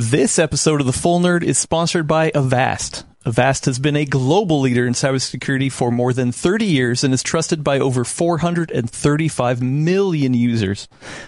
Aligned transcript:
This 0.00 0.38
episode 0.38 0.80
of 0.80 0.86
The 0.86 0.92
Full 0.92 1.18
Nerd 1.18 1.42
is 1.42 1.58
sponsored 1.58 2.06
by 2.06 2.30
Avast. 2.32 3.04
Avast 3.26 3.64
has 3.64 3.80
been 3.80 3.96
a 3.96 4.04
global 4.04 4.60
leader 4.60 4.86
in 4.86 4.92
cybersecurity 4.92 5.72
for 5.72 5.90
more 5.90 6.12
than 6.12 6.30
30 6.30 6.66
years 6.66 7.02
and 7.02 7.12
is 7.12 7.24
trusted 7.24 7.64
by 7.64 7.80
over 7.80 8.04
435 8.04 9.60
million 9.60 10.34
users. 10.34 10.86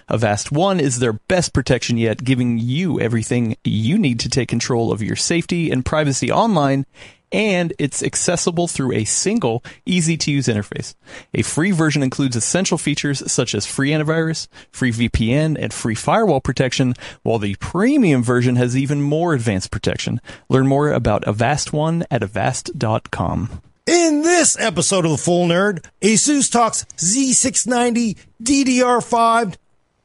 Avast 0.09 0.53
One 0.53 0.79
is 0.79 1.01
their 1.01 1.15
best 1.15 1.53
protection 1.53 1.99
yet, 1.99 2.23
giving 2.23 2.59
you 2.59 3.01
everything 3.01 3.57
you 3.65 3.99
need 3.99 4.21
to 4.21 4.29
take 4.29 4.49
control 4.49 4.93
of 4.93 5.03
your 5.03 5.17
safety 5.17 5.73
and 5.73 5.85
privacy 5.85 6.31
online 6.31 6.87
and 7.33 7.73
it's 7.79 8.03
accessible 8.03 8.69
through 8.69 8.93
a 8.93 9.05
single, 9.05 9.65
easy 9.87 10.17
to 10.17 10.31
use 10.31 10.47
interface. 10.47 10.95
A 11.35 11.43
free 11.43 11.71
version 11.71 12.03
includes 12.03 12.37
essential 12.37 12.79
features 12.79 13.31
such 13.31 13.55
as 13.55 13.67
free 13.67 13.91
antivirus, 13.91 14.49
free 14.73 14.93
VPN, 14.93 15.57
and 15.61 15.73
free 15.73 15.95
firewall 15.95 16.41
protection, 16.41 16.95
while 17.23 17.39
the 17.39 17.57
premium 17.57 18.23
version 18.23 18.57
has 18.57 18.77
even 18.77 19.03
more 19.03 19.35
advanced 19.35 19.71
protection. 19.71 20.21
Learn 20.49 20.67
more 20.67 20.91
about 20.91 21.27
Avast 21.27 21.73
One 21.73 22.05
at 22.11 22.23
avast.com. 22.23 23.63
In 23.87 24.23
this 24.23 24.59
episode 24.61 25.05
of 25.05 25.11
The 25.13 25.17
Full 25.17 25.49
Nerd, 25.49 25.85
Asus 26.01 26.51
talks 26.51 26.85
Z690, 26.97 28.17
DDR5, 28.43 29.57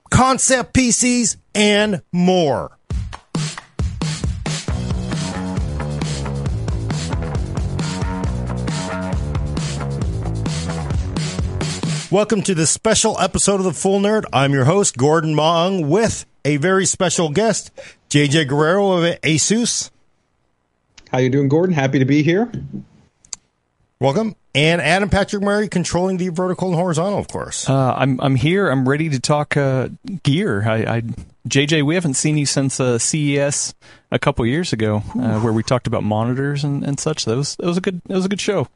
concept 0.10 0.74
PCs, 0.74 1.38
and 1.54 2.02
more. 2.12 2.78
Welcome 12.12 12.44
to 12.44 12.54
this 12.54 12.70
special 12.70 13.20
episode 13.20 13.56
of 13.56 13.64
The 13.64 13.74
Full 13.74 14.00
Nerd. 14.00 14.26
I'm 14.32 14.54
your 14.54 14.66
host, 14.66 14.96
Gordon 14.96 15.38
Ung, 15.40 15.90
with 15.90 16.28
a 16.46 16.58
very 16.58 16.86
special 16.86 17.30
guest, 17.30 17.72
JJ 18.12 18.48
Guerrero 18.48 18.92
of 18.92 19.20
Asus. 19.22 19.90
How 21.12 21.18
you 21.18 21.32
doing, 21.32 21.50
Gordon? 21.50 21.74
Happy 21.74 21.98
to 21.98 22.06
be 22.06 22.22
here. 22.22 22.52
Welcome. 24.00 24.36
And 24.54 24.82
Adam 24.82 25.10
Patrick 25.10 25.42
Murray 25.42 25.68
controlling 25.68 26.18
the 26.18 26.30
vertical 26.30 26.68
and 26.68 26.76
horizontal, 26.76 27.18
of 27.18 27.28
course. 27.28 27.68
Uh, 27.68 27.96
I'm 27.98 28.22
I'm 28.22 28.36
here. 28.36 28.70
I'm 28.70 28.88
ready 28.88 29.10
to 29.10 29.20
talk 29.20 29.58
uh, 29.58 29.90
gear. 30.22 30.64
I, 30.70 30.98
I, 30.98 31.04
JJ, 31.50 31.84
we 31.84 31.96
haven't 31.96 32.14
seen 32.14 32.38
you 32.38 32.46
since 32.46 32.80
uh, 32.80 33.00
CES 33.00 33.74
a 34.12 34.20
couple 34.20 34.46
years 34.46 34.72
ago, 34.74 34.98
uh, 35.20 35.40
where 35.40 35.52
we 35.52 35.64
talked 35.64 35.88
about 35.88 36.04
monitors 36.04 36.64
and, 36.64 36.84
and 36.84 37.00
such. 37.00 37.26
That 37.26 37.36
was 37.36 37.56
that 37.56 37.66
was 37.66 37.78
a 37.78 37.82
good 37.82 38.02
that 38.06 38.16
was 38.16 38.26
a 38.26 38.30
good 38.30 38.42
show. 38.42 38.68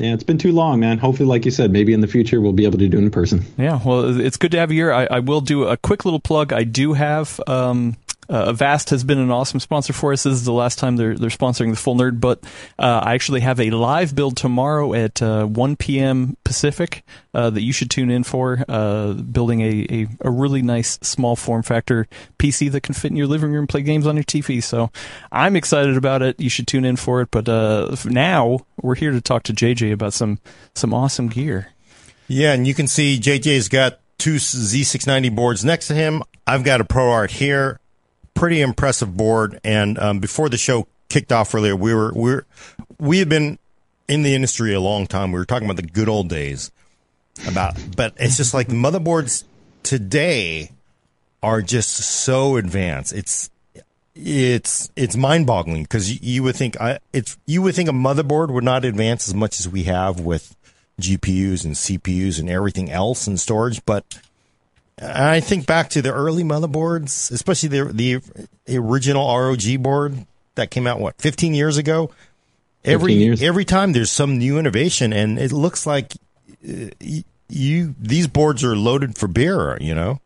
Yeah, 0.00 0.14
it's 0.14 0.24
been 0.24 0.38
too 0.38 0.52
long, 0.52 0.80
man. 0.80 0.98
Hopefully, 0.98 1.28
like 1.28 1.44
you 1.44 1.50
said, 1.50 1.70
maybe 1.70 1.92
in 1.92 2.00
the 2.00 2.06
future 2.06 2.40
we'll 2.40 2.52
be 2.52 2.64
able 2.64 2.78
to 2.78 2.88
do 2.88 2.96
it 2.96 3.02
in 3.02 3.10
person. 3.10 3.44
Yeah, 3.58 3.80
well, 3.84 4.18
it's 4.18 4.36
good 4.36 4.52
to 4.52 4.58
have 4.58 4.72
you 4.72 4.84
here. 4.84 4.92
I, 4.92 5.06
I 5.10 5.18
will 5.20 5.40
do 5.40 5.64
a 5.64 5.76
quick 5.76 6.04
little 6.04 6.20
plug. 6.20 6.52
I 6.52 6.64
do 6.64 6.94
have 6.94 7.40
um, 7.46 7.96
uh, 8.30 8.50
Avast 8.50 8.90
has 8.90 9.02
been 9.02 9.18
an 9.18 9.30
awesome 9.30 9.58
sponsor 9.58 9.92
for 9.92 10.12
us. 10.12 10.22
This 10.22 10.34
is 10.34 10.44
the 10.44 10.52
last 10.52 10.78
time 10.78 10.96
they're 10.96 11.16
they're 11.16 11.30
sponsoring 11.30 11.70
the 11.70 11.76
Full 11.76 11.96
Nerd, 11.96 12.20
but 12.20 12.44
uh, 12.78 13.00
I 13.04 13.14
actually 13.14 13.40
have 13.40 13.58
a 13.58 13.70
live 13.70 14.14
build 14.14 14.36
tomorrow 14.36 14.94
at 14.94 15.20
uh, 15.20 15.46
1 15.46 15.76
p.m. 15.76 16.36
Pacific 16.44 17.04
uh, 17.34 17.50
that 17.50 17.62
you 17.62 17.72
should 17.72 17.90
tune 17.90 18.10
in 18.10 18.22
for. 18.22 18.64
Uh, 18.68 19.14
building 19.14 19.62
a, 19.62 19.86
a, 19.90 20.06
a 20.20 20.30
really 20.30 20.62
nice 20.62 20.98
small 21.02 21.34
form 21.34 21.64
factor 21.64 22.06
PC 22.38 22.70
that 22.70 22.82
can 22.82 22.94
fit 22.94 23.10
in 23.10 23.16
your 23.16 23.26
living 23.26 23.50
room, 23.50 23.66
play 23.66 23.82
games 23.82 24.06
on 24.06 24.14
your 24.14 24.24
TV. 24.24 24.62
So 24.62 24.92
I'm 25.32 25.56
excited 25.56 25.96
about 25.96 26.22
it. 26.22 26.40
You 26.40 26.48
should 26.48 26.68
tune 26.68 26.84
in 26.84 26.94
for 26.94 27.20
it. 27.22 27.30
But 27.32 27.48
uh, 27.48 27.96
now 28.04 28.60
we're 28.80 28.94
here 28.94 29.10
to 29.10 29.20
talk 29.20 29.42
to 29.44 29.52
JJ 29.52 29.92
about 29.92 30.12
some 30.12 30.38
some 30.76 30.94
awesome 30.94 31.28
gear. 31.28 31.72
Yeah, 32.28 32.52
and 32.52 32.64
you 32.64 32.74
can 32.74 32.86
see 32.86 33.18
JJ's 33.18 33.68
got 33.68 33.98
two 34.18 34.36
Z690 34.36 35.34
boards 35.34 35.64
next 35.64 35.88
to 35.88 35.94
him. 35.94 36.22
I've 36.46 36.62
got 36.62 36.80
a 36.80 36.84
ProArt 36.84 37.30
here 37.30 37.79
pretty 38.40 38.62
impressive 38.62 39.14
board. 39.14 39.60
And 39.62 39.98
um, 39.98 40.18
before 40.18 40.48
the 40.48 40.56
show 40.56 40.88
kicked 41.10 41.30
off 41.30 41.54
earlier, 41.54 41.76
we 41.76 41.94
were 41.94 42.10
we 42.14 42.38
we 42.98 43.18
had 43.18 43.28
been 43.28 43.58
in 44.08 44.22
the 44.22 44.34
industry 44.34 44.72
a 44.72 44.80
long 44.80 45.06
time. 45.06 45.30
We 45.30 45.38
were 45.38 45.44
talking 45.44 45.66
about 45.66 45.76
the 45.76 45.88
good 45.88 46.08
old 46.08 46.28
days. 46.28 46.72
About, 47.46 47.76
but 47.96 48.14
it's 48.18 48.36
just 48.36 48.52
like 48.52 48.66
the 48.66 48.74
motherboards 48.74 49.44
today 49.82 50.72
are 51.42 51.62
just 51.62 51.96
so 51.96 52.56
advanced. 52.56 53.12
It's 53.12 53.50
it's 54.14 54.90
it's 54.96 55.16
mind 55.16 55.46
boggling 55.46 55.82
because 55.84 56.12
you, 56.12 56.18
you, 56.20 56.42
would 56.42 56.56
think 56.56 56.78
I, 56.80 56.98
it's 57.12 57.38
you 57.46 57.62
would 57.62 57.74
think 57.74 57.88
a 57.88 57.92
motherboard 57.92 58.50
would 58.50 58.64
not 58.64 58.84
advance 58.84 59.28
as 59.28 59.34
much 59.34 59.60
as 59.60 59.68
we 59.68 59.84
have 59.84 60.20
with 60.20 60.56
GPUs 61.00 61.64
and 61.64 61.74
CPUs 61.74 62.40
and 62.40 62.50
everything 62.50 62.90
else 62.90 63.26
in 63.26 63.36
storage, 63.36 63.84
but 63.84 64.18
I 65.00 65.40
think 65.40 65.66
back 65.66 65.90
to 65.90 66.02
the 66.02 66.12
early 66.12 66.44
motherboards, 66.44 67.30
especially 67.30 67.68
the 67.70 68.20
the 68.66 68.78
original 68.78 69.26
ROG 69.26 69.82
board 69.82 70.26
that 70.56 70.70
came 70.70 70.86
out 70.86 71.00
what 71.00 71.20
15 71.20 71.54
years 71.54 71.76
ago. 71.76 72.10
Every 72.84 73.12
years. 73.12 73.42
every 73.42 73.64
time 73.64 73.92
there's 73.92 74.10
some 74.10 74.38
new 74.38 74.58
innovation, 74.58 75.12
and 75.12 75.38
it 75.38 75.52
looks 75.52 75.86
like 75.86 76.14
uh, 76.66 76.88
you 77.48 77.94
these 77.98 78.26
boards 78.26 78.64
are 78.64 78.76
loaded 78.76 79.16
for 79.16 79.28
beer. 79.28 79.76
You 79.80 79.94
know. 79.94 80.20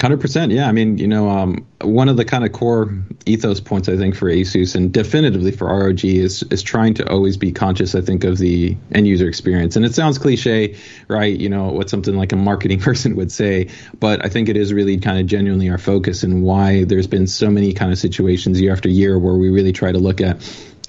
Hundred 0.00 0.20
percent, 0.20 0.50
yeah. 0.50 0.68
I 0.68 0.72
mean, 0.72 0.98
you 0.98 1.06
know, 1.06 1.30
um, 1.30 1.64
one 1.80 2.08
of 2.08 2.16
the 2.16 2.24
kind 2.24 2.44
of 2.44 2.52
core 2.52 2.92
ethos 3.24 3.60
points 3.60 3.88
I 3.88 3.96
think 3.96 4.16
for 4.16 4.26
ASUS 4.28 4.74
and 4.74 4.92
definitively 4.92 5.52
for 5.52 5.68
ROG 5.68 6.04
is 6.04 6.42
is 6.50 6.62
trying 6.62 6.94
to 6.94 7.08
always 7.08 7.36
be 7.36 7.52
conscious. 7.52 7.94
I 7.94 8.00
think 8.00 8.24
of 8.24 8.36
the 8.36 8.76
end 8.90 9.06
user 9.06 9.28
experience, 9.28 9.76
and 9.76 9.86
it 9.86 9.94
sounds 9.94 10.18
cliche, 10.18 10.76
right? 11.06 11.38
You 11.38 11.48
know, 11.48 11.68
what 11.68 11.88
something 11.88 12.16
like 12.16 12.32
a 12.32 12.36
marketing 12.36 12.80
person 12.88 13.14
would 13.14 13.30
say, 13.30 13.68
but 14.00 14.24
I 14.24 14.28
think 14.28 14.48
it 14.48 14.56
is 14.56 14.72
really 14.72 14.98
kind 14.98 15.20
of 15.20 15.26
genuinely 15.26 15.70
our 15.70 15.78
focus 15.78 16.24
and 16.24 16.42
why 16.42 16.82
there's 16.82 17.06
been 17.06 17.28
so 17.28 17.48
many 17.48 17.72
kind 17.72 17.92
of 17.92 17.98
situations 17.98 18.60
year 18.60 18.72
after 18.72 18.88
year 18.88 19.18
where 19.18 19.34
we 19.34 19.50
really 19.50 19.72
try 19.72 19.92
to 19.92 19.98
look 19.98 20.20
at 20.20 20.36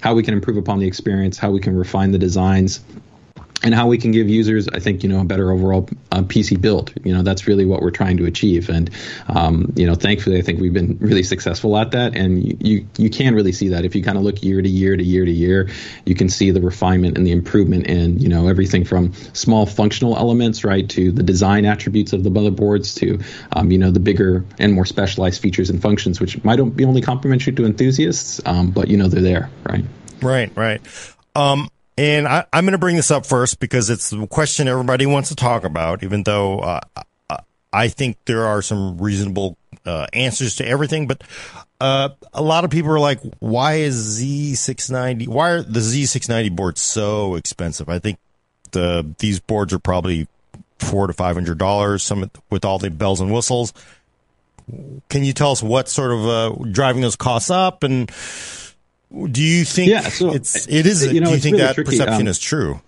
how 0.00 0.14
we 0.14 0.24
can 0.24 0.34
improve 0.34 0.56
upon 0.56 0.80
the 0.80 0.86
experience, 0.88 1.38
how 1.38 1.52
we 1.52 1.60
can 1.60 1.76
refine 1.76 2.10
the 2.10 2.18
designs, 2.18 2.80
and 3.62 3.74
how 3.74 3.88
we 3.88 3.98
can 3.98 4.12
give 4.12 4.28
users, 4.28 4.68
I 4.68 4.78
think, 4.78 5.02
you 5.02 5.08
know, 5.08 5.20
a 5.20 5.24
better 5.24 5.50
overall 5.50 5.88
uh, 6.12 6.22
PC 6.22 6.60
build. 6.60 6.92
You 7.02 7.12
know, 7.12 7.22
that's 7.22 7.48
really 7.48 7.64
what 7.64 7.82
we're 7.82 7.90
trying 7.90 8.16
to 8.18 8.24
achieve. 8.24 8.68
And, 8.68 8.90
um, 9.26 9.72
you 9.74 9.86
know, 9.86 9.94
thankfully, 9.94 10.38
I 10.38 10.42
think 10.42 10.60
we've 10.60 10.72
been 10.72 10.96
really 11.00 11.24
successful 11.24 11.76
at 11.76 11.90
that. 11.90 12.16
And 12.16 12.44
you, 12.44 12.56
you, 12.60 12.86
you 12.96 13.10
can 13.10 13.34
really 13.34 13.52
see 13.52 13.68
that 13.70 13.84
if 13.84 13.96
you 13.96 14.02
kind 14.02 14.16
of 14.16 14.22
look 14.22 14.42
year 14.42 14.62
to 14.62 14.68
year 14.68 14.96
to 14.96 15.02
year 15.02 15.24
to 15.24 15.30
year, 15.30 15.70
you 16.06 16.14
can 16.14 16.28
see 16.28 16.52
the 16.52 16.60
refinement 16.60 17.16
and 17.16 17.26
the 17.26 17.32
improvement 17.32 17.86
in, 17.86 18.20
you 18.20 18.28
know, 18.28 18.46
everything 18.46 18.84
from 18.84 19.12
small 19.32 19.66
functional 19.66 20.16
elements, 20.16 20.64
right, 20.64 20.88
to 20.90 21.10
the 21.10 21.24
design 21.24 21.64
attributes 21.64 22.12
of 22.12 22.22
the 22.22 22.30
motherboards 22.30 22.96
to, 22.98 23.18
um, 23.52 23.72
you 23.72 23.78
know, 23.78 23.90
the 23.90 24.00
bigger 24.00 24.44
and 24.58 24.72
more 24.72 24.86
specialized 24.86 25.42
features 25.42 25.68
and 25.68 25.82
functions, 25.82 26.20
which 26.20 26.42
might 26.44 26.58
be 26.76 26.84
only 26.84 27.00
complementary 27.00 27.52
to 27.54 27.64
enthusiasts, 27.64 28.40
um, 28.46 28.70
but, 28.70 28.86
you 28.86 28.96
know, 28.96 29.08
they're 29.08 29.20
there, 29.20 29.50
right? 29.64 29.84
Right, 30.22 30.52
right. 30.56 30.80
Um, 31.34 31.68
and 31.98 32.28
I, 32.28 32.46
am 32.52 32.64
going 32.64 32.72
to 32.72 32.78
bring 32.78 32.94
this 32.94 33.10
up 33.10 33.26
first 33.26 33.58
because 33.58 33.90
it's 33.90 34.10
the 34.10 34.26
question 34.28 34.68
everybody 34.68 35.04
wants 35.04 35.30
to 35.30 35.34
talk 35.34 35.64
about, 35.64 36.04
even 36.04 36.22
though 36.22 36.60
uh, 36.60 36.80
I 37.72 37.88
think 37.88 38.16
there 38.24 38.46
are 38.46 38.62
some 38.62 38.98
reasonable 38.98 39.56
uh, 39.84 40.06
answers 40.12 40.56
to 40.56 40.66
everything. 40.66 41.08
But 41.08 41.24
uh, 41.80 42.10
a 42.32 42.40
lot 42.40 42.64
of 42.64 42.70
people 42.70 42.92
are 42.92 43.00
like, 43.00 43.18
why 43.40 43.74
is 43.74 44.20
Z690, 44.20 45.26
why 45.26 45.50
are 45.50 45.62
the 45.62 45.80
Z690 45.80 46.54
boards 46.54 46.80
so 46.80 47.34
expensive? 47.34 47.88
I 47.88 47.98
think 47.98 48.18
the 48.70 49.14
these 49.18 49.40
boards 49.40 49.72
are 49.72 49.78
probably 49.80 50.28
four 50.78 51.08
to 51.08 51.12
five 51.12 51.34
hundred 51.34 51.58
dollars, 51.58 52.04
some 52.04 52.30
with 52.48 52.64
all 52.64 52.78
the 52.78 52.90
bells 52.90 53.20
and 53.20 53.32
whistles. 53.32 53.72
Can 55.08 55.24
you 55.24 55.32
tell 55.32 55.50
us 55.50 55.62
what 55.62 55.88
sort 55.88 56.12
of 56.12 56.26
uh, 56.26 56.64
driving 56.70 57.02
those 57.02 57.16
costs 57.16 57.50
up 57.50 57.82
and 57.82 58.08
do 59.10 59.42
you 59.42 59.64
think 59.64 59.90
yeah, 59.90 60.02
so 60.02 60.32
it's 60.32 60.68
it 60.68 60.86
is 60.86 61.12
you 61.12 61.20
know, 61.20 61.28
do 61.28 61.34
you 61.34 61.40
think 61.40 61.54
really 61.54 61.66
that 61.66 61.74
tricky. 61.74 61.90
perception 61.92 62.22
um, 62.22 62.28
is 62.28 62.38
true? 62.38 62.80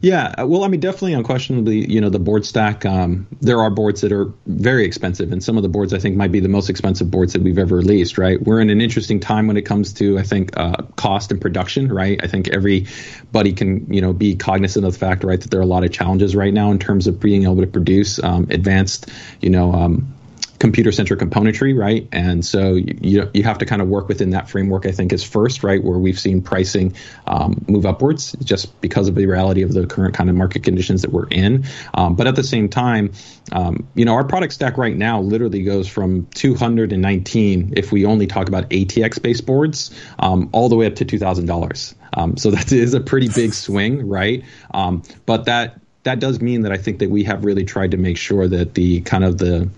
Yeah, 0.00 0.44
well, 0.44 0.62
I 0.62 0.68
mean, 0.68 0.80
definitely, 0.80 1.14
unquestionably, 1.14 1.90
you 1.90 2.00
know, 2.00 2.08
the 2.08 2.20
board 2.20 2.46
stack. 2.46 2.86
Um, 2.86 3.26
there 3.40 3.60
are 3.60 3.70
boards 3.70 4.02
that 4.02 4.12
are 4.12 4.32
very 4.46 4.84
expensive, 4.84 5.32
and 5.32 5.42
some 5.42 5.56
of 5.56 5.64
the 5.64 5.68
boards 5.68 5.92
I 5.92 5.98
think 5.98 6.16
might 6.16 6.30
be 6.30 6.38
the 6.38 6.48
most 6.48 6.70
expensive 6.70 7.10
boards 7.10 7.32
that 7.32 7.42
we've 7.42 7.58
ever 7.58 7.76
released. 7.76 8.16
Right, 8.16 8.40
we're 8.40 8.60
in 8.60 8.70
an 8.70 8.80
interesting 8.80 9.18
time 9.18 9.48
when 9.48 9.56
it 9.56 9.62
comes 9.62 9.92
to, 9.94 10.18
I 10.18 10.22
think, 10.22 10.56
uh, 10.56 10.82
cost 10.96 11.32
and 11.32 11.40
production. 11.40 11.92
Right, 11.92 12.20
I 12.22 12.28
think 12.28 12.48
everybody 12.48 13.52
can, 13.52 13.92
you 13.92 14.00
know, 14.00 14.12
be 14.12 14.36
cognizant 14.36 14.86
of 14.86 14.92
the 14.92 14.98
fact, 14.98 15.24
right, 15.24 15.40
that 15.40 15.50
there 15.50 15.60
are 15.60 15.64
a 15.64 15.66
lot 15.66 15.84
of 15.84 15.90
challenges 15.90 16.36
right 16.36 16.54
now 16.54 16.70
in 16.70 16.78
terms 16.78 17.08
of 17.08 17.18
being 17.18 17.42
able 17.42 17.60
to 17.60 17.66
produce 17.66 18.22
um, 18.22 18.46
advanced, 18.50 19.10
you 19.40 19.50
know, 19.50 19.72
um, 19.72 20.14
computer 20.58 20.90
centric 20.90 21.20
componentry, 21.20 21.76
right? 21.76 22.08
And 22.12 22.44
so 22.44 22.74
you 22.74 23.30
you 23.32 23.42
have 23.44 23.58
to 23.58 23.66
kind 23.66 23.80
of 23.80 23.88
work 23.88 24.08
within 24.08 24.30
that 24.30 24.48
framework. 24.48 24.86
I 24.86 24.92
think 24.92 25.12
is 25.12 25.22
first, 25.22 25.62
right, 25.62 25.82
where 25.82 25.98
we've 25.98 26.18
seen 26.18 26.42
pricing 26.42 26.94
um, 27.26 27.64
move 27.68 27.86
upwards 27.86 28.32
just 28.42 28.80
because 28.80 29.08
of 29.08 29.14
the 29.14 29.26
reality 29.26 29.62
of 29.62 29.72
the 29.72 29.86
current 29.86 30.14
kind 30.14 30.28
of 30.28 30.36
market 30.36 30.64
conditions 30.64 31.02
that 31.02 31.12
we're 31.12 31.28
in. 31.28 31.64
Um, 31.94 32.16
but 32.16 32.26
at 32.26 32.36
the 32.36 32.42
same 32.42 32.68
time, 32.68 33.12
um, 33.52 33.86
you 33.94 34.04
know, 34.04 34.14
our 34.14 34.24
product 34.24 34.52
stack 34.52 34.78
right 34.78 34.96
now 34.96 35.20
literally 35.20 35.62
goes 35.62 35.88
from 35.88 36.26
219 36.34 37.74
if 37.76 37.92
we 37.92 38.04
only 38.04 38.26
talk 38.26 38.48
about 38.48 38.68
ATX 38.70 39.22
based 39.22 39.46
boards, 39.46 39.90
um, 40.18 40.48
all 40.52 40.68
the 40.68 40.76
way 40.76 40.86
up 40.86 40.96
to 40.96 41.04
two 41.04 41.18
thousand 41.18 41.46
dollars. 41.46 41.94
Um, 42.14 42.36
so 42.36 42.50
that 42.50 42.72
is 42.72 42.94
a 42.94 43.00
pretty 43.00 43.28
big 43.28 43.54
swing, 43.54 44.08
right? 44.08 44.44
Um, 44.72 45.02
but 45.26 45.44
that 45.44 45.80
that 46.02 46.20
does 46.20 46.40
mean 46.40 46.62
that 46.62 46.72
I 46.72 46.78
think 46.78 47.00
that 47.00 47.10
we 47.10 47.24
have 47.24 47.44
really 47.44 47.64
tried 47.64 47.90
to 47.90 47.96
make 47.96 48.16
sure 48.16 48.48
that 48.48 48.74
the 48.74 49.02
kind 49.02 49.24
of 49.24 49.38
the 49.38 49.68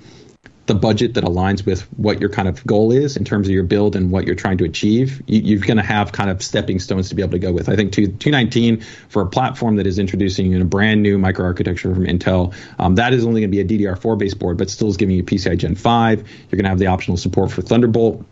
the 0.71 0.75
budget 0.77 1.15
that 1.15 1.25
aligns 1.25 1.67
with 1.67 1.83
what 1.99 2.21
your 2.21 2.31
kind 2.31 2.47
of 2.47 2.65
goal 2.65 2.93
is 2.93 3.17
in 3.17 3.25
terms 3.25 3.49
of 3.49 3.53
your 3.53 3.65
build 3.65 3.97
and 3.97 4.13
what 4.13 4.25
you're 4.25 4.37
trying 4.37 4.57
to 4.57 4.65
achieve, 4.65 5.21
you, 5.27 5.59
are 5.59 5.67
going 5.67 5.79
to 5.79 5.83
have 5.83 6.13
kind 6.13 6.31
of 6.31 6.41
stepping 6.41 6.79
stones 6.79 7.09
to 7.09 7.17
be 7.17 7.23
able 7.23 7.33
to 7.33 7.41
go 7.41 7.51
with. 7.51 7.69
I 7.69 7.75
think 7.75 7.93
219 7.93 8.81
for 9.09 9.23
a 9.23 9.27
platform 9.27 9.75
that 9.77 9.89
is 9.89 9.99
introducing 9.99 10.55
a 10.61 10.65
brand 10.65 11.03
new 11.03 11.19
microarchitecture 11.19 11.93
from 11.93 12.05
Intel, 12.05 12.55
um, 12.79 12.95
that 12.95 13.13
is 13.13 13.27
only 13.27 13.41
going 13.41 13.51
to 13.51 13.65
be 13.65 13.85
a 13.85 13.95
DDR4 13.95 14.17
based 14.17 14.39
board, 14.39 14.59
but 14.59 14.71
still 14.71 14.87
is 14.87 14.97
giving 14.97 15.17
you 15.17 15.25
PCI 15.25 15.59
Gen 15.59 15.75
5. 15.75 16.19
You're 16.19 16.57
going 16.57 16.63
to 16.63 16.69
have 16.69 16.79
the 16.79 16.87
optional 16.87 17.17
support 17.17 17.51
for 17.51 17.63
Thunderbolt 17.63 18.25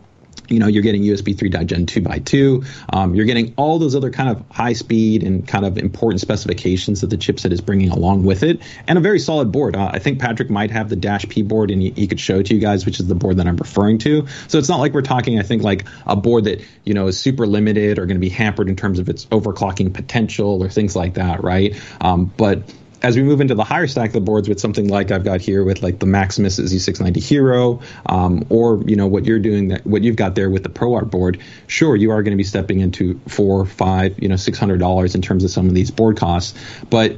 you 0.49 0.59
know, 0.59 0.67
you're 0.67 0.83
getting 0.83 1.03
USB 1.03 1.35
3.Gen 1.35 1.87
2 1.87 2.01
by 2.01 2.19
2. 2.19 2.63
Um, 2.93 3.15
you're 3.15 3.25
getting 3.25 3.55
all 3.57 3.79
those 3.79 3.95
other 3.95 4.11
kind 4.11 4.31
of 4.31 4.45
high 4.51 4.73
speed 4.73 5.23
and 5.23 5.47
kind 5.47 5.65
of 5.65 5.79
important 5.79 6.21
specifications 6.21 7.01
that 7.01 7.09
the 7.09 7.17
chipset 7.17 7.53
is 7.53 7.61
bringing 7.61 7.91
along 7.91 8.25
with 8.25 8.43
it, 8.43 8.61
and 8.87 8.99
a 8.99 9.01
very 9.01 9.19
solid 9.19 9.53
board. 9.53 9.77
Uh, 9.77 9.91
I 9.93 9.99
think 9.99 10.21
Patrick 10.21 10.51
might 10.51 10.71
have 10.71 10.89
the 10.89 10.97
Dash 10.97 11.29
P 11.29 11.43
board, 11.43 11.71
and 11.71 11.83
he, 11.83 11.91
he, 11.91 12.07
could 12.07 12.21
show 12.21 12.39
it 12.39 12.47
to 12.47 12.55
you 12.55 12.61
guys, 12.61 12.87
which 12.87 13.01
is 13.01 13.07
the 13.07 13.15
board 13.15 13.37
that 13.37 13.47
I'm 13.47 13.57
referring 13.57 13.99
to. 13.99 14.27
So 14.49 14.59
it's 14.59 14.69
not 14.69 14.81
like 14.81 14.93
we're 14.93 15.03
talking, 15.03 15.39
I 15.39 15.43
think, 15.43 15.63
like 15.63 15.87
a 16.07 16.17
board 16.17 16.45
that 16.45 16.63
you 16.85 16.95
know 16.95 17.07
is 17.09 17.19
super 17.19 17.47
limited 17.47 17.99
or 17.99 18.07
going 18.07 18.17
to 18.17 18.21
be 18.21 18.29
hampered 18.29 18.69
in 18.69 18.77
terms 18.77 18.99
of 18.99 19.09
its 19.09 19.27
overclocking 19.27 19.93
potential 19.93 20.63
or 20.63 20.69
things 20.69 20.97
like 20.97 21.15
that, 21.15 21.43
right? 21.43 21.77
Um, 22.01 22.33
but 22.37 22.63
as 23.03 23.17
we 23.17 23.23
move 23.23 23.41
into 23.41 23.55
the 23.55 23.65
higher 23.65 23.87
stack 23.87 24.09
of 24.09 24.13
the 24.15 24.21
boards 24.21 24.49
with 24.49 24.59
something 24.59 24.89
like 24.89 25.11
I've 25.11 25.25
got 25.25 25.41
here 25.41 25.65
with 25.65 25.83
like 25.83 25.99
the 25.99 26.07
Maximus 26.07 26.59
Z690 26.59 27.17
Hero, 27.23 27.81
um, 28.07 28.45
or 28.49 28.83
you 28.87 28.97
know 28.97 29.07
what 29.07 29.25
you're 29.25 29.39
doing 29.39 29.69
that 29.69 29.87
what 29.87 30.03
you've 30.03 30.17
got 30.17 30.35
there 30.35 30.51
with 30.51 30.63
the 30.63 30.69
ProArt 30.69 31.11
board, 31.11 31.41
sure 31.67 31.95
you 31.97 32.11
are 32.11 32.23
going 32.23 32.33
to 32.33 32.37
be 32.37 32.45
stepping 32.45 32.81
into 32.81 33.21
four, 33.29 33.65
five, 33.67 34.21
you 34.21 34.29
know, 34.29 34.37
six 34.37 34.59
hundred 34.59 34.79
dollars 34.79 35.15
in 35.15 35.23
terms 35.23 35.45
of 35.45 35.51
some 35.51 35.67
of 35.69 35.75
these 35.75 35.91
board 35.91 36.17
costs, 36.17 36.59
but 36.91 37.17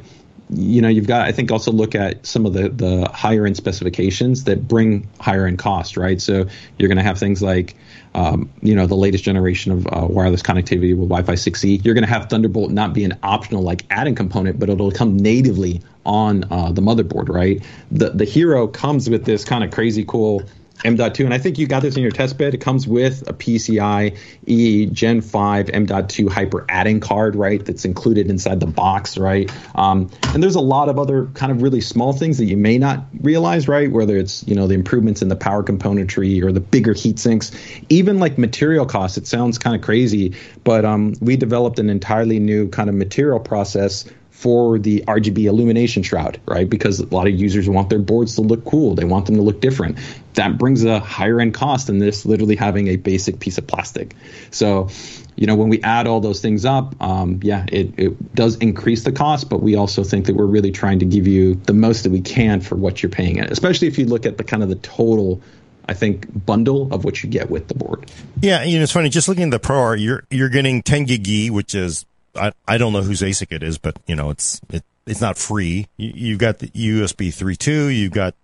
you 0.53 0.83
know 0.83 0.89
you've 0.89 1.07
got 1.07 1.27
I 1.27 1.33
think 1.33 1.51
also 1.53 1.71
look 1.71 1.95
at 1.95 2.25
some 2.27 2.45
of 2.45 2.53
the 2.53 2.69
the 2.69 3.09
higher 3.13 3.47
end 3.47 3.57
specifications 3.57 4.45
that 4.45 4.67
bring 4.67 5.09
higher 5.21 5.47
end 5.47 5.59
cost, 5.59 5.97
right? 5.97 6.21
So 6.21 6.47
you're 6.79 6.89
going 6.89 6.99
to 6.99 7.05
have 7.05 7.19
things 7.19 7.43
like 7.43 7.77
um, 8.15 8.51
you 8.63 8.75
know 8.75 8.87
the 8.87 8.97
latest 8.97 9.25
generation 9.25 9.73
of 9.73 9.87
uh, 9.87 10.07
wireless 10.09 10.43
connectivity 10.43 10.97
with 10.97 11.09
Wi-Fi 11.09 11.35
6E. 11.35 11.85
You're 11.85 11.95
going 11.95 12.05
to 12.05 12.11
have 12.11 12.29
Thunderbolt 12.29 12.71
not 12.71 12.93
be 12.93 13.05
an 13.05 13.17
optional 13.23 13.63
like 13.63 13.85
adding 13.91 14.15
component, 14.15 14.59
but 14.59 14.69
it'll 14.69 14.91
come 14.91 15.17
natively 15.17 15.81
on 16.05 16.45
uh, 16.51 16.73
the 16.73 16.83
motherboard, 16.83 17.29
right? 17.29 17.63
The 17.91 18.11
the 18.11 18.25
Hero 18.25 18.67
comes 18.67 19.09
with 19.09 19.25
this 19.25 19.45
kind 19.45 19.63
of 19.63 19.71
crazy 19.71 20.05
cool 20.05 20.43
M.2, 20.85 21.25
and 21.25 21.35
I 21.35 21.39
think 21.39 21.59
you 21.59 21.67
got 21.67 21.83
this 21.83 21.97
in 21.97 22.03
your 22.03 22.11
test 22.11 22.39
bed. 22.39 22.55
It 22.55 22.61
comes 22.61 22.87
with 22.87 23.29
a 23.29 23.33
PCI 23.33 24.17
E 24.47 24.87
Gen 24.87 25.21
5 25.21 25.71
M.2 25.71 26.31
hyper 26.31 26.65
adding 26.69 27.01
card, 27.01 27.37
right? 27.37 27.65
That's 27.65 27.85
included 27.85 28.29
inside 28.29 28.61
the 28.61 28.67
box, 28.67 29.19
right? 29.19 29.51
Um, 29.75 30.11
and 30.35 30.43
there's 30.43 30.55
a 30.55 30.61
lot 30.61 30.89
of 30.89 30.99
other 30.99 31.27
kind 31.35 31.53
of 31.53 31.63
really 31.63 31.81
small 31.81 32.13
things 32.13 32.39
that 32.39 32.47
you 32.47 32.57
may 32.57 32.79
not 32.79 33.05
realize, 33.21 33.69
right? 33.69 33.91
Whether 33.91 34.17
it's 34.17 34.47
you 34.47 34.55
know 34.55 34.67
the 34.67 34.75
improvements 34.75 35.23
in 35.23 35.29
the 35.29 35.37
power 35.37 35.63
componentry 35.63 36.43
or 36.43 36.53
the 36.53 36.61
bigger 36.61 36.95
heat 36.95 37.19
sinks, 37.19 37.53
even 37.89 38.19
like 38.19 38.39
material 38.39 38.87
costs. 38.87 39.19
It 39.19 39.27
sounds 39.27 39.59
kind 39.59 39.77
of 39.77 39.83
crazy, 39.83 40.35
but 40.65 40.85
um, 40.85 41.15
we 41.21 41.37
developed 41.37 41.79
an 41.79 41.91
entirely 41.91 42.39
new 42.39 42.69
kind 42.69 42.89
of 42.89 42.95
material 42.95 43.41
process 43.41 44.05
for 44.41 44.79
the 44.79 45.05
RGB 45.07 45.45
illumination 45.45 46.03
shroud, 46.03 46.41
right? 46.47 46.69
Because 46.69 46.99
a 46.99 47.15
lot 47.15 47.29
of 47.29 47.39
users 47.39 47.69
want 47.69 47.91
their 47.91 47.99
boards 47.99 48.37
to 48.37 48.41
look 48.41 48.65
cool. 48.65 48.95
They 48.95 49.05
want 49.05 49.27
them 49.27 49.35
to 49.35 49.43
look 49.43 49.61
different. 49.61 49.99
That 50.33 50.57
brings 50.57 50.83
a 50.83 50.99
higher 50.99 51.41
end 51.41 51.53
cost 51.53 51.89
than 51.89 51.99
this 51.99 52.25
literally 52.25 52.57
having 52.57 52.89
a 52.89 52.97
basic 52.97 53.39
piece 53.39 53.59
of 53.59 53.67
plastic. 53.67 54.17
So, 54.51 54.89
you 55.37 55.47
know, 55.47 55.57
when 55.57 55.69
we 55.69 55.83
add 55.83 56.07
all 56.07 56.21
those 56.21 56.41
things 56.41 56.65
up, 56.65 56.95
um, 57.03 57.41
yeah, 57.43 57.67
it, 57.71 57.99
it 57.99 58.35
does 58.35 58.57
increase 58.57 59.05
the 59.05 59.13
cost, 59.13 59.51
but 59.51 59.61
we 59.61 59.77
also 59.77 60.05
think 60.05 60.25
that 60.25 60.35
we're 60.35 60.47
really 60.47 60.73
trying 60.73 61.01
to 61.01 61.05
give 61.05 61.27
you 61.27 61.57
the 61.57 61.75
most 61.75 62.05
that 62.05 62.11
we 62.11 62.23
can 62.23 62.63
for 62.63 62.77
what 62.77 63.03
you're 63.03 63.11
paying, 63.11 63.37
it, 63.37 63.53
especially 63.53 63.89
if 63.89 63.99
you 63.99 64.07
look 64.07 64.25
at 64.25 64.39
the 64.39 64.45
kind 64.45 64.63
of 64.63 64.71
the 64.71 64.77
total 64.77 65.43
I 65.87 65.93
think 65.93 66.47
bundle 66.47 66.95
of 66.95 67.05
what 67.05 67.23
you 67.23 67.29
get 67.29 67.51
with 67.51 67.69
the 67.69 67.75
board. 67.75 68.11
Yeah, 68.41 68.63
you 68.63 68.79
know, 68.79 68.85
it's 68.85 68.93
funny. 68.93 69.09
Just 69.09 69.29
looking 69.29 69.45
at 69.45 69.51
the 69.51 69.59
Pro 69.59 69.93
you're 69.95 70.25
you're 70.31 70.49
getting 70.49 70.83
10 70.83 71.05
gig 71.05 71.27
E, 71.27 71.51
which 71.51 71.75
is 71.75 72.07
I, 72.35 72.53
I 72.67 72.79
don't 72.79 72.93
know 72.93 73.03
whose 73.03 73.23
ASIC 73.23 73.49
it 73.51 73.63
is, 73.63 73.79
but 73.79 73.97
you 74.07 74.17
know, 74.17 74.31
it's, 74.31 74.61
it, 74.71 74.85
it's 75.07 75.21
not 75.21 75.39
free. 75.39 75.89
You, 75.97 76.13
you've 76.15 76.39
got 76.39 76.59
the 76.59 76.69
USB 76.69 77.29
3.2, 77.29 77.95
you've 77.95 78.13
got 78.13 78.35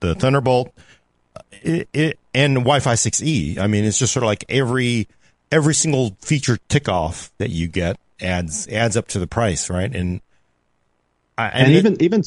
the 0.00 0.14
Thunderbolt, 0.14 0.72
it, 1.62 1.88
it, 1.92 2.18
and 2.34 2.54
Wi-Fi 2.56 2.94
6E. 2.94 3.58
I 3.58 3.66
mean, 3.66 3.84
it's 3.84 3.98
just 3.98 4.12
sort 4.12 4.22
of 4.22 4.28
like 4.28 4.44
every, 4.48 5.08
every 5.50 5.74
single 5.74 6.16
feature 6.20 6.58
tick 6.68 6.88
off 6.88 7.32
that 7.38 7.50
you 7.50 7.68
get 7.68 7.98
adds, 8.20 8.66
adds 8.68 8.96
up 8.96 9.08
to 9.08 9.18
the 9.18 9.26
price, 9.26 9.70
right? 9.70 9.94
And, 9.94 10.20
I, 11.36 11.48
and, 11.48 11.66
and 11.66 11.72
even, 11.74 12.02
even, 12.02 12.22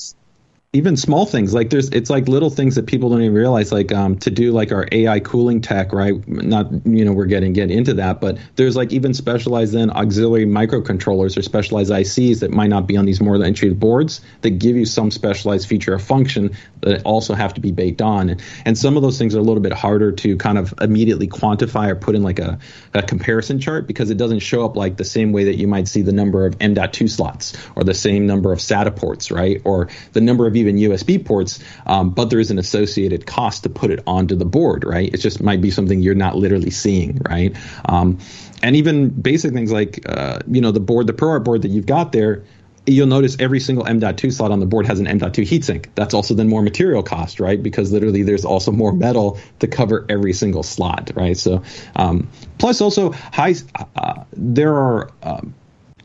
even 0.73 0.97
small 0.97 1.25
things 1.25 1.53
like 1.53 1.69
there's 1.69 1.89
it's 1.89 2.09
like 2.09 2.27
little 2.27 2.49
things 2.49 2.75
that 2.75 2.85
people 2.85 3.09
don't 3.09 3.21
even 3.21 3.33
realize 3.33 3.71
like 3.71 3.93
um, 3.93 4.17
to 4.17 4.29
do 4.29 4.51
like 4.51 4.73
our 4.73 4.85
ai 4.91 5.19
cooling 5.21 5.61
tech 5.61 5.93
right? 5.93 6.27
Not 6.27 6.85
you 6.85 7.05
know 7.05 7.13
we're 7.13 7.25
getting 7.25 7.53
get 7.53 7.71
into 7.71 7.93
that 7.95 8.19
but 8.19 8.37
there's 8.57 8.75
like 8.75 8.91
even 8.91 9.13
specialized 9.13 9.73
then 9.73 9.89
auxiliary 9.89 10.45
microcontrollers 10.45 11.37
or 11.37 11.41
specialized 11.41 11.89
ics 11.91 12.41
that 12.41 12.51
might 12.51 12.67
not 12.67 12.85
be 12.85 12.97
on 12.97 13.05
these 13.05 13.21
more 13.21 13.41
entry 13.41 13.73
boards 13.73 14.19
that 14.41 14.51
give 14.51 14.75
you 14.75 14.85
some 14.85 15.09
specialized 15.09 15.69
feature 15.69 15.93
or 15.93 15.99
function 15.99 16.51
that 16.81 17.01
also 17.03 17.33
have 17.33 17.53
to 17.53 17.61
be 17.61 17.71
baked 17.71 18.01
on. 18.01 18.37
And 18.65 18.77
some 18.77 18.97
of 18.97 19.03
those 19.03 19.17
things 19.17 19.35
are 19.35 19.39
a 19.39 19.43
little 19.43 19.61
bit 19.61 19.73
harder 19.73 20.11
to 20.11 20.37
kind 20.37 20.57
of 20.57 20.73
immediately 20.81 21.27
quantify 21.27 21.89
or 21.89 21.95
put 21.95 22.15
in 22.15 22.23
like 22.23 22.39
a, 22.39 22.59
a 22.93 23.01
comparison 23.01 23.59
chart 23.59 23.87
because 23.87 24.09
it 24.09 24.17
doesn't 24.17 24.39
show 24.39 24.65
up 24.65 24.75
like 24.75 24.97
the 24.97 25.05
same 25.05 25.31
way 25.31 25.45
that 25.45 25.55
you 25.55 25.67
might 25.67 25.87
see 25.87 26.01
the 26.01 26.11
number 26.11 26.45
of 26.45 26.55
m.2 26.59 27.09
slots 27.09 27.57
or 27.75 27.83
the 27.83 27.93
same 27.93 28.27
number 28.27 28.51
of 28.51 28.59
SATA 28.59 28.95
ports 28.95 29.31
right? 29.31 29.61
Or 29.63 29.89
the 30.13 30.21
number 30.21 30.45
of 30.45 30.55
even 30.57 30.77
USB 30.77 31.23
ports, 31.23 31.59
um, 31.85 32.09
but 32.09 32.29
there 32.29 32.39
is 32.39 32.51
an 32.51 32.59
associated 32.59 33.25
cost 33.25 33.63
to 33.63 33.69
put 33.69 33.91
it 33.91 34.03
onto 34.05 34.35
the 34.35 34.45
board, 34.45 34.83
right? 34.83 35.13
It 35.13 35.17
just 35.17 35.41
might 35.41 35.61
be 35.61 35.71
something 35.71 36.01
you're 36.01 36.15
not 36.15 36.35
literally 36.35 36.71
seeing, 36.71 37.19
right? 37.29 37.55
Um, 37.85 38.19
and 38.63 38.75
even 38.75 39.09
basic 39.09 39.53
things 39.53 39.71
like, 39.71 40.01
uh, 40.07 40.39
you 40.47 40.61
know, 40.61 40.71
the 40.71 40.79
board, 40.79 41.07
the 41.07 41.13
ProArt 41.13 41.43
board 41.43 41.61
that 41.61 41.69
you've 41.69 41.85
got 41.85 42.11
there, 42.11 42.43
you'll 42.87 43.07
notice 43.07 43.35
every 43.39 43.59
single 43.59 43.85
M.2 43.85 44.33
slot 44.33 44.51
on 44.51 44.59
the 44.59 44.65
board 44.65 44.87
has 44.87 44.99
an 44.99 45.07
M.2 45.07 45.43
heatsink. 45.43 45.87
That's 45.95 46.13
also 46.13 46.33
then 46.33 46.47
more 46.47 46.61
material 46.61 47.03
cost, 47.03 47.39
right? 47.39 47.61
Because 47.61 47.91
literally 47.91 48.23
there's 48.23 48.45
also 48.45 48.71
more 48.71 48.93
metal 48.93 49.39
to 49.59 49.67
cover 49.67 50.05
every 50.09 50.33
single 50.33 50.63
slot, 50.63 51.11
right? 51.13 51.37
So, 51.37 51.61
um, 51.95 52.29
plus 52.57 52.79
also 52.79 53.11
high, 53.11 53.55
uh, 53.95 54.23
there 54.31 54.73
are, 54.73 55.11
um, 55.21 55.53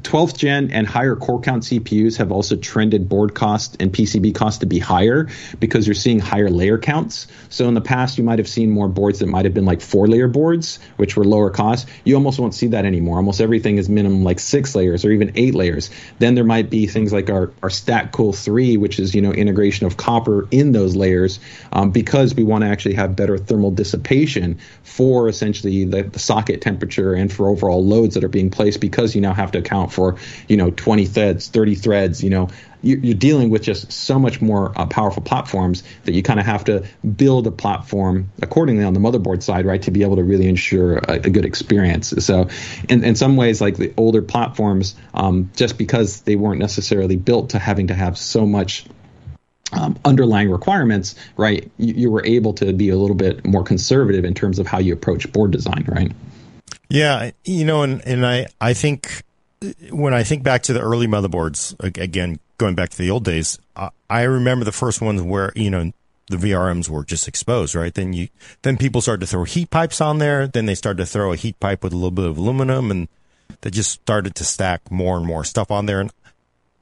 12th 0.03 0.37
gen 0.37 0.71
and 0.71 0.87
higher 0.87 1.17
core 1.17 1.41
count 1.41 1.63
CPUs 1.63 2.17
have 2.19 2.33
also 2.33 2.57
trended 2.57 3.09
board 3.09 3.35
cost 3.35 3.77
and 3.81 3.93
PCB 3.93 4.35
cost 4.35 4.61
to 4.61 4.67
be 4.67 4.79
higher 4.79 5.29
because 5.59 5.87
you're 5.87 5.95
seeing 5.95 6.19
higher 6.19 6.51
layer 6.51 6.79
counts. 6.79 7.27
So 7.49 7.69
in 7.69 7.75
the 7.75 7.81
past, 7.81 8.19
you 8.19 8.25
might 8.25 8.39
have 8.39 8.49
seen 8.49 8.71
more 8.71 8.89
boards 8.89 9.21
that 9.21 9.27
might 9.27 9.45
have 9.45 9.55
been 9.55 9.65
like 9.65 9.81
four 9.81 10.09
layer 10.09 10.29
boards, 10.29 10.79
which 10.97 11.17
were 11.17 11.25
lower 11.25 11.51
cost. 11.51 11.89
You 12.05 12.15
almost 12.17 12.39
won't 12.39 12.55
see 12.55 12.69
that 12.69 12.85
anymore. 12.85 13.17
Almost 13.17 13.41
everything 13.41 13.79
is 13.79 13.89
minimum 13.89 14.25
like 14.25 14.41
six 14.41 14.75
layers 14.75 15.05
or 15.05 15.11
even 15.11 15.32
eight 15.37 15.55
layers. 15.55 15.91
Then 16.19 16.35
there 16.35 16.44
might 16.44 16.69
be 16.69 16.87
things 16.87 17.13
like 17.13 17.31
our, 17.31 17.53
our 17.63 17.71
Stack 17.71 18.13
Cool 18.13 18.32
3, 18.32 18.77
which 18.77 18.99
is, 18.99 19.15
you 19.15 19.23
know, 19.23 19.32
integration 19.32 19.87
of 19.87 19.97
copper 19.97 20.49
in 20.51 20.73
those 20.73 20.97
layers 20.97 21.39
um, 21.73 21.91
because 21.91 22.35
we 22.35 22.44
want 22.44 22.63
to 22.63 22.69
actually 22.69 22.94
have 22.94 23.15
better 23.15 23.39
thermal 23.39 23.71
dissipation 23.71 24.59
for 24.82 25.29
essentially 25.29 25.85
the, 25.85 26.03
the 26.03 26.19
socket 26.19 26.61
temperature 26.61 27.15
and 27.15 27.32
for 27.32 27.49
overall 27.49 27.85
loads 27.85 28.15
that 28.15 28.25
are 28.25 28.29
being 28.29 28.51
placed 28.51 28.81
because 28.81 29.15
you 29.15 29.21
now 29.21 29.32
have 29.32 29.53
to 29.53 29.59
account 29.59 29.92
for 29.93 30.17
you 30.49 30.56
know 30.56 30.70
20 30.70 31.06
threads 31.06 31.49
30 31.49 31.75
threads 31.75 32.22
you 32.22 32.31
know 32.31 32.49
you're 32.82 33.15
dealing 33.15 33.49
with 33.49 33.63
just 33.63 33.93
so 33.93 34.19
much 34.19 34.41
more 34.41 34.72
uh, 34.79 34.87
powerful 34.87 35.22
platforms 35.22 35.84
that 36.05 36.15
you 36.15 36.22
kind 36.22 36.41
of 36.41 36.46
have 36.46 36.65
to 36.65 36.84
build 37.17 37.46
a 37.46 37.51
platform 37.51 38.31
accordingly 38.43 38.84
on 38.84 38.93
the 38.93 39.01
motherboard 39.01 39.43
side, 39.43 39.65
right, 39.65 39.82
to 39.82 39.91
be 39.91 40.03
able 40.03 40.17
to 40.17 40.25
really 40.25 40.49
ensure 40.49 40.96
a, 40.96 41.15
a 41.15 41.31
good 41.31 41.44
experience. 41.44 42.08
So, 42.25 42.49
in, 42.89 43.05
in 43.05 43.15
some 43.15 43.37
ways, 43.37 43.61
like 43.61 43.77
the 43.77 43.94
older 43.96 44.20
platforms, 44.20 44.96
um, 45.15 45.51
just 45.55 45.79
because 45.79 46.22
they 46.22 46.34
weren't 46.34 46.58
necessarily 46.58 47.17
built 47.17 47.51
to 47.51 47.58
having 47.58 47.87
to 47.87 47.94
have 47.94 48.19
so 48.19 48.46
much 48.46 48.84
um, 49.72 49.96
underlying 50.05 50.51
requirements, 50.51 51.15
right, 51.37 51.70
you, 51.79 51.94
you, 51.94 52.11
were 52.11 52.25
able 52.27 52.53
to 52.55 52.72
be 52.72 52.91
a 52.91 52.96
little 52.96 53.17
bit 53.17 53.46
more 53.46 53.63
conservative 53.63 54.25
in 54.25 54.34
terms 54.34 54.58
of 54.58 54.67
how 54.67 54.79
you 54.79 54.93
approach 54.93 55.32
board 55.32 55.51
design, 55.51 55.84
right? 55.89 56.13
Yeah, 56.89 57.31
you 57.44 57.65
know, 57.65 57.82
and 57.82 58.06
and 58.06 58.27
I 58.27 58.49
I 58.61 58.75
think 58.75 59.22
when 59.91 60.15
I 60.15 60.23
think 60.23 60.43
back 60.43 60.63
to 60.65 60.73
the 60.73 60.81
early 60.81 61.07
motherboards, 61.07 61.75
again, 61.83 62.39
going 62.59 62.75
back 62.75 62.91
to 62.91 62.99
the 62.99 63.11
old 63.11 63.25
days, 63.25 63.59
I 64.09 64.23
remember 64.23 64.65
the 64.65 64.73
first 64.73 65.01
ones 65.01 65.23
where, 65.23 65.53
you 65.55 65.71
know, 65.71 65.93
the 66.29 66.37
VRMs 66.37 66.89
were 66.89 67.05
just 67.05 67.29
exposed, 67.29 67.75
right? 67.75 67.93
Then 67.93 68.13
you, 68.13 68.29
then 68.63 68.77
people 68.77 69.01
started 69.01 69.21
to 69.21 69.27
throw 69.27 69.45
heat 69.45 69.71
pipes 69.71 70.01
on 70.01 70.19
there. 70.19 70.47
Then 70.47 70.67
they 70.67 70.75
started 70.75 70.99
to 70.99 71.07
throw 71.07 71.33
a 71.33 71.37
heat 71.37 71.59
pipe 71.61 71.83
with 71.83 71.93
a 71.93 71.97
little 71.97 72.11
bit 72.11 72.25
of 72.25 72.39
aluminum 72.39 72.91
and 72.91 73.09
they 73.61 73.71
just 73.71 73.91
started 73.91 74.35
to 74.37 74.45
stack 74.45 74.91
more 74.91 75.17
and 75.17 75.27
more 75.27 75.45
stuff 75.45 75.71
on 75.71 75.87
there. 75.87 76.01
And 76.01 76.13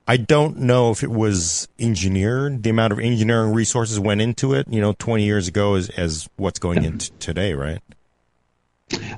I 0.06 0.16
don't 0.16 0.58
know 0.58 0.90
if 0.90 1.02
it 1.02 1.10
was 1.10 1.68
engineered, 1.78 2.62
the 2.62 2.70
amount 2.70 2.92
of 2.92 2.98
engineering 2.98 3.52
resources 3.52 4.00
went 4.00 4.20
into 4.20 4.54
it, 4.54 4.66
you 4.68 4.80
know, 4.80 4.94
20 4.98 5.24
years 5.24 5.48
ago 5.48 5.74
as, 5.74 5.88
as 5.90 6.28
what's 6.36 6.58
going 6.58 6.84
into 6.84 7.10
today, 7.12 7.54
right? 7.54 7.80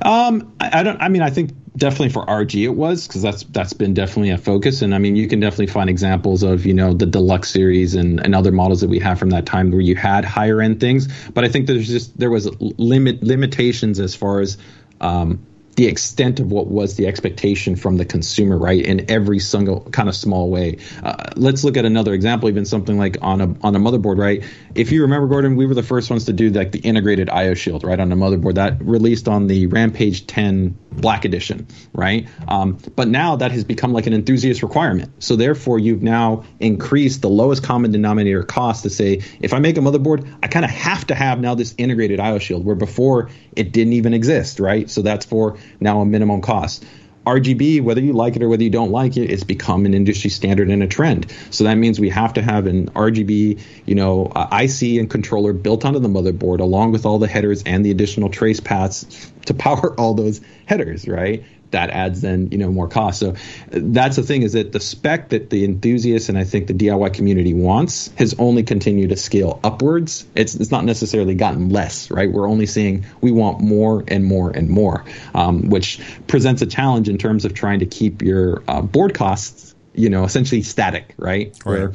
Um, 0.02 0.54
I, 0.60 0.80
I 0.80 0.82
don't. 0.82 1.00
I 1.00 1.08
mean, 1.08 1.22
I 1.22 1.30
think 1.30 1.50
definitely 1.76 2.10
for 2.10 2.24
ROG 2.24 2.54
it 2.54 2.68
was 2.68 3.06
because 3.06 3.22
that's 3.22 3.44
that's 3.44 3.72
been 3.72 3.94
definitely 3.94 4.30
a 4.30 4.38
focus 4.38 4.82
and 4.82 4.94
I 4.94 4.98
mean 4.98 5.16
you 5.16 5.26
can 5.26 5.40
definitely 5.40 5.68
find 5.68 5.88
examples 5.88 6.42
of 6.42 6.66
you 6.66 6.74
know 6.74 6.92
the 6.92 7.06
deluxe 7.06 7.50
series 7.50 7.94
and, 7.94 8.20
and 8.20 8.34
other 8.34 8.52
models 8.52 8.82
that 8.82 8.90
we 8.90 8.98
have 8.98 9.18
from 9.18 9.30
that 9.30 9.46
time 9.46 9.70
where 9.70 9.80
you 9.80 9.96
had 9.96 10.24
higher 10.24 10.60
end 10.60 10.80
things 10.80 11.08
but 11.30 11.44
I 11.44 11.48
think 11.48 11.66
there's 11.66 11.88
just 11.88 12.18
there 12.18 12.30
was 12.30 12.48
limit 12.60 13.22
limitations 13.22 14.00
as 14.00 14.14
far 14.14 14.40
as 14.40 14.58
um, 15.00 15.46
the 15.76 15.86
extent 15.86 16.38
of 16.40 16.52
what 16.52 16.66
was 16.66 16.96
the 16.96 17.06
expectation 17.06 17.76
from 17.76 17.96
the 17.96 18.04
consumer, 18.04 18.58
right? 18.58 18.84
In 18.84 19.10
every 19.10 19.38
single 19.38 19.80
kind 19.80 20.08
of 20.08 20.14
small 20.14 20.50
way. 20.50 20.78
Uh, 21.02 21.30
let's 21.36 21.64
look 21.64 21.76
at 21.76 21.84
another 21.84 22.12
example, 22.12 22.48
even 22.48 22.66
something 22.66 22.98
like 22.98 23.16
on 23.22 23.40
a 23.40 23.44
on 23.62 23.74
a 23.74 23.78
motherboard, 23.78 24.18
right? 24.18 24.44
If 24.74 24.90
you 24.90 25.02
remember, 25.02 25.26
Gordon, 25.26 25.56
we 25.56 25.66
were 25.66 25.74
the 25.74 25.82
first 25.82 26.08
ones 26.08 26.24
to 26.26 26.32
do 26.32 26.48
like 26.50 26.72
the 26.72 26.78
integrated 26.78 27.28
IO 27.28 27.52
shield, 27.54 27.84
right, 27.84 28.00
on 28.00 28.10
a 28.10 28.16
motherboard 28.16 28.54
that 28.54 28.82
released 28.82 29.28
on 29.28 29.46
the 29.46 29.66
Rampage 29.66 30.26
10 30.26 30.78
Black 30.92 31.26
Edition, 31.26 31.66
right? 31.92 32.26
Um, 32.48 32.78
but 32.96 33.08
now 33.08 33.36
that 33.36 33.52
has 33.52 33.64
become 33.64 33.92
like 33.92 34.06
an 34.06 34.14
enthusiast 34.14 34.62
requirement. 34.62 35.22
So 35.22 35.36
therefore, 35.36 35.78
you've 35.78 36.02
now 36.02 36.44
increased 36.58 37.20
the 37.20 37.28
lowest 37.28 37.62
common 37.62 37.92
denominator 37.92 38.42
cost 38.42 38.84
to 38.84 38.90
say, 38.90 39.22
if 39.40 39.52
I 39.52 39.58
make 39.58 39.76
a 39.76 39.80
motherboard, 39.80 40.26
I 40.42 40.48
kind 40.48 40.64
of 40.64 40.70
have 40.70 41.06
to 41.08 41.14
have 41.14 41.38
now 41.38 41.54
this 41.54 41.74
integrated 41.76 42.18
IO 42.18 42.38
shield, 42.38 42.64
where 42.64 42.76
before 42.76 43.28
it 43.54 43.72
didn't 43.72 43.92
even 43.92 44.14
exist, 44.14 44.58
right? 44.58 44.88
So 44.88 45.02
that's 45.02 45.26
for 45.26 45.58
now 45.80 46.00
a 46.00 46.06
minimum 46.06 46.40
cost. 46.40 46.84
RGB, 47.26 47.82
whether 47.82 48.00
you 48.00 48.12
like 48.12 48.36
it 48.36 48.42
or 48.42 48.48
whether 48.48 48.62
you 48.62 48.70
don't 48.70 48.90
like 48.90 49.16
it, 49.16 49.30
it's 49.30 49.44
become 49.44 49.86
an 49.86 49.94
industry 49.94 50.30
standard 50.30 50.68
and 50.70 50.82
a 50.82 50.88
trend. 50.88 51.30
So 51.50 51.64
that 51.64 51.76
means 51.76 52.00
we 52.00 52.10
have 52.10 52.32
to 52.34 52.42
have 52.42 52.66
an 52.66 52.90
RGB, 52.90 53.60
you 53.86 53.94
know, 53.94 54.32
IC 54.52 54.98
and 54.98 55.08
controller 55.08 55.52
built 55.52 55.84
onto 55.84 56.00
the 56.00 56.08
motherboard, 56.08 56.60
along 56.60 56.92
with 56.92 57.06
all 57.06 57.18
the 57.18 57.28
headers 57.28 57.62
and 57.64 57.84
the 57.84 57.90
additional 57.90 58.28
trace 58.28 58.60
paths 58.60 59.30
to 59.46 59.54
power 59.54 59.98
all 60.00 60.14
those 60.14 60.40
headers, 60.66 61.06
right? 61.06 61.44
That 61.72 61.90
adds 61.90 62.20
then 62.20 62.48
you 62.50 62.58
know 62.58 62.70
more 62.70 62.88
cost. 62.88 63.18
So 63.20 63.34
that's 63.70 64.16
the 64.16 64.22
thing 64.22 64.42
is 64.42 64.52
that 64.52 64.72
the 64.72 64.80
spec 64.80 65.30
that 65.30 65.50
the 65.50 65.64
enthusiasts 65.64 66.28
and 66.28 66.38
I 66.38 66.44
think 66.44 66.68
the 66.68 66.74
DIY 66.74 67.12
community 67.12 67.54
wants 67.54 68.10
has 68.16 68.34
only 68.38 68.62
continued 68.62 69.10
to 69.10 69.16
scale 69.16 69.60
upwards. 69.64 70.24
It's 70.34 70.54
it's 70.54 70.70
not 70.70 70.84
necessarily 70.84 71.34
gotten 71.34 71.68
less, 71.68 72.10
right? 72.10 72.30
We're 72.30 72.48
only 72.48 72.66
seeing 72.66 73.04
we 73.20 73.32
want 73.32 73.60
more 73.60 74.04
and 74.08 74.24
more 74.24 74.50
and 74.50 74.68
more, 74.68 75.04
um, 75.34 75.68
which 75.68 76.00
presents 76.26 76.62
a 76.62 76.66
challenge 76.66 77.08
in 77.08 77.18
terms 77.18 77.44
of 77.44 77.54
trying 77.54 77.80
to 77.80 77.86
keep 77.86 78.22
your 78.22 78.62
uh, 78.68 78.80
board 78.82 79.14
costs 79.14 79.74
you 79.94 80.08
know 80.08 80.24
essentially 80.24 80.62
static, 80.62 81.14
right? 81.18 81.56
right. 81.64 81.80
Where 81.80 81.92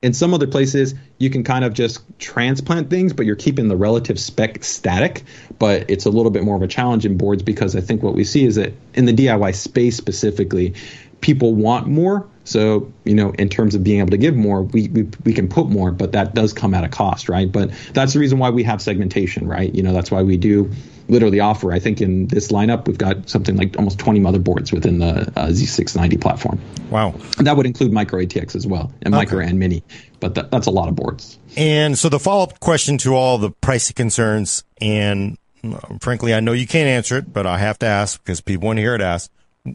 in 0.00 0.12
some 0.12 0.32
other 0.32 0.46
places, 0.46 0.94
you 1.18 1.28
can 1.28 1.42
kind 1.42 1.64
of 1.64 1.74
just 1.74 2.00
transplant 2.18 2.88
things, 2.88 3.12
but 3.12 3.26
you're 3.26 3.36
keeping 3.36 3.68
the 3.68 3.76
relative 3.76 4.18
spec 4.18 4.62
static. 4.62 5.24
But 5.58 5.90
it's 5.90 6.06
a 6.06 6.10
little 6.10 6.30
bit 6.30 6.44
more 6.44 6.56
of 6.56 6.62
a 6.62 6.68
challenge 6.68 7.04
in 7.04 7.16
boards 7.16 7.42
because 7.42 7.74
I 7.74 7.80
think 7.80 8.02
what 8.02 8.14
we 8.14 8.24
see 8.24 8.44
is 8.44 8.54
that 8.54 8.74
in 8.94 9.06
the 9.06 9.12
DIY 9.12 9.54
space 9.54 9.96
specifically, 9.96 10.74
people 11.20 11.54
want 11.54 11.86
more. 11.86 12.28
So, 12.44 12.90
you 13.04 13.14
know, 13.14 13.30
in 13.32 13.50
terms 13.50 13.74
of 13.74 13.84
being 13.84 14.00
able 14.00 14.10
to 14.10 14.16
give 14.16 14.34
more, 14.34 14.62
we, 14.62 14.88
we, 14.88 15.08
we 15.24 15.34
can 15.34 15.48
put 15.48 15.68
more, 15.68 15.92
but 15.92 16.12
that 16.12 16.34
does 16.34 16.54
come 16.54 16.72
at 16.72 16.82
a 16.82 16.88
cost, 16.88 17.28
right? 17.28 17.50
But 17.50 17.70
that's 17.92 18.14
the 18.14 18.20
reason 18.20 18.38
why 18.38 18.48
we 18.50 18.62
have 18.62 18.80
segmentation, 18.80 19.46
right? 19.46 19.74
You 19.74 19.82
know, 19.82 19.92
that's 19.92 20.10
why 20.10 20.22
we 20.22 20.38
do 20.38 20.70
literally 21.08 21.40
offer. 21.40 21.72
I 21.72 21.78
think 21.78 22.00
in 22.00 22.26
this 22.28 22.48
lineup, 22.48 22.86
we've 22.86 22.98
got 22.98 23.28
something 23.28 23.56
like 23.56 23.76
almost 23.76 23.98
20 23.98 24.20
motherboards 24.20 24.72
within 24.72 24.98
the 24.98 25.30
uh, 25.36 25.48
Z690 25.48 26.20
platform. 26.20 26.60
Wow. 26.90 27.14
And 27.38 27.46
that 27.46 27.56
would 27.56 27.66
include 27.66 27.92
micro 27.92 28.22
ATX 28.22 28.54
as 28.54 28.66
well, 28.66 28.92
and 29.02 29.14
okay. 29.14 29.24
micro 29.24 29.40
and 29.40 29.58
mini. 29.58 29.82
But 30.20 30.34
that, 30.34 30.50
that's 30.50 30.66
a 30.66 30.70
lot 30.70 30.88
of 30.88 30.96
boards. 30.96 31.38
And 31.56 31.98
so 31.98 32.08
the 32.08 32.18
follow 32.18 32.44
up 32.44 32.60
question 32.60 32.98
to 32.98 33.14
all 33.14 33.38
the 33.38 33.50
pricing 33.50 33.94
concerns, 33.94 34.64
and 34.80 35.38
uh, 35.64 35.98
frankly, 36.00 36.34
I 36.34 36.40
know 36.40 36.52
you 36.52 36.66
can't 36.66 36.88
answer 36.88 37.18
it, 37.18 37.32
but 37.32 37.46
I 37.46 37.58
have 37.58 37.78
to 37.80 37.86
ask 37.86 38.22
because 38.22 38.40
people 38.40 38.66
want 38.66 38.76
to 38.78 38.82
hear 38.82 38.94
it 38.94 39.00
asked. 39.00 39.30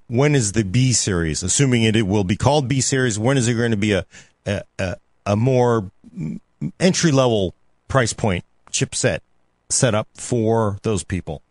When 0.07 0.35
is 0.35 0.53
the 0.53 0.63
B 0.63 0.93
series? 0.93 1.43
Assuming 1.43 1.83
it, 1.83 1.95
it 1.95 2.03
will 2.03 2.23
be 2.23 2.35
called 2.35 2.67
B 2.67 2.81
series, 2.81 3.19
when 3.19 3.38
is 3.38 3.47
it 3.47 3.53
going 3.55 3.71
to 3.71 3.77
be 3.77 3.93
a 3.93 4.05
a, 4.45 4.62
a, 4.79 4.95
a 5.25 5.35
more 5.35 5.91
entry 6.79 7.12
level 7.12 7.53
price 7.88 8.13
point 8.13 8.45
chipset 8.71 9.19
set 9.69 9.95
up 9.95 10.07
for 10.13 10.77
those 10.83 11.03
people. 11.03 11.41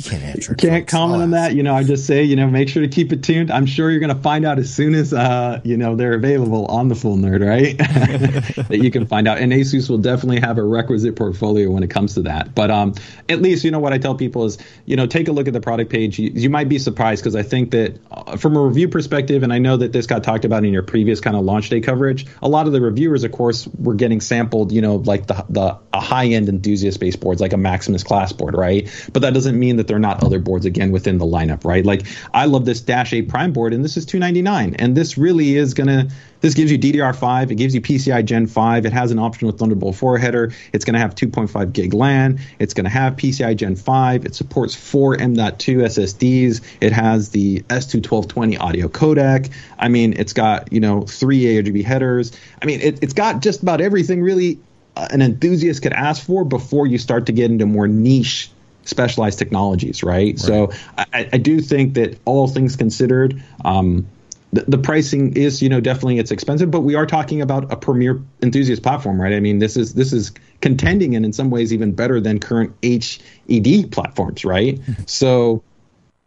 You 0.00 0.10
can't 0.10 0.22
answer. 0.22 0.54
Can't 0.54 0.88
comment 0.88 1.22
on 1.22 1.32
that. 1.32 1.54
You 1.54 1.62
know, 1.62 1.74
I 1.74 1.84
just 1.84 2.06
say, 2.06 2.24
you 2.24 2.34
know, 2.34 2.46
make 2.46 2.70
sure 2.70 2.80
to 2.80 2.88
keep 2.88 3.12
it 3.12 3.22
tuned. 3.22 3.50
I'm 3.50 3.66
sure 3.66 3.90
you're 3.90 4.00
going 4.00 4.16
to 4.16 4.22
find 4.22 4.46
out 4.46 4.58
as 4.58 4.72
soon 4.72 4.94
as, 4.94 5.12
uh, 5.12 5.60
you 5.62 5.76
know, 5.76 5.94
they're 5.94 6.14
available 6.14 6.64
on 6.66 6.88
the 6.88 6.94
Full 6.94 7.18
Nerd, 7.18 7.46
right? 7.46 7.76
that 8.68 8.78
you 8.78 8.90
can 8.90 9.06
find 9.06 9.28
out. 9.28 9.36
And 9.36 9.52
Asus 9.52 9.90
will 9.90 9.98
definitely 9.98 10.40
have 10.40 10.56
a 10.56 10.62
requisite 10.62 11.16
portfolio 11.16 11.70
when 11.70 11.82
it 11.82 11.90
comes 11.90 12.14
to 12.14 12.22
that. 12.22 12.54
But 12.54 12.70
um, 12.70 12.94
at 13.28 13.42
least, 13.42 13.62
you 13.62 13.70
know, 13.70 13.78
what 13.78 13.92
I 13.92 13.98
tell 13.98 14.14
people 14.14 14.46
is, 14.46 14.56
you 14.86 14.96
know, 14.96 15.06
take 15.06 15.28
a 15.28 15.32
look 15.32 15.48
at 15.48 15.52
the 15.52 15.60
product 15.60 15.92
page. 15.92 16.18
You, 16.18 16.30
you 16.34 16.48
might 16.48 16.70
be 16.70 16.78
surprised 16.78 17.22
because 17.22 17.36
I 17.36 17.42
think 17.42 17.72
that 17.72 17.98
uh, 18.10 18.38
from 18.38 18.56
a 18.56 18.62
review 18.62 18.88
perspective, 18.88 19.42
and 19.42 19.52
I 19.52 19.58
know 19.58 19.76
that 19.76 19.92
this 19.92 20.06
got 20.06 20.24
talked 20.24 20.46
about 20.46 20.64
in 20.64 20.72
your 20.72 20.82
previous 20.82 21.20
kind 21.20 21.36
of 21.36 21.44
launch 21.44 21.68
day 21.68 21.82
coverage, 21.82 22.24
a 22.40 22.48
lot 22.48 22.66
of 22.66 22.72
the 22.72 22.80
reviewers, 22.80 23.22
of 23.22 23.32
course, 23.32 23.68
were 23.78 23.94
getting 23.94 24.22
sampled, 24.22 24.72
you 24.72 24.80
know, 24.80 24.96
like 24.96 25.26
the 25.26 25.44
the 25.50 25.78
high 25.92 26.26
end 26.28 26.48
enthusiast 26.48 27.00
based 27.00 27.20
boards, 27.20 27.42
like 27.42 27.52
a 27.52 27.58
Maximus 27.58 28.02
class 28.02 28.32
board, 28.32 28.56
right? 28.56 28.88
But 29.12 29.20
that 29.20 29.34
doesn't 29.34 29.58
mean 29.58 29.76
that 29.76 29.89
they're 29.90 29.98
not 29.98 30.22
other 30.22 30.38
boards 30.38 30.66
again 30.66 30.92
within 30.92 31.18
the 31.18 31.24
lineup, 31.24 31.64
right? 31.64 31.84
Like 31.84 32.06
I 32.32 32.44
love 32.44 32.64
this 32.64 32.80
Dash 32.80 33.12
A 33.12 33.22
Prime 33.22 33.52
board, 33.52 33.74
and 33.74 33.84
this 33.84 33.96
is 33.96 34.06
299, 34.06 34.76
and 34.78 34.96
this 34.96 35.18
really 35.18 35.56
is 35.56 35.74
gonna. 35.74 36.08
This 36.42 36.54
gives 36.54 36.70
you 36.72 36.78
DDR5. 36.78 37.50
It 37.50 37.56
gives 37.56 37.74
you 37.74 37.82
PCI 37.82 38.24
Gen 38.24 38.46
5. 38.46 38.86
It 38.86 38.92
has 38.94 39.10
an 39.10 39.18
option 39.18 39.46
with 39.46 39.58
Thunderbolt 39.58 39.96
4 39.96 40.16
header. 40.16 40.54
It's 40.72 40.86
to 40.94 40.98
have 41.00 41.14
2.5 41.14 41.72
gig 41.74 41.92
LAN. 41.92 42.38
It's 42.58 42.72
to 42.84 42.88
have 42.88 43.16
PCI 43.16 43.56
Gen 43.56 43.76
5. 43.76 44.24
It 44.24 44.34
supports 44.34 44.74
four 44.74 45.20
M.2 45.20 45.82
SSDs. 45.82 46.62
It 46.80 46.92
has 46.92 47.30
the 47.30 47.60
S21220 47.62 48.58
audio 48.58 48.88
codec. 48.88 49.50
I 49.78 49.88
mean, 49.88 50.14
it's 50.16 50.32
got 50.32 50.72
you 50.72 50.80
know 50.80 51.02
three 51.02 51.42
ARGB 51.42 51.84
headers. 51.84 52.32
I 52.62 52.64
mean, 52.64 52.80
it, 52.80 53.02
it's 53.02 53.12
got 53.12 53.42
just 53.42 53.62
about 53.62 53.80
everything 53.80 54.22
really 54.22 54.60
uh, 54.96 55.08
an 55.10 55.20
enthusiast 55.20 55.82
could 55.82 55.92
ask 55.92 56.24
for 56.24 56.44
before 56.44 56.86
you 56.86 56.96
start 56.96 57.26
to 57.26 57.32
get 57.32 57.50
into 57.50 57.66
more 57.66 57.88
niche 57.88 58.50
specialized 58.84 59.38
technologies, 59.38 60.02
right? 60.02 60.12
right. 60.12 60.38
So 60.38 60.72
I, 60.98 61.28
I, 61.32 61.38
do 61.38 61.60
think 61.60 61.94
that 61.94 62.18
all 62.24 62.48
things 62.48 62.76
considered, 62.76 63.42
um, 63.64 64.06
the, 64.52 64.62
the, 64.62 64.78
pricing 64.78 65.36
is, 65.36 65.62
you 65.62 65.68
know, 65.68 65.80
definitely 65.80 66.18
it's 66.18 66.30
expensive, 66.30 66.70
but 66.70 66.80
we 66.80 66.94
are 66.96 67.06
talking 67.06 67.40
about 67.40 67.72
a 67.72 67.76
premier 67.76 68.20
enthusiast 68.42 68.82
platform, 68.82 69.20
right? 69.20 69.32
I 69.32 69.40
mean, 69.40 69.58
this 69.60 69.76
is 69.76 69.94
this 69.94 70.12
is 70.12 70.32
contending 70.60 71.14
and 71.14 71.24
in 71.24 71.32
some 71.32 71.50
ways 71.50 71.72
even 71.72 71.92
better 71.92 72.20
than 72.20 72.40
current 72.40 72.74
HED 72.82 73.92
platforms, 73.92 74.44
right? 74.44 74.80
So, 75.06 75.62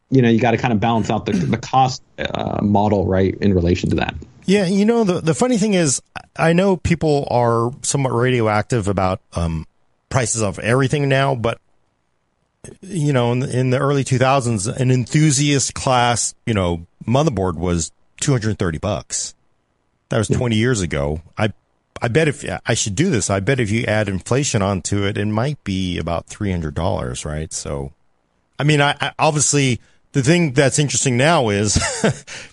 you 0.09 0.21
know, 0.21 0.29
you 0.29 0.39
got 0.39 0.51
to 0.51 0.57
kind 0.57 0.73
of 0.73 0.79
balance 0.79 1.09
out 1.09 1.25
the, 1.25 1.33
the 1.33 1.57
cost 1.57 2.01
uh, 2.19 2.61
model, 2.61 3.05
right, 3.05 3.35
in 3.41 3.53
relation 3.53 3.89
to 3.89 3.95
that. 3.97 4.15
Yeah, 4.45 4.65
you 4.65 4.85
know 4.85 5.03
the 5.03 5.21
the 5.21 5.33
funny 5.33 5.57
thing 5.57 5.73
is, 5.73 6.01
I 6.35 6.53
know 6.53 6.77
people 6.77 7.27
are 7.31 7.71
somewhat 7.81 8.11
radioactive 8.11 8.87
about 8.87 9.21
um, 9.33 9.65
prices 10.09 10.41
of 10.41 10.59
everything 10.59 11.09
now, 11.09 11.35
but 11.35 11.59
you 12.81 13.13
know, 13.13 13.31
in 13.31 13.39
the, 13.39 13.59
in 13.59 13.69
the 13.69 13.79
early 13.79 14.03
2000s, 14.03 14.73
an 14.75 14.91
enthusiast 14.91 15.73
class, 15.73 16.33
you 16.45 16.53
know, 16.53 16.85
motherboard 17.05 17.55
was 17.55 17.91
230 18.21 18.77
bucks. 18.77 19.35
That 20.09 20.17
was 20.17 20.27
20 20.27 20.55
years 20.55 20.81
ago. 20.81 21.21
I, 21.37 21.53
I 22.01 22.07
bet 22.07 22.27
if 22.27 22.45
I 22.65 22.73
should 22.73 22.95
do 22.95 23.09
this, 23.09 23.29
I 23.29 23.39
bet 23.39 23.59
if 23.59 23.71
you 23.71 23.85
add 23.85 24.07
inflation 24.07 24.61
onto 24.61 25.05
it, 25.05 25.17
it 25.17 25.25
might 25.25 25.63
be 25.63 25.97
about 25.97 26.27
$300, 26.27 27.25
right? 27.25 27.51
So, 27.51 27.93
I 28.59 28.63
mean, 28.63 28.81
I, 28.81 28.95
I 29.01 29.13
obviously 29.17 29.79
the 30.11 30.21
thing 30.21 30.53
that's 30.53 30.79
interesting 30.79 31.17
now 31.17 31.49
is 31.49 31.79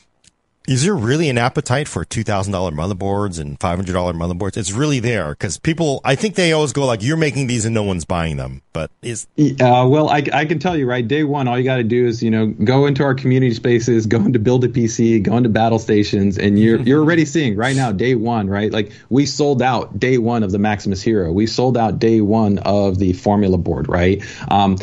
Is 0.70 0.84
there 0.84 0.94
really 0.94 1.28
an 1.28 1.36
appetite 1.36 1.88
for 1.88 2.04
$2,000 2.04 2.46
motherboards 2.52 3.40
and 3.40 3.58
$500 3.58 3.84
motherboards? 4.14 4.56
It's 4.56 4.70
really 4.70 5.00
there 5.00 5.30
because 5.30 5.58
people, 5.58 6.00
I 6.04 6.14
think 6.14 6.36
they 6.36 6.52
always 6.52 6.72
go 6.72 6.86
like, 6.86 7.02
you're 7.02 7.16
making 7.16 7.48
these 7.48 7.64
and 7.64 7.74
no 7.74 7.82
one's 7.82 8.04
buying 8.04 8.36
them. 8.36 8.62
But 8.72 8.88
is. 9.02 9.26
Uh, 9.36 9.88
well, 9.90 10.08
I, 10.08 10.22
I 10.32 10.44
can 10.44 10.60
tell 10.60 10.76
you, 10.76 10.86
right? 10.86 11.06
Day 11.06 11.24
one, 11.24 11.48
all 11.48 11.58
you 11.58 11.64
got 11.64 11.78
to 11.78 11.82
do 11.82 12.06
is, 12.06 12.22
you 12.22 12.30
know, 12.30 12.46
go 12.46 12.86
into 12.86 13.02
our 13.02 13.16
community 13.16 13.52
spaces, 13.52 14.06
go 14.06 14.18
into 14.18 14.38
Build 14.38 14.62
a 14.62 14.68
PC, 14.68 15.20
go 15.24 15.36
into 15.36 15.48
battle 15.48 15.80
stations, 15.80 16.38
and 16.38 16.56
you're, 16.56 16.80
you're 16.82 17.00
already 17.00 17.24
seeing 17.24 17.56
right 17.56 17.74
now, 17.74 17.90
day 17.90 18.14
one, 18.14 18.48
right? 18.48 18.70
Like 18.70 18.92
we 19.08 19.26
sold 19.26 19.62
out 19.62 19.98
day 19.98 20.18
one 20.18 20.44
of 20.44 20.52
the 20.52 20.60
Maximus 20.60 21.02
Hero. 21.02 21.32
We 21.32 21.48
sold 21.48 21.76
out 21.76 21.98
day 21.98 22.20
one 22.20 22.58
of 22.58 22.96
the 23.00 23.12
Formula 23.14 23.58
board, 23.58 23.88
right? 23.88 24.22
Um, 24.48 24.78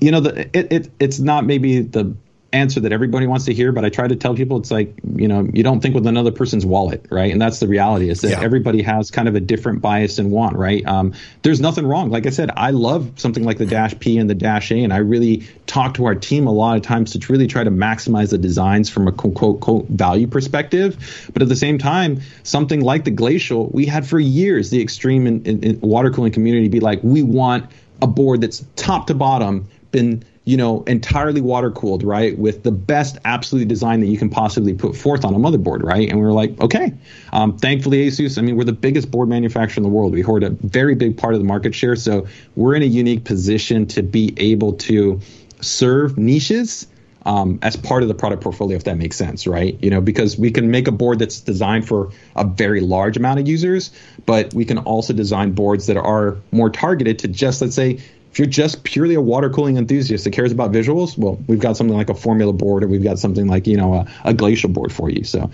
you 0.00 0.10
know, 0.10 0.18
the, 0.18 0.50
it, 0.52 0.72
it, 0.72 0.90
it's 0.98 1.20
not 1.20 1.46
maybe 1.46 1.80
the 1.82 2.16
answer 2.52 2.80
that 2.80 2.92
everybody 2.92 3.26
wants 3.26 3.44
to 3.44 3.52
hear, 3.52 3.72
but 3.72 3.84
I 3.84 3.90
try 3.90 4.08
to 4.08 4.16
tell 4.16 4.34
people 4.34 4.58
it's 4.58 4.70
like, 4.70 4.94
you 5.16 5.28
know, 5.28 5.46
you 5.52 5.62
don't 5.62 5.80
think 5.80 5.94
with 5.94 6.06
another 6.06 6.32
person's 6.32 6.64
wallet, 6.64 7.04
right? 7.10 7.30
And 7.30 7.40
that's 7.40 7.60
the 7.60 7.68
reality 7.68 8.08
is 8.08 8.22
that 8.22 8.30
yeah. 8.30 8.40
everybody 8.40 8.80
has 8.82 9.10
kind 9.10 9.28
of 9.28 9.34
a 9.34 9.40
different 9.40 9.82
bias 9.82 10.18
and 10.18 10.30
want, 10.30 10.56
right? 10.56 10.84
Um, 10.86 11.12
there's 11.42 11.60
nothing 11.60 11.86
wrong. 11.86 12.08
Like 12.10 12.26
I 12.26 12.30
said, 12.30 12.50
I 12.56 12.70
love 12.70 13.12
something 13.16 13.44
like 13.44 13.58
the 13.58 13.66
Dash 13.66 13.98
P 13.98 14.16
and 14.16 14.30
the 14.30 14.34
Dash 14.34 14.72
A, 14.72 14.82
and 14.82 14.94
I 14.94 14.98
really 14.98 15.46
talk 15.66 15.94
to 15.94 16.06
our 16.06 16.14
team 16.14 16.46
a 16.46 16.52
lot 16.52 16.76
of 16.76 16.82
times 16.82 17.12
to 17.12 17.32
really 17.32 17.46
try 17.46 17.64
to 17.64 17.70
maximize 17.70 18.30
the 18.30 18.38
designs 18.38 18.88
from 18.88 19.08
a 19.08 19.12
quote, 19.12 19.34
quote, 19.34 19.60
quote 19.60 19.86
value 19.88 20.26
perspective. 20.26 21.30
But 21.34 21.42
at 21.42 21.48
the 21.48 21.56
same 21.56 21.76
time, 21.76 22.22
something 22.44 22.80
like 22.80 23.04
the 23.04 23.10
Glacial, 23.10 23.68
we 23.68 23.84
had 23.84 24.06
for 24.06 24.18
years 24.18 24.70
the 24.70 24.80
extreme 24.80 25.26
in, 25.26 25.44
in, 25.44 25.62
in 25.62 25.80
water 25.80 26.10
cooling 26.10 26.32
community 26.32 26.68
be 26.68 26.80
like, 26.80 27.00
we 27.02 27.22
want 27.22 27.70
a 28.00 28.06
board 28.06 28.40
that's 28.40 28.64
top 28.76 29.08
to 29.08 29.14
bottom 29.14 29.68
been 29.90 30.24
you 30.48 30.56
know, 30.56 30.82
entirely 30.84 31.42
water 31.42 31.70
cooled, 31.70 32.02
right, 32.02 32.38
with 32.38 32.62
the 32.62 32.72
best 32.72 33.18
absolute 33.26 33.68
design 33.68 34.00
that 34.00 34.06
you 34.06 34.16
can 34.16 34.30
possibly 34.30 34.72
put 34.72 34.96
forth 34.96 35.22
on 35.22 35.34
a 35.34 35.38
motherboard, 35.38 35.82
right? 35.82 36.08
And 36.08 36.18
we 36.18 36.24
were 36.24 36.32
like, 36.32 36.58
okay. 36.58 36.94
Um, 37.34 37.58
thankfully, 37.58 38.06
Asus, 38.06 38.38
I 38.38 38.40
mean, 38.40 38.56
we're 38.56 38.64
the 38.64 38.72
biggest 38.72 39.10
board 39.10 39.28
manufacturer 39.28 39.80
in 39.80 39.82
the 39.82 39.90
world. 39.90 40.14
We 40.14 40.22
hold 40.22 40.42
a 40.42 40.48
very 40.48 40.94
big 40.94 41.18
part 41.18 41.34
of 41.34 41.40
the 41.40 41.44
market 41.44 41.74
share, 41.74 41.96
so 41.96 42.26
we're 42.56 42.74
in 42.74 42.82
a 42.82 42.86
unique 42.86 43.24
position 43.24 43.84
to 43.88 44.02
be 44.02 44.32
able 44.38 44.72
to 44.88 45.20
serve 45.60 46.16
niches 46.16 46.86
um, 47.26 47.58
as 47.60 47.76
part 47.76 48.02
of 48.02 48.08
the 48.08 48.14
product 48.14 48.42
portfolio, 48.42 48.74
if 48.74 48.84
that 48.84 48.96
makes 48.96 49.16
sense, 49.16 49.46
right? 49.46 49.76
You 49.82 49.90
know, 49.90 50.00
because 50.00 50.38
we 50.38 50.50
can 50.50 50.70
make 50.70 50.88
a 50.88 50.92
board 50.92 51.18
that's 51.18 51.40
designed 51.40 51.86
for 51.86 52.10
a 52.36 52.44
very 52.46 52.80
large 52.80 53.18
amount 53.18 53.38
of 53.38 53.46
users, 53.46 53.90
but 54.24 54.54
we 54.54 54.64
can 54.64 54.78
also 54.78 55.12
design 55.12 55.52
boards 55.52 55.88
that 55.88 55.98
are 55.98 56.38
more 56.52 56.70
targeted 56.70 57.18
to 57.18 57.28
just, 57.28 57.60
let's 57.60 57.74
say, 57.74 58.00
if 58.30 58.38
you're 58.38 58.46
just 58.46 58.84
purely 58.84 59.14
a 59.14 59.20
water 59.20 59.50
cooling 59.50 59.76
enthusiast 59.76 60.24
that 60.24 60.30
cares 60.30 60.52
about 60.52 60.72
visuals, 60.72 61.16
well, 61.16 61.38
we've 61.46 61.58
got 61.58 61.76
something 61.76 61.96
like 61.96 62.10
a 62.10 62.14
formula 62.14 62.52
board, 62.52 62.84
or 62.84 62.88
we've 62.88 63.02
got 63.02 63.18
something 63.18 63.46
like 63.46 63.66
you 63.66 63.76
know 63.76 63.94
a, 63.94 64.06
a 64.24 64.34
glacial 64.34 64.70
board 64.70 64.92
for 64.92 65.10
you. 65.10 65.24
So. 65.24 65.50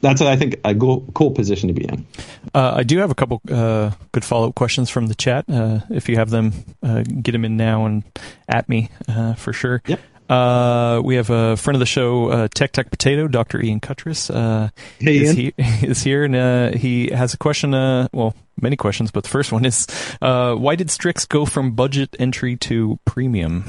That's 0.00 0.20
I 0.20 0.36
think 0.36 0.60
a 0.64 0.76
cool, 0.76 1.04
cool 1.12 1.32
position 1.32 1.66
to 1.68 1.74
be 1.74 1.84
in. 1.84 2.06
Uh, 2.54 2.74
I 2.76 2.82
do 2.84 2.98
have 2.98 3.10
a 3.10 3.16
couple 3.16 3.42
uh, 3.50 3.90
good 4.12 4.24
follow 4.24 4.48
up 4.48 4.54
questions 4.54 4.90
from 4.90 5.08
the 5.08 5.14
chat. 5.16 5.46
Uh, 5.48 5.80
if 5.90 6.08
you 6.08 6.14
have 6.14 6.30
them, 6.30 6.52
uh, 6.84 7.02
get 7.02 7.32
them 7.32 7.44
in 7.44 7.56
now 7.56 7.84
and 7.84 8.04
at 8.48 8.68
me 8.68 8.90
uh, 9.08 9.34
for 9.34 9.52
sure. 9.52 9.82
Yep. 9.86 10.00
Uh, 10.28 11.00
we 11.02 11.16
have 11.16 11.30
a 11.30 11.56
friend 11.56 11.74
of 11.74 11.80
the 11.80 11.86
show, 11.86 12.28
uh, 12.28 12.48
Tech 12.54 12.72
Tech 12.72 12.90
Potato, 12.90 13.28
Dr. 13.28 13.62
Ian 13.62 13.80
Cutress. 13.80 14.30
Uh, 14.30 14.68
hey, 14.98 15.18
is, 15.18 15.32
He, 15.32 15.54
is 15.58 16.02
here, 16.02 16.24
and 16.24 16.36
uh, 16.36 16.76
he 16.76 17.10
has 17.10 17.32
a 17.34 17.38
question. 17.38 17.72
Uh, 17.72 18.08
well, 18.12 18.34
many 18.62 18.76
questions, 18.76 19.10
but 19.10 19.22
the 19.24 19.30
first 19.30 19.52
one 19.52 19.64
is, 19.64 19.86
uh, 20.20 20.54
why 20.54 20.76
did 20.76 20.90
Strix 20.90 21.26
go 21.26 21.44
from 21.44 21.72
budget 21.72 22.16
entry 22.18 22.56
to 22.56 22.98
premium? 23.04 23.64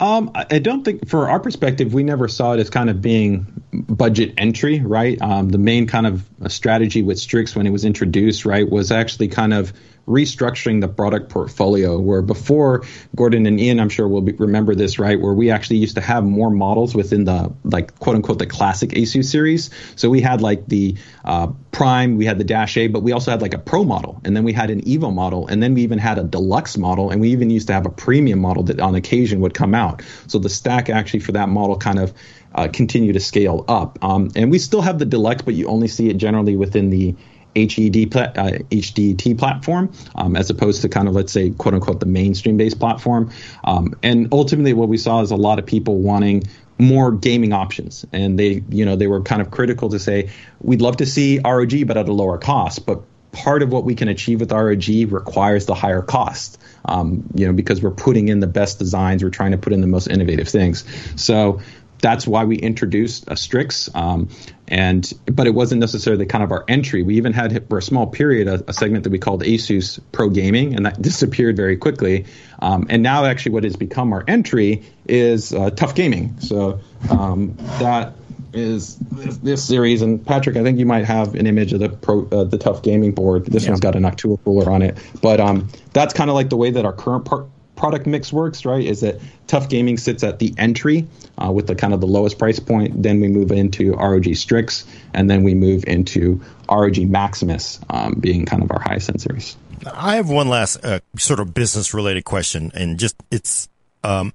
Um, 0.00 0.30
I 0.34 0.60
don't 0.60 0.84
think, 0.84 1.08
for 1.08 1.28
our 1.28 1.40
perspective, 1.40 1.92
we 1.92 2.04
never 2.04 2.28
saw 2.28 2.52
it 2.52 2.60
as 2.60 2.70
kind 2.70 2.88
of 2.88 3.02
being 3.02 3.46
budget 3.72 4.34
entry, 4.38 4.80
right? 4.80 5.20
Um, 5.20 5.48
the 5.48 5.58
main 5.58 5.88
kind 5.88 6.06
of 6.06 6.24
strategy 6.46 7.02
with 7.02 7.18
Strix 7.18 7.56
when 7.56 7.66
it 7.66 7.70
was 7.70 7.84
introduced, 7.84 8.44
right, 8.44 8.68
was 8.68 8.92
actually 8.92 9.26
kind 9.26 9.52
of 9.52 9.72
restructuring 10.08 10.80
the 10.80 10.88
product 10.88 11.28
portfolio 11.28 11.98
where 11.98 12.22
before 12.22 12.82
Gordon 13.14 13.44
and 13.46 13.60
Ian, 13.60 13.78
I'm 13.78 13.90
sure 13.90 14.08
will 14.08 14.22
be, 14.22 14.32
remember 14.32 14.74
this, 14.74 14.98
right? 14.98 15.20
Where 15.20 15.34
we 15.34 15.50
actually 15.50 15.76
used 15.76 15.96
to 15.96 16.00
have 16.00 16.24
more 16.24 16.50
models 16.50 16.94
within 16.94 17.24
the 17.24 17.52
like 17.62 17.96
quote 17.98 18.16
unquote 18.16 18.38
the 18.38 18.46
classic 18.46 18.90
ASUS 18.90 19.26
series. 19.26 19.70
So 19.96 20.08
we 20.08 20.22
had 20.22 20.40
like 20.40 20.66
the 20.66 20.96
uh, 21.24 21.48
Prime, 21.72 22.16
we 22.16 22.24
had 22.24 22.38
the 22.38 22.44
Dash 22.44 22.76
A, 22.78 22.88
but 22.88 23.02
we 23.02 23.12
also 23.12 23.30
had 23.30 23.42
like 23.42 23.54
a 23.54 23.58
Pro 23.58 23.84
model, 23.84 24.20
and 24.24 24.34
then 24.34 24.44
we 24.44 24.52
had 24.52 24.70
an 24.70 24.80
Evo 24.82 25.14
model, 25.14 25.46
and 25.46 25.62
then 25.62 25.74
we 25.74 25.82
even 25.82 25.98
had 25.98 26.18
a 26.18 26.24
Deluxe 26.24 26.78
model, 26.78 27.10
and 27.10 27.20
we 27.20 27.30
even 27.30 27.50
used 27.50 27.66
to 27.66 27.74
have 27.74 27.84
a 27.84 27.90
Premium 27.90 28.38
model 28.38 28.62
that 28.64 28.80
on 28.80 28.94
occasion 28.94 29.40
would 29.40 29.52
come 29.52 29.74
out. 29.74 30.02
So 30.26 30.38
the 30.38 30.48
stack 30.48 30.88
actually 30.88 31.20
for 31.20 31.32
that 31.32 31.48
model 31.50 31.76
kind 31.76 31.98
of 31.98 32.14
uh, 32.54 32.68
continue 32.72 33.12
to 33.12 33.20
scale 33.20 33.64
up. 33.68 34.02
Um, 34.02 34.30
and 34.34 34.50
we 34.50 34.58
still 34.58 34.80
have 34.80 34.98
the 34.98 35.04
Deluxe, 35.04 35.42
but 35.42 35.54
you 35.54 35.68
only 35.68 35.88
see 35.88 36.08
it 36.08 36.16
generally 36.16 36.56
within 36.56 36.88
the 36.90 37.14
HED 37.56 38.14
uh, 38.14 38.58
HDT 38.70 39.38
platform, 39.38 39.92
um, 40.14 40.36
as 40.36 40.50
opposed 40.50 40.82
to 40.82 40.88
kind 40.88 41.08
of 41.08 41.14
let's 41.14 41.32
say 41.32 41.50
quote 41.50 41.74
unquote 41.74 42.00
the 42.00 42.06
mainstream 42.06 42.56
based 42.56 42.78
platform. 42.78 43.30
Um, 43.64 43.94
and 44.02 44.28
ultimately, 44.32 44.72
what 44.72 44.88
we 44.88 44.98
saw 44.98 45.20
is 45.20 45.30
a 45.30 45.36
lot 45.36 45.58
of 45.58 45.66
people 45.66 45.98
wanting 45.98 46.44
more 46.78 47.10
gaming 47.10 47.52
options, 47.52 48.04
and 48.12 48.38
they 48.38 48.62
you 48.68 48.84
know 48.84 48.96
they 48.96 49.06
were 49.06 49.22
kind 49.22 49.42
of 49.42 49.50
critical 49.50 49.88
to 49.90 49.98
say 49.98 50.30
we'd 50.60 50.80
love 50.80 50.98
to 50.98 51.06
see 51.06 51.40
ROG 51.40 51.86
but 51.86 51.96
at 51.96 52.08
a 52.08 52.12
lower 52.12 52.38
cost, 52.38 52.86
but 52.86 53.02
part 53.32 53.62
of 53.62 53.70
what 53.70 53.84
we 53.84 53.94
can 53.94 54.08
achieve 54.08 54.40
with 54.40 54.52
ROG 54.52 54.88
requires 55.12 55.66
the 55.66 55.74
higher 55.74 56.02
cost. 56.02 56.60
Um, 56.86 57.28
you 57.34 57.46
know, 57.46 57.52
because 57.52 57.82
we're 57.82 57.90
putting 57.90 58.28
in 58.28 58.40
the 58.40 58.46
best 58.46 58.78
designs, 58.78 59.22
we're 59.22 59.30
trying 59.30 59.52
to 59.52 59.58
put 59.58 59.72
in 59.72 59.80
the 59.80 59.86
most 59.86 60.06
innovative 60.08 60.48
things. 60.48 60.84
So 61.20 61.60
that's 62.00 62.26
why 62.26 62.44
we 62.44 62.56
introduced 62.56 63.24
a 63.28 63.36
Strix. 63.36 63.94
Um, 63.94 64.28
and 64.66 65.10
but 65.26 65.46
it 65.46 65.54
wasn't 65.54 65.80
necessarily 65.80 66.26
kind 66.26 66.44
of 66.44 66.52
our 66.52 66.64
entry. 66.68 67.02
We 67.02 67.16
even 67.16 67.32
had 67.32 67.68
for 67.68 67.78
a 67.78 67.82
small 67.82 68.06
period 68.06 68.48
a, 68.48 68.62
a 68.68 68.72
segment 68.72 69.04
that 69.04 69.10
we 69.10 69.18
called 69.18 69.42
ASUS 69.42 69.98
Pro 70.12 70.28
Gaming, 70.28 70.74
and 70.74 70.86
that 70.86 71.00
disappeared 71.02 71.56
very 71.56 71.76
quickly. 71.76 72.26
Um, 72.60 72.86
and 72.90 73.02
now, 73.02 73.24
actually, 73.24 73.52
what 73.52 73.64
has 73.64 73.76
become 73.76 74.12
our 74.12 74.24
entry 74.28 74.84
is 75.06 75.52
uh, 75.54 75.70
Tough 75.70 75.94
Gaming. 75.94 76.38
So 76.40 76.80
um, 77.10 77.56
that 77.78 78.14
is 78.52 78.96
this, 78.96 79.36
this, 79.38 79.64
series. 79.64 80.02
And 80.02 80.24
Patrick, 80.24 80.56
I 80.56 80.62
think 80.62 80.78
you 80.78 80.86
might 80.86 81.04
have 81.04 81.34
an 81.34 81.46
image 81.46 81.72
of 81.72 81.80
the 81.80 81.88
pro, 81.88 82.26
uh, 82.28 82.44
the 82.44 82.58
Tough 82.58 82.82
Gaming 82.82 83.12
board. 83.12 83.46
This 83.46 83.64
yeah. 83.64 83.70
one's 83.70 83.80
got 83.80 83.96
an 83.96 84.02
Noctua 84.02 84.42
cooler 84.44 84.70
on 84.70 84.82
it, 84.82 84.98
but 85.22 85.40
um, 85.40 85.68
that's 85.92 86.14
kind 86.14 86.28
of 86.30 86.34
like 86.34 86.50
the 86.50 86.56
way 86.56 86.70
that 86.70 86.84
our 86.84 86.92
current 86.92 87.24
part 87.24 87.46
product 87.78 88.06
mix 88.06 88.32
works, 88.32 88.64
right? 88.64 88.84
Is 88.84 89.00
that 89.00 89.20
Tough 89.46 89.68
Gaming 89.68 89.96
sits 89.96 90.22
at 90.24 90.38
the 90.40 90.52
entry 90.58 91.06
uh, 91.42 91.50
with 91.50 91.68
the 91.68 91.74
kind 91.74 91.94
of 91.94 92.00
the 92.00 92.06
lowest 92.06 92.38
price 92.38 92.58
point. 92.58 93.02
Then 93.02 93.20
we 93.20 93.28
move 93.28 93.52
into 93.52 93.92
ROG 93.92 94.34
Strix, 94.34 94.84
and 95.14 95.30
then 95.30 95.44
we 95.44 95.54
move 95.54 95.84
into 95.86 96.42
ROG 96.68 96.98
Maximus, 96.98 97.80
um, 97.88 98.14
being 98.14 98.44
kind 98.44 98.62
of 98.62 98.70
our 98.72 98.80
highest 98.80 99.08
end 99.08 99.22
series. 99.22 99.56
I 99.86 100.16
have 100.16 100.28
one 100.28 100.48
last 100.48 100.84
uh, 100.84 101.00
sort 101.16 101.40
of 101.40 101.54
business 101.54 101.94
related 101.94 102.24
question, 102.24 102.72
and 102.74 102.98
just 102.98 103.14
it's 103.30 103.68
um, 104.02 104.34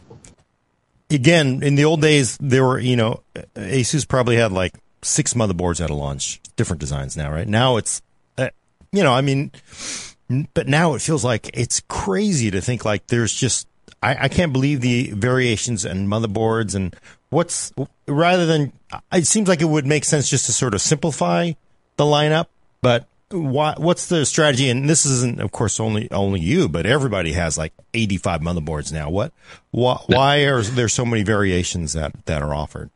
again 1.10 1.62
in 1.62 1.74
the 1.76 1.86
old 1.86 2.02
days 2.02 2.36
there 2.40 2.64
were 2.64 2.78
you 2.78 2.96
know 2.96 3.22
Asus 3.56 4.06
probably 4.06 4.36
had 4.36 4.52
like 4.52 4.74
six 5.02 5.32
motherboards 5.34 5.82
at 5.82 5.88
a 5.88 5.94
launch, 5.94 6.40
different 6.56 6.80
designs 6.80 7.16
now, 7.16 7.32
right? 7.32 7.48
Now 7.48 7.78
it's 7.78 8.02
uh, 8.36 8.50
you 8.92 9.02
know 9.02 9.14
I 9.14 9.22
mean 9.22 9.50
but 10.54 10.68
now 10.68 10.94
it 10.94 11.02
feels 11.02 11.24
like 11.24 11.50
it's 11.54 11.80
crazy 11.88 12.50
to 12.50 12.60
think 12.60 12.84
like 12.84 13.06
there's 13.08 13.32
just 13.32 13.68
I, 14.02 14.24
I 14.24 14.28
can't 14.28 14.52
believe 14.52 14.80
the 14.80 15.10
variations 15.12 15.84
and 15.84 16.08
motherboards 16.08 16.74
and 16.74 16.94
what's 17.30 17.72
rather 18.06 18.46
than 18.46 18.72
it 19.12 19.26
seems 19.26 19.48
like 19.48 19.60
it 19.60 19.68
would 19.68 19.86
make 19.86 20.04
sense 20.04 20.28
just 20.28 20.46
to 20.46 20.52
sort 20.52 20.74
of 20.74 20.80
simplify 20.80 21.52
the 21.96 22.04
lineup, 22.04 22.46
but 22.82 23.06
why, 23.30 23.74
what's 23.76 24.06
the 24.06 24.24
strategy? 24.26 24.68
And 24.68 24.88
this 24.88 25.06
isn't, 25.06 25.40
of 25.40 25.52
course, 25.52 25.80
only 25.80 26.10
only 26.10 26.40
you, 26.40 26.68
but 26.68 26.86
everybody 26.86 27.32
has 27.32 27.58
like 27.58 27.72
85 27.92 28.40
motherboards 28.40 28.92
now. 28.92 29.10
What, 29.10 29.32
why, 29.70 29.98
why 30.06 30.36
are 30.44 30.62
there 30.62 30.88
so 30.88 31.04
many 31.04 31.22
variations 31.22 31.94
that 31.94 32.12
that 32.26 32.42
are 32.42 32.54
offered? 32.54 32.90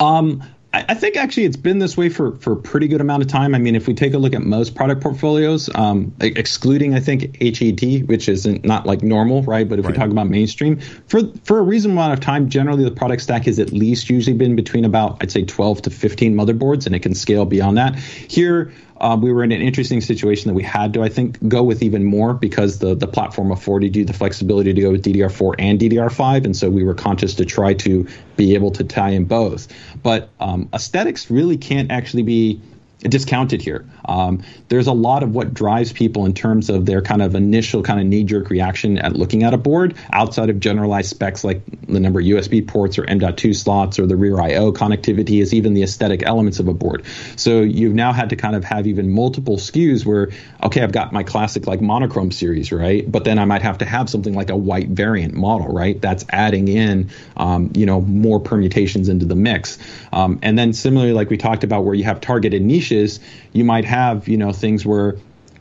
Um, 0.00 0.42
I 0.74 0.94
think 0.94 1.16
actually 1.16 1.44
it's 1.44 1.56
been 1.56 1.80
this 1.80 1.98
way 1.98 2.08
for 2.08 2.34
for 2.36 2.54
a 2.54 2.56
pretty 2.56 2.88
good 2.88 3.02
amount 3.02 3.22
of 3.22 3.28
time. 3.28 3.54
I 3.54 3.58
mean, 3.58 3.76
if 3.76 3.86
we 3.86 3.92
take 3.92 4.14
a 4.14 4.18
look 4.18 4.34
at 4.34 4.40
most 4.42 4.74
product 4.74 5.02
portfolios, 5.02 5.68
um, 5.74 6.14
excluding 6.20 6.94
I 6.94 7.00
think 7.00 7.36
HED, 7.42 8.08
which 8.08 8.26
is 8.28 8.46
not 8.46 8.82
not 8.82 8.86
like 8.86 9.02
normal, 9.02 9.42
right? 9.42 9.68
But 9.68 9.78
if 9.78 9.84
right. 9.84 9.92
we 9.92 9.98
talk 9.98 10.10
about 10.10 10.28
mainstream, 10.28 10.78
for 11.08 11.20
for 11.44 11.58
a 11.58 11.62
reasonable 11.62 12.00
amount 12.00 12.14
of 12.14 12.20
time, 12.20 12.48
generally 12.48 12.84
the 12.84 12.90
product 12.90 13.22
stack 13.22 13.44
has 13.44 13.58
at 13.58 13.70
least 13.72 14.08
usually 14.08 14.36
been 14.36 14.56
between 14.56 14.84
about 14.84 15.18
I'd 15.20 15.30
say 15.30 15.44
12 15.44 15.82
to 15.82 15.90
15 15.90 16.34
motherboards, 16.34 16.86
and 16.86 16.94
it 16.94 17.00
can 17.00 17.14
scale 17.14 17.44
beyond 17.44 17.76
that. 17.76 17.98
Here, 17.98 18.72
uh, 19.02 19.16
we 19.20 19.32
were 19.32 19.42
in 19.42 19.50
an 19.50 19.60
interesting 19.60 20.00
situation 20.00 20.48
that 20.48 20.54
we 20.54 20.62
had 20.62 20.94
to, 20.94 21.02
I 21.02 21.08
think, 21.08 21.36
go 21.48 21.62
with 21.64 21.82
even 21.82 22.04
more 22.04 22.32
because 22.32 22.78
the 22.78 22.94
the 22.94 23.08
platform 23.08 23.50
afforded 23.50 23.96
you 23.96 24.04
the 24.04 24.12
flexibility 24.12 24.72
to 24.72 24.80
go 24.80 24.92
with 24.92 25.04
DDR4 25.04 25.56
and 25.58 25.78
DDR5, 25.78 26.44
and 26.44 26.56
so 26.56 26.70
we 26.70 26.84
were 26.84 26.94
conscious 26.94 27.34
to 27.34 27.44
try 27.44 27.74
to 27.74 28.06
be 28.36 28.54
able 28.54 28.70
to 28.70 28.84
tie 28.84 29.10
in 29.10 29.24
both. 29.24 29.66
But 30.02 30.30
um, 30.38 30.68
aesthetics 30.72 31.30
really 31.30 31.56
can't 31.56 31.90
actually 31.90 32.22
be 32.22 32.60
discounted 33.00 33.60
here. 33.60 33.84
Um, 34.04 34.42
there's 34.68 34.86
a 34.86 34.92
lot 34.92 35.22
of 35.22 35.34
what 35.34 35.54
drives 35.54 35.92
people 35.92 36.26
in 36.26 36.34
terms 36.34 36.70
of 36.70 36.86
their 36.86 37.02
kind 37.02 37.22
of 37.22 37.34
initial 37.34 37.82
kind 37.82 38.00
of 38.00 38.06
knee 38.06 38.24
jerk 38.24 38.50
reaction 38.50 38.98
at 38.98 39.14
looking 39.14 39.42
at 39.42 39.54
a 39.54 39.58
board 39.58 39.96
outside 40.12 40.50
of 40.50 40.60
generalized 40.60 41.10
specs 41.10 41.44
like 41.44 41.62
the 41.86 42.00
number 42.00 42.20
of 42.20 42.26
USB 42.26 42.66
ports 42.66 42.98
or 42.98 43.04
M.2 43.04 43.54
slots 43.54 43.98
or 43.98 44.06
the 44.06 44.16
rear 44.16 44.40
I/O 44.40 44.72
connectivity 44.72 45.40
is 45.40 45.54
even 45.54 45.74
the 45.74 45.82
aesthetic 45.82 46.22
elements 46.22 46.58
of 46.58 46.68
a 46.68 46.74
board. 46.74 47.04
So 47.36 47.60
you've 47.60 47.94
now 47.94 48.12
had 48.12 48.30
to 48.30 48.36
kind 48.36 48.56
of 48.56 48.64
have 48.64 48.86
even 48.86 49.10
multiple 49.10 49.56
SKUs 49.56 50.04
where 50.04 50.30
okay, 50.62 50.82
I've 50.82 50.92
got 50.92 51.12
my 51.12 51.22
classic 51.22 51.66
like 51.66 51.80
monochrome 51.80 52.30
series, 52.30 52.72
right? 52.72 53.10
But 53.10 53.24
then 53.24 53.38
I 53.38 53.44
might 53.44 53.62
have 53.62 53.78
to 53.78 53.84
have 53.84 54.08
something 54.08 54.34
like 54.34 54.50
a 54.50 54.56
white 54.56 54.88
variant 54.88 55.34
model, 55.34 55.68
right? 55.68 56.00
That's 56.00 56.24
adding 56.30 56.68
in 56.68 57.10
um, 57.36 57.70
you 57.74 57.86
know 57.86 58.00
more 58.00 58.40
permutations 58.40 59.08
into 59.08 59.26
the 59.26 59.36
mix. 59.36 59.78
Um, 60.12 60.38
and 60.42 60.58
then 60.58 60.72
similarly, 60.72 61.12
like 61.12 61.30
we 61.30 61.36
talked 61.36 61.64
about, 61.64 61.84
where 61.84 61.94
you 61.94 62.04
have 62.04 62.20
targeted 62.20 62.62
niches, 62.62 63.20
you 63.52 63.64
might 63.64 63.84
have 63.84 64.28
you 64.28 64.36
know 64.36 64.52
things 64.52 64.84
where 64.84 65.16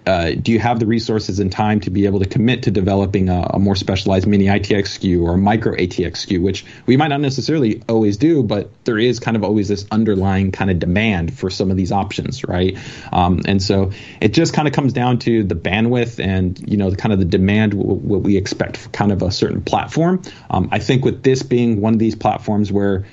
uh, 0.06 0.32
do 0.32 0.52
you 0.52 0.60
have 0.60 0.80
the 0.80 0.86
resources 0.86 1.40
and 1.40 1.52
time 1.52 1.80
to 1.80 1.92
be 1.92 2.06
able 2.06 2.20
to 2.20 2.26
commit 2.26 2.64
to 2.64 2.72
developing 2.72 3.30
a, 3.30 3.52
a, 3.52 3.60
more 3.60 3.76
specialized 3.76 4.26
mini 4.26 4.46
ITX 4.46 5.00
SKU 5.00 5.22
or 5.22 5.36
a 5.36 5.38
micro 5.38 5.76
ATX 5.76 6.26
SKU, 6.26 6.42
which 6.42 6.66
we 6.88 6.98
might 6.98 7.10
not 7.10 7.22
necessarily 7.22 7.84
always 7.88 8.18
do, 8.18 8.42
but 8.42 8.72
there 8.86 8.98
is 8.98 9.20
kind 9.20 9.38
of 9.38 9.44
always 9.44 9.68
this 9.68 9.86
underlying 9.92 10.52
kind 10.52 10.72
of 10.72 10.80
demand 10.80 11.38
for 11.38 11.52
some 11.52 11.70
of 11.70 11.78
these 11.78 11.92
options, 11.92 12.44
right? 12.44 12.78
Um, 13.12 13.42
and 13.46 13.62
so 13.62 13.92
it 14.20 14.34
just 14.34 14.54
kind 14.54 14.68
of 14.68 14.74
comes 14.74 14.92
down 14.94 15.20
to 15.20 15.44
the 15.44 15.56
bandwidth 15.56 16.24
and 16.24 16.60
you 16.68 16.78
know 16.78 16.90
the 16.90 16.98
kind 16.98 17.14
of 17.14 17.20
the 17.20 17.26
demand 17.26 17.74
w- 17.74 17.94
what 17.94 18.22
we 18.22 18.38
expect 18.38 18.78
for 18.78 18.90
kind 18.90 19.12
of 19.12 19.22
a 19.22 19.32
certain 19.32 19.62
platform. 19.62 20.24
Um, 20.50 20.70
I 20.72 20.80
think 20.80 21.06
with 21.06 21.22
this 21.22 21.44
being 21.44 21.80
one 21.80 21.94
of 21.94 22.00
these 22.00 22.16
platforms 22.16 22.72
where 22.72 23.06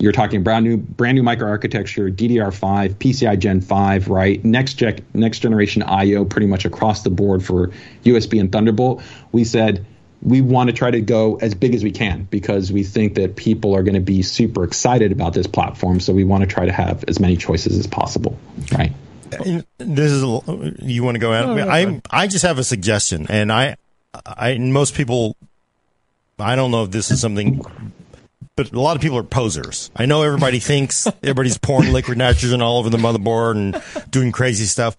you're 0.00 0.12
talking 0.12 0.42
brand 0.42 0.64
new 0.64 0.78
brand 0.78 1.16
new 1.16 1.22
microarchitecture, 1.22 2.12
DDR5, 2.12 2.94
PCI 2.94 3.38
Gen 3.38 3.60
5, 3.60 4.08
right? 4.08 4.42
Next 4.44 4.74
gen, 4.74 4.98
next 5.14 5.40
generation 5.40 5.82
IO 5.82 6.24
pretty 6.24 6.46
much 6.46 6.64
across 6.64 7.02
the 7.02 7.10
board 7.10 7.44
for 7.44 7.70
USB 8.04 8.40
and 8.40 8.50
Thunderbolt. 8.50 9.02
We 9.32 9.44
said 9.44 9.84
we 10.22 10.40
want 10.40 10.68
to 10.68 10.72
try 10.74 10.90
to 10.90 11.00
go 11.00 11.36
as 11.36 11.54
big 11.54 11.74
as 11.74 11.82
we 11.82 11.90
can 11.90 12.24
because 12.24 12.72
we 12.72 12.82
think 12.82 13.14
that 13.14 13.36
people 13.36 13.74
are 13.74 13.82
going 13.82 13.94
to 13.94 14.00
be 14.00 14.22
super 14.22 14.64
excited 14.64 15.12
about 15.12 15.34
this 15.34 15.46
platform. 15.46 16.00
So 16.00 16.12
we 16.12 16.24
want 16.24 16.42
to 16.42 16.46
try 16.46 16.66
to 16.66 16.72
have 16.72 17.04
as 17.06 17.20
many 17.20 17.36
choices 17.36 17.78
as 17.78 17.86
possible, 17.86 18.38
right? 18.72 18.92
This 19.78 20.12
is 20.12 20.22
you 20.80 21.04
want 21.04 21.14
to 21.14 21.20
go 21.20 21.32
out. 21.32 21.58
I 21.68 22.00
I 22.10 22.26
just 22.26 22.44
have 22.44 22.58
a 22.58 22.64
suggestion, 22.64 23.26
and 23.28 23.52
I 23.52 23.76
I 24.24 24.56
most 24.58 24.94
people 24.94 25.36
I 26.38 26.56
don't 26.56 26.70
know 26.70 26.84
if 26.84 26.90
this 26.90 27.10
is 27.10 27.20
something 27.20 27.62
but 28.56 28.72
a 28.72 28.80
lot 28.80 28.96
of 28.96 29.02
people 29.02 29.18
are 29.18 29.22
posers. 29.22 29.90
I 29.96 30.06
know 30.06 30.22
everybody 30.22 30.58
thinks 30.60 31.06
everybody's 31.22 31.58
pouring 31.58 31.92
liquid 31.92 32.18
nitrogen 32.18 32.62
all 32.62 32.78
over 32.78 32.90
the 32.90 32.98
motherboard 32.98 33.56
and 33.56 34.10
doing 34.10 34.32
crazy 34.32 34.64
stuff. 34.64 34.96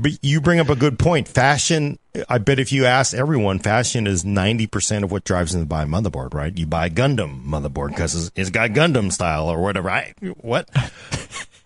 But 0.00 0.12
you 0.22 0.40
bring 0.40 0.60
up 0.60 0.68
a 0.68 0.76
good 0.76 0.96
point. 0.96 1.26
Fashion, 1.26 1.98
I 2.28 2.38
bet 2.38 2.60
if 2.60 2.70
you 2.70 2.84
ask 2.84 3.14
everyone, 3.14 3.58
fashion 3.58 4.06
is 4.06 4.22
90% 4.24 5.02
of 5.02 5.10
what 5.10 5.24
drives 5.24 5.52
them 5.52 5.62
to 5.62 5.66
buy 5.66 5.82
a 5.82 5.86
motherboard, 5.86 6.34
right? 6.34 6.56
You 6.56 6.66
buy 6.66 6.86
a 6.86 6.90
Gundam 6.90 7.44
motherboard 7.44 7.88
because 7.88 8.30
it's 8.36 8.50
got 8.50 8.70
Gundam 8.70 9.12
style 9.12 9.48
or 9.48 9.60
whatever. 9.60 9.90
I, 9.90 10.14
what? 10.36 10.68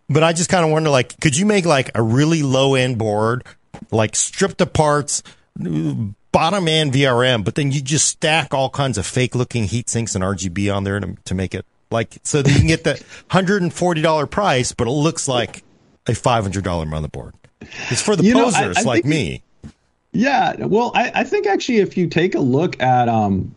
but 0.09 0.23
I 0.23 0.33
just 0.33 0.49
kind 0.49 0.65
of 0.65 0.71
wonder, 0.71 0.89
like, 0.89 1.21
could 1.21 1.37
you 1.37 1.45
make 1.45 1.67
like 1.67 1.91
a 1.95 2.03
really 2.03 2.43
low 2.43 2.75
end 2.75 2.97
board, 2.97 3.45
like 3.91 4.17
stripped 4.17 4.57
the 4.57 4.67
parts, 4.67 5.23
bottom 6.33 6.67
end 6.67 6.93
VRM, 6.93 7.45
but 7.45 7.55
then 7.55 7.71
you 7.71 7.81
just 7.81 8.09
stack 8.09 8.53
all 8.53 8.71
kinds 8.71 8.99
of 8.99 9.07
fake 9.07 9.35
looking 9.35 9.65
heat 9.65 9.89
sinks 9.89 10.15
and 10.15 10.25
RGB 10.25 10.75
on 10.75 10.85
there 10.85 10.99
to, 10.99 11.17
to 11.27 11.35
make 11.35 11.55
it 11.55 11.65
like 11.91 12.19
so 12.25 12.43
that 12.43 12.51
you 12.51 12.59
can 12.59 12.67
get 12.67 12.85
the 12.85 12.95
$140 13.31 14.31
price, 14.31 14.73
but 14.73 14.89
it 14.89 14.91
looks 14.91 15.29
like 15.29 15.63
a 16.07 16.13
$500 16.13 16.63
motherboard. 16.63 17.33
It's 17.91 18.03
for 18.03 18.17
the 18.17 18.25
you 18.25 18.35
posers 18.35 18.77
know, 18.77 18.81
I, 18.81 18.83
I 18.83 18.95
like 18.95 19.05
me. 19.05 19.43
Yeah, 20.13 20.67
well, 20.67 20.93
I, 20.95 21.13
I, 21.15 21.25
think 21.25 21.47
actually, 21.47 21.79
if 21.79 21.97
you 21.97 22.07
take 22.07 22.35
a 22.35 22.41
look 22.41 22.83
at 22.83 23.09
um, 23.09 23.55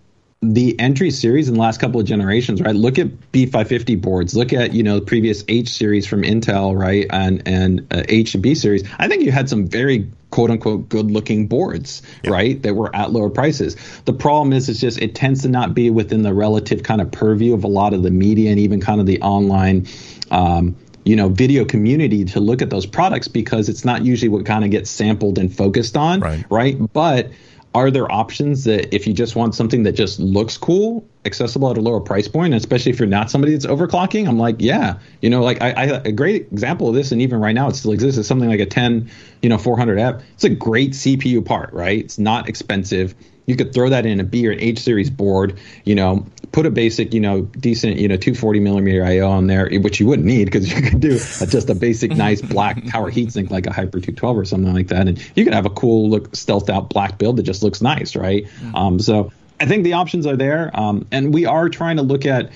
the 0.54 0.80
entry 0.80 1.12
series 1.12 1.48
in 1.48 1.56
the 1.56 1.60
last 1.60 1.80
couple 1.80 2.00
of 2.00 2.06
generations, 2.06 2.62
right? 2.62 2.76
Look 2.76 3.00
at 3.00 3.08
B550 3.32 4.02
boards. 4.02 4.36
Look 4.36 4.54
at 4.54 4.74
you 4.74 4.84
know 4.84 5.00
the 5.00 5.06
previous 5.06 5.44
H 5.48 5.70
series 5.70 6.06
from 6.06 6.24
Intel, 6.24 6.78
right, 6.78 7.08
and 7.10 7.44
and 7.46 7.88
uh, 7.92 8.04
H 8.08 8.34
and 8.36 8.44
B 8.44 8.56
series. 8.56 8.84
I 9.00 9.08
think 9.08 9.24
you 9.24 9.32
had 9.32 9.50
some 9.50 9.68
very 9.68 10.12
quote 10.30 10.52
unquote 10.52 10.90
good 10.90 11.12
looking 11.12 11.48
boards, 11.48 12.02
yep. 12.24 12.34
right, 12.34 12.62
that 12.64 12.76
were 12.76 12.94
at 12.96 13.12
lower 13.12 13.30
prices. 13.30 13.76
The 14.06 14.14
problem 14.14 14.54
is, 14.54 14.70
it's 14.70 14.80
just 14.80 15.02
it 15.02 15.16
tends 15.16 15.44
to 15.44 15.50
not 15.50 15.74
be 15.74 15.90
within 15.90 16.24
the 16.24 16.34
relative 16.34 16.84
kind 16.84 17.02
of 17.02 17.12
purview 17.12 17.54
of 17.54 17.64
a 17.64 17.70
lot 17.70 17.94
of 17.94 18.04
the 18.04 18.12
media 18.12 18.52
and 18.52 18.60
even 18.60 18.82
kind 18.82 19.00
of 19.00 19.06
the 19.06 19.22
online. 19.22 19.88
Um, 20.32 20.76
you 21.06 21.16
know 21.16 21.30
video 21.30 21.64
community 21.66 22.26
to 22.26 22.40
look 22.40 22.64
at 22.64 22.72
those 22.72 22.88
products 22.88 23.28
because 23.28 23.70
it's 23.70 23.86
not 23.86 24.04
usually 24.04 24.28
what 24.28 24.44
kind 24.44 24.66
of 24.66 24.72
gets 24.72 24.90
sampled 24.90 25.38
and 25.38 25.56
focused 25.56 25.96
on 25.96 26.20
right, 26.20 26.46
right? 26.50 26.94
but 26.94 27.30
are 27.76 27.92
there 27.92 28.10
options 28.10 28.64
that 28.64 28.96
if 28.96 29.06
you 29.06 29.14
just 29.14 29.36
want 29.36 29.54
something 29.54 29.84
that 29.84 29.92
just 29.92 30.18
looks 30.20 30.58
cool 30.58 31.06
accessible 31.26 31.70
at 31.70 31.78
a 31.78 31.82
lower 31.82 32.00
price 32.00 32.28
point 32.28 32.54
especially 32.54 32.92
if 32.92 33.00
you're 33.00 33.08
not 33.08 33.30
somebody 33.30 33.52
that's 33.52 33.66
overclocking? 33.66 34.28
I'm 34.28 34.40
like 34.40 34.56
yeah. 34.60 34.98
You 35.22 35.30
know 35.30 35.44
like 35.44 35.62
I, 35.62 35.72
I, 35.72 35.84
a 36.06 36.12
great 36.14 36.44
example 36.54 36.88
of 36.88 36.96
this 36.96 37.12
and 37.12 37.22
even 37.22 37.42
right 37.42 37.54
now 37.54 37.68
it 37.68 37.76
still 37.76 37.92
exists 37.92 38.18
is 38.18 38.26
something 38.26 38.50
like 38.50 38.62
a 38.62 38.66
10 38.66 39.12
you 39.42 39.50
know 39.50 39.58
400f 39.58 40.24
it's 40.34 40.46
a 40.46 40.50
great 40.50 40.92
cpu 40.92 41.46
part 41.46 41.72
right? 41.74 42.00
It's 42.00 42.18
not 42.18 42.48
expensive. 42.48 43.14
You 43.46 43.56
could 43.56 43.74
throw 43.74 43.90
that 43.90 44.06
in 44.06 44.20
a 44.20 44.24
B 44.24 44.48
or 44.48 44.52
an 44.52 44.60
H 44.60 44.80
series 44.80 45.10
board, 45.10 45.60
you 45.84 45.94
know, 45.94 46.26
put 46.56 46.66
a 46.66 46.72
basic, 46.72 47.14
you 47.14 47.20
know, 47.20 47.42
decent, 47.42 47.98
you 47.98 48.08
know, 48.08 48.16
240 48.16 48.62
millimeter 48.62 49.04
IO 49.04 49.28
on 49.28 49.48
there, 49.48 49.70
which 49.82 50.00
you 50.00 50.08
wouldn't 50.08 50.26
need 50.26 50.46
because 50.46 50.72
you 50.72 50.82
could 50.82 51.02
do 51.02 51.18
just 51.18 51.70
a 51.70 51.76
basic, 51.76 52.12
nice 52.16 52.42
black 52.42 52.82
power 52.86 53.12
heatsink 53.12 53.52
like 53.52 53.68
a 53.68 53.74
Hyper 53.74 54.00
212 54.00 54.38
or 54.38 54.46
something 54.46 54.74
like 54.74 54.88
that, 54.88 55.06
and 55.10 55.22
you 55.36 55.44
could 55.44 55.54
have 55.54 55.66
a 55.66 55.70
cool 55.70 56.10
look, 56.10 56.32
stealthed 56.32 56.70
out 56.70 56.90
black 56.90 57.18
build 57.18 57.36
that 57.36 57.44
just 57.44 57.62
looks 57.62 57.82
nice, 57.82 58.16
right? 58.16 58.46
Mm-hmm. 58.46 58.76
Um, 58.76 59.00
so 59.02 59.34
I 59.60 59.66
think 59.66 59.84
the 59.84 59.94
options 59.94 60.26
are 60.26 60.38
there, 60.38 60.72
um, 60.74 61.06
and 61.12 61.34
we 61.34 61.46
are 61.46 61.68
trying 61.68 61.98
to 61.98 62.04
look 62.04 62.26
at 62.26 62.52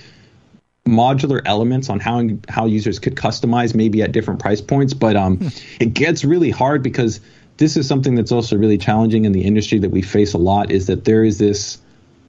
modular 0.88 1.42
elements 1.44 1.90
on 1.90 2.00
how 2.00 2.26
how 2.48 2.68
users 2.68 3.00
could 3.00 3.16
customize 3.16 3.76
maybe 3.76 4.02
at 4.02 4.14
different 4.14 4.40
price 4.40 4.62
points, 4.62 4.94
but 4.94 5.18
um, 5.18 5.40
hmm. 5.40 5.48
it 5.82 5.94
gets 5.94 6.24
really 6.24 6.52
hard 6.52 6.84
because 6.84 7.20
this 7.58 7.76
is 7.76 7.86
something 7.86 8.16
that's 8.16 8.32
also 8.32 8.56
really 8.56 8.78
challenging 8.78 9.26
in 9.26 9.34
the 9.34 9.44
industry 9.44 9.80
that 9.80 9.92
we 9.92 10.02
face 10.02 10.32
a 10.32 10.38
lot 10.38 10.72
is 10.72 10.88
that 10.88 11.04
there 11.04 11.26
is 11.26 11.38
this 11.38 11.80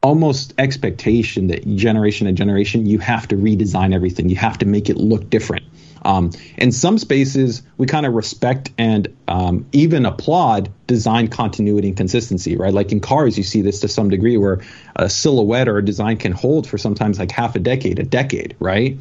almost 0.02 0.54
expectation 0.58 1.48
that 1.48 1.76
generation 1.76 2.26
to 2.26 2.32
generation 2.32 2.86
you 2.86 2.98
have 2.98 3.28
to 3.28 3.36
redesign 3.36 3.94
everything. 3.94 4.28
You 4.28 4.36
have 4.36 4.58
to 4.58 4.66
make 4.66 4.88
it 4.88 4.96
look 4.96 5.28
different. 5.28 5.64
Um, 6.02 6.30
in 6.56 6.72
some 6.72 6.96
spaces 6.96 7.62
we 7.76 7.86
kind 7.86 8.06
of 8.06 8.14
respect 8.14 8.70
and 8.78 9.14
um, 9.28 9.66
even 9.72 10.06
applaud 10.06 10.70
design 10.86 11.28
continuity 11.28 11.88
and 11.88 11.96
consistency 11.96 12.56
right? 12.56 12.72
Like 12.72 12.92
in 12.92 13.00
cars 13.00 13.36
you 13.36 13.44
see 13.44 13.60
this 13.60 13.80
to 13.80 13.88
some 13.88 14.08
degree 14.08 14.38
where 14.38 14.60
a 14.96 15.10
silhouette 15.10 15.68
or 15.68 15.76
a 15.76 15.84
design 15.84 16.16
can 16.16 16.32
hold 16.32 16.66
for 16.66 16.78
sometimes 16.78 17.18
like 17.18 17.30
half 17.30 17.54
a 17.54 17.58
decade 17.58 17.98
a 17.98 18.04
decade 18.04 18.56
right 18.58 18.98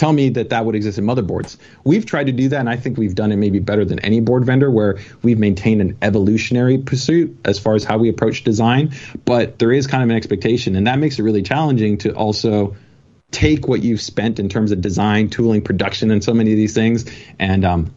tell 0.00 0.14
me 0.14 0.30
that 0.30 0.48
that 0.48 0.64
would 0.64 0.74
exist 0.74 0.96
in 0.96 1.04
motherboards. 1.04 1.58
We've 1.84 2.06
tried 2.06 2.24
to 2.24 2.32
do 2.32 2.48
that, 2.48 2.58
and 2.58 2.70
I 2.70 2.76
think 2.76 2.96
we've 2.96 3.14
done 3.14 3.32
it 3.32 3.36
maybe 3.36 3.58
better 3.58 3.84
than 3.84 3.98
any 3.98 4.20
board 4.20 4.46
vendor, 4.46 4.70
where 4.70 4.98
we've 5.22 5.38
maintained 5.38 5.82
an 5.82 5.98
evolutionary 6.00 6.78
pursuit 6.78 7.38
as 7.44 7.58
far 7.58 7.74
as 7.74 7.84
how 7.84 7.98
we 7.98 8.08
approach 8.08 8.42
design. 8.42 8.94
But 9.26 9.58
there 9.58 9.70
is 9.70 9.86
kind 9.86 10.02
of 10.02 10.08
an 10.08 10.16
expectation, 10.16 10.74
and 10.74 10.86
that 10.86 10.98
makes 10.98 11.18
it 11.18 11.22
really 11.22 11.42
challenging 11.42 11.98
to 11.98 12.14
also 12.14 12.74
take 13.30 13.68
what 13.68 13.82
you've 13.82 14.00
spent 14.00 14.40
in 14.40 14.48
terms 14.48 14.72
of 14.72 14.80
design, 14.80 15.28
tooling, 15.28 15.60
production, 15.60 16.10
and 16.10 16.24
so 16.24 16.32
many 16.32 16.50
of 16.50 16.56
these 16.56 16.72
things, 16.72 17.04
and 17.38 17.62
um, 17.66 17.94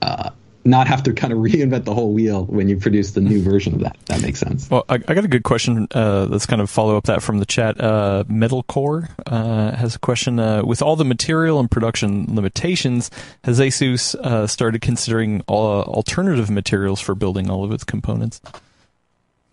uh, 0.00 0.30
not 0.64 0.86
have 0.88 1.02
to 1.04 1.12
kind 1.12 1.32
of 1.32 1.38
reinvent 1.40 1.84
the 1.84 1.94
whole 1.94 2.12
wheel 2.12 2.44
when 2.46 2.68
you 2.68 2.76
produce 2.76 3.12
the 3.12 3.20
new 3.20 3.42
version 3.42 3.74
of 3.74 3.80
that. 3.80 3.96
That 4.06 4.22
makes 4.22 4.38
sense. 4.38 4.68
Well, 4.70 4.84
I, 4.88 4.94
I 4.94 5.14
got 5.14 5.24
a 5.24 5.28
good 5.28 5.42
question. 5.42 5.88
Uh, 5.94 6.26
let's 6.28 6.46
kind 6.46 6.60
of 6.60 6.70
follow 6.70 6.96
up 6.96 7.04
that 7.04 7.22
from 7.22 7.38
the 7.38 7.46
chat. 7.46 7.80
Uh, 7.80 8.24
Metalcore 8.28 9.10
uh, 9.26 9.76
has 9.76 9.94
a 9.94 9.98
question. 9.98 10.38
Uh, 10.38 10.62
with 10.64 10.82
all 10.82 10.96
the 10.96 11.04
material 11.04 11.58
and 11.58 11.70
production 11.70 12.26
limitations, 12.34 13.10
has 13.44 13.60
ASUS 13.60 14.14
uh, 14.16 14.46
started 14.46 14.80
considering 14.80 15.42
uh, 15.48 15.52
alternative 15.52 16.50
materials 16.50 17.00
for 17.00 17.14
building 17.14 17.50
all 17.50 17.64
of 17.64 17.72
its 17.72 17.84
components? 17.84 18.40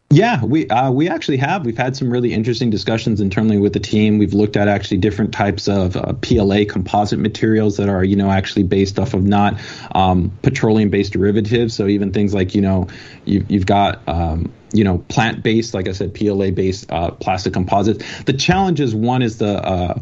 Yeah, 0.09 0.45
we 0.45 0.69
uh, 0.69 0.89
we 0.89 1.09
actually 1.09 1.37
have. 1.37 1.65
We've 1.65 1.77
had 1.77 1.97
some 1.97 2.09
really 2.09 2.33
interesting 2.33 2.69
discussions 2.69 3.19
internally 3.19 3.57
with 3.57 3.73
the 3.73 3.81
team. 3.81 4.19
We've 4.19 4.33
looked 4.33 4.55
at 4.55 4.69
actually 4.69 4.97
different 4.99 5.33
types 5.33 5.67
of 5.67 5.97
uh, 5.97 6.13
PLA 6.13 6.63
composite 6.63 7.19
materials 7.19 7.75
that 7.75 7.89
are, 7.89 8.05
you 8.05 8.15
know, 8.15 8.31
actually 8.31 8.63
based 8.63 8.99
off 8.99 9.13
of 9.13 9.25
not 9.25 9.59
um, 9.93 10.31
petroleum-based 10.43 11.11
derivatives. 11.11 11.73
So 11.73 11.87
even 11.87 12.13
things 12.13 12.33
like, 12.33 12.55
you 12.55 12.61
know, 12.61 12.87
you've, 13.25 13.51
you've 13.51 13.65
got 13.65 14.07
um, 14.07 14.53
you 14.71 14.85
know 14.85 14.99
plant-based, 15.09 15.73
like 15.73 15.89
I 15.89 15.91
said, 15.91 16.13
PLA-based 16.13 16.89
uh, 16.89 17.11
plastic 17.11 17.51
composites. 17.51 18.23
The 18.23 18.33
challenge 18.33 18.79
is 18.79 18.95
one 18.95 19.21
is 19.21 19.39
the 19.39 19.61
uh, 19.61 19.99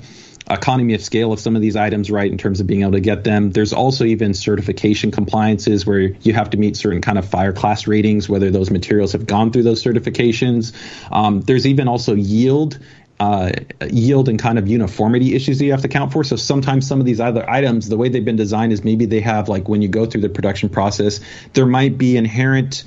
economy 0.50 0.94
of 0.94 1.02
scale 1.02 1.34
of 1.34 1.40
some 1.40 1.56
of 1.56 1.62
these 1.62 1.76
items 1.76 2.12
right 2.12 2.32
in 2.32 2.38
terms 2.38 2.60
of 2.60 2.68
being 2.68 2.82
able 2.82 2.92
to 2.92 3.00
get 3.00 3.24
them 3.24 3.52
there's 3.52 3.74
also 3.74 4.06
even 4.06 4.34
certification 4.34 5.12
compliances 5.12 5.86
where 5.86 6.00
you 6.00 6.34
have 6.34 6.50
to 6.50 6.58
meet 6.58 6.78
certain 6.78 7.02
kind 7.02 7.18
of 7.18 7.28
fire 7.28 7.52
class 7.52 7.88
ratings 7.88 8.30
whether 8.30 8.52
those 8.52 8.70
materials 8.70 9.12
have 9.12 9.26
gone 9.26 9.52
through 9.52 9.64
those 9.64 9.84
certifications 9.84 10.74
um, 11.12 11.42
there's 11.42 11.66
even 11.66 11.88
also 11.88 12.14
yield 12.14 12.80
uh, 13.20 13.52
yield 13.90 14.28
and 14.28 14.40
kind 14.40 14.60
of 14.60 14.68
uniformity 14.68 15.36
issues 15.36 15.58
that 15.60 15.66
you 15.66 15.72
have 15.72 15.82
to 15.82 15.88
account 15.88 16.12
for. 16.12 16.24
So 16.24 16.36
sometimes 16.36 16.86
some 16.86 17.00
of 17.00 17.06
these 17.06 17.20
other 17.20 17.50
items, 17.50 17.88
the 17.88 17.98
way 17.98 18.10
they've 18.10 18.26
been 18.26 18.36
designed 18.36 18.74
is 18.74 18.84
maybe 18.84 19.06
they 19.06 19.22
have 19.22 19.48
like 19.48 19.70
when 19.70 19.82
you 19.82 19.88
go 19.88 20.06
through 20.06 20.22
the 20.22 20.30
production 20.30 20.70
process, 20.70 21.22
there 21.54 21.66
might 21.66 21.98
be 21.98 22.18
inherent 22.18 22.84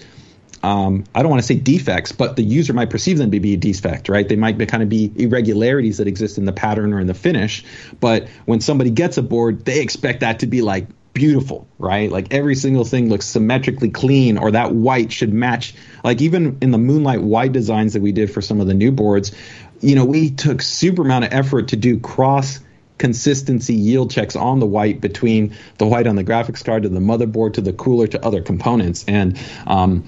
um, 0.62 1.04
I 1.14 1.22
don't 1.22 1.30
want 1.30 1.42
to 1.42 1.46
say 1.46 1.56
defects, 1.56 2.12
but 2.12 2.36
the 2.36 2.42
user 2.42 2.72
might 2.72 2.90
perceive 2.90 3.18
them 3.18 3.30
to 3.30 3.40
be 3.40 3.54
a 3.54 3.56
defect, 3.56 4.08
right? 4.08 4.28
They 4.28 4.36
might 4.36 4.58
be, 4.58 4.66
kind 4.66 4.82
of 4.82 4.88
be 4.88 5.12
irregularities 5.16 5.98
that 5.98 6.06
exist 6.06 6.38
in 6.38 6.44
the 6.44 6.52
pattern 6.52 6.92
or 6.92 7.00
in 7.00 7.06
the 7.06 7.14
finish. 7.14 7.64
But 8.00 8.28
when 8.46 8.60
somebody 8.60 8.90
gets 8.90 9.18
a 9.18 9.22
board, 9.22 9.64
they 9.64 9.80
expect 9.80 10.20
that 10.20 10.40
to 10.40 10.46
be 10.46 10.62
like 10.62 10.86
beautiful, 11.14 11.66
right? 11.78 12.10
Like 12.10 12.32
every 12.32 12.54
single 12.54 12.84
thing 12.84 13.08
looks 13.08 13.26
symmetrically 13.26 13.90
clean, 13.90 14.38
or 14.38 14.50
that 14.50 14.74
white 14.74 15.12
should 15.12 15.32
match. 15.32 15.74
Like 16.04 16.20
even 16.20 16.58
in 16.60 16.70
the 16.70 16.78
Moonlight 16.78 17.22
white 17.22 17.52
designs 17.52 17.92
that 17.92 18.02
we 18.02 18.12
did 18.12 18.30
for 18.30 18.40
some 18.40 18.60
of 18.60 18.66
the 18.66 18.74
new 18.74 18.92
boards, 18.92 19.32
you 19.80 19.94
know, 19.94 20.04
we 20.04 20.30
took 20.30 20.62
super 20.62 21.02
amount 21.02 21.24
of 21.24 21.32
effort 21.32 21.68
to 21.68 21.76
do 21.76 21.98
cross 22.00 22.60
consistency 22.98 23.74
yield 23.74 24.10
checks 24.10 24.34
on 24.34 24.58
the 24.58 24.66
white 24.66 25.00
between 25.00 25.54
the 25.78 25.86
white 25.86 26.08
on 26.08 26.16
the 26.16 26.24
graphics 26.24 26.64
card 26.64 26.82
to 26.82 26.88
the 26.88 26.98
motherboard 26.98 27.54
to 27.54 27.60
the 27.60 27.72
cooler 27.72 28.08
to 28.08 28.24
other 28.24 28.42
components 28.42 29.04
and 29.06 29.40
um, 29.68 30.04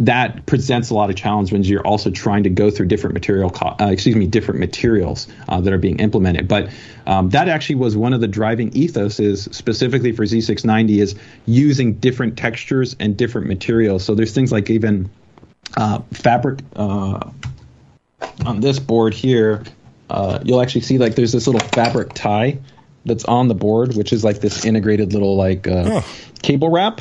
that 0.00 0.46
presents 0.46 0.88
a 0.88 0.94
lot 0.94 1.10
of 1.10 1.16
challenge 1.16 1.52
when 1.52 1.62
you're 1.62 1.86
also 1.86 2.10
trying 2.10 2.42
to 2.42 2.50
go 2.50 2.70
through 2.70 2.86
different 2.86 3.12
material, 3.12 3.52
uh, 3.60 3.88
excuse 3.90 4.16
me, 4.16 4.26
different 4.26 4.58
materials 4.58 5.28
uh, 5.48 5.60
that 5.60 5.72
are 5.72 5.78
being 5.78 5.98
implemented. 5.98 6.48
But 6.48 6.70
um, 7.06 7.28
that 7.30 7.48
actually 7.48 7.76
was 7.76 7.96
one 7.96 8.14
of 8.14 8.22
the 8.22 8.28
driving 8.28 8.74
ethos 8.74 9.20
is 9.20 9.44
specifically 9.52 10.12
for 10.12 10.24
Z690 10.24 11.02
is 11.02 11.14
using 11.44 11.94
different 11.94 12.38
textures 12.38 12.96
and 12.98 13.14
different 13.14 13.46
materials. 13.46 14.02
So 14.02 14.14
there's 14.14 14.32
things 14.32 14.50
like 14.50 14.70
even 14.70 15.10
uh, 15.76 16.00
fabric 16.12 16.60
uh, 16.76 17.30
on 18.46 18.60
this 18.60 18.78
board 18.78 19.12
here. 19.12 19.64
Uh, 20.08 20.40
you'll 20.42 20.62
actually 20.62 20.80
see 20.80 20.96
like 20.96 21.14
there's 21.14 21.32
this 21.32 21.46
little 21.46 21.66
fabric 21.68 22.14
tie 22.14 22.58
that's 23.04 23.24
on 23.24 23.48
the 23.48 23.54
board, 23.54 23.96
which 23.96 24.12
is 24.12 24.22
like 24.24 24.40
this 24.40 24.64
integrated 24.64 25.12
little 25.12 25.36
like 25.36 25.66
uh, 25.66 26.02
cable 26.42 26.70
wrap, 26.70 27.00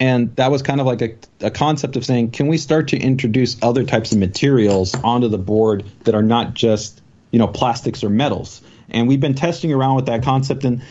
and 0.00 0.34
that 0.36 0.50
was 0.50 0.62
kind 0.62 0.80
of 0.80 0.86
like 0.86 1.02
a, 1.02 1.16
a 1.40 1.50
concept 1.50 1.96
of 1.96 2.04
saying, 2.04 2.30
can 2.30 2.46
we 2.46 2.56
start 2.56 2.88
to 2.88 2.98
introduce 2.98 3.60
other 3.62 3.84
types 3.84 4.12
of 4.12 4.18
materials 4.18 4.94
onto 4.94 5.28
the 5.28 5.38
board 5.38 5.84
that 6.04 6.14
are 6.14 6.22
not 6.22 6.54
just 6.54 7.00
you 7.30 7.38
know 7.38 7.46
plastics 7.46 8.04
or 8.04 8.10
metals? 8.10 8.62
And 8.88 9.06
we've 9.08 9.20
been 9.20 9.34
testing 9.34 9.72
around 9.72 9.96
with 9.96 10.06
that 10.06 10.22
concept 10.22 10.64
and 10.64 10.82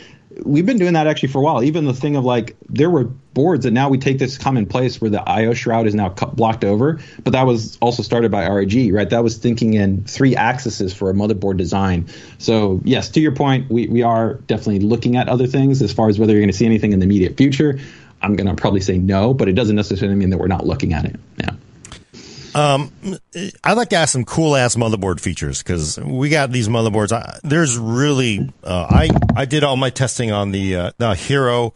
we've 0.44 0.66
been 0.66 0.78
doing 0.78 0.94
that 0.94 1.06
actually 1.06 1.28
for 1.28 1.38
a 1.38 1.42
while. 1.42 1.62
Even 1.62 1.84
the 1.84 1.94
thing 1.94 2.16
of 2.16 2.24
like 2.24 2.56
there 2.68 2.90
were 2.90 3.04
boards 3.04 3.64
that 3.64 3.70
now 3.70 3.88
we 3.88 3.98
take 3.98 4.18
this 4.18 4.38
common 4.38 4.66
place 4.66 5.00
where 5.00 5.10
the 5.10 5.22
IO 5.28 5.54
shroud 5.54 5.86
is 5.86 5.94
now 5.94 6.08
blocked 6.08 6.64
over, 6.64 7.00
but 7.22 7.32
that 7.32 7.46
was 7.46 7.78
also 7.80 8.02
started 8.02 8.30
by 8.30 8.48
ROG, 8.48 8.72
right? 8.92 9.08
That 9.08 9.22
was 9.22 9.38
thinking 9.38 9.74
in 9.74 10.04
three 10.04 10.36
axes 10.36 10.92
for 10.92 11.10
a 11.10 11.14
motherboard 11.14 11.56
design. 11.56 12.08
So 12.38 12.80
yes, 12.84 13.10
to 13.10 13.20
your 13.20 13.32
point, 13.32 13.70
we, 13.70 13.86
we 13.86 14.02
are 14.02 14.34
definitely 14.34 14.80
looking 14.80 15.16
at 15.16 15.28
other 15.28 15.46
things 15.46 15.82
as 15.82 15.92
far 15.92 16.08
as 16.08 16.18
whether 16.18 16.32
you're 16.32 16.42
going 16.42 16.52
to 16.52 16.56
see 16.56 16.66
anything 16.66 16.92
in 16.92 16.98
the 16.98 17.04
immediate 17.04 17.36
future. 17.36 17.78
I'm 18.22 18.36
going 18.36 18.48
to 18.48 18.60
probably 18.60 18.80
say 18.80 18.98
no, 18.98 19.32
but 19.32 19.48
it 19.48 19.52
doesn't 19.52 19.76
necessarily 19.76 20.16
mean 20.16 20.30
that 20.30 20.38
we're 20.38 20.46
not 20.46 20.66
looking 20.66 20.92
at 20.92 21.06
it. 21.06 21.16
Yeah. 21.38 21.50
Um, 22.54 22.92
I'd 23.64 23.76
like 23.76 23.90
to 23.90 23.96
ask 23.96 24.12
some 24.12 24.24
cool 24.24 24.56
ass 24.56 24.76
motherboard 24.76 25.20
features 25.20 25.62
because 25.62 25.98
we 25.98 26.28
got 26.28 26.50
these 26.50 26.68
motherboards. 26.68 27.12
I, 27.12 27.38
there's 27.44 27.78
really, 27.78 28.52
uh, 28.64 28.86
I 28.90 29.10
I 29.36 29.44
did 29.44 29.64
all 29.64 29.76
my 29.76 29.90
testing 29.90 30.32
on 30.32 30.50
the 30.50 30.76
uh, 30.76 30.90
the 30.98 31.14
Hero. 31.14 31.74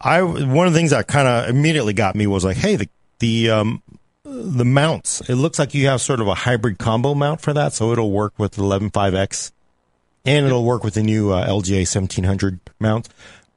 I 0.00 0.22
one 0.22 0.66
of 0.66 0.72
the 0.72 0.78
things 0.78 0.90
that 0.90 1.06
kind 1.06 1.28
of 1.28 1.48
immediately 1.48 1.92
got 1.92 2.14
me 2.14 2.26
was 2.26 2.44
like, 2.44 2.56
hey, 2.56 2.76
the 2.76 2.88
the 3.20 3.50
um 3.50 3.82
the 4.24 4.64
mounts. 4.64 5.20
It 5.28 5.36
looks 5.36 5.58
like 5.58 5.74
you 5.74 5.86
have 5.86 6.00
sort 6.00 6.20
of 6.20 6.28
a 6.28 6.34
hybrid 6.34 6.78
combo 6.78 7.14
mount 7.14 7.40
for 7.40 7.52
that, 7.52 7.72
so 7.72 7.92
it'll 7.92 8.10
work 8.10 8.38
with 8.38 8.52
the 8.52 8.62
115X 8.62 9.52
and 10.24 10.46
it'll 10.46 10.64
work 10.64 10.84
with 10.84 10.94
the 10.94 11.02
new 11.02 11.32
uh, 11.32 11.46
LGA 11.46 11.80
1700 11.80 12.60
mount. 12.78 13.08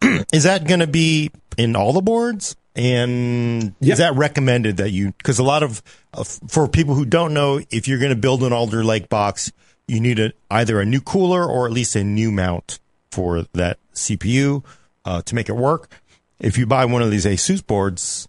Is 0.34 0.44
that 0.44 0.68
going 0.68 0.80
to 0.80 0.88
be 0.88 1.32
in 1.58 1.76
all 1.76 1.94
the 1.94 2.02
boards? 2.02 2.56
And 2.76 3.76
is 3.82 4.00
that 4.00 4.16
recommended 4.16 4.78
that 4.78 4.90
you, 4.90 5.14
cause 5.24 5.38
a 5.38 5.44
lot 5.44 5.62
of, 5.62 5.84
uh, 6.14 6.24
for 6.24 6.68
people 6.68 6.96
who 6.96 7.06
don't 7.06 7.34
know, 7.34 7.62
if 7.70 7.88
you're 7.88 8.00
going 8.00 8.10
to 8.10 8.16
build 8.16 8.44
an 8.44 8.52
Alder 8.52 8.84
Lake 8.84 9.10
box, 9.10 9.52
you 9.88 10.00
need 10.00 10.20
a, 10.20 10.34
either 10.50 10.80
a 10.82 10.86
new 10.86 11.00
cooler 11.00 11.46
or 11.46 11.68
at 11.68 11.72
least 11.72 11.96
a 11.96 12.04
new 12.04 12.32
mount 12.32 12.80
for 13.12 13.44
that 13.54 13.78
CPU, 13.94 14.64
uh, 15.06 15.22
to 15.22 15.36
make 15.36 15.50
it 15.50 15.56
work. 15.56 15.92
If 16.40 16.58
you 16.58 16.66
buy 16.66 16.86
one 16.86 17.04
of 17.04 17.12
these 17.12 17.26
Asus 17.26 17.66
boards, 17.66 18.28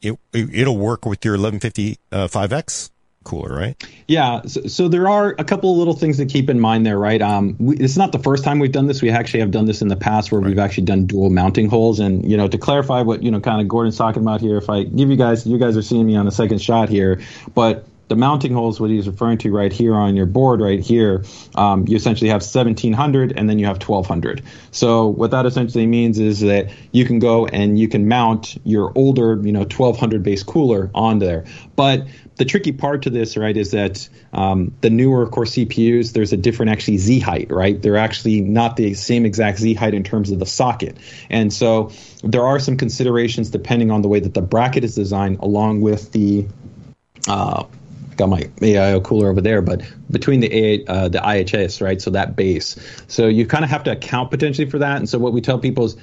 it, 0.00 0.16
it 0.32 0.54
it'll 0.54 0.78
work 0.78 1.04
with 1.04 1.24
your 1.24 1.34
1150 1.34 1.98
uh, 2.12 2.28
5X 2.28 2.91
cooler, 3.24 3.54
right? 3.54 3.76
Yeah, 4.08 4.42
so, 4.42 4.62
so 4.62 4.88
there 4.88 5.08
are 5.08 5.34
a 5.38 5.44
couple 5.44 5.72
of 5.72 5.78
little 5.78 5.94
things 5.94 6.18
to 6.18 6.26
keep 6.26 6.50
in 6.50 6.60
mind 6.60 6.84
there, 6.86 6.98
right? 6.98 7.20
Um, 7.20 7.56
we, 7.58 7.76
it's 7.76 7.96
not 7.96 8.12
the 8.12 8.18
first 8.18 8.44
time 8.44 8.58
we've 8.58 8.72
done 8.72 8.86
this. 8.86 9.02
We 9.02 9.10
actually 9.10 9.40
have 9.40 9.50
done 9.50 9.66
this 9.66 9.82
in 9.82 9.88
the 9.88 9.96
past 9.96 10.32
where 10.32 10.40
we've 10.40 10.58
actually 10.58 10.84
done 10.84 11.06
dual 11.06 11.30
mounting 11.30 11.68
holes. 11.68 12.00
And 12.00 12.28
you 12.28 12.36
know, 12.36 12.48
to 12.48 12.58
clarify 12.58 13.02
what 13.02 13.22
you 13.22 13.30
know, 13.30 13.40
kind 13.40 13.60
of 13.60 13.68
Gordon's 13.68 13.96
talking 13.96 14.22
about 14.22 14.40
here, 14.40 14.56
if 14.58 14.68
I 14.68 14.84
give 14.84 15.10
you 15.10 15.16
guys, 15.16 15.46
you 15.46 15.58
guys 15.58 15.76
are 15.76 15.82
seeing 15.82 16.06
me 16.06 16.16
on 16.16 16.26
the 16.26 16.32
second 16.32 16.60
shot 16.60 16.88
here, 16.88 17.20
but 17.54 17.86
the 18.08 18.16
mounting 18.16 18.52
holes, 18.52 18.80
what 18.80 18.90
he's 18.90 19.06
referring 19.06 19.38
to 19.38 19.50
right 19.50 19.72
here 19.72 19.94
on 19.94 20.16
your 20.16 20.26
board, 20.26 20.60
right 20.60 20.80
here, 20.80 21.24
um, 21.54 21.86
you 21.88 21.96
essentially 21.96 22.28
have 22.28 22.42
1700 22.42 23.32
and 23.38 23.48
then 23.48 23.58
you 23.58 23.66
have 23.66 23.76
1200. 23.76 24.42
So 24.70 25.06
what 25.06 25.30
that 25.30 25.46
essentially 25.46 25.86
means 25.86 26.18
is 26.18 26.40
that 26.40 26.70
you 26.90 27.06
can 27.06 27.18
go 27.18 27.46
and 27.46 27.78
you 27.78 27.88
can 27.88 28.08
mount 28.08 28.58
your 28.64 28.92
older, 28.94 29.40
you 29.42 29.52
know, 29.52 29.60
1200 29.60 30.22
base 30.22 30.42
cooler 30.42 30.90
on 30.94 31.20
there. 31.20 31.44
But 31.74 32.06
the 32.36 32.44
tricky 32.44 32.72
part 32.72 33.02
to 33.02 33.10
this, 33.10 33.36
right, 33.36 33.56
is 33.56 33.70
that 33.70 34.08
um, 34.32 34.74
the 34.80 34.90
newer 34.90 35.26
core 35.28 35.44
CPUs, 35.44 36.12
there's 36.12 36.32
a 36.32 36.36
different 36.36 36.72
actually 36.72 36.98
Z 36.98 37.20
height, 37.20 37.50
right? 37.50 37.80
They're 37.80 37.96
actually 37.96 38.40
not 38.40 38.76
the 38.76 38.94
same 38.94 39.24
exact 39.24 39.58
Z 39.58 39.74
height 39.74 39.94
in 39.94 40.02
terms 40.02 40.30
of 40.30 40.38
the 40.38 40.46
socket. 40.46 40.96
And 41.30 41.52
so 41.52 41.92
there 42.22 42.44
are 42.44 42.58
some 42.58 42.76
considerations 42.76 43.50
depending 43.50 43.90
on 43.90 44.02
the 44.02 44.08
way 44.08 44.20
that 44.20 44.34
the 44.34 44.42
bracket 44.42 44.84
is 44.84 44.94
designed, 44.94 45.38
along 45.40 45.82
with 45.82 46.12
the 46.12 46.46
uh, 47.28 47.64
got 48.22 48.28
my 48.28 48.42
AIO 48.60 49.02
cooler 49.02 49.28
over 49.28 49.40
there, 49.40 49.62
but 49.62 49.82
between 50.10 50.40
the 50.40 50.52
A, 50.54 50.84
uh, 50.86 51.08
the 51.08 51.18
IHS, 51.18 51.82
right? 51.82 52.00
So 52.00 52.10
that 52.10 52.36
base. 52.36 52.76
So 53.08 53.26
you 53.26 53.46
kind 53.46 53.64
of 53.64 53.70
have 53.70 53.84
to 53.84 53.92
account 53.92 54.30
potentially 54.30 54.70
for 54.70 54.78
that. 54.78 54.98
And 54.98 55.08
so 55.08 55.18
what 55.18 55.32
we 55.32 55.40
tell 55.40 55.58
people 55.58 55.84
is 55.86 55.96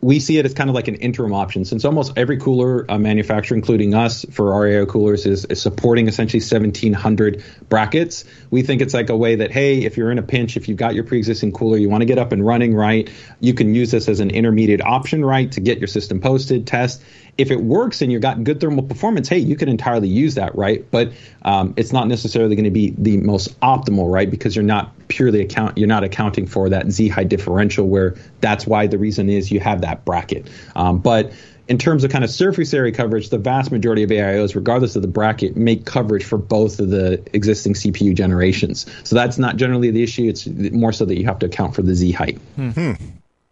we 0.00 0.20
see 0.20 0.38
it 0.38 0.44
as 0.44 0.54
kind 0.54 0.70
of 0.70 0.74
like 0.74 0.88
an 0.88 0.94
interim 0.96 1.32
option 1.32 1.64
since 1.64 1.84
almost 1.84 2.12
every 2.16 2.38
cooler 2.38 2.90
uh, 2.90 2.98
manufacturer, 2.98 3.56
including 3.56 3.94
us 3.94 4.24
for 4.30 4.52
AIO 4.52 4.88
coolers, 4.88 5.26
is, 5.26 5.44
is 5.46 5.60
supporting 5.60 6.06
essentially 6.06 6.40
1700 6.40 7.42
brackets. 7.68 8.24
We 8.50 8.62
think 8.62 8.82
it's 8.82 8.94
like 8.94 9.08
a 9.08 9.16
way 9.16 9.36
that, 9.36 9.50
hey, 9.50 9.84
if 9.84 9.96
you're 9.96 10.10
in 10.10 10.18
a 10.18 10.22
pinch, 10.22 10.56
if 10.56 10.68
you've 10.68 10.76
got 10.78 10.94
your 10.94 11.04
pre 11.04 11.18
existing 11.18 11.52
cooler, 11.52 11.76
you 11.76 11.88
want 11.88 12.02
to 12.02 12.06
get 12.06 12.18
up 12.18 12.32
and 12.32 12.44
running, 12.44 12.74
right? 12.74 13.10
You 13.40 13.54
can 13.54 13.74
use 13.74 13.90
this 13.90 14.08
as 14.08 14.20
an 14.20 14.30
intermediate 14.30 14.80
option, 14.82 15.24
right? 15.24 15.50
To 15.52 15.60
get 15.60 15.78
your 15.78 15.88
system 15.88 16.20
posted, 16.20 16.66
test 16.66 17.02
if 17.38 17.50
it 17.50 17.60
works 17.62 18.00
and 18.00 18.10
you've 18.10 18.22
got 18.22 18.42
good 18.44 18.60
thermal 18.60 18.82
performance, 18.82 19.28
hey, 19.28 19.38
you 19.38 19.56
can 19.56 19.68
entirely 19.68 20.08
use 20.08 20.34
that, 20.36 20.54
right? 20.54 20.88
But 20.90 21.12
um, 21.42 21.74
it's 21.76 21.92
not 21.92 22.08
necessarily 22.08 22.56
going 22.56 22.64
to 22.64 22.70
be 22.70 22.94
the 22.96 23.18
most 23.18 23.58
optimal, 23.60 24.10
right? 24.10 24.30
Because 24.30 24.56
you're 24.56 24.64
not 24.64 24.92
purely 25.08 25.40
account 25.40 25.76
you're 25.78 25.88
not 25.88 26.02
accounting 26.02 26.46
for 26.46 26.68
that 26.68 26.90
Z 26.90 27.08
high 27.08 27.24
differential, 27.24 27.88
where 27.88 28.16
that's 28.40 28.66
why 28.66 28.86
the 28.86 28.98
reason 28.98 29.28
is 29.28 29.50
you 29.50 29.60
have 29.60 29.82
that 29.82 30.04
bracket. 30.04 30.48
Um, 30.74 30.98
but 30.98 31.32
in 31.68 31.78
terms 31.78 32.04
of 32.04 32.10
kind 32.10 32.24
of 32.24 32.30
surface 32.30 32.72
area 32.72 32.92
coverage, 32.92 33.30
the 33.30 33.38
vast 33.38 33.72
majority 33.72 34.02
of 34.02 34.10
AIOs, 34.10 34.54
regardless 34.54 34.96
of 34.96 35.02
the 35.02 35.08
bracket, 35.08 35.56
make 35.56 35.84
coverage 35.84 36.24
for 36.24 36.38
both 36.38 36.78
of 36.78 36.90
the 36.90 37.22
existing 37.32 37.74
CPU 37.74 38.14
generations. 38.14 38.86
So 39.04 39.16
that's 39.16 39.36
not 39.36 39.56
generally 39.56 39.90
the 39.90 40.02
issue. 40.02 40.28
It's 40.28 40.46
more 40.46 40.92
so 40.92 41.04
that 41.04 41.18
you 41.18 41.24
have 41.26 41.40
to 41.40 41.46
account 41.46 41.74
for 41.74 41.82
the 41.82 41.94
Z 41.94 42.12
height. 42.12 42.38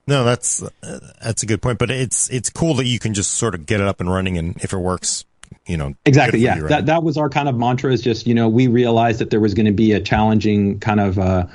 No, 0.07 0.25
that's 0.25 0.63
uh, 0.63 1.01
that's 1.23 1.43
a 1.43 1.47
good 1.47 1.63
point. 1.63 1.79
But 1.79 1.91
it's 1.91 2.29
it's 2.31 2.51
cool 2.51 2.75
that 2.75 2.87
you 2.87 2.99
can 2.99 3.15
just 3.15 3.33
sort 3.33 3.55
of 3.55 3.67
get 3.67 3.81
it 3.81 3.87
up 3.87 4.01
and 4.01 4.11
running, 4.11 4.37
and 4.37 4.57
if 4.63 4.73
it 4.73 4.79
works, 4.79 5.25
you 5.67 5.77
know, 5.77 5.95
Exactly. 6.05 6.41
Yeah. 6.41 6.57
you, 6.57 6.63
right? 6.63 6.69
That 6.69 6.87
that 6.87 7.03
was 7.03 7.17
our 7.17 7.31
kind 7.31 7.49
of 7.49 7.57
mantra. 7.57 7.93
Is 7.93 8.03
just 8.03 8.27
you 8.27 8.35
know 8.35 8.49
we 8.49 8.67
realized 8.67 9.21
that 9.21 9.31
there 9.31 9.41
was 9.41 9.55
going 9.55 9.67
to 9.67 9.73
be 9.73 9.93
a 9.93 10.01
challenging 10.01 10.79
kind 10.81 11.01
of 11.01 11.19
uh, 11.19 11.47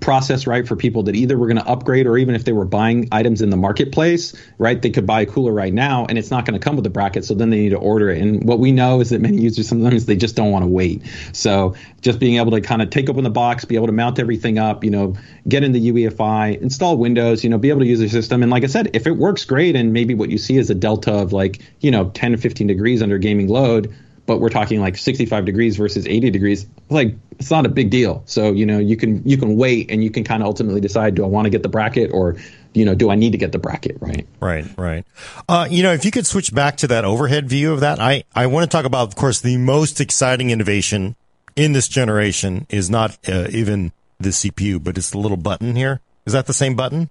process, 0.00 0.46
right, 0.46 0.66
for 0.66 0.76
people 0.76 1.02
that 1.04 1.14
either 1.14 1.38
were 1.38 1.46
going 1.46 1.56
to 1.56 1.66
upgrade 1.66 2.06
or 2.06 2.18
even 2.18 2.34
if 2.34 2.44
they 2.44 2.52
were 2.52 2.64
buying 2.64 3.08
items 3.12 3.40
in 3.40 3.50
the 3.50 3.56
marketplace, 3.56 4.34
right, 4.58 4.82
they 4.82 4.90
could 4.90 5.06
buy 5.06 5.20
a 5.20 5.26
cooler 5.26 5.52
right 5.52 5.72
now 5.72 6.04
and 6.06 6.18
it's 6.18 6.30
not 6.30 6.44
going 6.44 6.58
to 6.58 6.62
come 6.62 6.76
with 6.76 6.86
a 6.86 6.90
bracket, 6.90 7.24
so 7.24 7.34
then 7.34 7.50
they 7.50 7.58
need 7.58 7.70
to 7.70 7.78
order 7.78 8.10
it. 8.10 8.20
And 8.20 8.44
what 8.44 8.58
we 8.58 8.72
know 8.72 9.00
is 9.00 9.10
that 9.10 9.20
many 9.20 9.40
users 9.40 9.68
sometimes 9.68 10.06
they 10.06 10.16
just 10.16 10.36
don't 10.36 10.50
want 10.50 10.64
to 10.64 10.68
wait. 10.68 11.02
So 11.32 11.74
just 12.00 12.18
being 12.18 12.36
able 12.36 12.50
to 12.52 12.60
kind 12.60 12.82
of 12.82 12.90
take 12.90 13.08
open 13.08 13.24
the 13.24 13.30
box, 13.30 13.64
be 13.64 13.76
able 13.76 13.86
to 13.86 13.92
mount 13.92 14.18
everything 14.18 14.58
up, 14.58 14.84
you 14.84 14.90
know, 14.90 15.14
get 15.48 15.62
in 15.62 15.72
the 15.72 15.90
UEFI, 15.90 16.60
install 16.60 16.96
Windows, 16.96 17.44
you 17.44 17.50
know, 17.50 17.58
be 17.58 17.70
able 17.70 17.80
to 17.80 17.86
use 17.86 18.00
the 18.00 18.08
system. 18.08 18.42
And 18.42 18.50
like 18.50 18.64
I 18.64 18.68
said, 18.68 18.90
if 18.94 19.06
it 19.06 19.12
works 19.12 19.44
great 19.44 19.76
and 19.76 19.92
maybe 19.92 20.14
what 20.14 20.30
you 20.30 20.38
see 20.38 20.56
is 20.56 20.70
a 20.70 20.74
delta 20.74 21.12
of 21.12 21.32
like, 21.32 21.60
you 21.80 21.90
know, 21.90 22.10
10 22.10 22.32
to 22.32 22.38
15 22.38 22.66
degrees 22.66 23.02
under 23.02 23.18
gaming 23.18 23.48
load, 23.48 23.94
but 24.26 24.38
we're 24.38 24.48
talking 24.48 24.80
like 24.80 24.96
65 24.96 25.44
degrees 25.44 25.76
versus 25.76 26.06
80 26.06 26.30
degrees 26.30 26.66
like 26.88 27.14
it's 27.38 27.50
not 27.50 27.66
a 27.66 27.68
big 27.68 27.90
deal 27.90 28.22
so 28.26 28.52
you 28.52 28.66
know 28.66 28.78
you 28.78 28.96
can 28.96 29.22
you 29.28 29.36
can 29.36 29.56
wait 29.56 29.90
and 29.90 30.02
you 30.02 30.10
can 30.10 30.24
kind 30.24 30.42
of 30.42 30.46
ultimately 30.46 30.80
decide 30.80 31.14
do 31.14 31.24
i 31.24 31.26
want 31.26 31.46
to 31.46 31.50
get 31.50 31.62
the 31.62 31.68
bracket 31.68 32.10
or 32.12 32.36
you 32.72 32.84
know 32.84 32.94
do 32.94 33.10
i 33.10 33.14
need 33.14 33.32
to 33.32 33.38
get 33.38 33.52
the 33.52 33.58
bracket 33.58 33.96
right 34.00 34.26
Right, 34.44 34.66
right. 34.76 35.06
Uh, 35.48 35.66
you 35.70 35.82
know, 35.82 35.94
if 35.94 36.04
you 36.04 36.10
could 36.10 36.26
switch 36.26 36.54
back 36.54 36.76
to 36.78 36.86
that 36.88 37.06
overhead 37.06 37.48
view 37.48 37.72
of 37.72 37.80
that, 37.80 37.98
I, 37.98 38.24
I 38.34 38.46
want 38.46 38.70
to 38.70 38.76
talk 38.76 38.84
about, 38.84 39.08
of 39.08 39.16
course, 39.16 39.40
the 39.40 39.56
most 39.56 40.02
exciting 40.02 40.50
innovation 40.50 41.16
in 41.56 41.72
this 41.72 41.88
generation 41.88 42.66
is 42.68 42.90
not 42.90 43.16
uh, 43.26 43.46
even 43.50 43.92
the 44.20 44.28
CPU, 44.28 44.84
but 44.84 44.98
it's 44.98 45.10
the 45.10 45.18
little 45.18 45.38
button 45.38 45.76
here. 45.76 46.00
Is 46.26 46.34
that 46.34 46.44
the 46.44 46.52
same 46.52 46.76
button? 46.76 47.08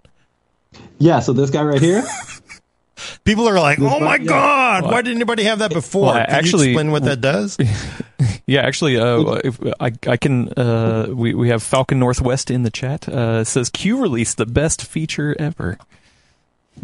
yeah 0.98 1.20
so 1.20 1.34
this 1.34 1.52
guy 1.52 1.62
right 1.62 1.82
here 1.82 2.04
People 3.24 3.48
are 3.50 3.60
like, 3.60 3.80
"Oh 3.80 4.00
my 4.00 4.18
god, 4.18 4.84
why 4.86 5.02
didn't 5.02 5.18
anybody 5.18 5.44
have 5.44 5.60
that 5.60 5.74
before?" 5.74 6.14
Well, 6.14 6.14
Can 6.26 6.30
actually- 6.30 6.68
you 6.68 6.72
explain 6.74 6.92
what 6.92 7.04
that 7.04 7.22
does? 7.22 7.58
Yeah, 8.46 8.62
actually, 8.62 8.98
uh, 8.98 9.40
if 9.44 9.58
I, 9.80 9.94
I 10.06 10.18
can. 10.18 10.50
Uh, 10.50 11.08
we 11.10 11.34
we 11.34 11.48
have 11.48 11.64
Falcon 11.64 12.00
Northwest 12.00 12.52
in 12.52 12.64
the 12.64 12.70
chat. 12.70 13.08
Uh, 13.08 13.40
it 13.42 13.46
says 13.46 13.70
Q 13.70 14.02
release 14.02 14.34
the 14.34 14.46
best 14.46 14.84
feature 14.86 15.34
ever. 15.40 15.78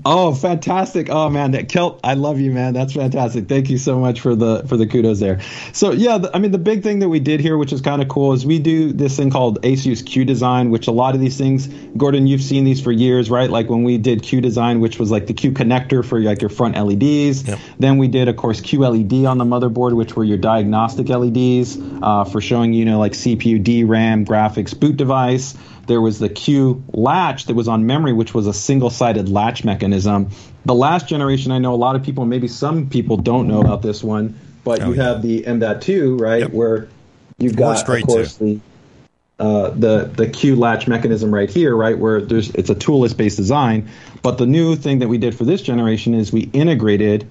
Oh, 0.05 0.33
fantastic! 0.33 1.09
Oh 1.09 1.29
man, 1.29 1.51
that 1.51 1.67
Kelt, 1.67 1.99
I 2.03 2.13
love 2.13 2.39
you, 2.39 2.51
man. 2.51 2.73
That's 2.73 2.93
fantastic. 2.93 3.49
Thank 3.49 3.69
you 3.69 3.77
so 3.77 3.99
much 3.99 4.21
for 4.21 4.33
the 4.33 4.63
for 4.67 4.77
the 4.77 4.87
kudos 4.87 5.19
there. 5.19 5.41
So 5.73 5.91
yeah, 5.91 6.19
the, 6.19 6.33
I 6.33 6.39
mean 6.39 6.51
the 6.51 6.57
big 6.57 6.83
thing 6.83 6.99
that 6.99 7.09
we 7.09 7.19
did 7.19 7.41
here, 7.41 7.57
which 7.57 7.73
is 7.73 7.81
kind 7.81 8.01
of 8.01 8.07
cool, 8.07 8.31
is 8.31 8.45
we 8.45 8.59
do 8.59 8.93
this 8.93 9.17
thing 9.17 9.29
called 9.29 9.61
ASUS 9.61 10.05
Q 10.05 10.23
Design, 10.23 10.69
which 10.69 10.87
a 10.87 10.91
lot 10.91 11.15
of 11.15 11.21
these 11.21 11.37
things, 11.37 11.67
Gordon, 11.97 12.27
you've 12.27 12.41
seen 12.41 12.63
these 12.63 12.79
for 12.79 12.91
years, 12.91 13.29
right? 13.29 13.49
Like 13.49 13.69
when 13.69 13.83
we 13.83 13.97
did 13.97 14.23
Q 14.23 14.39
Design, 14.39 14.79
which 14.79 14.99
was 14.99 15.11
like 15.11 15.27
the 15.27 15.33
Q 15.33 15.51
connector 15.51 16.05
for 16.05 16.19
like 16.19 16.41
your 16.41 16.49
front 16.49 16.75
LEDs. 16.75 17.47
Yep. 17.47 17.59
Then 17.79 17.97
we 17.97 18.07
did, 18.07 18.29
of 18.29 18.37
course, 18.37 18.61
QLED 18.61 19.29
on 19.29 19.37
the 19.37 19.45
motherboard, 19.45 19.95
which 19.95 20.15
were 20.15 20.23
your 20.23 20.37
diagnostic 20.37 21.09
LEDs 21.09 21.77
uh, 22.01 22.23
for 22.23 22.39
showing 22.39 22.71
you 22.73 22.85
know 22.85 22.99
like 22.99 23.13
CPU, 23.13 23.61
DRAM, 23.61 24.25
graphics, 24.25 24.79
boot 24.79 24.95
device. 24.95 25.55
There 25.89 25.99
was 25.99 26.19
the 26.19 26.29
Q 26.29 26.83
latch 26.93 27.45
that 27.45 27.55
was 27.55 27.67
on 27.67 27.87
memory, 27.87 28.13
which 28.13 28.35
was 28.35 28.45
a 28.45 28.53
single 28.53 28.91
sided 28.91 29.27
latch 29.27 29.63
mechanism. 29.63 30.29
The 30.65 30.75
last 30.75 31.07
generation, 31.07 31.51
I 31.51 31.57
know 31.57 31.73
a 31.73 31.81
lot 31.87 31.95
of 31.95 32.03
people, 32.03 32.25
maybe 32.25 32.47
some 32.47 32.87
people 32.87 33.17
don't 33.17 33.47
know 33.47 33.59
about 33.59 33.81
this 33.81 34.03
one, 34.03 34.39
but 34.63 34.83
Oh, 34.83 34.89
you 34.89 34.93
yeah. 34.93 35.03
have 35.03 35.23
the 35.23 35.47
M.2, 35.47 36.21
right, 36.21 36.41
Yep. 36.41 36.53
where 36.53 36.87
you've 37.39 37.55
got, 37.55 37.89
of 37.89 38.03
course, 38.03 38.35
the 38.35 38.59
uh, 39.39 39.71
the 39.71 40.11
the 40.15 40.27
Q 40.27 40.55
latch 40.57 40.87
mechanism 40.87 41.33
right 41.33 41.49
here, 41.49 41.75
right 41.75 41.97
where 41.97 42.21
there's 42.21 42.51
it's 42.51 42.69
a 42.69 42.75
toolless 42.75 43.13
based 43.13 43.37
design. 43.37 43.89
But 44.21 44.37
the 44.37 44.45
new 44.45 44.75
thing 44.75 44.99
that 44.99 45.07
we 45.07 45.17
did 45.17 45.33
for 45.33 45.43
this 45.43 45.63
generation 45.63 46.13
is 46.13 46.31
we 46.31 46.41
integrated 46.53 47.25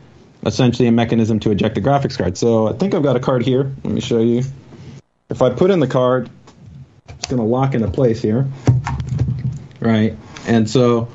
essentially 0.45 0.89
a 0.89 0.93
mechanism 0.93 1.39
to 1.41 1.53
eject 1.53 1.77
the 1.77 1.81
graphics 1.81 2.19
card. 2.19 2.37
So 2.37 2.67
I 2.69 2.73
think 2.73 2.95
I've 2.95 3.05
got 3.05 3.15
a 3.15 3.21
card 3.21 3.45
here. 3.45 3.73
Let 3.85 3.93
me 3.95 4.01
show 4.01 4.19
you. 4.19 4.43
If 5.31 5.43
I 5.43 5.51
put 5.51 5.71
in 5.71 5.79
the 5.79 5.87
card, 5.87 6.31
it's 7.11 7.27
going 7.27 7.39
to 7.39 7.47
lock 7.47 7.75
into 7.75 7.89
place 7.89 8.21
here, 8.21 8.47
right? 9.81 10.17
And 10.47 10.69
so 10.69 11.09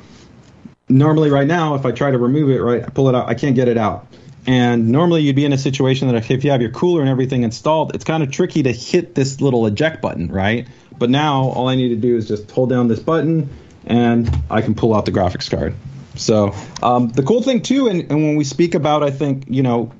normally 0.88 1.30
right 1.30 1.46
now, 1.46 1.74
if 1.74 1.86
I 1.86 1.92
try 1.92 2.10
to 2.10 2.18
remove 2.18 2.50
it, 2.50 2.60
right, 2.60 2.82
I 2.82 2.88
pull 2.88 3.08
it 3.08 3.14
out, 3.14 3.28
I 3.28 3.34
can't 3.34 3.54
get 3.54 3.68
it 3.68 3.78
out. 3.78 4.06
And 4.46 4.90
normally 4.90 5.22
you'd 5.22 5.36
be 5.36 5.44
in 5.44 5.52
a 5.52 5.58
situation 5.58 6.08
that 6.08 6.30
if 6.30 6.44
you 6.44 6.50
have 6.50 6.60
your 6.60 6.70
cooler 6.70 7.00
and 7.00 7.08
everything 7.08 7.44
installed, 7.44 7.94
it's 7.94 8.04
kind 8.04 8.22
of 8.22 8.30
tricky 8.30 8.62
to 8.64 8.72
hit 8.72 9.14
this 9.14 9.40
little 9.40 9.66
eject 9.66 10.02
button, 10.02 10.30
right? 10.30 10.68
But 10.98 11.10
now 11.10 11.44
all 11.44 11.68
I 11.68 11.76
need 11.76 11.88
to 11.88 11.96
do 11.96 12.16
is 12.16 12.28
just 12.28 12.50
hold 12.50 12.68
down 12.68 12.88
this 12.88 13.00
button 13.00 13.48
and 13.86 14.30
I 14.50 14.60
can 14.60 14.74
pull 14.74 14.94
out 14.94 15.06
the 15.06 15.12
graphics 15.12 15.50
card. 15.50 15.74
So 16.16 16.54
um, 16.82 17.08
the 17.08 17.22
cool 17.22 17.42
thing 17.42 17.62
too, 17.62 17.88
and, 17.88 18.02
and 18.02 18.22
when 18.22 18.36
we 18.36 18.44
speak 18.44 18.74
about, 18.74 19.02
I 19.02 19.10
think 19.10 19.46
you 19.48 19.62
know, 19.62 19.92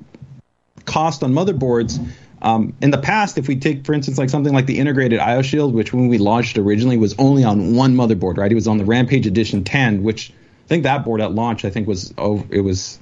cost 0.84 1.22
on 1.22 1.32
motherboards. 1.32 1.98
Um, 2.44 2.74
in 2.82 2.90
the 2.90 2.98
past, 2.98 3.38
if 3.38 3.48
we 3.48 3.56
take, 3.56 3.86
for 3.86 3.94
instance, 3.94 4.18
like 4.18 4.28
something 4.28 4.52
like 4.52 4.66
the 4.66 4.78
integrated 4.78 5.18
IO 5.18 5.40
Shield, 5.40 5.74
which 5.74 5.94
when 5.94 6.08
we 6.08 6.18
launched 6.18 6.58
originally 6.58 6.98
was 6.98 7.14
only 7.18 7.42
on 7.42 7.74
one 7.74 7.96
motherboard, 7.96 8.36
right? 8.36 8.52
It 8.52 8.54
was 8.54 8.68
on 8.68 8.76
the 8.76 8.84
Rampage 8.84 9.26
Edition 9.26 9.64
10, 9.64 10.02
which 10.02 10.30
I 10.30 10.68
think 10.68 10.82
that 10.82 11.06
board 11.06 11.22
at 11.22 11.32
launch, 11.32 11.64
I 11.64 11.70
think 11.70 11.88
was 11.88 12.12
over, 12.18 12.44
it 12.54 12.60
was 12.60 12.98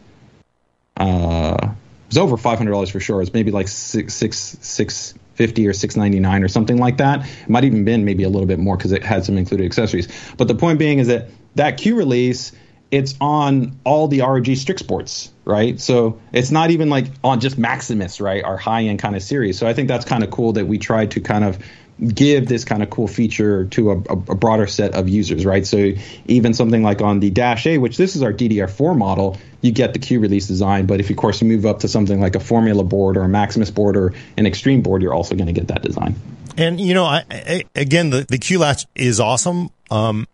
uh, 0.96 1.57
it 1.61 2.09
was 2.09 2.18
over 2.18 2.37
five 2.37 2.59
hundred 2.59 2.70
dollars 2.70 2.90
for 2.90 3.00
sure. 3.00 3.20
It's 3.20 3.33
maybe 3.33 3.50
like 3.50 3.66
six 3.66 4.14
six 4.14 4.57
six 4.61 5.14
fifty 5.35 5.66
or 5.66 5.72
six 5.72 5.96
ninety 5.96 6.20
nine 6.20 6.44
or 6.44 6.48
something 6.48 6.78
like 6.78 6.98
that. 6.98 7.26
It 7.26 7.48
might 7.48 7.64
even 7.64 7.85
been 7.85 8.05
maybe 8.05 8.22
a 8.22 8.28
little 8.28 8.46
bit 8.46 8.61
more 8.61 8.76
because 8.76 8.92
it 8.92 9.02
had 9.02 9.24
some 9.24 9.38
included 9.38 9.64
accessories. 9.64 10.07
But 10.37 10.46
the 10.46 10.55
point 10.55 10.78
being 10.78 11.00
is 11.00 11.09
that 11.09 11.31
that 11.57 11.78
Q 11.78 11.96
release 11.96 12.52
it's 12.92 13.16
on 13.20 13.81
all 13.85 14.07
the 14.07 14.20
ROG 14.20 14.55
Strix 14.55 14.83
boards, 14.83 15.32
right? 15.44 15.81
So 15.81 16.20
it's 16.33 16.50
not 16.50 16.70
even 16.70 16.88
like 16.90 17.07
on 17.24 17.40
just 17.40 17.59
Maximus, 17.59 18.20
right? 18.20 18.42
Our 18.44 18.57
high 18.57 18.85
end 18.85 18.98
kind 18.98 19.16
of 19.16 19.22
series. 19.22 19.59
So 19.59 19.66
I 19.66 19.74
think 19.74 19.88
that's 19.88 20.05
kind 20.05 20.22
of 20.22 20.31
cool 20.31 20.52
that 20.52 20.66
we 20.66 20.78
tried 20.78 21.12
to 21.12 21.20
kind 21.20 21.44
of 21.44 21.59
give 22.02 22.46
this 22.46 22.64
kind 22.64 22.83
of 22.83 22.90
cool 22.90 23.07
feature 23.07 23.66
to 23.66 23.92
a, 23.92 23.96
a, 23.98 24.35
broader 24.35 24.66
set 24.66 24.94
of 24.94 25.09
users, 25.09 25.44
right? 25.44 25.66
So 25.66 25.92
even 26.26 26.55
something 26.55 26.83
like 26.83 27.00
on 27.00 27.20
the 27.20 27.31
Dash 27.31 27.66
A, 27.66 27.78
which 27.78 27.96
this 27.96 28.16
is 28.16 28.22
our 28.22 28.33
DDR4 28.33 28.96
model, 28.96 29.38
you 29.61 29.70
get 29.72 29.92
the 29.92 29.98
Q 29.98 30.18
release 30.18 30.48
design. 30.48 30.87
But 30.87 31.00
if 31.00 31.11
of 31.11 31.16
course 31.16 31.40
you 31.40 31.48
move 31.48 31.64
up 31.66 31.81
to 31.81 31.88
something 31.88 32.20
like 32.20 32.35
a 32.35 32.40
Formula 32.40 32.83
board 32.83 33.16
or 33.16 33.22
a 33.22 33.28
Maximus 33.28 33.70
board 33.70 33.96
or 33.96 34.14
an 34.37 34.46
Extreme 34.46 34.83
board, 34.83 35.02
you're 35.02 35.14
also 35.14 35.35
going 35.35 35.46
to 35.46 35.52
get 35.52 35.68
that 35.68 35.83
design. 35.83 36.16
And 36.57 36.81
you 36.81 36.94
know, 36.94 37.05
I, 37.05 37.24
I, 37.31 37.64
again, 37.74 38.11
the 38.11 38.26
the 38.28 38.38
Q 38.38 38.59
latch 38.59 38.87
is 38.94 39.20
awesome. 39.20 39.70
Um, 39.90 40.26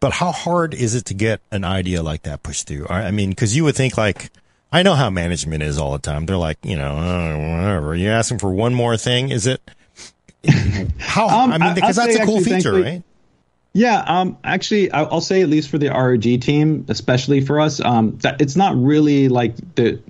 but 0.00 0.12
how 0.12 0.30
hard 0.30 0.74
is 0.74 0.94
it 0.94 1.06
to 1.06 1.14
get 1.14 1.40
an 1.50 1.64
idea 1.64 2.02
like 2.02 2.22
that 2.22 2.42
pushed 2.42 2.68
through? 2.68 2.86
I 2.88 3.10
mean, 3.10 3.30
because 3.30 3.56
you 3.56 3.64
would 3.64 3.76
think 3.76 3.96
like. 3.96 4.30
I 4.70 4.82
know 4.82 4.94
how 4.94 5.08
management 5.10 5.62
is 5.62 5.78
all 5.78 5.92
the 5.92 5.98
time. 5.98 6.26
They're 6.26 6.36
like, 6.36 6.58
you 6.62 6.76
know, 6.76 6.96
oh, 6.98 7.56
whatever. 7.56 7.94
You're 7.94 8.12
asking 8.12 8.38
for 8.38 8.52
one 8.52 8.74
more 8.74 8.96
thing. 8.96 9.30
Is 9.30 9.46
it? 9.46 9.62
How? 10.98 11.28
Um, 11.28 11.52
I 11.52 11.58
mean, 11.58 11.74
because 11.74 11.96
that's 11.96 12.16
a 12.16 12.24
cool 12.24 12.40
feature, 12.40 12.74
right? 12.74 13.02
Yeah, 13.72 14.02
um, 14.06 14.38
actually, 14.44 14.90
I'll 14.90 15.20
say 15.20 15.42
at 15.42 15.48
least 15.48 15.68
for 15.68 15.78
the 15.78 15.88
ROG 15.88 16.22
team, 16.40 16.84
especially 16.88 17.42
for 17.42 17.60
us, 17.60 17.80
um, 17.80 18.18
that 18.18 18.40
it's 18.40 18.56
not 18.56 18.76
really 18.76 19.28
like 19.28 19.54
the. 19.74 20.00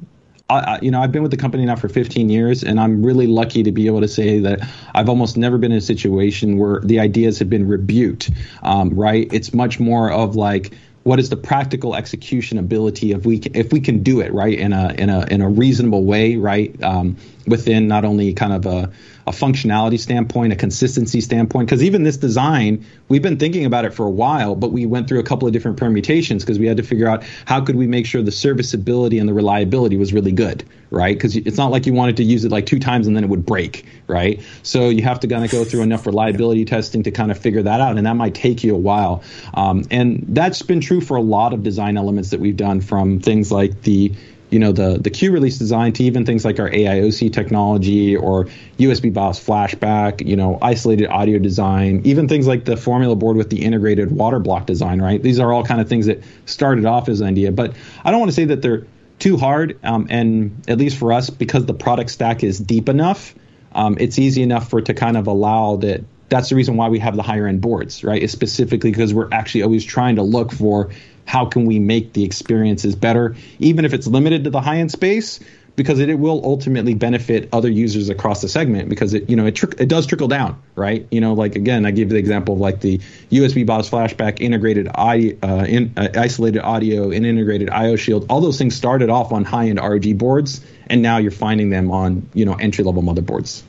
I, 0.51 0.79
you 0.81 0.91
know, 0.91 1.03
I've 1.03 1.13
been 1.13 1.21
with 1.21 1.31
the 1.31 1.37
company 1.37 1.67
now 1.67 1.77
for 1.77 1.91
15 1.91 2.31
years, 2.31 2.65
and 2.65 2.81
I'm 2.81 3.05
really 3.05 3.27
lucky 3.27 3.63
to 3.65 3.71
be 3.71 3.87
able 3.87 4.01
to 4.01 4.09
say 4.09 4.39
that 4.41 4.67
I've 4.95 5.11
almost 5.11 5.37
never 5.37 5.59
been 5.59 5.73
in 5.73 5.77
a 5.79 5.83
situation 5.83 6.57
where 6.57 6.81
the 6.81 7.01
ideas 7.01 7.39
have 7.41 7.51
been 7.51 7.69
rebuked. 7.69 8.31
Um, 8.63 8.89
right? 8.91 9.29
It's 9.31 9.53
much 9.53 9.79
more 9.79 10.11
of 10.11 10.37
like 10.37 10.73
what 11.09 11.19
is 11.19 11.31
the 11.31 11.37
practical 11.37 11.95
execution 11.95 12.59
ability 12.59 13.13
if 13.13 13.25
we 13.25 13.39
if 13.55 13.73
we 13.73 13.81
can 13.81 14.03
do 14.03 14.21
it 14.21 14.31
right 14.35 14.59
in 14.59 14.75
a 14.75 14.93
in 14.99 15.09
a 15.09 15.25
in 15.29 15.41
a 15.41 15.49
reasonable 15.49 16.05
way 16.05 16.37
right 16.37 16.81
um, 16.83 17.17
within 17.49 17.89
not 17.89 18.05
only 18.05 18.33
kind 18.33 18.53
of 18.53 18.67
a, 18.67 18.91
a 19.27 19.31
functionality 19.31 19.99
standpoint 19.99 20.53
a 20.53 20.57
consistency 20.57 21.21
standpoint 21.21 21.67
because 21.67 21.83
even 21.83 22.03
this 22.03 22.17
design 22.17 22.85
we've 23.09 23.23
been 23.23 23.39
thinking 23.39 23.65
about 23.65 23.85
it 23.85 23.93
for 23.93 24.07
a 24.07 24.11
while 24.11 24.55
but 24.55 24.73
we 24.73 24.87
went 24.87 25.09
through 25.09 25.21
a 25.21 25.25
couple 25.25 25.47
of 25.47 25.53
different 25.53 25.77
permutations 25.77 26.45
because 26.45 26.59
we 26.59 26.67
had 26.67 26.77
to 26.77 26.83
figure 26.83 27.09
out 27.09 27.25
how 27.45 27.61
could 27.61 27.77
we 27.77 27.87
make 27.87 28.07
sure 28.07 28.23
the 28.23 28.33
serviceability 28.33 29.19
and 29.19 29.29
the 29.29 29.35
reliability 29.35 29.97
was 29.97 30.13
really 30.13 30.33
good 30.33 30.65
right? 30.91 31.15
Because 31.15 31.37
it's 31.37 31.59
not 31.59 31.71
like 31.71 31.87
you 31.87 31.93
wanted 31.93 32.17
to 32.17 32.25
use 32.25 32.45
it 32.45 32.51
like 32.51 32.67
two 32.67 32.79
times 32.79 33.07
and 33.07 33.17
then 33.17 33.25
it 33.25 33.31
would 33.31 33.45
break 33.45 33.85
right? 34.07 34.43
So 34.63 34.89
you 34.89 35.03
have 35.03 35.21
to 35.21 35.29
kind 35.29 35.45
of 35.45 35.51
go 35.51 35.65
through 35.65 35.83
enough 35.83 36.07
reliability 36.07 36.65
testing 36.65 37.03
to 37.03 37.11
kind 37.11 37.31
of 37.31 37.39
figure 37.39 37.63
that 37.63 37.81
out 37.81 37.97
and 37.99 38.07
that 38.07 38.17
might 38.17 38.35
take 38.35 38.65
you 38.65 38.75
a 38.75 38.79
while. 38.79 39.23
Um, 39.55 39.85
and 39.91 40.25
that's 40.29 40.63
been 40.63 40.81
true 40.81 41.01
for 41.01 41.17
a 41.17 41.23
lot 41.23 41.53
of 41.53 41.63
design 41.63 41.97
elements 41.97 42.31
that 42.31 42.41
we've 42.41 42.57
done 42.57 42.81
from 42.81 43.21
things 43.21 43.53
like 43.53 43.83
the 43.83 44.13
you 44.51 44.59
know 44.59 44.73
the 44.73 44.99
the 44.99 45.11
Q 45.11 45.31
release 45.31 45.59
design 45.59 45.93
to 45.95 46.05
even 46.05 46.25
things 46.25 46.45
like 46.45 46.59
our 46.59 46.71
AIOC 46.71 47.33
technology 47.33 48.17
or 48.17 48.47
USB 48.79 49.13
BIOS 49.13 49.45
flashback, 49.45 50.27
you 50.27 50.37
know, 50.37 50.59
isolated 50.63 51.09
audio 51.09 51.39
design, 51.39 52.01
even 52.05 52.29
things 52.29 52.47
like 52.47 52.65
the 52.65 52.77
formula 52.77 53.17
board 53.17 53.37
with 53.37 53.51
the 53.51 53.65
integrated 53.65 54.11
water 54.11 54.39
block 54.39 54.67
design, 54.67 55.01
right? 55.01 55.23
These 55.23 55.39
are 55.39 55.53
all 55.53 55.65
kind 55.65 55.81
of 55.81 55.89
things 55.89 56.07
that 56.07 56.23
started 56.47 56.87
off 56.87 57.09
as 57.09 57.21
an 57.21 57.29
idea, 57.29 57.53
but 57.53 57.75
I 58.05 58.11
don't 58.11 58.21
want 58.21 58.31
to 58.31 58.37
say 58.37 58.47
that 58.47 58.63
they're 58.63 58.87
too 59.19 59.37
hard. 59.37 59.79
Um, 59.83 60.07
and 60.11 60.65
at 60.69 60.79
least 60.79 60.97
for 60.97 61.13
us, 61.13 61.31
because 61.31 61.67
the 61.67 61.75
product 61.75 62.11
stack 62.11 62.43
is 62.43 62.59
deep 62.59 62.89
enough, 62.89 63.35
um, 63.73 63.97
it's 64.01 64.19
easy 64.19 64.43
enough 64.43 64.71
for 64.71 64.79
it 64.79 64.87
to 64.87 64.95
kind 64.95 65.17
of 65.17 65.27
allow 65.27 65.77
that. 65.77 66.05
That's 66.31 66.51
the 66.51 66.57
reason 66.57 66.77
why 66.77 66.89
we 66.89 66.99
have 66.99 67.17
the 67.17 67.23
higher 67.23 67.47
end 67.47 67.63
boards, 67.63 68.05
right? 68.05 68.23
Is 68.23 68.31
specifically 68.33 68.91
because 68.91 69.15
we're 69.15 69.31
actually 69.33 69.63
always 69.63 69.83
trying 69.83 70.17
to 70.17 70.23
look 70.23 70.53
for 70.53 70.91
how 71.29 71.45
can 71.45 71.67
we 71.67 71.79
make 71.79 72.15
the 72.15 72.25
experiences 72.25 72.97
better, 72.97 73.37
even 73.59 73.85
if 73.85 73.93
it's 73.93 74.07
limited 74.07 74.45
to 74.45 74.51
the 74.51 74.63
high 74.63 74.79
end 74.79 74.91
space, 74.91 75.41
because 75.77 75.99
it, 76.01 76.09
it, 76.09 76.19
will 76.19 76.41
ultimately 76.43 76.95
benefit 76.95 77.51
other 77.53 77.71
users 77.71 78.09
across 78.09 78.41
the 78.41 78.49
segment 78.49 78.89
because 78.89 79.13
it 79.13 79.29
you 79.29 79.37
know 79.37 79.45
it 79.45 79.55
tr- 79.55 79.77
it 79.79 79.89
does 79.89 80.07
trickle 80.07 80.27
down, 80.27 80.61
right? 80.75 81.07
You 81.11 81.21
know, 81.21 81.35
like 81.35 81.55
again, 81.55 81.85
I 81.85 81.91
give 81.91 82.09
the 82.09 82.17
example 82.17 82.55
of 82.55 82.61
like 82.61 82.81
the 82.81 82.99
USB 83.31 83.67
BIOS 83.67 83.91
flashback, 83.91 84.41
integrated 84.41 84.89
audio, 84.95 85.37
uh, 85.43 85.67
in, 85.69 85.93
uh, 85.99 86.09
isolated 86.15 86.63
audio, 86.63 87.11
and 87.11 87.27
integrated 87.27 87.69
IO 87.69 87.97
Shield. 87.97 88.25
All 88.31 88.41
those 88.41 88.57
things 88.57 88.75
started 88.75 89.11
off 89.11 89.31
on 89.31 89.45
high 89.45 89.69
end 89.69 89.79
ROG 89.79 90.17
boards, 90.17 90.63
and 90.87 91.03
now 91.03 91.19
you're 91.19 91.31
finding 91.31 91.69
them 91.69 91.91
on 91.91 92.27
you 92.33 92.47
know 92.47 92.55
entry 92.55 92.85
level 92.85 93.03
motherboards. 93.03 93.63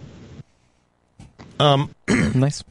Um, 1.60 1.94
nice. 2.34 2.64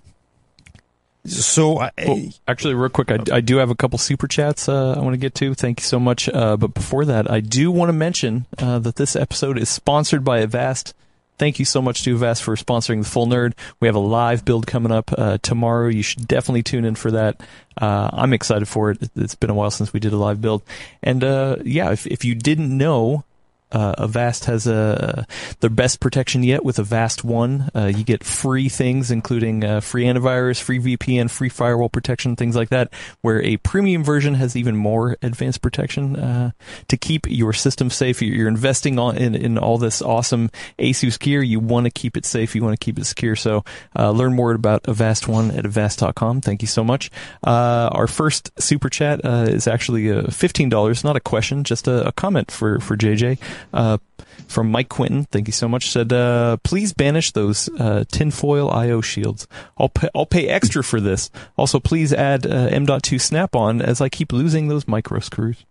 So, 1.29 1.79
I, 1.79 1.91
well, 2.07 2.23
actually, 2.47 2.75
real 2.75 2.89
quick, 2.89 3.11
I, 3.11 3.19
I, 3.33 3.41
do 3.41 3.57
have 3.57 3.71
a 3.71 3.75
couple 3.75 3.99
super 3.99 4.27
chats 4.27 4.69
uh, 4.69 4.93
I 4.93 5.01
want 5.01 5.15
to 5.15 5.19
get 5.19 5.35
to. 5.37 5.55
Thank 5.55 5.81
you 5.81 5.85
so 5.85 6.01
much. 6.01 6.29
Uh, 6.29 6.57
but 6.57 6.75
before 6.75 7.05
that, 7.05 7.31
I 7.31 7.41
do 7.41 7.71
want 7.71 7.89
to 7.89 7.93
mention 7.93 8.47
uh, 8.59 8.79
that 8.81 8.97
this 8.97 9.17
episode 9.17 9.59
is 9.59 9.69
sponsored 9.69 10.25
by 10.25 10.41
Avast. 10.41 10.95
Thank 11.39 11.61
you 11.61 11.65
so 11.65 11.81
much 11.81 12.03
to 12.03 12.15
Avast 12.15 12.43
for 12.43 12.57
sponsoring 12.57 13.03
the 13.03 13.09
Full 13.09 13.27
Nerd. 13.27 13.53
We 13.79 13.87
have 13.87 13.95
a 13.95 14.01
live 14.01 14.45
build 14.45 14.67
coming 14.67 14.91
up 14.91 15.13
uh, 15.17 15.39
tomorrow. 15.41 15.89
You 15.89 16.03
should 16.03 16.27
definitely 16.27 16.65
tune 16.65 16.85
in 16.85 16.97
for 16.97 17.13
that. 17.13 17.41
Uh, 17.81 18.11
I'm 18.13 18.33
excited 18.33 18.67
for 18.67 18.91
it. 18.91 19.09
It's 19.15 19.37
been 19.37 19.51
a 19.51 19.55
while 19.55 19.71
since 19.71 19.93
we 19.93 20.01
did 20.01 20.13
a 20.13 20.17
live 20.17 20.41
build, 20.41 20.63
and 21.01 21.23
uh, 21.23 21.57
yeah, 21.65 21.93
if 21.93 22.09
if 22.09 22.25
you 22.25 22.35
didn't 22.35 22.77
know, 22.77 23.25
uh, 23.71 23.95
Avast 23.99 24.47
has 24.47 24.67
a 24.67 25.27
their 25.61 25.71
best 25.71 26.01
protection 26.01 26.43
yet 26.43 26.65
with 26.65 26.79
Avast 26.79 27.25
One. 27.25 27.69
Uh, 27.75 27.87
you 27.87 28.05
get 28.05 28.25
free 28.25 28.69
things, 28.69 29.11
including 29.11 29.65
uh, 29.65 29.81
free 29.81 30.05
antivirus, 30.05 30.61
free 30.61 30.79
VPN, 30.79 31.31
free 31.31 31.49
firewall 31.49 31.89
protection, 31.89 32.37
things 32.37 32.57
like 32.57 32.71
that. 32.71 32.93
Where 33.21 33.43
a 33.43 33.59
premium 33.59 34.05
version 34.05 34.35
has 34.35 34.57
even 34.57 34.77
more 34.77 35.17
advanced 35.23 35.61
protection 35.61 36.17
uh, 36.17 36.51
to 36.89 36.97
keep 36.97 37.27
your 37.29 37.53
system 37.53 37.91
safe. 37.91 38.23
You're 38.23 38.49
investing 38.49 38.99
in, 38.99 39.35
in 39.35 39.59
all 39.59 39.79
this 39.79 40.01
awesome 40.01 40.51
ASUS 40.79 41.19
gear. 41.19 41.43
You 41.43 41.61
want 41.61 41.85
to 41.85 41.91
keep 41.91 42.17
it 42.17 42.25
safe. 42.25 42.55
You 42.55 42.63
want 42.63 42.79
to 42.79 42.85
keep 42.85 42.99
it 42.99 43.05
secure. 43.05 43.37
So 43.37 43.65
uh, 43.97 44.11
learn 44.11 44.35
more 44.35 44.53
about 44.53 44.89
Avast 44.89 45.29
One 45.29 45.51
at 45.51 45.67
avast.com. 45.67 46.41
Thank 46.41 46.63
you 46.63 46.69
so 46.69 46.83
much. 46.83 47.11
Uh, 47.47 47.91
our 47.93 48.07
first 48.07 48.51
super 48.61 48.89
chat 48.89 49.21
is 49.25 49.67
actually 49.67 50.23
fifteen 50.31 50.69
dollars, 50.69 51.05
not 51.05 51.17
a 51.17 51.21
question, 51.21 51.65
just 51.65 51.87
a, 51.87 52.09
a 52.09 52.13
comment 52.13 52.51
for 52.51 52.81
for 52.81 52.97
JJ. 52.97 53.39
Uh, 53.73 53.99
from 54.47 54.71
Mike 54.71 54.89
Quinton, 54.89 55.25
thank 55.25 55.47
you 55.47 55.53
so 55.53 55.69
much. 55.69 55.91
Said, 55.91 56.13
uh, 56.13 56.57
please 56.63 56.93
banish 56.93 57.33
those 57.33 57.69
uh, 57.79 58.05
tinfoil 58.11 58.71
I/O 58.71 59.01
shields. 59.01 59.47
I'll 59.77 59.89
pay, 59.89 60.09
I'll 60.15 60.27
pay 60.27 60.49
extra 60.49 60.83
for 60.83 61.01
this. 61.01 61.31
Also, 61.57 61.81
please 61.81 62.13
add 62.13 62.47
uh, 62.47 62.69
M.2 62.71 63.21
Snap-on 63.21 63.83
as 63.83 64.01
I 64.01 64.09
keep 64.09 64.33
losing 64.33 64.69
those 64.69 64.89
micro 64.89 65.21
screws. 65.21 65.65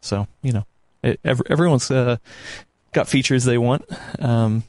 So 0.00 0.26
you 0.42 0.52
know, 0.52 0.66
it, 1.02 1.20
every, 1.24 1.46
everyone's 1.50 1.90
uh, 1.90 2.16
got 2.92 3.08
features 3.08 3.44
they 3.44 3.58
want. 3.58 3.84
Um, 4.18 4.62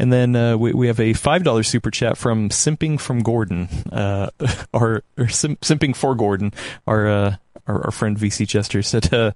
and 0.00 0.10
then 0.10 0.34
uh, 0.34 0.56
we, 0.56 0.72
we 0.72 0.86
have 0.86 0.98
a 0.98 1.12
five 1.12 1.44
dollar 1.44 1.62
super 1.62 1.90
chat 1.90 2.16
from 2.16 2.48
Simping 2.48 2.98
from 2.98 3.22
Gordon, 3.22 3.68
uh, 3.92 4.30
or, 4.72 5.02
or 5.18 5.28
Sim, 5.28 5.56
Simping 5.56 5.94
for 5.94 6.14
Gordon, 6.14 6.54
our 6.86 7.06
uh, 7.06 7.36
our, 7.66 7.84
our 7.84 7.90
friend 7.90 8.16
VC 8.16 8.48
Chester 8.48 8.82
said, 8.82 9.12
uh, 9.12 9.32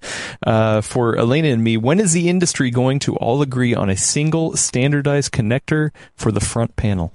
uh, 0.47 0.81
for 0.81 1.19
Elena 1.19 1.49
and 1.49 1.63
me, 1.63 1.77
when 1.77 2.01
is 2.01 2.15
the 2.15 2.31
industry 2.31 2.71
going 2.71 2.99
to 3.01 3.15
all 3.17 3.43
agree 3.43 3.75
on 3.75 3.91
a 3.91 3.97
single 3.97 4.57
standardized 4.57 5.33
connector 5.33 5.91
for 6.17 6.33
the 6.33 6.41
front 6.41 6.77
panel? 6.77 7.13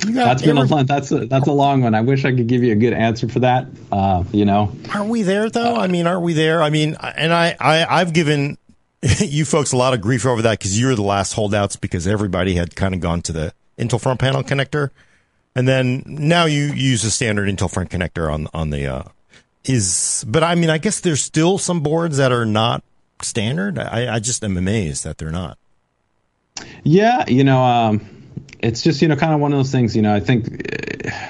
That's 0.00 0.42
been 0.42 0.56
a 0.56 0.64
long, 0.64 0.86
that's 0.86 1.12
a 1.12 1.26
that's 1.26 1.46
a 1.46 1.52
long 1.52 1.82
one. 1.82 1.94
I 1.94 2.00
wish 2.00 2.24
I 2.24 2.34
could 2.34 2.46
give 2.46 2.62
you 2.62 2.72
a 2.72 2.76
good 2.76 2.92
answer 2.92 3.28
for 3.28 3.40
that. 3.40 3.66
Uh, 3.90 4.24
you 4.32 4.44
know, 4.44 4.72
aren't 4.94 5.10
we 5.10 5.22
there 5.22 5.50
though? 5.50 5.76
I 5.76 5.88
mean, 5.88 6.06
aren't 6.06 6.22
we 6.22 6.32
there? 6.32 6.62
I 6.62 6.70
mean, 6.70 6.96
and 7.00 7.32
I, 7.32 7.56
I 7.58 7.86
I've 8.00 8.12
given 8.12 8.56
you 9.20 9.44
folks 9.44 9.72
a 9.72 9.76
lot 9.76 9.94
of 9.94 10.00
grief 10.00 10.26
over 10.26 10.42
that 10.42 10.58
because 10.58 10.78
you're 10.78 10.94
the 10.94 11.02
last 11.02 11.32
holdouts 11.32 11.76
because 11.76 12.06
everybody 12.06 12.54
had 12.54 12.76
kind 12.76 12.94
of 12.94 13.00
gone 13.00 13.22
to 13.22 13.32
the 13.32 13.52
Intel 13.78 14.00
front 14.00 14.20
panel 14.20 14.42
connector, 14.42 14.90
and 15.54 15.66
then 15.66 16.02
now 16.06 16.44
you 16.44 16.64
use 16.64 17.02
a 17.04 17.10
standard 17.10 17.48
Intel 17.48 17.70
front 17.70 17.90
connector 17.90 18.32
on 18.32 18.48
on 18.52 18.70
the 18.70 18.86
uh, 18.86 19.02
is. 19.64 20.24
But 20.28 20.44
I 20.44 20.54
mean, 20.54 20.68
I 20.68 20.78
guess 20.78 21.00
there's 21.00 21.22
still 21.22 21.56
some 21.56 21.80
boards 21.80 22.18
that 22.18 22.30
are 22.30 22.44
not 22.44 22.82
standard. 23.22 23.78
I, 23.78 24.16
I 24.16 24.18
just 24.18 24.44
am 24.44 24.56
amazed 24.56 25.04
that 25.04 25.18
they're 25.18 25.30
not. 25.30 25.56
Yeah, 26.84 27.24
you 27.26 27.44
know. 27.44 27.62
Um 27.62 28.19
it's 28.62 28.82
just 28.82 29.00
you 29.02 29.08
know 29.08 29.16
kind 29.16 29.32
of 29.32 29.40
one 29.40 29.52
of 29.52 29.58
those 29.58 29.72
things 29.72 29.96
you 29.96 30.02
know 30.02 30.14
i 30.14 30.20
think 30.20 30.46
uh, 31.06 31.26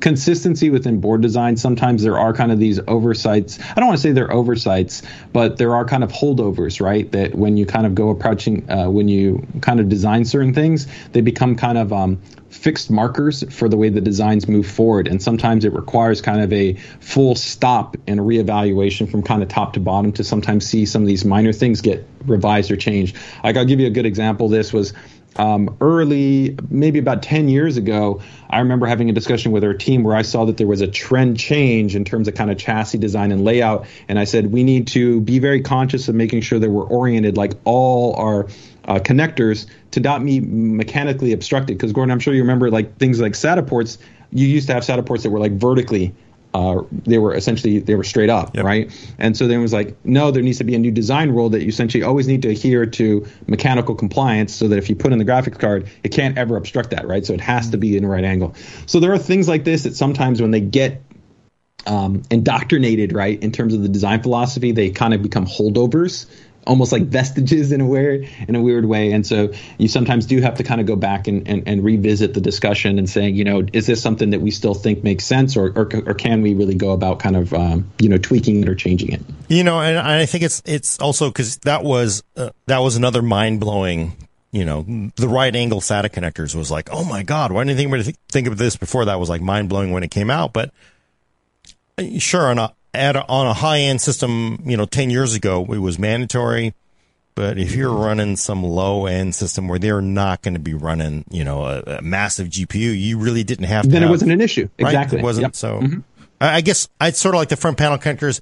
consistency 0.00 0.70
within 0.70 1.00
board 1.00 1.22
design 1.22 1.56
sometimes 1.56 2.02
there 2.02 2.18
are 2.18 2.34
kind 2.34 2.52
of 2.52 2.58
these 2.58 2.78
oversights. 2.88 3.58
I 3.60 3.74
don't 3.76 3.86
want 3.86 3.98
to 3.98 4.02
say 4.02 4.12
they're 4.12 4.32
oversights 4.32 5.02
but 5.32 5.56
there 5.56 5.74
are 5.74 5.84
kind 5.84 6.04
of 6.04 6.12
holdovers 6.12 6.80
right 6.80 7.10
that 7.12 7.34
when 7.34 7.56
you 7.56 7.64
kind 7.64 7.86
of 7.86 7.94
go 7.94 8.10
approaching 8.10 8.70
uh, 8.70 8.90
when 8.90 9.08
you 9.08 9.46
kind 9.60 9.80
of 9.80 9.88
design 9.88 10.24
certain 10.24 10.52
things 10.52 10.86
they 11.12 11.20
become 11.20 11.56
kind 11.56 11.78
of 11.78 11.92
um, 11.92 12.20
fixed 12.54 12.90
markers 12.90 13.42
for 13.52 13.68
the 13.68 13.76
way 13.76 13.88
the 13.88 14.00
designs 14.00 14.46
move 14.46 14.66
forward. 14.66 15.08
And 15.08 15.20
sometimes 15.20 15.64
it 15.64 15.72
requires 15.72 16.20
kind 16.20 16.40
of 16.40 16.52
a 16.52 16.74
full 17.00 17.34
stop 17.34 17.96
and 18.06 18.20
reevaluation 18.20 19.10
from 19.10 19.22
kind 19.22 19.42
of 19.42 19.48
top 19.48 19.72
to 19.74 19.80
bottom 19.80 20.12
to 20.12 20.24
sometimes 20.24 20.64
see 20.64 20.86
some 20.86 21.02
of 21.02 21.08
these 21.08 21.24
minor 21.24 21.52
things 21.52 21.80
get 21.80 22.06
revised 22.24 22.70
or 22.70 22.76
changed. 22.76 23.16
Like 23.42 23.56
i'll 23.56 23.64
give 23.64 23.80
you 23.80 23.86
a 23.86 23.90
good 23.90 24.06
example. 24.06 24.48
This 24.48 24.72
was 24.72 24.94
um, 25.36 25.76
early, 25.80 26.56
maybe 26.70 26.98
about 26.98 27.22
10 27.22 27.48
years 27.48 27.76
ago, 27.76 28.22
I 28.50 28.60
remember 28.60 28.86
having 28.86 29.10
a 29.10 29.12
discussion 29.12 29.52
with 29.52 29.64
our 29.64 29.74
team 29.74 30.04
where 30.04 30.14
I 30.14 30.22
saw 30.22 30.44
that 30.44 30.56
there 30.56 30.66
was 30.66 30.80
a 30.80 30.86
trend 30.86 31.38
change 31.38 31.96
in 31.96 32.04
terms 32.04 32.28
of 32.28 32.34
kind 32.34 32.50
of 32.50 32.58
chassis 32.58 32.98
design 32.98 33.32
and 33.32 33.44
layout. 33.44 33.86
And 34.08 34.18
I 34.18 34.24
said, 34.24 34.52
we 34.52 34.62
need 34.62 34.86
to 34.88 35.20
be 35.20 35.38
very 35.38 35.60
conscious 35.60 36.08
of 36.08 36.14
making 36.14 36.42
sure 36.42 36.58
that 36.58 36.70
we're 36.70 36.86
oriented 36.86 37.36
like 37.36 37.54
all 37.64 38.14
our 38.16 38.44
uh, 38.84 39.00
connectors 39.00 39.66
to 39.92 40.00
not 40.00 40.24
be 40.24 40.40
mechanically 40.40 41.32
obstructed. 41.32 41.76
Because, 41.76 41.92
Gordon, 41.92 42.12
I'm 42.12 42.20
sure 42.20 42.34
you 42.34 42.42
remember 42.42 42.70
like 42.70 42.98
things 42.98 43.20
like 43.20 43.32
SATA 43.32 43.66
ports. 43.66 43.98
You 44.30 44.46
used 44.46 44.68
to 44.68 44.74
have 44.74 44.84
SATA 44.84 45.04
ports 45.04 45.24
that 45.24 45.30
were 45.30 45.40
like 45.40 45.52
vertically 45.52 46.14
uh, 46.54 46.82
they 46.92 47.18
were 47.18 47.34
essentially 47.34 47.80
they 47.80 47.96
were 47.96 48.04
straight 48.04 48.30
up, 48.30 48.54
yep. 48.54 48.64
right? 48.64 49.14
And 49.18 49.36
so 49.36 49.48
then 49.48 49.58
it 49.58 49.62
was 49.62 49.72
like, 49.72 49.96
no, 50.04 50.30
there 50.30 50.42
needs 50.42 50.58
to 50.58 50.64
be 50.64 50.74
a 50.74 50.78
new 50.78 50.92
design 50.92 51.30
rule 51.30 51.50
that 51.50 51.62
you 51.62 51.68
essentially 51.68 52.04
always 52.04 52.28
need 52.28 52.42
to 52.42 52.48
adhere 52.48 52.86
to 52.86 53.26
mechanical 53.48 53.94
compliance, 53.94 54.54
so 54.54 54.68
that 54.68 54.78
if 54.78 54.88
you 54.88 54.94
put 54.94 55.12
in 55.12 55.18
the 55.18 55.24
graphics 55.24 55.58
card, 55.58 55.88
it 56.04 56.10
can't 56.10 56.38
ever 56.38 56.56
obstruct 56.56 56.90
that, 56.90 57.06
right? 57.06 57.26
So 57.26 57.34
it 57.34 57.40
has 57.40 57.70
to 57.70 57.76
be 57.76 57.96
in 57.96 58.04
the 58.04 58.08
right 58.08 58.24
angle. 58.24 58.54
So 58.86 59.00
there 59.00 59.12
are 59.12 59.18
things 59.18 59.48
like 59.48 59.64
this 59.64 59.82
that 59.82 59.96
sometimes 59.96 60.40
when 60.40 60.52
they 60.52 60.60
get 60.60 61.02
um, 61.86 62.22
indoctrinated, 62.30 63.12
right, 63.12 63.42
in 63.42 63.50
terms 63.52 63.74
of 63.74 63.82
the 63.82 63.88
design 63.88 64.22
philosophy, 64.22 64.72
they 64.72 64.90
kind 64.90 65.12
of 65.12 65.22
become 65.22 65.46
holdovers 65.46 66.26
almost 66.66 66.92
like 66.92 67.02
vestiges 67.02 67.72
in 67.72 67.80
a 67.80 67.86
weird 67.86 68.28
in 68.48 68.54
a 68.54 68.62
weird 68.62 68.84
way. 68.86 69.12
And 69.12 69.26
so 69.26 69.52
you 69.78 69.88
sometimes 69.88 70.26
do 70.26 70.40
have 70.40 70.56
to 70.56 70.62
kind 70.62 70.80
of 70.80 70.86
go 70.86 70.96
back 70.96 71.26
and, 71.26 71.46
and, 71.48 71.62
and, 71.66 71.84
revisit 71.84 72.34
the 72.34 72.40
discussion 72.40 72.98
and 72.98 73.08
saying, 73.08 73.36
you 73.36 73.44
know, 73.44 73.66
is 73.72 73.86
this 73.86 74.00
something 74.02 74.30
that 74.30 74.40
we 74.40 74.50
still 74.50 74.74
think 74.74 75.04
makes 75.04 75.24
sense, 75.24 75.56
or 75.56 75.68
or, 75.76 75.88
or 76.06 76.14
can 76.14 76.42
we 76.42 76.54
really 76.54 76.74
go 76.74 76.92
about 76.92 77.18
kind 77.18 77.36
of 77.36 77.52
um, 77.52 77.90
you 77.98 78.08
know 78.08 78.18
tweaking 78.18 78.62
it 78.62 78.68
or 78.68 78.74
changing 78.74 79.12
it? 79.12 79.20
You 79.48 79.64
know, 79.64 79.80
and 79.80 79.98
I 79.98 80.26
think 80.26 80.44
it's 80.44 80.62
it's 80.64 80.98
also 80.98 81.28
because 81.28 81.58
that 81.58 81.84
was 81.84 82.22
uh, 82.36 82.50
that 82.66 82.78
was 82.78 82.96
another 82.96 83.22
mind 83.22 83.60
blowing. 83.60 84.16
You 84.52 84.64
know, 84.64 85.10
the 85.16 85.28
right 85.28 85.54
angle 85.54 85.80
SATA 85.80 86.10
connectors 86.10 86.54
was 86.54 86.70
like, 86.70 86.88
oh 86.92 87.04
my 87.04 87.24
god, 87.24 87.50
why 87.50 87.64
didn't 87.64 87.80
anybody 87.80 88.14
think 88.28 88.46
of 88.46 88.56
this 88.56 88.76
before? 88.76 89.04
That 89.06 89.18
was 89.18 89.28
like 89.28 89.42
mind 89.42 89.68
blowing 89.68 89.90
when 89.90 90.04
it 90.04 90.12
came 90.12 90.30
out, 90.30 90.52
but 90.52 90.72
uh, 91.98 92.18
sure, 92.18 92.50
a 92.50 92.72
at 92.94 93.16
a, 93.16 93.26
on 93.26 93.46
a 93.46 93.54
high 93.54 93.80
end 93.80 94.00
system, 94.00 94.62
you 94.64 94.76
know, 94.76 94.86
10 94.86 95.10
years 95.10 95.34
ago, 95.34 95.64
it 95.70 95.78
was 95.78 95.98
mandatory. 95.98 96.74
But 97.34 97.58
if 97.58 97.74
you're 97.74 97.92
running 97.92 98.36
some 98.36 98.62
low 98.62 99.06
end 99.06 99.34
system 99.34 99.66
where 99.66 99.80
they're 99.80 100.00
not 100.00 100.42
going 100.42 100.54
to 100.54 100.60
be 100.60 100.74
running, 100.74 101.24
you 101.30 101.42
know, 101.42 101.64
a, 101.64 101.80
a, 101.80 102.02
massive 102.02 102.48
GPU, 102.48 102.96
you 102.96 103.18
really 103.18 103.42
didn't 103.42 103.64
have 103.64 103.84
to. 103.84 103.88
Then 103.88 104.02
have, 104.02 104.10
it 104.10 104.12
wasn't 104.12 104.30
an 104.30 104.40
issue. 104.40 104.68
Right? 104.78 104.90
Exactly. 104.90 105.18
It 105.18 105.24
wasn't. 105.24 105.42
Yep. 105.42 105.56
So 105.56 105.80
mm-hmm. 105.80 106.00
I 106.40 106.60
guess 106.60 106.88
I'd 107.00 107.16
sort 107.16 107.34
of 107.34 107.40
like 107.40 107.48
the 107.48 107.56
front 107.56 107.76
panel 107.76 107.98
connectors, 107.98 108.40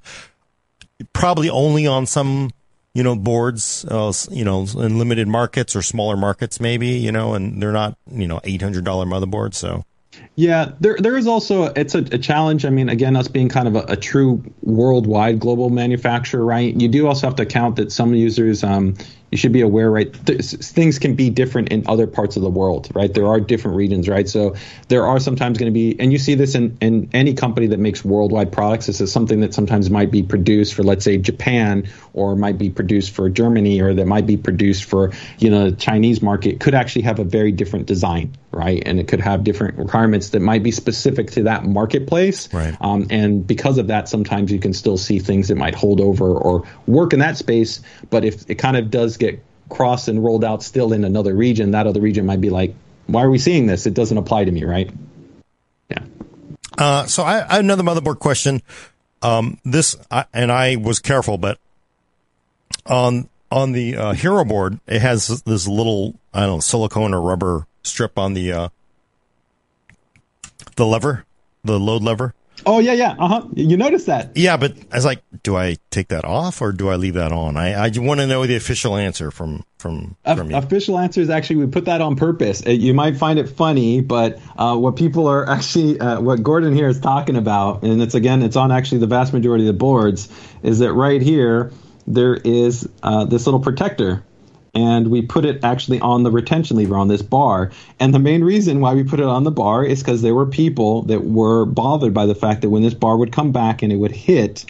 probably 1.11 1.49
only 1.49 1.87
on 1.87 2.05
some, 2.05 2.51
you 2.93 3.01
know, 3.01 3.15
boards, 3.15 3.83
uh, 3.89 4.13
you 4.29 4.45
know, 4.45 4.61
in 4.61 4.99
limited 4.99 5.27
markets 5.27 5.75
or 5.75 5.81
smaller 5.81 6.15
markets, 6.15 6.59
maybe, 6.59 6.89
you 6.89 7.11
know, 7.11 7.33
and 7.33 7.61
they're 7.61 7.71
not, 7.71 7.97
you 8.11 8.27
know, 8.27 8.41
$800 8.41 8.83
motherboards. 8.83 9.55
So 9.55 9.85
yeah, 10.35 10.71
there 10.79 10.97
there 10.99 11.17
is 11.17 11.27
also 11.27 11.65
it's 11.65 11.95
a, 11.95 11.99
a 11.99 12.17
challenge. 12.17 12.65
I 12.65 12.69
mean, 12.69 12.89
again, 12.89 13.15
us 13.15 13.27
being 13.27 13.49
kind 13.49 13.67
of 13.67 13.75
a, 13.75 13.93
a, 13.93 13.95
true 13.95 14.43
worldwide 14.61 15.39
global 15.39 15.69
manufacturer, 15.69 16.43
right? 16.43 16.73
You 16.79 16.87
do 16.87 17.07
also 17.07 17.27
have 17.27 17.35
to 17.37 17.45
count 17.45 17.75
that 17.75 17.91
some 17.91 18.13
users, 18.13 18.63
um, 18.63 18.95
you 19.33 19.37
should 19.37 19.51
be 19.51 19.61
aware, 19.61 19.89
right? 19.89 20.13
Th- 20.27 20.39
things 20.39 20.99
can 20.99 21.15
be 21.15 21.31
different 21.31 21.69
in 21.69 21.83
other 21.87 22.05
parts 22.05 22.35
of 22.35 22.43
the 22.43 22.51
world, 22.51 22.87
right? 22.93 23.11
There 23.11 23.25
are 23.25 23.39
different 23.39 23.77
regions, 23.77 24.07
right? 24.07 24.29
So 24.29 24.55
there 24.89 25.07
are 25.07 25.19
sometimes 25.19 25.57
going 25.57 25.71
to 25.71 25.73
be, 25.73 25.99
and 25.99 26.11
you 26.11 26.19
see 26.19 26.35
this 26.35 26.53
in, 26.53 26.77
in 26.81 27.09
any 27.13 27.33
company 27.33 27.65
that 27.67 27.79
makes 27.79 28.05
worldwide 28.05 28.51
products. 28.51 28.85
This 28.85 29.01
is 29.01 29.11
something 29.11 29.39
that 29.39 29.55
sometimes 29.55 29.89
might 29.89 30.11
be 30.11 30.21
produced 30.21 30.75
for, 30.75 30.83
let's 30.83 31.03
say, 31.03 31.17
Japan, 31.17 31.89
or 32.13 32.35
might 32.35 32.59
be 32.59 32.69
produced 32.69 33.15
for 33.15 33.27
Germany, 33.27 33.81
or 33.81 33.95
that 33.95 34.05
might 34.05 34.27
be 34.27 34.37
produced 34.37 34.83
for, 34.83 35.11
you 35.39 35.49
know, 35.49 35.71
the 35.71 35.75
Chinese 35.75 36.21
market. 36.21 36.59
Could 36.59 36.75
actually 36.75 37.01
have 37.01 37.17
a 37.17 37.23
very 37.23 37.51
different 37.51 37.87
design, 37.87 38.37
right? 38.51 38.83
And 38.85 38.99
it 38.99 39.07
could 39.07 39.21
have 39.21 39.43
different 39.43 39.79
requirements 39.79 40.29
that 40.29 40.41
might 40.41 40.61
be 40.61 40.69
specific 40.69 41.31
to 41.31 41.43
that 41.43 41.65
marketplace. 41.65 42.53
Right. 42.53 42.77
Um, 42.81 43.07
and 43.09 43.47
because 43.47 43.79
of 43.79 43.87
that, 43.87 44.07
sometimes 44.07 44.51
you 44.51 44.59
can 44.59 44.73
still 44.73 44.97
see 44.97 45.17
things 45.17 45.47
that 45.47 45.55
might 45.55 45.73
hold 45.73 45.99
over 45.99 46.35
or 46.35 46.67
work 46.85 47.13
in 47.13 47.19
that 47.19 47.35
space. 47.35 47.81
But 48.11 48.25
if 48.25 48.47
it 48.47 48.55
kind 48.55 48.77
of 48.77 48.91
does 48.91 49.17
get 49.31 49.43
crossed 49.69 50.07
and 50.07 50.23
rolled 50.23 50.43
out 50.43 50.63
still 50.63 50.93
in 50.93 51.03
another 51.03 51.33
region, 51.33 51.71
that 51.71 51.87
other 51.87 52.01
region 52.01 52.25
might 52.25 52.41
be 52.41 52.49
like, 52.49 52.75
why 53.07 53.23
are 53.23 53.29
we 53.29 53.37
seeing 53.37 53.65
this? 53.67 53.85
It 53.85 53.93
doesn't 53.93 54.17
apply 54.17 54.45
to 54.45 54.51
me, 54.51 54.63
right? 54.63 54.91
Yeah. 55.89 56.03
Uh, 56.77 57.05
so 57.05 57.23
I, 57.23 57.47
I, 57.47 57.55
have 57.55 57.59
another 57.59 57.83
motherboard 57.83 58.19
question. 58.19 58.61
Um, 59.21 59.59
this 59.63 59.95
I, 60.11 60.25
and 60.33 60.51
I 60.51 60.75
was 60.75 60.99
careful, 60.99 61.37
but 61.37 61.59
on 62.85 63.29
on 63.51 63.71
the 63.71 63.95
uh, 63.95 64.13
Hero 64.13 64.43
board, 64.43 64.79
it 64.87 65.01
has 65.01 65.41
this 65.43 65.67
little 65.67 66.15
I 66.33 66.41
don't 66.41 66.57
know 66.57 66.59
silicone 66.59 67.13
or 67.13 67.21
rubber 67.21 67.67
strip 67.83 68.17
on 68.17 68.33
the 68.33 68.51
uh, 68.51 68.69
the 70.75 70.85
lever, 70.85 71.25
the 71.63 71.79
load 71.79 72.03
lever. 72.03 72.33
Oh 72.65 72.79
yeah, 72.79 72.93
yeah. 72.93 73.15
Uh 73.19 73.27
huh. 73.27 73.47
You 73.53 73.77
noticed 73.77 74.05
that? 74.07 74.35
Yeah, 74.35 74.57
but 74.57 74.73
I 74.91 74.95
was 74.95 75.05
like, 75.05 75.23
do 75.43 75.57
I 75.57 75.77
take 75.91 76.09
that 76.09 76.23
off 76.23 76.61
or 76.61 76.71
do 76.71 76.89
I 76.89 76.95
leave 76.95 77.15
that 77.15 77.31
on? 77.31 77.57
I 77.57 77.73
I 77.73 77.91
want 77.95 78.19
to 78.19 78.27
know 78.27 78.45
the 78.45 78.55
official 78.55 78.95
answer 78.95 79.31
from 79.31 79.63
from 79.77 80.15
from 80.23 80.49
you. 80.49 80.55
Official 80.55 80.97
answer 80.97 81.21
is 81.21 81.29
actually 81.29 81.57
we 81.57 81.67
put 81.67 81.85
that 81.85 82.01
on 82.01 82.15
purpose. 82.15 82.63
You 82.65 82.93
might 82.93 83.17
find 83.17 83.37
it 83.37 83.49
funny, 83.49 84.01
but 84.01 84.39
uh, 84.57 84.77
what 84.77 84.95
people 84.95 85.27
are 85.27 85.49
actually 85.49 85.99
uh, 85.99 86.21
what 86.21 86.41
Gordon 86.41 86.73
here 86.73 86.87
is 86.87 86.99
talking 86.99 87.35
about, 87.35 87.83
and 87.83 88.01
it's 88.01 88.15
again, 88.15 88.41
it's 88.43 88.55
on 88.55 88.71
actually 88.71 88.99
the 88.99 89.07
vast 89.07 89.33
majority 89.33 89.67
of 89.67 89.73
the 89.73 89.79
boards, 89.79 90.29
is 90.61 90.79
that 90.79 90.93
right 90.93 91.21
here 91.21 91.71
there 92.07 92.35
is 92.35 92.87
uh, 93.01 93.25
this 93.25 93.45
little 93.45 93.59
protector 93.59 94.23
and 94.73 95.09
we 95.09 95.21
put 95.21 95.45
it 95.45 95.63
actually 95.63 95.99
on 95.99 96.23
the 96.23 96.31
retention 96.31 96.77
lever 96.77 96.97
on 96.97 97.07
this 97.07 97.21
bar. 97.21 97.71
And 97.99 98.13
the 98.13 98.19
main 98.19 98.43
reason 98.43 98.79
why 98.79 98.93
we 98.93 99.03
put 99.03 99.19
it 99.19 99.25
on 99.25 99.43
the 99.43 99.51
bar 99.51 99.85
is 99.85 100.01
because 100.01 100.21
there 100.21 100.33
were 100.33 100.47
people 100.47 101.03
that 101.03 101.23
were 101.23 101.65
bothered 101.65 102.13
by 102.13 102.25
the 102.25 102.35
fact 102.35 102.61
that 102.61 102.69
when 102.69 102.81
this 102.81 102.93
bar 102.93 103.17
would 103.17 103.31
come 103.31 103.51
back 103.51 103.83
and 103.83 103.93
it 103.93 103.97
would 103.97 104.11
hit 104.11 104.65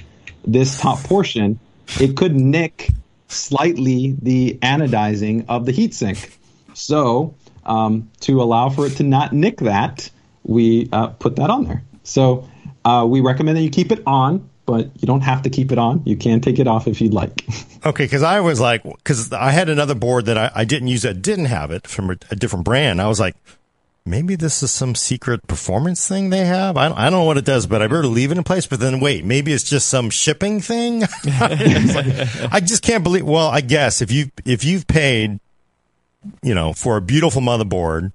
this 0.46 0.80
top 0.80 1.00
portion, 1.00 1.60
it 2.00 2.18
could 2.18 2.36
nick 2.36 2.90
slightly 3.30 4.16
the 4.22 4.60
anodizing 4.62 5.46
of 5.48 5.66
the 5.66 5.72
heatsink. 5.72 6.36
So, 6.74 7.36
um, 7.66 8.10
to 8.22 8.42
allow 8.42 8.70
for 8.70 8.86
it 8.86 8.98
to 8.98 9.04
not 9.04 9.32
nick 9.32 9.58
that, 9.60 10.10
we 10.44 10.90
uh, 10.92 11.08
put 11.08 11.38
that 11.38 11.50
on 11.50 11.64
there. 11.64 11.84
So, 12.04 12.50
uh, 12.84 13.06
we 13.08 13.22
recommend 13.22 13.58
that 13.58 13.62
you 13.62 13.70
keep 13.70 13.92
it 13.92 14.04
on 14.06 14.50
but 14.66 14.90
you 15.00 15.06
don't 15.06 15.22
have 15.22 15.42
to 15.44 15.50
keep 15.50 15.72
it 15.72 15.78
on. 15.78 16.02
You 16.06 16.16
can 16.16 16.42
take 16.42 16.60
it 16.60 16.68
off 16.68 16.88
if 16.88 17.02
you'd 17.02 17.14
like. 17.14 17.46
okay, 17.86 18.06
because 18.06 18.24
I 18.24 18.40
was 18.40 18.60
like, 18.60 18.84
because 18.84 19.32
I 19.34 19.52
had 19.52 19.70
another 19.70 19.96
board 19.96 20.26
that 20.26 20.38
I, 20.38 20.52
I, 20.54 20.66
didn't 20.66 20.88
use 20.88 21.02
that 21.02 21.22
didn't 21.22 21.46
have 21.46 21.72
it 21.72 21.88
from 21.88 22.10
a, 22.12 22.16
a, 22.32 22.36
different 22.36 22.66
brand. 22.66 23.02
I 23.02 23.08
was 23.08 23.20
like, 23.20 23.36
maybe 24.06 24.36
this 24.36 24.64
is 24.64 24.72
some 24.72 24.96
secret 24.96 25.46
performance 25.48 26.08
thing 26.08 26.30
they 26.30 26.46
have. 26.46 26.78
I 26.78 26.88
don't, 26.88 26.98
I 26.98 27.04
don't 27.10 27.20
know 27.20 27.24
what 27.26 27.38
it 27.38 27.46
does, 27.46 27.68
but 27.68 27.82
I 27.82 27.88
better 27.88 28.08
leave 28.08 28.32
it 28.32 28.38
in 28.38 28.44
place. 28.44 28.66
But 28.66 28.80
then 28.80 29.00
wait, 29.00 29.26
maybe 29.26 29.52
it's 29.52 29.64
just 29.64 29.90
some 29.90 30.10
shipping 30.10 30.62
thing. 30.62 31.02
like, 31.26 32.54
I 32.54 32.62
just 32.64 32.84
can't 32.84 33.04
believe. 33.04 33.26
Well, 33.26 33.48
I 33.48 33.62
guess 33.62 34.02
if 34.02 34.12
you 34.12 34.32
if 34.46 34.64
you've 34.64 34.88
paid, 34.88 35.40
you 36.42 36.56
know, 36.56 36.74
for 36.74 36.98
a 36.98 37.02
beautiful 37.02 37.42
motherboard 37.42 38.14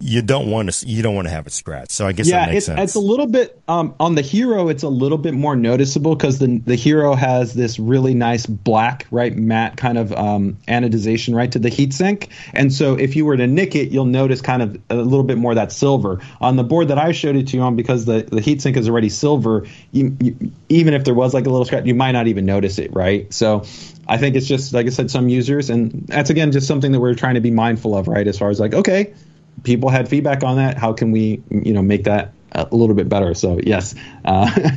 you 0.00 0.22
don't 0.22 0.50
want 0.50 0.72
to 0.72 0.86
you 0.86 1.02
don't 1.02 1.14
want 1.14 1.26
to 1.26 1.32
have 1.32 1.46
it 1.46 1.52
scratched. 1.52 1.92
So 1.92 2.06
I 2.06 2.12
guess 2.12 2.28
yeah, 2.28 2.40
that 2.40 2.52
makes 2.52 2.56
it's, 2.58 2.66
sense. 2.66 2.80
it's 2.80 2.94
a 2.94 3.00
little 3.00 3.26
bit 3.26 3.60
um, 3.68 3.94
on 4.00 4.14
the 4.14 4.22
hero. 4.22 4.68
It's 4.68 4.82
a 4.82 4.88
little 4.88 5.18
bit 5.18 5.34
more 5.34 5.56
noticeable 5.56 6.14
because 6.14 6.38
the 6.38 6.58
the 6.64 6.74
hero 6.74 7.14
has 7.14 7.54
this 7.54 7.78
really 7.78 8.14
nice 8.14 8.46
black, 8.46 9.06
right, 9.10 9.34
matte 9.36 9.76
kind 9.76 9.98
of 9.98 10.12
um, 10.12 10.58
anodization 10.68 11.34
right 11.34 11.50
to 11.52 11.58
the 11.58 11.70
heatsink, 11.70 12.28
and 12.52 12.72
so 12.72 12.94
if 12.94 13.16
you 13.16 13.24
were 13.24 13.36
to 13.36 13.46
nick 13.46 13.74
it, 13.74 13.90
you'll 13.90 14.04
notice 14.04 14.40
kind 14.40 14.62
of 14.62 14.80
a 14.90 14.96
little 14.96 15.24
bit 15.24 15.38
more 15.38 15.52
of 15.52 15.56
that 15.56 15.72
silver 15.72 16.20
on 16.40 16.56
the 16.56 16.64
board 16.64 16.88
that 16.88 16.98
I 16.98 17.12
showed 17.12 17.36
it 17.36 17.48
to 17.48 17.56
you 17.56 17.62
on 17.62 17.76
because 17.76 18.04
the 18.04 18.22
the 18.22 18.40
heatsink 18.40 18.76
is 18.76 18.88
already 18.88 19.08
silver. 19.08 19.66
You, 19.92 20.16
you, 20.20 20.52
even 20.68 20.94
if 20.94 21.04
there 21.04 21.14
was 21.14 21.34
like 21.34 21.46
a 21.46 21.50
little 21.50 21.64
scratch, 21.64 21.86
you 21.86 21.94
might 21.94 22.12
not 22.12 22.26
even 22.26 22.46
notice 22.46 22.78
it, 22.78 22.92
right? 22.94 23.32
So. 23.32 23.64
I 24.10 24.18
think 24.18 24.34
it's 24.34 24.48
just 24.48 24.72
like 24.72 24.86
I 24.86 24.90
said, 24.90 25.08
some 25.08 25.28
users, 25.28 25.70
and 25.70 26.04
that's 26.08 26.30
again 26.30 26.50
just 26.50 26.66
something 26.66 26.90
that 26.90 26.98
we're 26.98 27.14
trying 27.14 27.34
to 27.34 27.40
be 27.40 27.52
mindful 27.52 27.96
of, 27.96 28.08
right? 28.08 28.26
As 28.26 28.36
far 28.36 28.50
as 28.50 28.58
like, 28.58 28.74
okay, 28.74 29.14
people 29.62 29.88
had 29.88 30.08
feedback 30.08 30.42
on 30.42 30.56
that. 30.56 30.78
How 30.78 30.92
can 30.92 31.10
we, 31.10 31.42
you 31.50 31.72
know, 31.72 31.82
make 31.82 32.04
that 32.04 32.32
a 32.52 32.74
little 32.74 32.94
bit 32.94 33.08
better? 33.08 33.34
So 33.34 33.60
yes, 33.62 33.94
uh, 34.24 34.50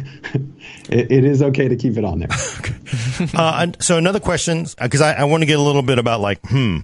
it, 0.90 1.12
it 1.12 1.26
is 1.26 1.42
okay 1.42 1.68
to 1.68 1.76
keep 1.76 1.98
it 1.98 2.06
on 2.06 2.20
there. 2.20 2.30
uh, 3.34 3.68
so 3.80 3.98
another 3.98 4.20
question, 4.20 4.66
because 4.82 5.02
I, 5.02 5.14
I 5.14 5.24
want 5.26 5.42
to 5.42 5.48
get 5.48 5.60
a 5.60 5.62
little 5.62 5.82
bit 5.82 6.00
about 6.00 6.22
like, 6.22 6.40
hmm, 6.46 6.80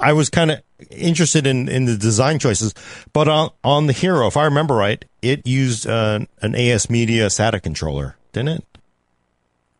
I 0.00 0.12
was 0.14 0.30
kind 0.30 0.50
of 0.50 0.62
interested 0.90 1.46
in, 1.46 1.68
in 1.68 1.84
the 1.84 1.96
design 1.96 2.38
choices, 2.38 2.74
but 3.12 3.28
on, 3.28 3.50
on 3.62 3.86
the 3.86 3.92
Hero, 3.92 4.26
if 4.26 4.36
I 4.36 4.44
remember 4.44 4.74
right, 4.74 5.04
it 5.20 5.46
used 5.46 5.86
uh, 5.86 6.20
an 6.40 6.52
ASMedia 6.52 7.26
SATA 7.26 7.62
controller, 7.62 8.16
didn't 8.32 8.48
it? 8.48 8.64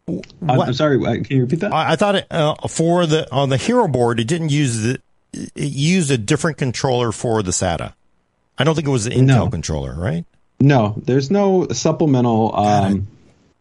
What? 0.06 0.68
I'm 0.68 0.74
sorry. 0.74 0.98
Can 1.00 1.36
you 1.36 1.42
repeat 1.42 1.60
that? 1.60 1.72
I, 1.72 1.92
I 1.92 1.96
thought 1.96 2.16
it, 2.16 2.26
uh, 2.30 2.54
for 2.68 3.06
the 3.06 3.30
on 3.32 3.48
the 3.48 3.56
Hero 3.56 3.86
board, 3.86 4.18
it 4.18 4.26
didn't 4.26 4.50
use 4.50 4.82
the 4.82 5.00
it 5.32 5.52
used 5.54 6.10
a 6.10 6.18
different 6.18 6.58
controller 6.58 7.12
for 7.12 7.42
the 7.42 7.52
SATA. 7.52 7.94
I 8.58 8.64
don't 8.64 8.74
think 8.74 8.86
it 8.86 8.90
was 8.90 9.06
an 9.06 9.12
Intel 9.12 9.26
no. 9.26 9.50
controller, 9.50 9.94
right? 9.94 10.24
No, 10.60 10.94
there's 10.96 11.30
no 11.30 11.66
supplemental 11.72 12.54
um, 12.54 13.08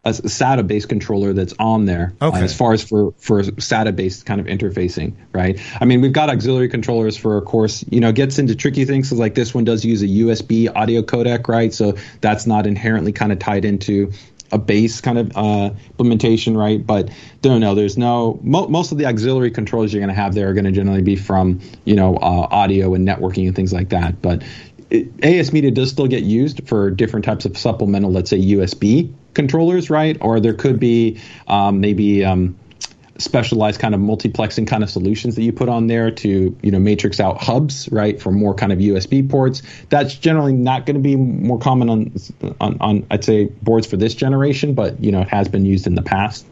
a 0.03 0.09
SATA 0.09 0.65
based 0.65 0.89
controller 0.89 1.33
that's 1.33 1.53
on 1.59 1.85
there 1.85 2.13
okay. 2.19 2.39
uh, 2.39 2.43
as 2.43 2.55
far 2.55 2.73
as 2.73 2.83
for 2.83 3.13
for 3.17 3.43
SATA 3.43 3.95
based 3.95 4.25
kind 4.25 4.41
of 4.41 4.47
interfacing, 4.47 5.13
right? 5.31 5.59
I 5.79 5.85
mean, 5.85 6.01
we've 6.01 6.11
got 6.11 6.29
auxiliary 6.29 6.69
controllers 6.69 7.15
for, 7.15 7.37
of 7.37 7.45
course, 7.45 7.85
you 7.89 7.99
know, 7.99 8.11
gets 8.11 8.39
into 8.39 8.55
tricky 8.55 8.85
things. 8.85 9.11
Like 9.11 9.35
this 9.35 9.53
one 9.53 9.63
does 9.63 9.85
use 9.85 10.01
a 10.01 10.07
USB 10.07 10.75
audio 10.75 11.03
codec, 11.03 11.47
right? 11.47 11.71
So 11.71 11.97
that's 12.19 12.47
not 12.47 12.65
inherently 12.65 13.11
kind 13.11 13.31
of 13.31 13.37
tied 13.37 13.63
into 13.63 14.11
a 14.51 14.57
base 14.57 15.01
kind 15.01 15.17
of 15.17 15.31
uh, 15.35 15.71
implementation, 15.89 16.57
right? 16.57 16.85
But 16.85 17.09
don't 17.41 17.61
know. 17.61 17.75
There's 17.75 17.97
no 17.97 18.39
mo- 18.43 18.67
most 18.67 18.91
of 18.91 18.97
the 18.97 19.05
auxiliary 19.05 19.51
controls 19.51 19.93
you're 19.93 20.01
going 20.01 20.13
to 20.13 20.21
have 20.21 20.33
there 20.33 20.49
are 20.49 20.53
going 20.53 20.65
to 20.65 20.71
generally 20.71 21.01
be 21.01 21.15
from 21.15 21.59
you 21.85 21.95
know 21.95 22.15
uh, 22.17 22.47
audio 22.51 22.93
and 22.93 23.07
networking 23.07 23.47
and 23.47 23.55
things 23.55 23.73
like 23.73 23.89
that. 23.89 24.21
But 24.21 24.43
it, 24.89 25.15
ASMedia 25.17 25.73
does 25.73 25.89
still 25.89 26.07
get 26.07 26.23
used 26.23 26.67
for 26.67 26.91
different 26.91 27.25
types 27.25 27.45
of 27.45 27.57
supplemental, 27.57 28.11
let's 28.11 28.29
say 28.29 28.39
USB 28.39 29.13
controllers, 29.33 29.89
right? 29.89 30.17
Or 30.21 30.39
there 30.39 30.53
could 30.53 30.79
be 30.79 31.19
um, 31.47 31.79
maybe 31.79 32.25
um, 32.25 32.57
specialized 33.21 33.79
kind 33.79 33.95
of 33.95 34.01
multiplexing 34.01 34.67
kind 34.67 34.83
of 34.83 34.89
solutions 34.89 35.35
that 35.35 35.43
you 35.43 35.53
put 35.53 35.69
on 35.69 35.87
there 35.87 36.11
to 36.11 36.55
you 36.61 36.71
know 36.71 36.79
matrix 36.79 37.19
out 37.19 37.41
hubs 37.41 37.89
right 37.91 38.21
for 38.21 38.31
more 38.31 38.53
kind 38.53 38.71
of 38.71 38.79
USB 38.79 39.27
ports. 39.27 39.61
That's 39.89 40.15
generally 40.15 40.53
not 40.53 40.85
going 40.85 40.95
to 40.95 41.01
be 41.01 41.15
more 41.15 41.59
common 41.59 41.89
on, 41.89 42.13
on 42.59 42.77
on 42.81 43.07
I'd 43.11 43.23
say 43.23 43.45
boards 43.61 43.87
for 43.87 43.97
this 43.97 44.13
generation, 44.15 44.73
but 44.73 45.01
you 45.01 45.11
know 45.11 45.21
it 45.21 45.29
has 45.29 45.47
been 45.47 45.65
used 45.65 45.87
in 45.87 45.95
the 45.95 46.01
past. 46.01 46.45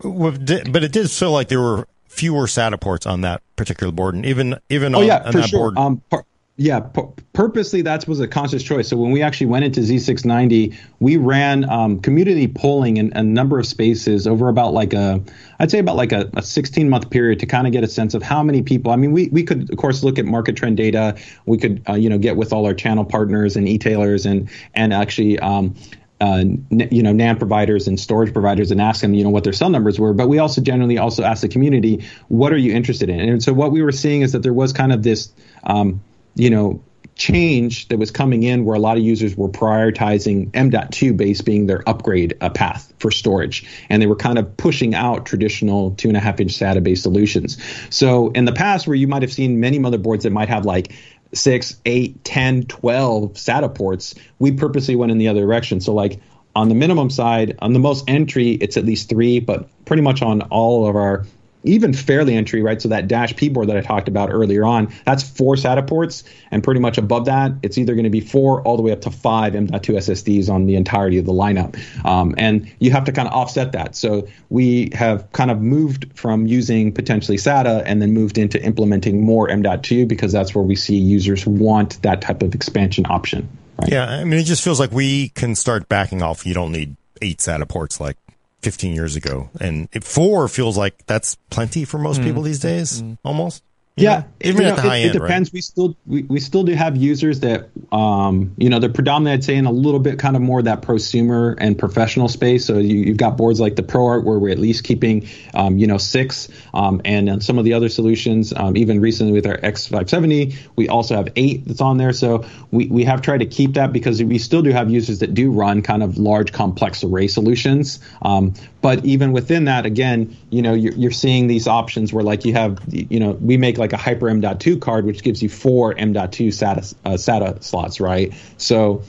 But 0.00 0.84
it 0.84 0.92
did 0.92 1.10
feel 1.10 1.32
like 1.32 1.48
there 1.48 1.60
were 1.60 1.86
fewer 2.08 2.46
SATA 2.46 2.80
ports 2.80 3.06
on 3.06 3.22
that 3.22 3.42
particular 3.56 3.92
board, 3.92 4.14
and 4.14 4.24
even 4.26 4.58
even 4.68 4.94
oh 4.94 5.00
on, 5.00 5.06
yeah 5.06 5.22
on 5.24 5.32
for 5.32 5.38
that 5.38 5.48
sure. 5.48 5.60
board. 5.72 5.78
Um, 5.78 6.02
par- 6.10 6.24
yeah, 6.56 6.78
pu- 6.78 7.12
purposely 7.32 7.82
that 7.82 8.06
was 8.06 8.20
a 8.20 8.28
conscious 8.28 8.62
choice. 8.62 8.88
So 8.88 8.96
when 8.96 9.10
we 9.10 9.22
actually 9.22 9.48
went 9.48 9.64
into 9.64 9.80
Z690, 9.80 10.76
we 11.00 11.16
ran 11.16 11.68
um, 11.68 12.00
community 12.00 12.46
polling 12.46 12.96
in 12.96 13.12
a 13.16 13.24
number 13.24 13.58
of 13.58 13.66
spaces 13.66 14.28
over 14.28 14.48
about 14.48 14.72
like 14.72 14.92
a, 14.92 15.20
I'd 15.58 15.72
say 15.72 15.80
about 15.80 15.96
like 15.96 16.12
a, 16.12 16.30
a 16.34 16.42
16 16.42 16.88
month 16.88 17.10
period 17.10 17.40
to 17.40 17.46
kind 17.46 17.66
of 17.66 17.72
get 17.72 17.82
a 17.82 17.88
sense 17.88 18.14
of 18.14 18.22
how 18.22 18.44
many 18.44 18.62
people. 18.62 18.92
I 18.92 18.96
mean, 18.96 19.10
we 19.10 19.28
we 19.28 19.42
could 19.42 19.68
of 19.68 19.76
course 19.76 20.04
look 20.04 20.16
at 20.16 20.26
market 20.26 20.54
trend 20.54 20.76
data. 20.76 21.16
We 21.44 21.58
could 21.58 21.82
uh, 21.88 21.94
you 21.94 22.08
know 22.08 22.18
get 22.18 22.36
with 22.36 22.52
all 22.52 22.66
our 22.66 22.74
channel 22.74 23.04
partners 23.04 23.56
and 23.56 23.68
e-tailers 23.68 24.24
and 24.24 24.48
and 24.74 24.92
actually. 24.92 25.38
Um, 25.40 25.74
uh, 26.20 26.44
you 26.70 27.02
know, 27.02 27.12
NAND 27.12 27.38
providers 27.38 27.88
and 27.88 27.98
storage 27.98 28.32
providers 28.32 28.70
and 28.70 28.80
ask 28.80 29.00
them, 29.02 29.14
you 29.14 29.24
know, 29.24 29.30
what 29.30 29.42
their 29.42 29.52
sell 29.52 29.68
numbers 29.68 29.98
were. 29.98 30.14
But 30.14 30.28
we 30.28 30.38
also 30.38 30.60
generally 30.62 30.96
also 30.96 31.24
ask 31.24 31.42
the 31.42 31.48
community, 31.48 32.04
what 32.28 32.52
are 32.52 32.56
you 32.56 32.72
interested 32.72 33.10
in? 33.10 33.20
And 33.20 33.42
so 33.42 33.52
what 33.52 33.72
we 33.72 33.82
were 33.82 33.92
seeing 33.92 34.22
is 34.22 34.32
that 34.32 34.42
there 34.42 34.54
was 34.54 34.72
kind 34.72 34.92
of 34.92 35.02
this, 35.02 35.32
um, 35.64 36.00
you 36.34 36.50
know, 36.50 36.82
change 37.16 37.88
that 37.88 37.98
was 37.98 38.10
coming 38.10 38.42
in 38.42 38.64
where 38.64 38.74
a 38.74 38.80
lot 38.80 38.96
of 38.96 39.02
users 39.02 39.36
were 39.36 39.48
prioritizing 39.48 40.50
M.2 40.54 41.16
base 41.16 41.40
being 41.42 41.66
their 41.66 41.88
upgrade 41.88 42.36
uh, 42.40 42.50
path 42.50 42.92
for 42.98 43.10
storage. 43.10 43.66
And 43.88 44.02
they 44.02 44.06
were 44.06 44.16
kind 44.16 44.38
of 44.38 44.56
pushing 44.56 44.94
out 44.94 45.26
traditional 45.26 45.92
two 45.92 46.08
and 46.08 46.16
a 46.16 46.20
half 46.20 46.40
inch 46.40 46.52
SATA 46.52 46.82
based 46.82 47.02
solutions. 47.02 47.62
So 47.90 48.30
in 48.30 48.44
the 48.44 48.52
past, 48.52 48.86
where 48.86 48.96
you 48.96 49.06
might 49.06 49.22
have 49.22 49.32
seen 49.32 49.60
many 49.60 49.78
motherboards 49.78 50.22
that 50.22 50.30
might 50.30 50.48
have 50.48 50.64
like 50.64 50.92
six, 51.32 51.80
eight, 51.84 52.24
10, 52.24 52.64
12 52.64 53.34
SATA 53.34 53.74
ports, 53.74 54.14
we 54.38 54.52
purposely 54.52 54.96
went 54.96 55.12
in 55.12 55.18
the 55.18 55.28
other 55.28 55.40
direction. 55.40 55.80
So 55.80 55.94
like 55.94 56.20
on 56.56 56.68
the 56.68 56.74
minimum 56.74 57.10
side, 57.10 57.58
on 57.60 57.72
the 57.72 57.80
most 57.80 58.08
entry, 58.08 58.52
it's 58.52 58.76
at 58.76 58.84
least 58.84 59.08
three, 59.08 59.40
but 59.40 59.68
pretty 59.84 60.02
much 60.02 60.22
on 60.22 60.42
all 60.42 60.86
of 60.88 60.96
our 60.96 61.24
even 61.64 61.92
fairly 61.92 62.34
entry, 62.34 62.62
right? 62.62 62.80
So 62.80 62.88
that 62.90 63.08
dash 63.08 63.34
P 63.36 63.48
board 63.48 63.68
that 63.68 63.76
I 63.76 63.80
talked 63.80 64.08
about 64.08 64.30
earlier 64.30 64.64
on, 64.64 64.92
that's 65.04 65.22
four 65.22 65.56
SATA 65.56 65.86
ports, 65.86 66.24
and 66.50 66.62
pretty 66.62 66.80
much 66.80 66.98
above 66.98 67.24
that, 67.24 67.52
it's 67.62 67.78
either 67.78 67.94
going 67.94 68.04
to 68.04 68.10
be 68.10 68.20
four 68.20 68.62
all 68.62 68.76
the 68.76 68.82
way 68.82 68.92
up 68.92 69.00
to 69.02 69.10
five 69.10 69.54
M.2 69.54 69.72
SSDs 69.72 70.48
on 70.48 70.66
the 70.66 70.76
entirety 70.76 71.18
of 71.18 71.24
the 71.24 71.32
lineup. 71.32 71.76
Um, 72.04 72.34
and 72.38 72.70
you 72.78 72.90
have 72.92 73.04
to 73.04 73.12
kind 73.12 73.26
of 73.26 73.34
offset 73.34 73.72
that. 73.72 73.96
So 73.96 74.28
we 74.50 74.90
have 74.94 75.30
kind 75.32 75.50
of 75.50 75.60
moved 75.60 76.16
from 76.16 76.46
using 76.46 76.92
potentially 76.92 77.38
SATA 77.38 77.82
and 77.86 78.00
then 78.00 78.12
moved 78.12 78.38
into 78.38 78.62
implementing 78.62 79.22
more 79.22 79.48
M.2 79.48 80.06
because 80.06 80.32
that's 80.32 80.54
where 80.54 80.64
we 80.64 80.76
see 80.76 80.96
users 80.96 81.46
want 81.46 82.00
that 82.02 82.20
type 82.20 82.42
of 82.42 82.54
expansion 82.54 83.06
option. 83.08 83.48
Right? 83.80 83.90
Yeah, 83.90 84.04
I 84.06 84.24
mean, 84.24 84.38
it 84.38 84.44
just 84.44 84.62
feels 84.62 84.78
like 84.78 84.92
we 84.92 85.30
can 85.30 85.54
start 85.54 85.88
backing 85.88 86.22
off. 86.22 86.46
You 86.46 86.54
don't 86.54 86.72
need 86.72 86.96
eight 87.22 87.38
SATA 87.38 87.68
ports 87.68 88.00
like 88.00 88.16
15 88.64 88.94
years 88.94 89.14
ago. 89.14 89.50
And 89.60 89.88
four 90.02 90.48
feels 90.48 90.76
like 90.76 91.04
that's 91.06 91.36
plenty 91.50 91.84
for 91.84 91.98
most 91.98 92.20
mm. 92.20 92.24
people 92.24 92.42
these 92.42 92.60
days, 92.60 93.02
mm. 93.02 93.18
almost. 93.22 93.62
Yeah, 93.96 94.18
know, 94.18 94.26
even 94.40 94.62
you 94.62 94.68
at 94.68 94.76
the 94.76 94.82
high 94.82 94.96
it, 94.96 95.06
end, 95.06 95.14
it 95.14 95.18
depends. 95.20 95.48
Right? 95.50 95.54
We 95.54 95.60
still 95.60 95.96
we, 96.04 96.22
we 96.24 96.40
still 96.40 96.64
do 96.64 96.72
have 96.72 96.96
users 96.96 97.40
that 97.40 97.70
um 97.92 98.52
you 98.56 98.68
know 98.68 98.80
they're 98.80 98.90
predominantly 98.90 99.34
I'd 99.34 99.44
say 99.44 99.54
in 99.54 99.66
a 99.66 99.72
little 99.72 100.00
bit 100.00 100.18
kind 100.18 100.34
of 100.34 100.42
more 100.42 100.60
that 100.62 100.82
prosumer 100.82 101.54
and 101.58 101.78
professional 101.78 102.26
space. 102.26 102.64
So 102.64 102.78
you, 102.78 103.06
have 103.06 103.16
got 103.18 103.36
boards 103.36 103.60
like 103.60 103.76
the 103.76 103.84
ProArt 103.84 104.24
where 104.24 104.36
we're 104.36 104.50
at 104.50 104.58
least 104.58 104.82
keeping 104.82 105.28
um 105.54 105.78
you 105.78 105.86
know 105.86 105.98
six 105.98 106.48
um 106.72 107.02
and 107.04 107.40
some 107.40 107.56
of 107.56 107.64
the 107.64 107.74
other 107.74 107.88
solutions 107.88 108.52
um, 108.52 108.76
even 108.76 109.00
recently 109.00 109.32
with 109.32 109.46
our 109.46 109.58
X570 109.58 110.56
we 110.74 110.88
also 110.88 111.14
have 111.14 111.28
eight 111.36 111.64
that's 111.64 111.80
on 111.80 111.96
there. 111.96 112.12
So 112.12 112.44
we 112.72 112.86
we 112.86 113.04
have 113.04 113.22
tried 113.22 113.38
to 113.38 113.46
keep 113.46 113.74
that 113.74 113.92
because 113.92 114.20
we 114.20 114.38
still 114.38 114.62
do 114.62 114.70
have 114.70 114.90
users 114.90 115.20
that 115.20 115.34
do 115.34 115.52
run 115.52 115.82
kind 115.82 116.02
of 116.02 116.18
large 116.18 116.52
complex 116.52 117.04
array 117.04 117.28
solutions. 117.28 118.00
Um, 118.22 118.54
but 118.80 119.04
even 119.04 119.32
within 119.32 119.64
that, 119.64 119.86
again, 119.86 120.36
you 120.50 120.62
know 120.62 120.74
you're, 120.74 120.92
you're 120.94 121.10
seeing 121.10 121.46
these 121.46 121.68
options 121.68 122.12
where 122.12 122.24
like 122.24 122.44
you 122.44 122.54
have 122.54 122.80
you 122.88 123.20
know 123.20 123.32
we 123.32 123.56
make 123.56 123.78
like 123.78 123.83
a 123.92 123.96
Hyper 123.96 124.28
M.2 124.28 124.80
card, 124.80 125.04
which 125.04 125.22
gives 125.22 125.42
you 125.42 125.48
four 125.48 125.96
M.2 125.96 126.48
SATA, 126.48 126.94
uh, 127.04 127.10
SATA 127.10 127.62
slots, 127.62 128.00
right? 128.00 128.32
So 128.56 129.02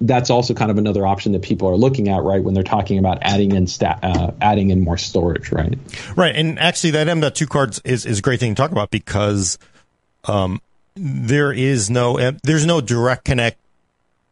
that's 0.00 0.30
also 0.30 0.54
kind 0.54 0.70
of 0.70 0.78
another 0.78 1.06
option 1.06 1.32
that 1.32 1.42
people 1.42 1.68
are 1.68 1.76
looking 1.76 2.08
at, 2.08 2.22
right, 2.22 2.42
when 2.42 2.54
they're 2.54 2.62
talking 2.62 2.98
about 2.98 3.18
adding 3.22 3.52
in 3.52 3.66
sta- 3.66 3.98
uh, 4.02 4.32
adding 4.40 4.70
in 4.70 4.82
more 4.82 4.98
storage, 4.98 5.52
right? 5.52 5.78
Right, 6.16 6.34
and 6.34 6.58
actually, 6.58 6.90
that 6.92 7.08
M.2 7.08 7.48
card 7.48 7.78
is 7.84 8.04
is 8.06 8.18
a 8.18 8.22
great 8.22 8.40
thing 8.40 8.54
to 8.54 8.60
talk 8.60 8.72
about 8.72 8.90
because 8.90 9.58
um, 10.24 10.60
there 10.94 11.52
is 11.52 11.88
no 11.90 12.32
there's 12.42 12.66
no 12.66 12.80
direct 12.80 13.24
connect 13.24 13.58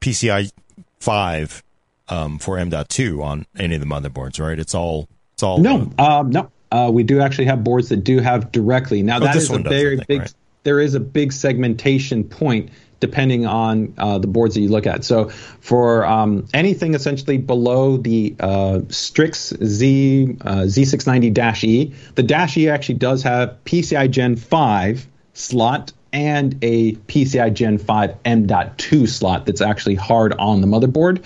PCI 0.01 0.51
five 0.99 1.63
um, 2.09 2.39
for 2.39 2.59
M.2 2.59 3.23
on 3.23 3.47
any 3.57 3.75
of 3.77 3.81
the 3.81 3.87
motherboards, 3.87 4.41
right? 4.41 4.59
It's 4.59 4.75
all 4.75 5.09
it's 5.35 5.43
all 5.43 5.59
no, 5.59 5.91
um, 5.99 6.31
no. 6.31 6.51
Uh, 6.71 6.91
we 6.93 7.03
do 7.03 7.21
actually 7.21 7.47
have 7.47 7.65
boards 7.65 7.89
that 7.89 8.05
do 8.05 8.19
have 8.21 8.53
directly. 8.53 9.03
Now 9.03 9.17
oh, 9.17 9.21
that 9.21 9.37
is 9.37 9.51
a 9.51 9.59
very 9.59 9.97
think, 9.97 10.09
big. 10.09 10.21
Right? 10.21 10.35
There 10.63 10.81
is 10.81 10.95
a 10.95 11.01
big 11.01 11.33
segmentation 11.33 12.25
point 12.25 12.71
depending 13.01 13.47
on 13.47 13.95
uh, 13.97 14.19
the 14.19 14.27
boards 14.27 14.55
that 14.55 14.61
you 14.61 14.69
look 14.69 14.87
at. 14.87 15.05
So 15.05 15.31
for 15.31 16.05
um, 16.05 16.47
anything 16.53 16.95
essentially 16.95 17.39
below 17.39 17.97
the 17.97 18.37
uh, 18.39 18.81
Strix 18.91 19.55
Z 19.65 20.37
uh, 20.43 20.55
Z690-E, 20.65 21.95
the 22.15 22.23
Dash 22.23 22.57
E 22.59 22.69
actually 22.69 22.97
does 22.97 23.23
have 23.23 23.57
PCI 23.65 24.11
Gen 24.11 24.37
5 24.37 25.07
slot 25.33 25.93
and 26.13 26.59
a 26.63 26.95
PCI 26.95 27.55
Gen 27.55 27.79
5 27.79 28.17
M.2 28.25 29.09
slot 29.09 29.47
that's 29.47 29.61
actually 29.61 29.95
hard 29.95 30.35
on 30.35 30.61
the 30.61 30.67
motherboard. 30.67 31.25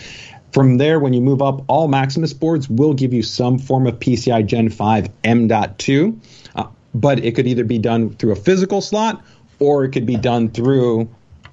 From 0.54 0.78
there, 0.78 1.00
when 1.00 1.12
you 1.12 1.20
move 1.20 1.42
up, 1.42 1.64
all 1.66 1.88
Maximus 1.88 2.32
boards 2.32 2.70
will 2.70 2.94
give 2.94 3.12
you 3.12 3.24
some 3.24 3.58
form 3.58 3.88
of 3.88 3.98
PCI 3.98 4.46
Gen 4.46 4.70
5 4.70 5.10
M.2, 5.24 6.16
uh, 6.54 6.66
but 6.94 7.24
it 7.24 7.34
could 7.34 7.48
either 7.48 7.64
be 7.64 7.78
done 7.78 8.10
through 8.10 8.30
a 8.30 8.36
physical 8.36 8.80
slot 8.80 9.24
or 9.58 9.82
it 9.84 9.90
could 9.90 10.06
be 10.06 10.14
done 10.14 10.48
through 10.48 11.08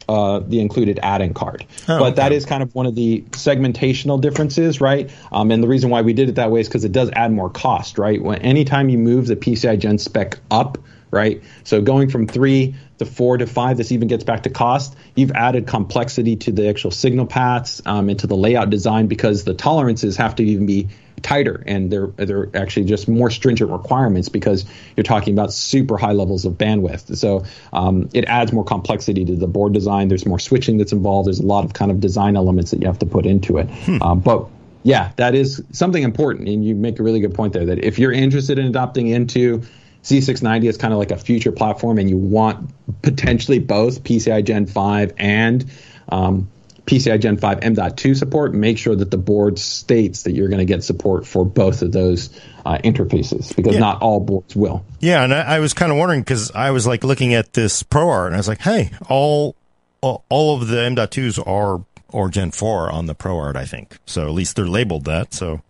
uh, 0.07 0.41
the 0.41 0.59
included 0.59 0.99
add-in 1.01 1.33
card. 1.33 1.65
Oh, 1.89 1.97
but 1.97 2.01
okay. 2.01 2.15
that 2.17 2.31
is 2.31 2.45
kind 2.45 2.61
of 2.61 2.75
one 2.75 2.85
of 2.85 2.93
the 2.93 3.21
segmentational 3.31 4.21
differences, 4.21 4.79
right? 4.79 5.09
Um, 5.31 5.49
and 5.49 5.63
the 5.63 5.67
reason 5.67 5.89
why 5.89 6.03
we 6.03 6.13
did 6.13 6.29
it 6.29 6.35
that 6.35 6.51
way 6.51 6.59
is 6.59 6.67
because 6.67 6.85
it 6.85 6.91
does 6.91 7.09
add 7.13 7.31
more 7.31 7.49
cost, 7.49 7.97
right? 7.97 8.21
When 8.21 8.37
anytime 8.43 8.89
you 8.89 8.99
move 8.99 9.25
the 9.25 9.35
PCI 9.35 9.79
Gen 9.79 9.97
spec 9.97 10.37
up, 10.51 10.77
right? 11.11 11.43
So 11.63 11.81
going 11.81 12.09
from 12.09 12.25
three 12.25 12.75
to 12.97 13.05
four 13.05 13.37
to 13.37 13.45
five, 13.45 13.77
this 13.77 13.91
even 13.91 14.07
gets 14.07 14.23
back 14.23 14.43
to 14.43 14.49
cost. 14.49 14.95
You've 15.15 15.31
added 15.31 15.67
complexity 15.67 16.37
to 16.37 16.51
the 16.51 16.69
actual 16.69 16.91
signal 16.91 17.27
paths 17.27 17.81
um, 17.85 18.09
and 18.09 18.17
to 18.19 18.27
the 18.27 18.37
layout 18.37 18.69
design 18.69 19.07
because 19.07 19.43
the 19.43 19.53
tolerances 19.53 20.17
have 20.17 20.35
to 20.35 20.43
even 20.43 20.65
be 20.65 20.87
tighter 21.21 21.63
and 21.67 21.91
they're 21.91 22.07
they're 22.07 22.49
actually 22.55 22.85
just 22.85 23.07
more 23.07 23.29
stringent 23.29 23.69
requirements 23.69 24.27
because 24.27 24.65
you're 24.95 25.03
talking 25.03 25.33
about 25.33 25.53
super 25.53 25.97
high 25.97 26.13
levels 26.13 26.45
of 26.45 26.53
bandwidth. 26.53 27.15
So 27.15 27.45
um, 27.73 28.09
it 28.13 28.25
adds 28.25 28.51
more 28.51 28.63
complexity 28.63 29.25
to 29.25 29.35
the 29.35 29.47
board 29.47 29.73
design. 29.73 30.07
There's 30.07 30.25
more 30.25 30.39
switching 30.39 30.77
that's 30.77 30.91
involved. 30.91 31.27
There's 31.27 31.39
a 31.39 31.45
lot 31.45 31.65
of 31.65 31.73
kind 31.73 31.91
of 31.91 31.99
design 31.99 32.35
elements 32.35 32.71
that 32.71 32.81
you 32.81 32.87
have 32.87 32.99
to 32.99 33.05
put 33.05 33.25
into 33.25 33.57
it. 33.57 33.69
Hmm. 33.69 34.01
Um, 34.01 34.19
but 34.19 34.47
yeah, 34.83 35.11
that 35.17 35.35
is 35.35 35.63
something 35.71 36.01
important, 36.01 36.49
and 36.49 36.65
you 36.65 36.73
make 36.73 36.99
a 36.99 37.03
really 37.03 37.19
good 37.19 37.35
point 37.35 37.53
there. 37.53 37.65
That 37.65 37.83
if 37.83 37.99
you're 37.99 38.11
interested 38.11 38.57
in 38.57 38.65
adopting 38.65 39.07
into 39.07 39.61
Z690 40.03 40.65
is 40.65 40.77
kind 40.77 40.93
of 40.93 40.99
like 40.99 41.11
a 41.11 41.17
future 41.17 41.51
platform, 41.51 41.97
and 41.97 42.09
you 42.09 42.17
want 42.17 42.71
potentially 43.01 43.59
both 43.59 44.03
PCI 44.03 44.43
Gen 44.43 44.65
5 44.65 45.13
and 45.17 45.71
um, 46.09 46.49
PCI 46.85 47.21
Gen 47.21 47.37
5 47.37 47.59
M.2 47.61 48.17
support, 48.17 48.53
make 48.53 48.77
sure 48.77 48.95
that 48.95 49.11
the 49.11 49.17
board 49.17 49.59
states 49.59 50.23
that 50.23 50.33
you're 50.33 50.49
going 50.49 50.59
to 50.59 50.65
get 50.65 50.83
support 50.83 51.27
for 51.27 51.45
both 51.45 51.81
of 51.83 51.91
those 51.91 52.29
uh, 52.65 52.79
interfaces 52.79 53.55
because 53.55 53.75
yeah. 53.75 53.79
not 53.79 54.01
all 54.01 54.19
boards 54.19 54.55
will. 54.55 54.83
Yeah, 54.99 55.23
and 55.23 55.33
I, 55.33 55.41
I 55.41 55.59
was 55.59 55.73
kind 55.73 55.91
of 55.91 55.97
wondering 55.97 56.21
because 56.21 56.51
I 56.51 56.71
was 56.71 56.87
like 56.87 57.03
looking 57.03 57.33
at 57.33 57.53
this 57.53 57.83
ProArt 57.83 58.27
and 58.27 58.35
I 58.35 58.37
was 58.37 58.47
like, 58.47 58.61
hey, 58.61 58.91
all 59.07 59.55
all, 60.01 60.25
all 60.29 60.59
of 60.59 60.67
the 60.67 60.81
M.2s 60.81 61.45
are 61.47 61.85
or 62.09 62.29
Gen 62.29 62.51
4 62.51 62.91
on 62.91 63.05
the 63.05 63.15
ProArt, 63.15 63.55
I 63.55 63.65
think. 63.65 63.97
So 64.05 64.25
at 64.25 64.33
least 64.33 64.55
they're 64.55 64.67
labeled 64.67 65.05
that. 65.05 65.33
So 65.33 65.61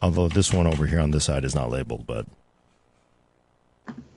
although 0.00 0.28
this 0.28 0.52
one 0.52 0.66
over 0.66 0.86
here 0.86 1.00
on 1.00 1.10
this 1.10 1.24
side 1.24 1.44
is 1.44 1.54
not 1.54 1.70
labeled, 1.70 2.06
but 2.06 2.26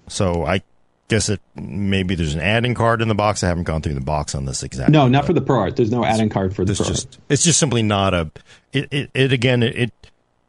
so 0.08 0.46
I 0.46 0.62
guess 1.08 1.30
it 1.30 1.42
maybe 1.56 2.16
there's 2.16 2.34
an 2.36 2.42
add-in 2.42 2.74
card 2.74 3.02
in 3.02 3.08
the 3.08 3.16
box. 3.16 3.44
I 3.44 3.48
haven't 3.48 3.64
gone 3.64 3.82
through 3.82 3.94
the 3.94 4.02
box 4.02 4.36
on 4.36 4.46
this 4.46 4.64
exactly. 4.64 4.94
No, 4.94 5.08
not 5.08 5.26
for 5.26 5.34
the 5.34 5.42
ProArt. 5.42 5.76
There's 5.76 5.92
no 5.92 6.04
add-in 6.04 6.30
card 6.30 6.56
for 6.56 6.66
the 6.66 6.74
ProArt. 6.74 6.88
Just, 6.88 7.20
it's 7.30 7.44
just 7.44 7.60
simply 7.60 7.84
not 7.84 8.14
a. 8.14 8.32
It, 8.74 8.92
it, 8.92 9.12
it 9.14 9.34
again. 9.34 9.64
It, 9.64 9.76
it 9.76 9.94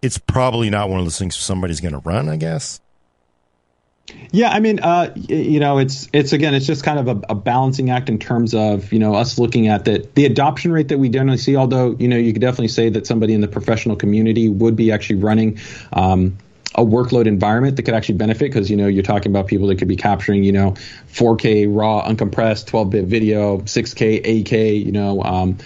it's 0.02 0.18
probably 0.18 0.70
not 0.70 0.88
one 0.88 1.00
of 1.00 1.06
those 1.06 1.18
things 1.18 1.36
somebody's 1.36 1.80
going 1.80 1.92
to 1.94 2.00
run. 2.00 2.28
I 2.28 2.36
guess. 2.36 2.80
Yeah, 4.30 4.50
I 4.50 4.60
mean, 4.60 4.78
uh, 4.80 5.12
you 5.16 5.58
know, 5.58 5.78
it's 5.78 6.08
it's 6.12 6.32
again, 6.32 6.54
it's 6.54 6.66
just 6.66 6.84
kind 6.84 6.98
of 6.98 7.08
a, 7.08 7.20
a, 7.30 7.34
balancing 7.34 7.90
act 7.90 8.08
in 8.08 8.18
terms 8.18 8.54
of 8.54 8.92
you 8.92 8.98
know 8.98 9.14
us 9.14 9.38
looking 9.38 9.66
at 9.68 9.84
that 9.86 10.14
the 10.14 10.26
adoption 10.26 10.72
rate 10.72 10.88
that 10.88 10.98
we 10.98 11.08
generally 11.08 11.38
see. 11.38 11.56
Although 11.56 11.96
you 11.98 12.06
know, 12.06 12.16
you 12.16 12.32
could 12.32 12.42
definitely 12.42 12.68
say 12.68 12.88
that 12.90 13.06
somebody 13.06 13.34
in 13.34 13.40
the 13.40 13.48
professional 13.48 13.96
community 13.96 14.48
would 14.48 14.76
be 14.76 14.92
actually 14.92 15.16
running. 15.16 15.58
Um, 15.92 16.38
a 16.74 16.84
workload 16.84 17.26
environment 17.26 17.76
that 17.76 17.84
could 17.84 17.94
actually 17.94 18.16
benefit 18.16 18.52
because 18.52 18.68
you 18.70 18.76
know 18.76 18.86
you're 18.86 19.02
talking 19.02 19.32
about 19.32 19.46
people 19.46 19.66
that 19.68 19.76
could 19.76 19.88
be 19.88 19.96
capturing 19.96 20.44
you 20.44 20.52
know 20.52 20.72
4K 21.12 21.66
raw 21.68 22.06
uncompressed 22.06 22.66
12-bit 22.66 23.06
video 23.06 23.58
6K 23.58 24.44
8K 24.44 24.84
you 24.84 24.92
know 24.92 25.22
um, 25.22 25.56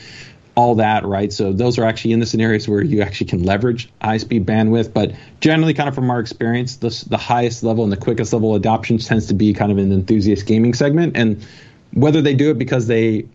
all 0.61 0.74
that 0.74 1.05
right? 1.05 1.32
So 1.32 1.53
those 1.53 1.78
are 1.78 1.84
actually 1.84 2.12
in 2.12 2.20
the 2.20 2.26
scenarios 2.26 2.68
where 2.68 2.82
you 2.82 3.03
actually 3.03 3.28
can 3.28 3.42
leverage 3.44 3.88
high 4.03 4.18
speed 4.18 4.44
bandwidth. 4.44 4.92
But 4.92 5.12
generally 5.40 5.74
kind 5.74 5.88
of 5.88 5.94
from 5.94 6.11
our 6.11 6.20
experience 6.20 6.76
the, 6.76 7.05
the 7.09 7.16
highest 7.16 7.62
level 7.62 7.82
and 7.84 7.92
the 7.92 7.96
quickest 7.96 8.32
level 8.32 8.55
adoption 8.55 8.98
tends 8.98 9.26
to 9.28 9.34
be 9.34 9.55
kind 9.55 9.70
of 9.72 9.78
the 9.78 9.94
enthusiast 9.94 10.46
gaming 10.46 10.74
segment. 10.74 11.16
And 11.16 11.44
whether 11.92 12.20
they 12.20 12.34
do 12.34 12.51
it 12.51 12.59
because 12.59 12.86
they 12.86 13.26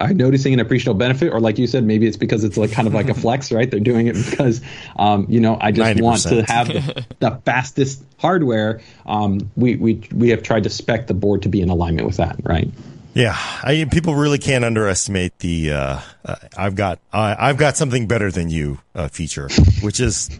are 0.00 0.14
noticing 0.14 0.54
an 0.54 0.60
appreciable 0.60 0.98
benefit, 0.98 1.32
or 1.32 1.40
like 1.40 1.58
you 1.58 1.66
said, 1.66 1.84
maybe 1.84 2.06
it's 2.06 2.16
because 2.16 2.44
it's 2.44 2.56
like 2.56 2.72
kind 2.72 2.86
of 2.86 2.94
like 2.94 3.08
a 3.08 3.14
flex, 3.22 3.50
right? 3.50 3.70
They're 3.70 3.80
doing 3.80 4.06
it 4.06 4.14
because, 4.14 4.60
um, 4.96 5.26
you 5.28 5.40
know, 5.40 5.58
I 5.60 5.72
just 5.72 5.98
90%. 5.98 6.00
want 6.02 6.22
to 6.22 6.42
have 6.44 6.68
the, 6.68 7.06
the 7.18 7.30
fastest 7.44 8.04
hardware. 8.18 8.80
Um, 9.06 9.50
we 9.56 9.76
we 9.76 10.02
we 10.12 10.28
have 10.30 10.42
tried 10.42 10.64
to 10.64 10.70
spec 10.70 11.06
the 11.06 11.14
board 11.14 11.42
to 11.42 11.48
be 11.48 11.60
in 11.60 11.68
alignment 11.68 12.06
with 12.06 12.16
that, 12.16 12.36
right? 12.44 12.70
Yeah, 13.14 13.34
I, 13.36 13.86
people 13.90 14.14
really 14.14 14.38
can't 14.38 14.64
underestimate 14.64 15.38
the 15.40 15.72
uh, 15.72 16.00
uh, 16.24 16.36
"I've 16.56 16.76
got 16.76 17.00
I've 17.12 17.56
got 17.56 17.76
something 17.76 18.06
better 18.06 18.30
than 18.30 18.50
you" 18.50 18.78
uh, 18.94 19.08
feature, 19.08 19.48
which 19.80 19.98
is 19.98 20.30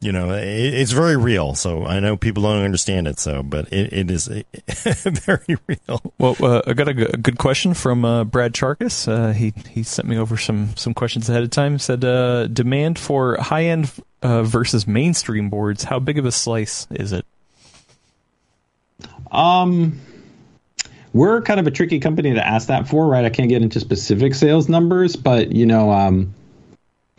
you 0.00 0.12
know, 0.12 0.30
it, 0.32 0.44
it's 0.44 0.92
very 0.92 1.16
real. 1.16 1.54
So 1.54 1.84
I 1.84 2.00
know 2.00 2.16
people 2.16 2.42
don't 2.44 2.62
understand 2.62 3.06
it. 3.06 3.18
So, 3.18 3.42
but 3.42 3.70
it, 3.72 3.92
it 3.92 4.10
is 4.10 4.28
very 4.66 5.56
real. 5.66 6.00
Well, 6.18 6.36
uh, 6.40 6.62
I 6.66 6.72
got 6.72 6.88
a, 6.88 6.94
good 6.94 7.38
question 7.38 7.74
from 7.74 8.04
uh, 8.04 8.24
Brad 8.24 8.54
Chacos. 8.54 9.06
Uh, 9.06 9.32
he 9.32 9.52
he 9.68 9.82
sent 9.82 10.08
me 10.08 10.16
over 10.16 10.36
some 10.36 10.74
some 10.76 10.94
questions 10.94 11.28
ahead 11.28 11.42
of 11.42 11.50
time. 11.50 11.78
Said 11.78 12.04
uh, 12.04 12.46
demand 12.46 12.98
for 12.98 13.36
high 13.36 13.64
end 13.64 13.92
uh, 14.22 14.42
versus 14.42 14.86
mainstream 14.86 15.50
boards. 15.50 15.84
How 15.84 15.98
big 15.98 16.18
of 16.18 16.24
a 16.24 16.32
slice 16.32 16.86
is 16.90 17.12
it? 17.12 17.26
Um. 19.30 20.00
We're 21.12 21.42
kind 21.42 21.58
of 21.58 21.66
a 21.66 21.72
tricky 21.72 21.98
company 21.98 22.34
to 22.34 22.46
ask 22.46 22.68
that 22.68 22.86
for, 22.86 23.08
right? 23.08 23.24
I 23.24 23.30
can't 23.30 23.48
get 23.48 23.62
into 23.62 23.80
specific 23.80 24.32
sales 24.32 24.68
numbers, 24.68 25.16
but 25.16 25.50
you 25.50 25.66
know, 25.66 25.90
um, 25.90 26.32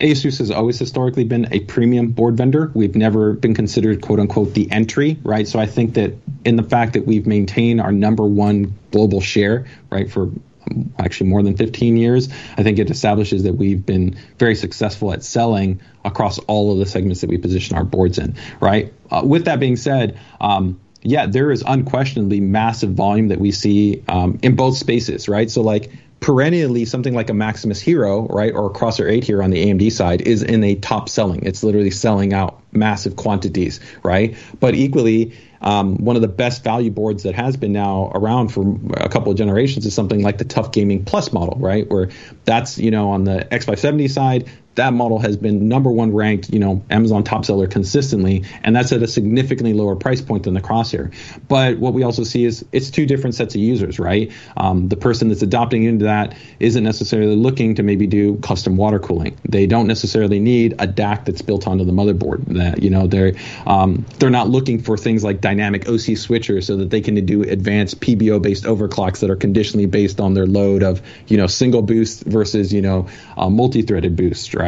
Asus 0.02 0.40
has 0.40 0.50
always 0.50 0.80
historically 0.80 1.24
been 1.24 1.48
a 1.52 1.60
premium 1.62 2.08
board 2.12 2.36
vendor. 2.36 2.72
We've 2.74 2.96
never 2.96 3.34
been 3.34 3.54
considered 3.54 4.02
quote 4.02 4.20
unquote 4.20 4.54
the 4.54 4.70
entry, 4.72 5.20
right? 5.24 5.48
So 5.48 5.60
I 5.60 5.68
think 5.68 5.94
that 5.94 6.14
in 6.44 6.56
the 6.56 6.64
fact 6.64 6.94
that 6.94 7.06
we've 7.06 7.28
maintained 7.28 7.80
our 7.80 7.92
number 7.92 8.26
one 8.26 8.78
global 8.92 9.22
share, 9.22 9.68
right, 9.92 10.10
for 10.10 10.24
um, 10.24 10.94
actually 10.98 11.30
more 11.30 11.44
than 11.44 11.56
15 11.56 11.98
years, 11.98 12.30
I 12.58 12.64
think 12.64 12.80
it 12.80 12.90
establishes 12.90 13.44
that 13.44 13.54
we've 13.54 13.86
been 13.86 14.18
very 14.40 14.56
successful 14.56 15.14
at 15.14 15.24
selling 15.24 15.80
across 16.04 16.40
all 16.40 16.72
of 16.72 16.80
the 16.80 16.86
segments 16.86 17.22
that 17.22 17.30
we 17.30 17.38
position 17.38 17.78
our 17.78 17.84
boards 17.84 18.18
in, 18.18 18.36
right? 18.60 18.92
Uh, 19.12 19.22
with 19.24 19.46
that 19.46 19.60
being 19.60 19.76
said, 19.76 20.20
um, 20.40 20.80
yeah, 21.04 21.26
there 21.26 21.52
is 21.52 21.64
unquestionably 21.66 22.40
massive 22.40 22.92
volume 22.92 23.30
that 23.30 23.40
we 23.40 23.52
see 23.52 24.04
um, 24.08 24.40
in 24.42 24.56
both 24.56 24.78
spaces, 24.78 25.28
right? 25.28 25.50
So 25.50 25.62
like 25.62 25.92
perennially 26.22 26.86
something 26.86 27.14
like 27.14 27.30
a 27.30 27.34
Maximus 27.34 27.82
Hero, 27.82 28.28
right, 28.28 28.54
or 28.54 28.68
a 28.68 28.70
Crosshair 28.70 29.12
8 29.12 29.24
here 29.24 29.44
on 29.44 29.50
the 29.50 29.66
AMD 29.66 29.92
side 29.92 30.22
is 30.22 30.44
in 30.44 30.64
a 30.64 30.76
top 30.76 31.10
selling. 31.10 31.44
It's 31.44 31.64
literally 31.64 31.90
selling 31.90 32.32
out 32.32 32.62
massive 32.72 33.16
quantities, 33.16 33.80
right? 34.04 34.38
But 34.60 34.76
equally, 34.76 35.36
um, 35.62 35.98
one 35.98 36.16
of 36.16 36.22
the 36.22 36.28
best 36.28 36.64
value 36.64 36.92
boards 36.92 37.24
that 37.24 37.34
has 37.34 37.58
been 37.58 37.74
now 37.74 38.12
around 38.14 38.50
for 38.50 38.80
a 38.98 39.10
couple 39.10 39.32
of 39.32 39.38
generations 39.38 39.86
is 39.86 39.96
something 39.96 40.22
like 40.22 40.38
the 40.38 40.46
TUF 40.46 40.72
Gaming 40.72 41.06
Plus 41.06 41.34
model, 41.34 41.58
right? 41.60 41.90
Where 41.90 42.10
that's, 42.46 42.78
you 42.78 42.92
know, 42.92 43.12
on 43.12 43.24
the 43.24 43.48
X570 43.52 44.10
side, 44.10 44.50
that 44.76 44.94
model 44.94 45.20
has 45.20 45.36
been 45.36 45.68
number 45.68 45.92
one 45.92 46.14
ranked, 46.14 46.50
you 46.50 46.60
know, 46.60 46.84
Amazon 46.90 47.24
top 47.24 47.46
seller 47.46 47.68
consistently, 47.68 48.46
and 48.64 48.76
that's 48.76 48.92
at 48.94 49.04
a 49.04 49.08
significantly 49.08 49.74
lower 49.74 49.96
price 49.96 50.22
point 50.22 50.44
than 50.44 50.54
the 50.54 50.62
Crosshair. 50.62 51.14
But 51.48 51.78
what 51.78 51.94
we 51.94 52.04
also 52.04 52.24
see 52.24 52.46
is 52.46 52.64
it's 52.72 52.90
two 52.90 53.06
different 53.06 53.36
sets 53.36 53.54
of 53.54 53.62
users, 53.62 54.00
right? 54.00 54.32
Um, 54.56 54.88
the 54.88 54.96
person 54.96 55.28
that's 55.28 55.42
adopting 55.42 55.84
into 55.84 56.06
that 56.06 56.36
isn't 56.60 56.84
necessarily 56.84 57.36
looking 57.36 57.76
to 57.76 57.84
maybe 57.84 58.08
do 58.08 58.38
custom 58.38 58.78
water 58.78 59.00
cooling. 59.00 59.38
They 59.48 59.68
don't 59.68 59.88
necessarily 59.88 60.40
need 60.40 60.74
a 60.74 60.88
DAC 60.88 61.26
that's 61.26 61.42
built 61.42 61.68
onto 61.68 61.84
the 61.84 61.92
motherboard. 61.92 62.46
That 62.56 62.82
you 62.82 62.90
know 62.90 63.08
they're 63.08 63.34
um, 63.66 64.06
they're 64.20 64.30
not 64.30 64.48
looking 64.48 64.82
for 64.82 64.98
things 64.98 65.24
like 65.24 65.42
dynamic 65.42 65.88
OC 65.88 66.16
switchers 66.16 66.64
so 66.64 66.78
that 66.78 66.90
they 66.90 67.02
can 67.02 67.26
do 67.26 67.44
advanced 67.44 68.00
PBO 68.00 68.42
based 68.42 68.64
overclocks 68.64 69.20
that 69.20 69.30
are 69.30 69.36
conditionally 69.36 69.86
based 69.86 70.22
on 70.22 70.34
their 70.34 70.48
load 70.48 70.82
of 70.82 71.02
you 71.28 71.36
know 71.36 71.48
single 71.48 71.82
boost 71.82 72.24
versus 72.24 72.72
you 72.72 72.82
know 72.82 73.10
uh, 73.38 73.50
multi-threaded 73.50 74.16
boost, 74.16 74.54
right? 74.54 74.61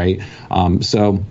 Um, 0.50 0.82
so, 0.82 1.24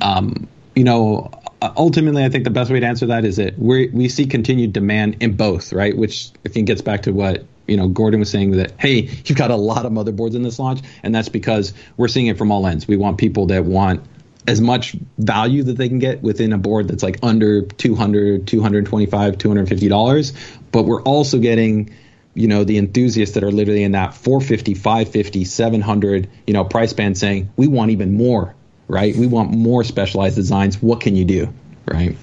um, 0.00 0.48
you 0.74 0.84
know, 0.84 1.30
ultimately, 1.62 2.24
I 2.24 2.28
think 2.28 2.44
the 2.44 2.50
best 2.50 2.70
way 2.70 2.80
to 2.80 2.86
answer 2.86 3.06
that 3.06 3.24
is 3.24 3.36
that 3.36 3.58
we 3.58 3.88
we 3.88 4.08
see 4.08 4.26
continued 4.26 4.72
demand 4.72 5.16
in 5.20 5.36
both, 5.36 5.72
right? 5.72 5.96
Which 5.96 6.30
I 6.46 6.48
think 6.48 6.66
gets 6.66 6.82
back 6.82 7.02
to 7.02 7.12
what 7.12 7.44
you 7.66 7.76
know 7.76 7.88
Gordon 7.88 8.20
was 8.20 8.30
saying 8.30 8.52
that 8.52 8.74
hey, 8.78 9.10
you've 9.24 9.38
got 9.38 9.50
a 9.50 9.56
lot 9.56 9.84
of 9.84 9.92
motherboards 9.92 10.34
in 10.34 10.42
this 10.42 10.58
launch, 10.58 10.80
and 11.02 11.14
that's 11.14 11.28
because 11.28 11.74
we're 11.96 12.08
seeing 12.08 12.26
it 12.26 12.38
from 12.38 12.52
all 12.52 12.66
ends. 12.66 12.86
We 12.86 12.96
want 12.96 13.18
people 13.18 13.46
that 13.46 13.64
want 13.64 14.04
as 14.46 14.62
much 14.62 14.96
value 15.18 15.62
that 15.64 15.76
they 15.76 15.88
can 15.88 15.98
get 15.98 16.22
within 16.22 16.54
a 16.54 16.58
board 16.58 16.88
that's 16.88 17.02
like 17.02 17.18
under 17.22 17.62
200 17.62 18.46
225 18.46 19.36
250 19.36 19.88
dollars 19.88 20.32
but 20.72 20.84
we're 20.84 21.02
also 21.02 21.38
getting 21.38 21.94
you 22.38 22.48
know 22.48 22.64
the 22.64 22.78
enthusiasts 22.78 23.34
that 23.34 23.44
are 23.44 23.50
literally 23.50 23.82
in 23.82 23.92
that 23.92 24.14
450 24.14 24.74
550 24.74 25.44
700 25.44 26.30
you 26.46 26.54
know 26.54 26.64
price 26.64 26.92
band 26.92 27.18
saying 27.18 27.50
we 27.56 27.66
want 27.66 27.90
even 27.90 28.14
more 28.14 28.54
right 28.86 29.16
we 29.16 29.26
want 29.26 29.50
more 29.50 29.84
specialized 29.84 30.36
designs 30.36 30.80
what 30.80 31.00
can 31.00 31.16
you 31.16 31.24
do 31.24 31.52
right 31.86 32.16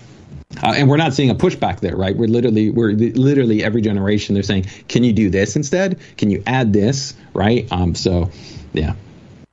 uh, 0.63 0.73
and 0.75 0.89
we're 0.89 0.97
not 0.97 1.13
seeing 1.13 1.29
a 1.29 1.35
pushback 1.35 1.79
there 1.79 1.95
right 1.95 2.15
we're 2.15 2.27
literally 2.27 2.69
we're 2.69 2.91
literally 2.93 3.63
every 3.63 3.81
generation 3.81 4.33
they're 4.33 4.43
saying 4.43 4.65
can 4.87 5.03
you 5.03 5.13
do 5.13 5.29
this 5.29 5.55
instead 5.55 5.99
can 6.17 6.29
you 6.31 6.41
add 6.47 6.71
this 6.71 7.13
right 7.33 7.71
um 7.71 7.93
so 7.95 8.29
yeah 8.73 8.93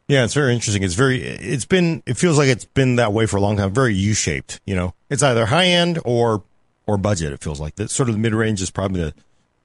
yeah, 0.08 0.24
it's 0.24 0.34
very 0.34 0.52
interesting. 0.52 0.82
It's 0.82 0.92
very, 0.92 1.22
it's 1.22 1.64
been, 1.64 2.02
it 2.04 2.18
feels 2.18 2.36
like 2.36 2.48
it's 2.48 2.66
been 2.66 2.96
that 2.96 3.14
way 3.14 3.24
for 3.24 3.38
a 3.38 3.40
long 3.40 3.56
time. 3.56 3.72
Very 3.72 3.94
U-shaped. 3.94 4.60
You 4.66 4.74
know, 4.74 4.94
it's 5.08 5.22
either 5.22 5.46
high 5.46 5.66
end 5.66 6.00
or 6.04 6.42
or 6.86 6.98
budget. 6.98 7.32
It 7.32 7.42
feels 7.42 7.60
like 7.60 7.76
that. 7.76 7.90
Sort 7.90 8.10
of 8.10 8.16
the 8.16 8.18
mid 8.18 8.34
range 8.34 8.60
is 8.60 8.70
probably 8.70 9.00
the 9.00 9.14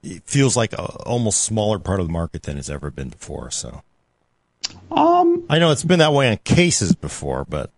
it 0.02 0.22
feels 0.24 0.56
like 0.56 0.72
a 0.72 0.84
almost 1.04 1.40
smaller 1.40 1.78
part 1.78 2.00
of 2.00 2.06
the 2.06 2.12
market 2.12 2.44
than 2.44 2.58
it's 2.58 2.70
ever 2.70 2.90
been 2.90 3.08
before. 3.08 3.50
So, 3.50 3.82
um, 4.90 5.44
I 5.48 5.58
know 5.58 5.70
it's 5.70 5.84
been 5.84 5.98
that 5.98 6.12
way 6.12 6.30
on 6.30 6.36
cases 6.38 6.94
before, 6.94 7.44
but 7.48 7.70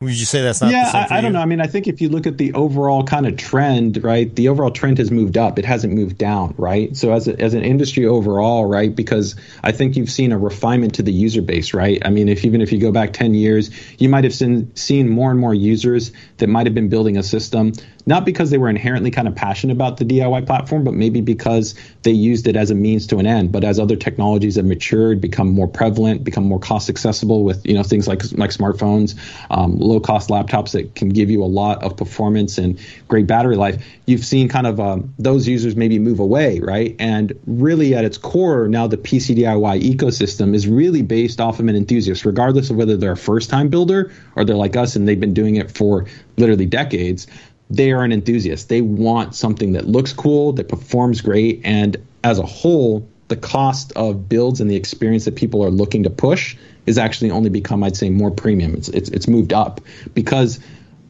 would 0.00 0.16
you 0.16 0.26
say 0.26 0.42
that's 0.42 0.60
not? 0.60 0.70
Yeah, 0.70 0.88
I, 0.94 1.18
I, 1.18 1.20
don't 1.20 1.32
know. 1.32 1.40
I 1.40 1.44
mean, 1.44 1.60
I 1.60 1.66
think 1.66 1.88
if 1.88 2.00
you 2.00 2.08
look 2.08 2.28
at 2.28 2.38
the 2.38 2.52
overall 2.52 3.02
kind 3.02 3.26
of 3.26 3.36
trend, 3.36 4.04
right, 4.04 4.32
the 4.32 4.46
overall 4.46 4.70
trend 4.70 4.98
has 4.98 5.10
moved 5.10 5.36
up. 5.36 5.58
It 5.58 5.64
hasn't 5.64 5.92
moved 5.92 6.16
down, 6.16 6.54
right? 6.56 6.96
So 6.96 7.12
as 7.12 7.26
a, 7.26 7.38
as 7.40 7.54
an 7.54 7.64
industry 7.64 8.06
overall, 8.06 8.64
right, 8.66 8.94
because 8.94 9.34
I 9.64 9.72
think 9.72 9.96
you've 9.96 10.10
seen 10.10 10.30
a 10.30 10.38
refinement 10.38 10.94
to 10.96 11.02
the 11.02 11.12
user 11.12 11.42
base, 11.42 11.74
right? 11.74 12.00
I 12.04 12.10
mean, 12.10 12.28
if 12.28 12.44
even 12.44 12.60
if 12.60 12.70
you 12.70 12.78
go 12.78 12.92
back 12.92 13.12
ten 13.12 13.34
years, 13.34 13.70
you 13.98 14.08
might 14.08 14.22
have 14.22 14.34
seen 14.34 14.72
seen 14.76 15.08
more 15.08 15.32
and 15.32 15.40
more 15.40 15.54
users 15.54 16.12
that 16.36 16.46
might 16.46 16.66
have 16.66 16.76
been 16.76 16.88
building 16.88 17.16
a 17.16 17.24
system 17.24 17.72
not 18.08 18.24
because 18.24 18.48
they 18.48 18.56
were 18.56 18.70
inherently 18.70 19.10
kind 19.10 19.28
of 19.28 19.34
passionate 19.34 19.74
about 19.74 19.98
the 19.98 20.04
DIY 20.06 20.46
platform, 20.46 20.82
but 20.82 20.94
maybe 20.94 21.20
because 21.20 21.74
they 22.04 22.10
used 22.10 22.48
it 22.48 22.56
as 22.56 22.70
a 22.70 22.74
means 22.74 23.06
to 23.08 23.18
an 23.18 23.26
end. 23.26 23.52
But 23.52 23.64
as 23.64 23.78
other 23.78 23.96
technologies 23.96 24.56
have 24.56 24.64
matured, 24.64 25.20
become 25.20 25.48
more 25.48 25.68
prevalent, 25.68 26.24
become 26.24 26.44
more 26.44 26.58
cost 26.58 26.88
accessible 26.88 27.44
with 27.44 27.66
you 27.66 27.74
know 27.74 27.82
things 27.82 28.08
like 28.08 28.22
like 28.32 28.48
smartphones, 28.48 29.14
um, 29.50 29.78
low 29.78 30.00
cost 30.00 30.30
laptops 30.30 30.72
that 30.72 30.94
can 30.94 31.10
give 31.10 31.28
you 31.28 31.44
a 31.44 31.52
lot 31.60 31.82
of 31.82 31.98
performance 31.98 32.56
and 32.56 32.80
great 33.08 33.26
battery 33.26 33.56
life, 33.56 33.84
you've 34.06 34.24
seen 34.24 34.48
kind 34.48 34.66
of 34.66 34.80
um, 34.80 35.12
those 35.18 35.46
users 35.46 35.76
maybe 35.76 35.98
move 35.98 36.18
away, 36.18 36.60
right? 36.60 36.96
And 36.98 37.38
really, 37.46 37.94
at 37.94 38.06
its 38.06 38.16
core, 38.16 38.68
now 38.68 38.86
the 38.86 38.96
PC 38.96 39.36
DIY 39.36 39.82
ecosystem 39.82 40.54
is 40.54 40.66
really 40.66 41.02
based 41.02 41.42
off 41.42 41.60
of 41.60 41.68
an 41.68 41.76
enthusiast, 41.76 42.24
regardless 42.24 42.70
of 42.70 42.76
whether 42.76 42.96
they're 42.96 43.12
a 43.12 43.18
first 43.18 43.50
time 43.50 43.68
builder 43.68 44.10
or 44.34 44.46
they're 44.46 44.56
like 44.56 44.76
us 44.76 44.96
and 44.96 45.06
they've 45.06 45.20
been 45.20 45.34
doing 45.34 45.56
it 45.56 45.70
for 45.70 46.06
literally 46.38 46.64
decades 46.64 47.26
they 47.70 47.92
are 47.92 48.02
an 48.02 48.12
enthusiast. 48.12 48.68
They 48.68 48.80
want 48.80 49.34
something 49.34 49.72
that 49.72 49.86
looks 49.86 50.12
cool, 50.12 50.52
that 50.54 50.68
performs 50.68 51.20
great, 51.20 51.60
and 51.64 51.96
as 52.24 52.38
a 52.38 52.46
whole, 52.46 53.08
the 53.28 53.36
cost 53.36 53.92
of 53.92 54.28
builds 54.28 54.60
and 54.60 54.70
the 54.70 54.76
experience 54.76 55.26
that 55.26 55.36
people 55.36 55.62
are 55.62 55.70
looking 55.70 56.02
to 56.02 56.10
push 56.10 56.56
is 56.86 56.96
actually 56.96 57.30
only 57.30 57.50
become, 57.50 57.84
I'd 57.84 57.96
say, 57.96 58.08
more 58.08 58.30
premium. 58.30 58.74
It's 58.74 58.88
it's, 58.88 59.10
it's 59.10 59.28
moved 59.28 59.52
up 59.52 59.80
because 60.14 60.58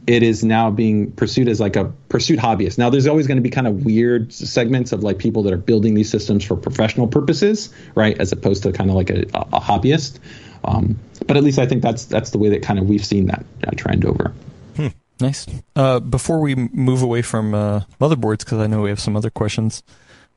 it 0.08 0.22
is 0.22 0.42
now 0.42 0.70
being 0.70 1.12
pursued 1.12 1.48
as 1.48 1.60
like 1.60 1.76
a 1.76 1.92
pursuit 2.08 2.38
hobbyist. 2.38 2.78
Now, 2.78 2.88
there's 2.88 3.06
always 3.06 3.26
going 3.26 3.36
to 3.36 3.42
be 3.42 3.50
kind 3.50 3.66
of 3.66 3.84
weird 3.84 4.32
segments 4.32 4.90
of 4.90 5.02
like 5.02 5.18
people 5.18 5.42
that 5.42 5.52
are 5.52 5.58
building 5.58 5.92
these 5.92 6.10
systems 6.10 6.42
for 6.44 6.56
professional 6.56 7.06
purposes, 7.06 7.68
right, 7.94 8.18
as 8.18 8.32
opposed 8.32 8.62
to 8.62 8.72
kind 8.72 8.88
of 8.88 8.96
like 8.96 9.10
a, 9.10 9.20
a 9.34 9.60
hobbyist. 9.60 10.18
Um, 10.64 10.98
but 11.26 11.36
at 11.36 11.44
least 11.44 11.58
I 11.58 11.66
think 11.66 11.82
that's 11.82 12.06
that's 12.06 12.30
the 12.30 12.38
way 12.38 12.48
that 12.48 12.62
kind 12.62 12.78
of 12.78 12.88
we've 12.88 13.04
seen 13.04 13.26
that, 13.26 13.44
that 13.60 13.76
trend 13.76 14.04
over. 14.04 14.32
Nice. 15.20 15.46
Uh, 15.74 16.00
before 16.00 16.40
we 16.40 16.54
move 16.54 17.02
away 17.02 17.22
from 17.22 17.54
uh, 17.54 17.80
motherboards, 18.00 18.40
because 18.40 18.58
I 18.58 18.66
know 18.66 18.82
we 18.82 18.90
have 18.90 19.00
some 19.00 19.16
other 19.16 19.30
questions 19.30 19.82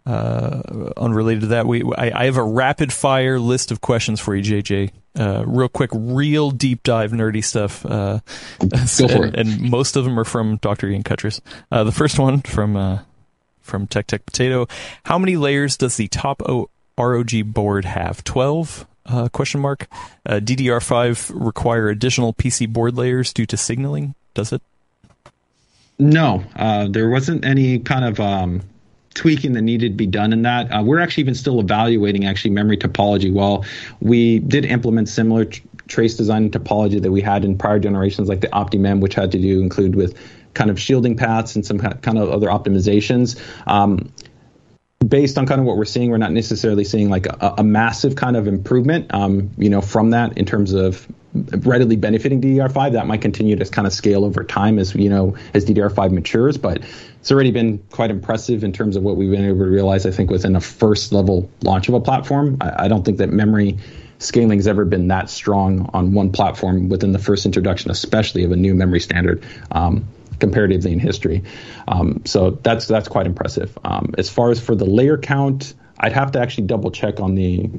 uh, 0.05 0.91
unrelated 0.97 1.41
to 1.41 1.47
that, 1.47 1.67
we 1.67 1.83
I, 1.83 2.21
I, 2.21 2.25
have 2.25 2.37
a 2.37 2.43
rapid 2.43 2.91
fire 2.91 3.39
list 3.39 3.71
of 3.71 3.81
questions 3.81 4.19
for 4.19 4.35
you, 4.35 4.41
JJ. 4.41 4.91
Uh, 5.17 5.43
real 5.45 5.69
quick, 5.69 5.91
real 5.93 6.49
deep 6.49 6.81
dive 6.81 7.11
nerdy 7.11 7.43
stuff. 7.43 7.85
Uh, 7.85 8.19
Go 8.59 9.07
for 9.07 9.25
and, 9.25 9.35
it. 9.35 9.39
And 9.39 9.69
most 9.69 9.95
of 9.95 10.03
them 10.03 10.19
are 10.19 10.23
from 10.23 10.57
Dr. 10.57 10.89
Ian 10.89 11.03
Cutress. 11.03 11.39
Uh, 11.71 11.83
the 11.83 11.91
first 11.91 12.17
one 12.17 12.41
from 12.41 12.99
from 13.61 13.87
TechTechPotato. 13.87 14.69
How 15.03 15.19
many 15.19 15.37
layers 15.37 15.77
does 15.77 15.97
the 15.97 16.07
top 16.07 16.41
o- 16.49 16.69
ROG 16.97 17.53
board 17.53 17.85
have? 17.85 18.23
Twelve. 18.23 18.87
question 19.33 19.61
mark. 19.61 19.87
DDR5 20.25 21.31
require 21.35 21.89
additional 21.89 22.33
PC 22.33 22.67
board 22.67 22.97
layers 22.97 23.33
due 23.33 23.45
to 23.45 23.55
signaling. 23.55 24.15
Does 24.33 24.51
it? 24.51 24.63
No, 26.01 26.43
uh, 26.55 26.87
there 26.87 27.09
wasn't 27.09 27.45
any 27.45 27.77
kind 27.77 28.03
of 28.03 28.19
um, 28.19 28.63
tweaking 29.13 29.53
that 29.53 29.61
needed 29.61 29.91
to 29.91 29.95
be 29.95 30.07
done 30.07 30.33
in 30.33 30.41
that. 30.41 30.71
Uh, 30.71 30.81
we're 30.81 30.99
actually 30.99 31.21
even 31.21 31.35
still 31.35 31.59
evaluating 31.59 32.25
actually 32.25 32.49
memory 32.49 32.75
topology. 32.75 33.31
While 33.31 33.65
we 33.99 34.39
did 34.39 34.65
implement 34.65 35.09
similar 35.09 35.45
tr- 35.45 35.61
trace 35.87 36.17
design 36.17 36.45
and 36.45 36.51
topology 36.51 36.99
that 36.99 37.11
we 37.11 37.21
had 37.21 37.45
in 37.45 37.55
prior 37.55 37.77
generations, 37.77 38.29
like 38.29 38.41
the 38.41 38.47
OptiMem, 38.47 38.99
which 38.99 39.13
had 39.13 39.31
to 39.33 39.37
do 39.37 39.61
include 39.61 39.93
with 39.93 40.17
kind 40.55 40.71
of 40.71 40.79
shielding 40.79 41.15
paths 41.15 41.55
and 41.55 41.63
some 41.63 41.77
kind 41.77 42.17
of 42.17 42.31
other 42.31 42.47
optimizations. 42.47 43.39
Um, 43.67 44.11
based 45.07 45.37
on 45.37 45.45
kind 45.45 45.61
of 45.61 45.67
what 45.67 45.77
we're 45.77 45.85
seeing, 45.85 46.09
we're 46.09 46.17
not 46.17 46.31
necessarily 46.31 46.83
seeing 46.83 47.11
like 47.11 47.27
a, 47.27 47.55
a 47.59 47.63
massive 47.63 48.15
kind 48.15 48.35
of 48.35 48.47
improvement, 48.47 49.13
um, 49.13 49.51
you 49.55 49.69
know, 49.69 49.81
from 49.81 50.09
that 50.09 50.35
in 50.39 50.45
terms 50.45 50.73
of 50.73 51.07
readily 51.33 51.95
benefiting 51.95 52.41
DDR5. 52.41 52.93
That 52.93 53.07
might 53.07 53.21
continue 53.21 53.55
to 53.55 53.65
kind 53.65 53.87
of 53.87 53.93
scale 53.93 54.25
over 54.25 54.43
time 54.43 54.79
as 54.79 54.93
you 54.95 55.09
know 55.09 55.35
as 55.53 55.65
DDR5 55.65 56.11
matures, 56.11 56.57
but 56.57 56.81
it's 57.19 57.31
already 57.31 57.51
been 57.51 57.79
quite 57.91 58.11
impressive 58.11 58.63
in 58.63 58.73
terms 58.73 58.95
of 58.95 59.03
what 59.03 59.15
we've 59.15 59.31
been 59.31 59.45
able 59.45 59.59
to 59.59 59.71
realize. 59.71 60.05
I 60.05 60.11
think 60.11 60.29
within 60.29 60.55
a 60.55 60.61
first 60.61 61.11
level 61.11 61.49
launch 61.61 61.87
of 61.87 61.93
a 61.93 61.99
platform, 61.99 62.57
I, 62.61 62.85
I 62.85 62.87
don't 62.87 63.03
think 63.03 63.19
that 63.19 63.29
memory 63.29 63.77
scaling 64.19 64.59
has 64.59 64.67
ever 64.67 64.85
been 64.85 65.07
that 65.07 65.29
strong 65.29 65.89
on 65.93 66.13
one 66.13 66.31
platform 66.31 66.89
within 66.89 67.11
the 67.11 67.19
first 67.19 67.45
introduction, 67.45 67.91
especially 67.91 68.43
of 68.43 68.51
a 68.51 68.57
new 68.57 68.75
memory 68.75 68.99
standard. 68.99 69.45
Um, 69.71 70.07
comparatively 70.39 70.91
in 70.91 70.99
history, 70.99 71.43
um, 71.87 72.23
so 72.25 72.49
that's 72.49 72.87
that's 72.87 73.07
quite 73.07 73.27
impressive. 73.27 73.77
Um, 73.83 74.15
as 74.17 74.27
far 74.27 74.49
as 74.49 74.59
for 74.59 74.73
the 74.73 74.85
layer 74.85 75.17
count, 75.17 75.75
I'd 75.99 76.13
have 76.13 76.31
to 76.31 76.39
actually 76.39 76.65
double 76.65 76.89
check 76.89 77.19
on 77.19 77.35
the 77.35 77.69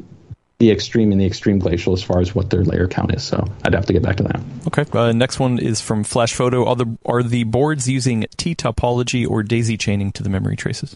the 0.63 0.71
extreme 0.71 1.11
and 1.11 1.21
the 1.21 1.27
extreme 1.27 1.59
glacial 1.59 1.93
as 1.93 2.05
far 2.05 2.21
as 2.21 2.37
what 2.37 2.49
their 2.49 2.63
layer 2.63 2.87
count 2.87 3.13
is. 3.13 3.25
So 3.25 3.45
I'd 3.65 3.75
have 3.75 3.87
to 3.87 3.93
get 3.93 4.01
back 4.01 4.19
to 4.19 4.23
that. 4.23 4.41
Okay. 4.69 4.85
Uh, 4.97 5.11
next 5.11 5.41
one 5.41 5.59
is 5.59 5.81
from 5.81 6.05
Flash 6.05 6.35
Photo. 6.35 6.65
Are 6.69 6.77
the 6.77 6.97
are 7.05 7.25
the 7.25 7.43
boards 7.43 7.89
using 7.89 8.27
T 8.37 8.55
topology 8.55 9.29
or 9.29 9.43
daisy 9.43 9.77
chaining 9.77 10.13
to 10.13 10.23
the 10.23 10.29
memory 10.29 10.55
traces? 10.55 10.95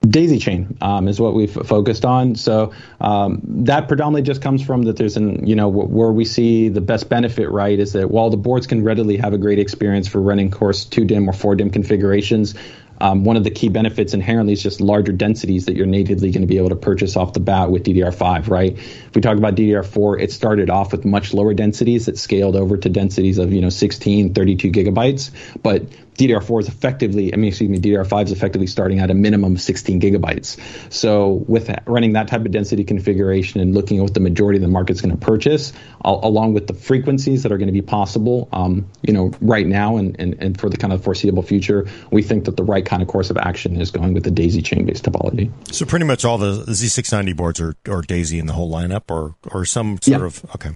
Daisy 0.00 0.40
chain 0.40 0.76
um, 0.80 1.06
is 1.06 1.20
what 1.20 1.32
we've 1.32 1.52
focused 1.52 2.04
on. 2.04 2.34
So 2.34 2.72
um, 3.00 3.40
that 3.64 3.86
predominantly 3.86 4.22
just 4.22 4.42
comes 4.42 4.60
from 4.60 4.82
that 4.82 4.96
there's 4.96 5.16
an 5.16 5.46
you 5.46 5.54
know 5.54 5.68
where 5.68 6.10
we 6.10 6.24
see 6.24 6.68
the 6.68 6.80
best 6.80 7.08
benefit 7.08 7.50
right 7.50 7.78
is 7.78 7.92
that 7.92 8.10
while 8.10 8.30
the 8.30 8.36
boards 8.36 8.66
can 8.66 8.82
readily 8.82 9.16
have 9.18 9.32
a 9.32 9.38
great 9.38 9.60
experience 9.60 10.08
for 10.08 10.20
running 10.20 10.50
course 10.50 10.84
two 10.84 11.04
DIMM 11.04 11.28
or 11.28 11.32
four 11.32 11.54
DIMM 11.54 11.72
configurations, 11.72 12.56
um, 13.02 13.24
one 13.24 13.36
of 13.36 13.42
the 13.42 13.50
key 13.50 13.68
benefits 13.68 14.14
inherently 14.14 14.52
is 14.52 14.62
just 14.62 14.80
larger 14.80 15.10
densities 15.10 15.66
that 15.66 15.74
you're 15.74 15.86
natively 15.86 16.30
going 16.30 16.42
to 16.42 16.46
be 16.46 16.56
able 16.56 16.68
to 16.68 16.76
purchase 16.76 17.16
off 17.16 17.32
the 17.32 17.40
bat 17.40 17.68
with 17.68 17.82
DDR5, 17.82 18.48
right? 18.48 18.78
If 18.78 19.14
we 19.16 19.20
talk 19.20 19.36
about 19.36 19.56
DDR4, 19.56 20.22
it 20.22 20.30
started 20.30 20.70
off 20.70 20.92
with 20.92 21.04
much 21.04 21.34
lower 21.34 21.52
densities 21.52 22.06
that 22.06 22.16
scaled 22.16 22.54
over 22.54 22.76
to 22.76 22.88
densities 22.88 23.38
of, 23.38 23.52
you 23.52 23.60
know, 23.60 23.70
16, 23.70 24.34
32 24.34 24.70
gigabytes. 24.70 25.32
But 25.64 25.82
DDR4 26.28 26.60
is 26.60 26.68
effectively, 26.68 27.32
I 27.32 27.36
mean, 27.36 27.48
excuse 27.48 27.70
me, 27.70 27.78
DDR5 27.78 28.26
is 28.26 28.32
effectively 28.32 28.66
starting 28.66 29.00
at 29.00 29.10
a 29.10 29.14
minimum 29.14 29.54
of 29.54 29.60
16 29.60 30.00
gigabytes. 30.00 30.58
So 30.92 31.44
with 31.48 31.70
running 31.86 32.12
that 32.12 32.28
type 32.28 32.44
of 32.44 32.50
density 32.50 32.84
configuration 32.84 33.60
and 33.60 33.74
looking 33.74 33.98
at 33.98 34.02
what 34.02 34.14
the 34.14 34.20
majority 34.20 34.58
of 34.58 34.62
the 34.62 34.68
market's 34.68 35.00
going 35.00 35.16
to 35.16 35.24
purchase, 35.24 35.72
along 36.04 36.54
with 36.54 36.66
the 36.66 36.74
frequencies 36.74 37.42
that 37.42 37.52
are 37.52 37.58
going 37.58 37.68
to 37.68 37.72
be 37.72 37.82
possible, 37.82 38.48
um, 38.52 38.88
you 39.02 39.12
know, 39.12 39.32
right 39.40 39.66
now 39.66 39.96
and, 39.96 40.16
and, 40.18 40.34
and 40.40 40.60
for 40.60 40.68
the 40.68 40.76
kind 40.76 40.92
of 40.92 41.02
foreseeable 41.02 41.42
future, 41.42 41.86
we 42.10 42.22
think 42.22 42.44
that 42.44 42.56
the 42.56 42.64
right 42.64 42.84
kind 42.84 43.02
of 43.02 43.08
course 43.08 43.30
of 43.30 43.36
action 43.36 43.80
is 43.80 43.90
going 43.90 44.14
with 44.14 44.24
the 44.24 44.30
DAISY 44.30 44.62
chain-based 44.62 45.04
topology. 45.04 45.50
So 45.72 45.86
pretty 45.86 46.04
much 46.04 46.24
all 46.24 46.38
the 46.38 46.64
Z690 46.64 47.36
boards 47.36 47.60
are, 47.60 47.74
are 47.88 48.02
DAISY 48.02 48.38
in 48.38 48.46
the 48.46 48.52
whole 48.52 48.70
lineup, 48.70 49.10
or 49.10 49.34
or 49.50 49.64
some 49.64 49.98
sort 50.00 50.20
yeah. 50.20 50.26
of 50.26 50.44
okay. 50.54 50.70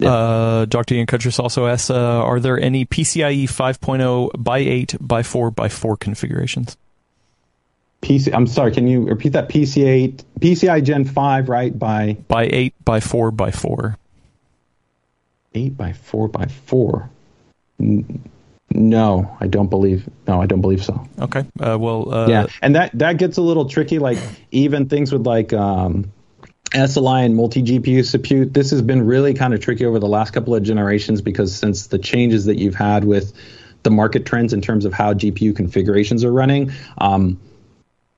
Yeah. 0.00 0.12
Uh, 0.12 0.64
Dr. 0.64 0.94
Ian 0.94 1.06
Cutress 1.06 1.38
also 1.38 1.66
asks, 1.66 1.90
uh, 1.90 1.94
are 1.94 2.40
there 2.40 2.58
any 2.58 2.86
PCIe 2.86 3.44
5.0 3.44 4.30
by 4.38 4.58
8 4.58 4.96
by 5.00 5.22
4 5.22 5.50
by 5.50 5.68
4 5.68 5.96
configurations? 5.96 6.76
PC, 8.00 8.32
I'm 8.32 8.46
sorry, 8.46 8.72
can 8.72 8.88
you 8.88 9.04
repeat 9.04 9.34
that? 9.34 9.50
PC8, 9.50 10.24
PCI 10.40 10.82
Gen 10.82 11.04
5, 11.04 11.48
right? 11.50 11.78
By 11.78 12.16
by 12.28 12.48
8 12.50 12.74
by 12.82 13.00
4 13.00 13.30
by 13.30 13.50
4. 13.50 13.98
8 15.52 15.76
by 15.76 15.92
4 15.92 16.28
by 16.28 16.46
4. 16.46 17.10
No, 18.72 19.36
I 19.40 19.46
don't 19.48 19.68
believe. 19.68 20.08
No, 20.26 20.40
I 20.40 20.46
don't 20.46 20.60
believe 20.60 20.82
so. 20.84 21.06
Okay. 21.18 21.44
Uh, 21.58 21.76
well, 21.78 22.14
uh, 22.14 22.28
yeah, 22.28 22.46
and 22.62 22.76
that 22.76 22.92
that 22.94 23.18
gets 23.18 23.36
a 23.36 23.42
little 23.42 23.64
tricky. 23.64 23.98
Like 23.98 24.18
even 24.52 24.88
things 24.88 25.12
with 25.12 25.26
like 25.26 25.52
um, 25.52 26.12
SLI 26.70 27.24
and 27.24 27.34
multi 27.34 27.62
GPU 27.62 28.04
suppute. 28.04 28.54
This 28.54 28.70
has 28.70 28.82
been 28.82 29.04
really 29.04 29.34
kind 29.34 29.54
of 29.54 29.60
tricky 29.60 29.84
over 29.84 29.98
the 29.98 30.08
last 30.08 30.32
couple 30.32 30.54
of 30.54 30.62
generations 30.62 31.20
because 31.20 31.54
since 31.54 31.88
the 31.88 31.98
changes 31.98 32.44
that 32.44 32.58
you've 32.58 32.74
had 32.74 33.04
with 33.04 33.32
the 33.82 33.90
market 33.90 34.26
trends 34.26 34.52
in 34.52 34.60
terms 34.60 34.84
of 34.84 34.92
how 34.92 35.14
GPU 35.14 35.56
configurations 35.56 36.24
are 36.24 36.32
running, 36.32 36.72
um, 36.98 37.40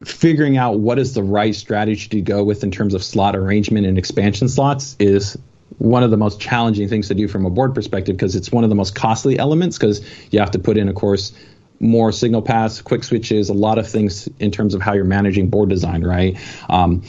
figuring 0.04 0.56
out 0.56 0.80
what 0.80 0.98
is 0.98 1.14
the 1.14 1.22
right 1.22 1.54
strategy 1.54 2.08
to 2.08 2.20
go 2.20 2.42
with 2.42 2.62
in 2.64 2.70
terms 2.70 2.94
of 2.94 3.02
slot 3.02 3.36
arrangement 3.36 3.86
and 3.86 3.96
expansion 3.96 4.48
slots 4.48 4.96
is 4.98 5.38
one 5.78 6.02
of 6.02 6.10
the 6.10 6.16
most 6.16 6.40
challenging 6.40 6.88
things 6.88 7.08
to 7.08 7.14
do 7.14 7.28
from 7.28 7.46
a 7.46 7.50
board 7.50 7.74
perspective 7.74 8.16
because 8.16 8.36
it's 8.36 8.52
one 8.52 8.64
of 8.64 8.70
the 8.70 8.76
most 8.76 8.94
costly 8.94 9.38
elements 9.38 9.78
because 9.78 10.04
you 10.30 10.38
have 10.38 10.50
to 10.50 10.58
put 10.58 10.76
in, 10.76 10.88
of 10.88 10.94
course, 10.94 11.32
more 11.80 12.12
signal 12.12 12.42
paths, 12.42 12.80
quick 12.80 13.02
switches, 13.02 13.48
a 13.48 13.54
lot 13.54 13.78
of 13.78 13.88
things 13.88 14.28
in 14.38 14.50
terms 14.50 14.74
of 14.74 14.80
how 14.80 14.92
you're 14.92 15.04
managing 15.04 15.48
board 15.48 15.68
design, 15.68 16.04
right? 16.04 16.38
Um, 16.68 17.02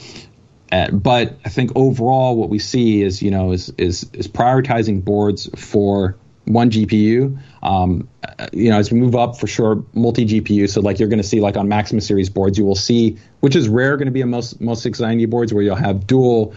but 0.91 1.37
I 1.45 1.49
think 1.49 1.71
overall, 1.75 2.35
what 2.35 2.49
we 2.49 2.59
see 2.59 3.01
is 3.01 3.21
you 3.21 3.31
know 3.31 3.51
is 3.51 3.69
is 3.77 4.09
is 4.13 4.27
prioritizing 4.27 5.03
boards 5.03 5.49
for 5.55 6.17
one 6.45 6.69
GPU. 6.69 7.37
Um, 7.61 8.09
you 8.51 8.69
know, 8.69 8.77
as 8.77 8.91
we 8.91 8.99
move 8.99 9.15
up 9.15 9.39
for 9.39 9.47
sure, 9.47 9.83
multi 9.93 10.25
GPU. 10.25 10.69
So 10.69 10.81
like 10.81 10.99
you're 10.99 11.09
going 11.09 11.21
to 11.21 11.27
see 11.27 11.39
like 11.41 11.57
on 11.57 11.67
Maximus 11.67 12.07
series 12.07 12.29
boards, 12.29 12.57
you 12.57 12.65
will 12.65 12.75
see, 12.75 13.17
which 13.39 13.55
is 13.55 13.69
rare, 13.69 13.97
going 13.97 14.07
to 14.07 14.11
be 14.11 14.23
on 14.23 14.29
most 14.29 14.59
most 14.59 14.83
690 14.83 15.25
boards 15.27 15.53
where 15.53 15.63
you'll 15.63 15.75
have 15.75 16.07
dual 16.07 16.55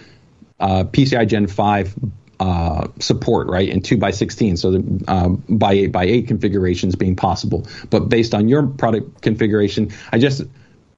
uh, 0.61 0.85
PCI 0.85 1.29
Gen 1.29 1.47
5 1.47 1.95
uh, 2.41 2.89
support, 2.99 3.49
right, 3.49 3.69
and 3.69 3.85
two 3.85 3.97
by 3.97 4.11
16, 4.11 4.57
so 4.57 4.71
the 4.71 5.05
uh, 5.09 5.29
by 5.29 5.73
eight 5.73 5.93
by 5.93 6.05
eight 6.05 6.29
configurations 6.29 6.95
being 6.95 7.17
possible. 7.17 7.67
But 7.91 8.09
based 8.09 8.35
on 8.35 8.49
your 8.49 8.67
product 8.67 9.23
configuration, 9.23 9.91
I 10.13 10.19
just 10.19 10.43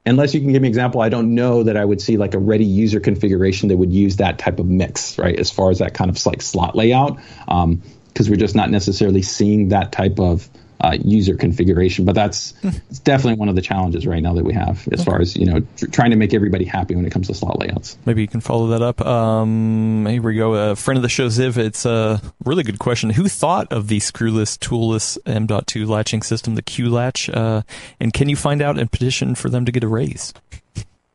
unless 0.08 0.34
you 0.34 0.40
can 0.40 0.52
give 0.52 0.62
me 0.62 0.68
an 0.68 0.72
example, 0.72 1.00
I 1.00 1.08
don't 1.08 1.34
know 1.34 1.62
that 1.62 1.76
I 1.76 1.84
would 1.84 2.00
see 2.00 2.16
like 2.16 2.34
a 2.34 2.38
ready 2.38 2.64
user 2.64 3.00
configuration 3.00 3.68
that 3.68 3.76
would 3.76 3.92
use 3.92 4.16
that 4.16 4.38
type 4.38 4.58
of 4.58 4.66
mix, 4.66 5.18
right, 5.18 5.38
as 5.38 5.50
far 5.50 5.70
as 5.70 5.78
that 5.78 5.94
kind 5.94 6.10
of 6.10 6.24
like 6.26 6.42
slot 6.42 6.76
layout, 6.76 7.16
because 7.16 7.64
um, 7.64 7.82
we're 8.28 8.36
just 8.36 8.54
not 8.54 8.70
necessarily 8.70 9.22
seeing 9.22 9.68
that 9.68 9.92
type 9.92 10.18
of 10.18 10.48
uh, 10.80 10.96
user 11.02 11.36
configuration. 11.36 12.04
But 12.04 12.14
that's 12.14 12.54
it's 12.62 12.98
definitely 13.04 13.38
one 13.38 13.48
of 13.48 13.54
the 13.54 13.62
challenges 13.62 14.06
right 14.06 14.22
now 14.22 14.34
that 14.34 14.44
we 14.44 14.54
have 14.54 14.86
as 14.92 15.04
far 15.04 15.20
as 15.20 15.36
you 15.36 15.46
know 15.46 15.60
tr- 15.76 15.86
trying 15.86 16.10
to 16.10 16.16
make 16.16 16.34
everybody 16.34 16.64
happy 16.64 16.94
when 16.94 17.04
it 17.04 17.10
comes 17.10 17.26
to 17.28 17.34
slot 17.34 17.58
layouts. 17.58 17.98
Maybe 18.04 18.22
you 18.22 18.28
can 18.28 18.40
follow 18.40 18.68
that 18.68 18.82
up. 18.82 19.00
Um, 19.00 20.06
here 20.06 20.22
we 20.22 20.36
go. 20.36 20.54
A 20.54 20.76
friend 20.76 20.96
of 20.96 21.02
the 21.02 21.08
show, 21.08 21.26
Ziv. 21.28 21.56
It's 21.56 21.84
a 21.84 22.20
really 22.44 22.62
good 22.62 22.78
question. 22.78 23.10
Who 23.10 23.28
thought 23.28 23.72
of 23.72 23.88
the 23.88 23.98
screwless, 23.98 24.58
toolless 24.58 25.18
M.2 25.26 25.86
latching 25.86 26.22
system, 26.22 26.54
the 26.54 26.62
Q 26.62 26.90
latch? 26.90 27.28
Uh, 27.28 27.62
and 28.00 28.12
can 28.12 28.28
you 28.28 28.36
find 28.36 28.62
out 28.62 28.78
and 28.78 28.90
petition 28.90 29.34
for 29.34 29.48
them 29.48 29.64
to 29.64 29.72
get 29.72 29.84
a 29.84 29.88
raise? 29.88 30.32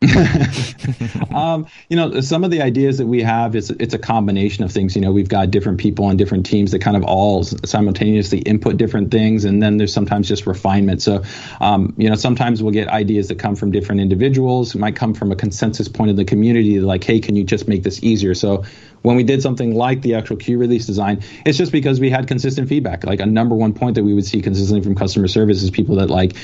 um, 1.34 1.66
you 1.90 1.96
know, 1.96 2.22
some 2.22 2.44
of 2.44 2.52
the 2.52 2.62
ideas 2.62 2.98
that 2.98 3.08
we 3.08 3.22
have 3.22 3.56
is 3.56 3.70
it's 3.70 3.94
a 3.94 4.00
combination 4.00 4.64
of 4.64 4.72
things. 4.72 4.96
You 4.96 5.02
know, 5.02 5.12
we've 5.12 5.30
got 5.30 5.52
different 5.52 5.80
people 5.80 6.06
on 6.06 6.18
different 6.18 6.46
teams 6.46 6.72
that 6.72 6.80
kind 6.80 6.98
of 6.98 7.04
all 7.04 7.44
simultaneously 7.44 8.40
input 8.40 8.78
different 8.78 9.12
things, 9.12 9.46
and 9.46 9.62
then 9.62 9.78
there's 9.78 9.94
sometimes 9.94 10.28
just 10.28 10.46
refinement. 10.46 11.02
So, 11.02 11.24
um, 11.62 11.94
you 11.98 12.10
know, 12.10 12.16
sometimes 12.16 12.62
we'll 12.62 12.74
get 12.74 12.88
ideas 12.88 13.28
that 13.30 13.40
come 13.40 13.56
from 13.56 13.72
different 13.72 14.02
individuals. 14.02 14.76
It 14.76 14.80
might 14.80 14.96
come 14.96 15.14
from 15.14 15.32
a 15.32 15.36
consensus 15.36 15.88
point 15.88 16.12
of 16.12 16.18
the 16.18 16.26
community, 16.26 16.80
like, 16.80 17.04
hey, 17.04 17.20
can 17.20 17.36
you 17.36 17.44
just 17.44 17.68
make 17.68 17.84
this 17.84 18.04
easier? 18.04 18.34
So 18.34 18.64
when 19.04 19.16
we 19.16 19.24
did 19.24 19.42
something 19.42 19.76
like 19.76 20.02
the 20.02 20.16
actual 20.16 20.38
Q 20.38 20.58
release 20.58 20.86
design, 20.86 21.24
it's 21.46 21.58
just 21.58 21.72
because 21.72 22.00
we 22.00 22.10
had 22.10 22.28
consistent 22.28 22.68
feedback. 22.68 23.06
Like 23.06 23.20
a 23.20 23.26
number 23.26 23.56
one 23.56 23.74
point 23.74 23.96
that 23.96 24.04
we 24.04 24.14
would 24.14 24.26
see 24.26 24.42
consistently 24.42 24.82
from 24.82 24.96
customer 24.96 25.28
service 25.28 25.62
is 25.62 25.70
people 25.70 25.98
that 25.98 26.10
like, 26.10 26.36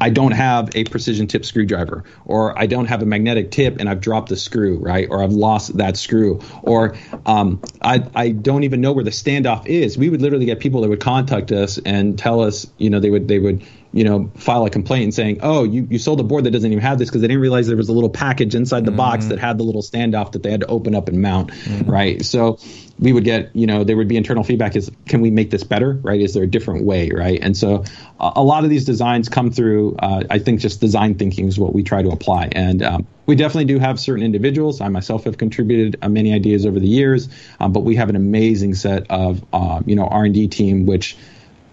I 0.00 0.10
don't 0.10 0.32
have 0.32 0.74
a 0.74 0.84
precision 0.84 1.26
tip 1.26 1.44
screwdriver, 1.44 2.04
or 2.24 2.58
I 2.58 2.66
don't 2.66 2.86
have 2.86 3.02
a 3.02 3.05
magnetic 3.06 3.50
tip 3.50 3.78
and 3.78 3.88
I've 3.88 4.00
dropped 4.00 4.28
the 4.28 4.36
screw, 4.36 4.78
right? 4.78 5.06
Or 5.10 5.22
I've 5.22 5.32
lost 5.32 5.76
that 5.76 5.96
screw, 5.96 6.40
or 6.62 6.96
um, 7.24 7.60
I, 7.82 8.02
I 8.14 8.30
don't 8.30 8.64
even 8.64 8.80
know 8.80 8.92
where 8.92 9.04
the 9.04 9.10
standoff 9.10 9.66
is. 9.66 9.96
We 9.96 10.10
would 10.10 10.22
literally 10.22 10.46
get 10.46 10.60
people 10.60 10.80
that 10.82 10.88
would 10.88 11.00
contact 11.00 11.52
us 11.52 11.78
and 11.78 12.18
tell 12.18 12.40
us, 12.40 12.66
you 12.78 12.90
know, 12.90 13.00
they 13.00 13.10
would 13.10 13.28
they 13.28 13.38
would 13.38 13.62
you 13.92 14.04
know, 14.04 14.30
file 14.36 14.64
a 14.66 14.70
complaint 14.70 15.14
saying, 15.14 15.40
"Oh, 15.42 15.64
you, 15.64 15.86
you 15.90 15.98
sold 15.98 16.20
a 16.20 16.22
board 16.22 16.44
that 16.44 16.50
doesn't 16.50 16.70
even 16.70 16.82
have 16.82 16.98
this 16.98 17.08
because 17.08 17.22
they 17.22 17.28
didn't 17.28 17.42
realize 17.42 17.66
there 17.66 17.76
was 17.76 17.88
a 17.88 17.92
little 17.92 18.10
package 18.10 18.54
inside 18.54 18.84
the 18.84 18.90
mm-hmm. 18.90 18.98
box 18.98 19.26
that 19.26 19.38
had 19.38 19.58
the 19.58 19.64
little 19.64 19.82
standoff 19.82 20.32
that 20.32 20.42
they 20.42 20.50
had 20.50 20.60
to 20.60 20.66
open 20.66 20.94
up 20.94 21.08
and 21.08 21.22
mount." 21.22 21.50
Mm-hmm. 21.50 21.90
Right. 21.90 22.24
So 22.24 22.58
we 22.98 23.12
would 23.12 23.24
get, 23.24 23.54
you 23.54 23.66
know, 23.66 23.84
there 23.84 23.96
would 23.96 24.08
be 24.08 24.16
internal 24.16 24.44
feedback: 24.44 24.76
is 24.76 24.90
can 25.06 25.20
we 25.20 25.30
make 25.30 25.50
this 25.50 25.64
better? 25.64 25.92
Right? 25.92 26.20
Is 26.20 26.34
there 26.34 26.44
a 26.44 26.46
different 26.46 26.84
way? 26.84 27.10
Right? 27.10 27.38
And 27.40 27.56
so 27.56 27.84
uh, 28.20 28.32
a 28.36 28.42
lot 28.42 28.64
of 28.64 28.70
these 28.70 28.84
designs 28.84 29.28
come 29.28 29.50
through. 29.50 29.96
Uh, 29.96 30.24
I 30.30 30.38
think 30.38 30.60
just 30.60 30.80
design 30.80 31.14
thinking 31.14 31.48
is 31.48 31.58
what 31.58 31.74
we 31.74 31.82
try 31.82 32.02
to 32.02 32.10
apply, 32.10 32.48
and 32.52 32.82
um, 32.82 33.06
we 33.26 33.34
definitely 33.34 33.66
do 33.66 33.78
have 33.78 33.98
certain 33.98 34.24
individuals. 34.24 34.80
I 34.80 34.88
myself 34.88 35.24
have 35.24 35.36
contributed 35.36 35.96
uh, 36.02 36.08
many 36.08 36.32
ideas 36.32 36.64
over 36.64 36.78
the 36.78 36.86
years, 36.86 37.28
um, 37.60 37.72
but 37.72 37.80
we 37.80 37.96
have 37.96 38.08
an 38.08 38.16
amazing 38.16 38.74
set 38.74 39.10
of, 39.10 39.44
uh, 39.52 39.82
you 39.84 39.96
know, 39.96 40.06
R 40.06 40.24
and 40.24 40.34
D 40.34 40.48
team 40.48 40.86
which 40.86 41.16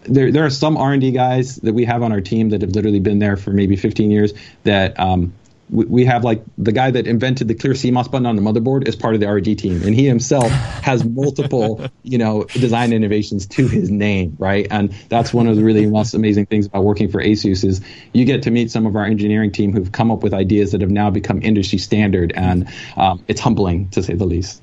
there 0.05 0.31
there 0.31 0.45
are 0.45 0.49
some 0.49 0.77
R 0.77 0.93
and 0.93 1.01
D 1.01 1.11
guys 1.11 1.57
that 1.57 1.73
we 1.73 1.85
have 1.85 2.03
on 2.03 2.11
our 2.11 2.21
team 2.21 2.49
that 2.49 2.61
have 2.61 2.71
literally 2.71 2.99
been 2.99 3.19
there 3.19 3.37
for 3.37 3.51
maybe 3.51 3.75
15 3.75 4.11
years. 4.11 4.33
That 4.63 4.99
um, 4.99 5.33
we, 5.69 5.85
we 5.85 6.05
have 6.05 6.23
like 6.23 6.43
the 6.57 6.71
guy 6.71 6.91
that 6.91 7.07
invented 7.07 7.47
the 7.47 7.55
clear 7.55 7.73
CMOS 7.73 8.11
button 8.11 8.25
on 8.25 8.35
the 8.35 8.41
motherboard 8.41 8.87
is 8.87 8.95
part 8.95 9.15
of 9.15 9.21
the 9.21 9.27
R&D 9.27 9.55
team, 9.55 9.81
and 9.83 9.95
he 9.95 10.05
himself 10.05 10.51
has 10.51 11.03
multiple 11.03 11.85
you 12.03 12.17
know 12.17 12.43
design 12.45 12.93
innovations 12.93 13.47
to 13.47 13.67
his 13.67 13.89
name, 13.89 14.35
right? 14.39 14.67
And 14.69 14.91
that's 15.09 15.33
one 15.33 15.47
of 15.47 15.55
the 15.55 15.63
really 15.63 15.85
most 15.85 16.13
amazing 16.13 16.45
things 16.45 16.65
about 16.65 16.83
working 16.83 17.09
for 17.09 17.21
ASUS 17.21 17.63
is 17.63 17.81
you 18.13 18.25
get 18.25 18.43
to 18.43 18.51
meet 18.51 18.71
some 18.71 18.85
of 18.85 18.95
our 18.95 19.05
engineering 19.05 19.51
team 19.51 19.73
who've 19.73 19.91
come 19.91 20.11
up 20.11 20.23
with 20.23 20.33
ideas 20.33 20.71
that 20.71 20.81
have 20.81 20.91
now 20.91 21.09
become 21.09 21.41
industry 21.41 21.79
standard, 21.79 22.33
and 22.35 22.69
um, 22.97 23.23
it's 23.27 23.41
humbling 23.41 23.89
to 23.89 24.03
say 24.03 24.13
the 24.13 24.25
least. 24.25 24.61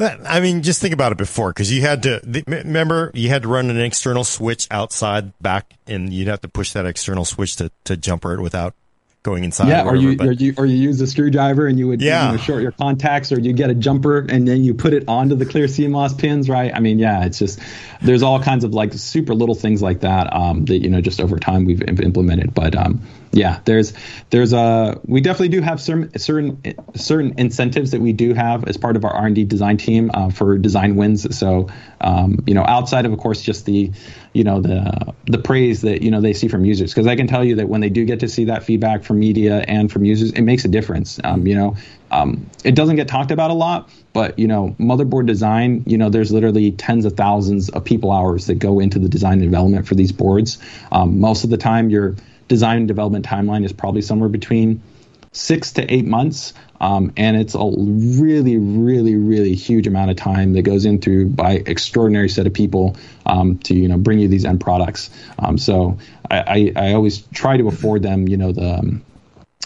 I 0.00 0.40
mean, 0.40 0.62
just 0.62 0.80
think 0.80 0.94
about 0.94 1.12
it 1.12 1.18
before, 1.18 1.50
because 1.50 1.72
you 1.72 1.82
had 1.82 2.02
to 2.04 2.20
remember 2.46 3.10
you 3.14 3.28
had 3.28 3.42
to 3.42 3.48
run 3.48 3.70
an 3.70 3.80
external 3.80 4.24
switch 4.24 4.66
outside 4.70 5.38
back, 5.40 5.74
and 5.86 6.12
you'd 6.12 6.28
have 6.28 6.40
to 6.42 6.48
push 6.48 6.72
that 6.72 6.86
external 6.86 7.24
switch 7.24 7.56
to, 7.56 7.70
to 7.84 7.96
jumper 7.96 8.34
it 8.34 8.40
without 8.40 8.74
going 9.22 9.44
inside. 9.44 9.68
Yeah, 9.68 9.82
or, 9.82 9.96
whatever, 9.96 10.00
you, 10.00 10.16
or 10.20 10.32
you 10.32 10.54
or 10.58 10.66
you 10.66 10.76
use 10.76 11.00
a 11.00 11.06
screwdriver 11.06 11.66
and 11.66 11.78
you 11.78 11.88
would 11.88 12.00
yeah. 12.00 12.30
you 12.30 12.36
know, 12.36 12.42
short 12.42 12.62
your 12.62 12.72
contacts, 12.72 13.32
or 13.32 13.38
you 13.38 13.52
get 13.52 13.70
a 13.70 13.74
jumper 13.74 14.18
and 14.18 14.46
then 14.48 14.64
you 14.64 14.74
put 14.74 14.92
it 14.92 15.04
onto 15.08 15.34
the 15.34 15.46
clear 15.46 15.66
CMOS 15.66 16.18
pins, 16.18 16.48
right? 16.48 16.72
I 16.74 16.80
mean, 16.80 16.98
yeah, 16.98 17.24
it's 17.24 17.38
just 17.38 17.60
there's 18.00 18.22
all 18.22 18.42
kinds 18.42 18.64
of 18.64 18.72
like 18.72 18.92
super 18.94 19.34
little 19.34 19.54
things 19.54 19.82
like 19.82 20.00
that 20.00 20.34
um, 20.34 20.64
that 20.66 20.78
you 20.78 20.90
know 20.90 21.00
just 21.00 21.20
over 21.20 21.38
time 21.38 21.64
we've 21.64 21.82
implemented, 21.82 22.54
but 22.54 22.74
um, 22.74 23.02
yeah, 23.32 23.60
there's 23.64 23.92
there's 24.30 24.52
a 24.52 25.00
we 25.04 25.20
definitely 25.20 25.50
do 25.50 25.60
have 25.60 25.80
certain 25.80 26.18
certain 26.18 26.62
certain 26.96 27.34
incentives 27.38 27.92
that 27.92 28.00
we 28.00 28.12
do 28.12 28.34
have 28.34 28.64
as 28.64 28.76
part 28.76 28.96
of 28.96 29.04
our 29.04 29.12
R 29.12 29.26
and 29.26 29.34
D 29.36 29.44
design 29.44 29.76
team 29.76 30.10
uh, 30.12 30.30
for 30.30 30.58
design 30.58 30.96
wins. 30.96 31.38
So 31.38 31.68
um, 32.00 32.42
you 32.46 32.54
know, 32.54 32.64
outside 32.64 33.06
of 33.06 33.12
of 33.12 33.18
course 33.20 33.40
just 33.40 33.66
the 33.66 33.92
you 34.32 34.42
know 34.42 34.60
the 34.60 35.14
the 35.26 35.38
praise 35.38 35.82
that 35.82 36.02
you 36.02 36.10
know 36.10 36.20
they 36.20 36.32
see 36.32 36.48
from 36.48 36.64
users, 36.64 36.92
because 36.92 37.06
I 37.06 37.14
can 37.14 37.28
tell 37.28 37.44
you 37.44 37.56
that 37.56 37.68
when 37.68 37.80
they 37.80 37.88
do 37.88 38.04
get 38.04 38.20
to 38.20 38.28
see 38.28 38.46
that 38.46 38.64
feedback 38.64 39.04
from 39.04 39.20
media 39.20 39.64
and 39.66 39.92
from 39.92 40.04
users, 40.04 40.32
it 40.32 40.42
makes 40.42 40.64
a 40.64 40.68
difference. 40.68 41.20
Um, 41.22 41.46
you 41.46 41.54
know, 41.54 41.76
um, 42.10 42.50
it 42.64 42.74
doesn't 42.74 42.96
get 42.96 43.06
talked 43.06 43.30
about 43.30 43.52
a 43.52 43.54
lot, 43.54 43.90
but 44.12 44.40
you 44.40 44.48
know, 44.48 44.74
motherboard 44.80 45.26
design, 45.26 45.84
you 45.86 45.98
know, 45.98 46.10
there's 46.10 46.32
literally 46.32 46.72
tens 46.72 47.04
of 47.04 47.16
thousands 47.16 47.68
of 47.68 47.84
people 47.84 48.10
hours 48.10 48.46
that 48.46 48.56
go 48.56 48.80
into 48.80 48.98
the 48.98 49.08
design 49.08 49.34
and 49.34 49.42
development 49.42 49.86
for 49.86 49.94
these 49.94 50.10
boards. 50.10 50.58
Um, 50.90 51.20
most 51.20 51.44
of 51.44 51.50
the 51.50 51.56
time, 51.56 51.90
you're 51.90 52.16
design 52.50 52.88
development 52.88 53.24
timeline 53.24 53.64
is 53.64 53.72
probably 53.72 54.02
somewhere 54.02 54.28
between 54.28 54.82
six 55.30 55.72
to 55.74 55.94
eight 55.94 56.04
months. 56.04 56.52
Um, 56.80 57.12
and 57.16 57.36
it's 57.36 57.54
a 57.54 57.64
really, 57.64 58.56
really, 58.56 59.14
really 59.14 59.54
huge 59.54 59.86
amount 59.86 60.10
of 60.10 60.16
time 60.16 60.54
that 60.54 60.62
goes 60.62 60.84
in 60.84 61.00
through 61.00 61.28
by 61.28 61.62
extraordinary 61.64 62.28
set 62.28 62.48
of 62.48 62.52
people 62.52 62.96
um, 63.24 63.58
to 63.58 63.74
you 63.74 63.86
know 63.86 63.98
bring 63.98 64.18
you 64.18 64.26
these 64.26 64.44
end 64.44 64.60
products. 64.60 65.10
Um, 65.38 65.58
so 65.58 65.98
I, 66.28 66.72
I, 66.76 66.88
I, 66.88 66.92
always 66.94 67.18
try 67.32 67.56
to 67.56 67.68
afford 67.68 68.02
them 68.02 68.26
you 68.26 68.36
know 68.36 68.50
the 68.50 68.78
um, 68.78 69.02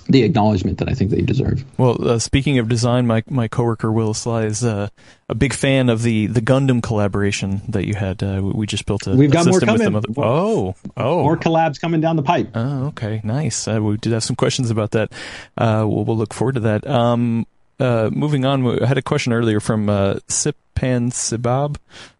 the 0.08 0.22
acknowledgement 0.22 0.78
that 0.78 0.88
I 0.88 0.94
think 0.94 1.10
they 1.10 1.20
deserve. 1.22 1.64
Well, 1.78 1.96
uh, 2.08 2.18
speaking 2.18 2.58
of 2.58 2.68
design, 2.68 3.06
my 3.06 3.22
my 3.28 3.48
coworker 3.48 3.90
Will 3.90 4.14
Sly 4.14 4.44
is 4.44 4.64
uh, 4.64 4.88
a 5.28 5.34
big 5.34 5.52
fan 5.54 5.88
of 5.88 6.02
the 6.02 6.26
the 6.26 6.40
Gundam 6.40 6.82
collaboration 6.82 7.62
that 7.68 7.86
you 7.86 7.94
had. 7.94 8.22
Uh, 8.22 8.40
we 8.42 8.66
just 8.66 8.86
built 8.86 9.06
a, 9.06 9.12
We've 9.16 9.30
got 9.30 9.44
system 9.44 9.68
more 9.68 9.78
coming. 9.78 9.92
with 9.92 10.04
them. 10.04 10.14
Oh, 10.18 10.74
oh, 10.96 11.22
more 11.22 11.36
collabs 11.36 11.80
coming 11.80 12.00
down 12.00 12.16
the 12.16 12.22
pipe. 12.22 12.50
Oh, 12.54 12.86
okay, 12.88 13.20
nice. 13.24 13.66
Uh, 13.66 13.80
we 13.82 13.96
did 13.96 14.12
have 14.12 14.24
some 14.24 14.36
questions 14.36 14.70
about 14.70 14.90
that. 14.92 15.10
Uh, 15.56 15.84
we'll, 15.86 16.04
we'll 16.04 16.16
look 16.16 16.34
forward 16.34 16.54
to 16.56 16.60
that. 16.60 16.86
Um, 16.86 17.46
uh, 17.80 18.10
moving 18.12 18.44
on, 18.44 18.82
I 18.82 18.86
had 18.86 18.98
a 18.98 19.02
question 19.02 19.32
earlier 19.32 19.58
from 19.60 19.88
uh, 19.88 20.14
Sipan 20.28 21.10
Sibab. 21.12 21.76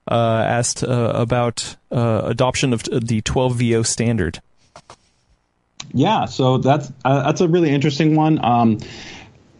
asked 0.09 0.83
about 0.83 1.77
adoption 1.91 2.73
of 2.73 2.83
the 2.85 3.21
12VO 3.23 3.87
standard. 3.87 4.41
Yeah, 5.93 6.25
so 6.27 6.59
that's 6.59 6.93
uh, 7.05 7.23
that's 7.25 7.41
a 7.41 7.49
really 7.49 7.71
interesting 7.71 8.17
one. 8.17 8.45
Um, 8.45 8.79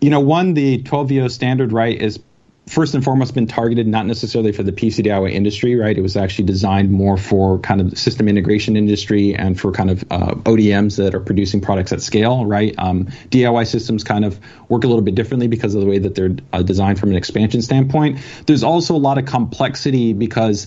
you 0.01 0.11
know, 0.11 0.21
one 0.21 0.55
the 0.55 0.83
12VO 0.83 1.31
standard 1.31 1.73
right 1.73 2.01
is 2.01 2.19
first 2.67 2.95
and 2.95 3.05
foremost 3.05 3.35
been 3.35 3.47
targeted 3.47 3.87
not 3.87 4.07
necessarily 4.07 4.53
for 4.53 4.63
the 4.63 4.73
PC 4.73 5.05
DIY 5.05 5.33
industry, 5.33 5.77
right? 5.77 5.97
It 5.97 6.01
was 6.01 6.17
actually 6.17 6.47
designed 6.47 6.91
more 6.91 7.17
for 7.17 7.59
kind 7.59 7.81
of 7.81 7.99
system 7.99 8.27
integration 8.27 8.77
industry 8.77 9.35
and 9.35 9.59
for 9.61 9.71
kind 9.71 9.91
of 9.91 10.03
uh, 10.11 10.35
ODMs 10.35 10.97
that 10.97 11.15
are 11.15 11.21
producing 11.21 11.61
products 11.61 11.93
at 11.93 12.01
scale, 12.01 12.47
right? 12.47 12.75
Um, 12.79 13.07
DIY 13.29 13.67
systems 13.67 14.03
kind 14.03 14.25
of 14.25 14.41
work 14.69 14.85
a 14.85 14.87
little 14.87 15.03
bit 15.03 15.15
differently 15.15 15.47
because 15.47 15.75
of 15.75 15.83
the 15.83 15.87
way 15.87 15.99
that 15.99 16.15
they're 16.15 16.37
uh, 16.53 16.63
designed 16.63 16.99
from 16.99 17.11
an 17.11 17.17
expansion 17.17 17.61
standpoint. 17.61 18.19
There's 18.47 18.63
also 18.63 18.95
a 18.95 18.99
lot 18.99 19.19
of 19.19 19.27
complexity 19.27 20.15
because 20.15 20.67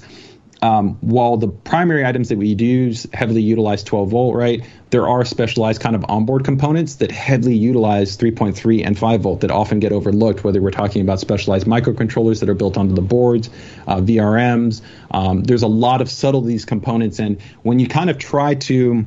um, 0.62 0.96
while 1.02 1.38
the 1.38 1.48
primary 1.48 2.06
items 2.06 2.30
that 2.30 2.38
we 2.38 2.48
use 2.48 3.06
heavily 3.14 3.42
utilize 3.42 3.84
12 3.84 4.10
volt, 4.10 4.36
right, 4.36 4.66
there 4.90 5.08
are 5.08 5.26
specialized 5.26 5.82
kind 5.82 5.96
of 5.96 6.06
onboard 6.10 6.44
components 6.46 6.96
that 6.96 7.12
heavily 7.12 7.56
utilize 7.56 8.18
3.3 8.18 8.86
and 8.86 8.98
5 8.98 9.22
volt 9.22 9.42
that 9.42 9.52
often 9.52 9.80
get 9.80 9.92
overlooked, 9.92 10.44
whether 10.44 10.62
we're 10.62 10.72
talking 10.72 11.02
about 11.02 11.20
specialized 11.20 11.68
microcontrollers 11.68 12.40
that 12.40 12.50
are 12.50 12.56
built 12.56 12.78
onto 12.78 12.96
the 12.96 13.02
boards, 13.02 13.50
uh, 13.88 13.98
VRMs. 13.98 14.82
Um, 15.12 15.44
there's 15.44 15.64
a 15.64 15.68
lot 15.68 16.02
of 16.02 16.10
subtleties 16.10 16.66
components, 16.66 17.20
and 17.20 17.42
when 17.64 17.80
you 17.80 17.88
kind 17.88 18.10
of 18.10 18.18
try 18.18 18.56
to 18.56 19.06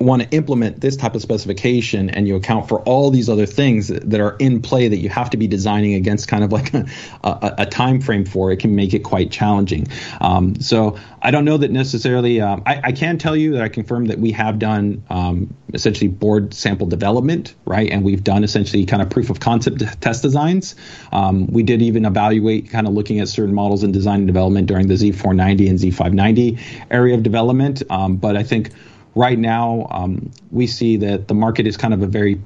want 0.00 0.22
to 0.22 0.28
implement 0.30 0.80
this 0.80 0.96
type 0.96 1.14
of 1.14 1.22
specification 1.22 2.08
and 2.10 2.26
you 2.26 2.34
account 2.36 2.68
for 2.68 2.80
all 2.80 3.10
these 3.10 3.28
other 3.28 3.46
things 3.46 3.88
that 3.88 4.20
are 4.20 4.36
in 4.38 4.62
play 4.62 4.88
that 4.88 4.96
you 4.96 5.08
have 5.10 5.30
to 5.30 5.36
be 5.36 5.46
designing 5.46 5.94
against 5.94 6.26
kind 6.26 6.42
of 6.42 6.52
like 6.52 6.72
a, 6.72 6.86
a, 7.22 7.54
a 7.58 7.66
time 7.66 8.00
frame 8.00 8.24
for 8.24 8.50
it 8.50 8.58
can 8.58 8.74
make 8.74 8.94
it 8.94 9.00
quite 9.00 9.30
challenging. 9.30 9.86
Um, 10.20 10.58
so 10.60 10.98
i 11.22 11.30
don't 11.30 11.44
know 11.44 11.58
that 11.58 11.70
necessarily 11.70 12.40
um, 12.40 12.62
I, 12.64 12.80
I, 12.84 12.92
can 12.92 13.18
tell 13.18 13.36
you 13.36 13.52
that 13.52 13.62
i 13.62 13.68
confirm 13.68 14.06
that 14.06 14.18
we 14.18 14.32
have 14.32 14.58
done 14.58 15.02
um, 15.10 15.54
essentially 15.74 16.08
board 16.08 16.54
sample 16.54 16.86
development 16.86 17.54
right? 17.70 17.90
And 17.90 18.04
we've 18.04 18.24
done 18.24 18.44
essentially 18.44 18.84
kind 18.84 19.00
of 19.00 19.10
proof 19.10 19.30
of 19.30 19.40
concept 19.40 19.80
test 20.00 20.22
designs. 20.22 20.74
Um, 21.12 21.46
we 21.46 21.62
did 21.62 21.82
even 21.82 22.04
evaluate 22.04 22.70
kind 22.70 22.86
of 22.86 22.94
looking 22.94 23.20
at 23.20 23.28
certain 23.28 23.54
models 23.54 23.84
in 23.84 23.92
design 23.92 24.20
and 24.20 24.26
development 24.26 24.66
during 24.66 24.88
the 24.88 24.94
z490 24.94 25.68
and 25.68 25.78
z590 25.78 26.60
area 26.90 27.14
of 27.14 27.22
development. 27.22 27.82
Um, 27.90 28.16
but 28.16 28.36
i 28.36 28.42
think 28.42 28.70
right 29.14 29.38
now 29.38 29.86
um, 29.90 30.30
we 30.50 30.66
see 30.66 30.96
that 30.96 31.28
the 31.28 31.34
market 31.34 31.66
is 31.66 31.76
kind 31.76 31.94
of 31.94 32.02
a 32.02 32.06
very 32.06 32.40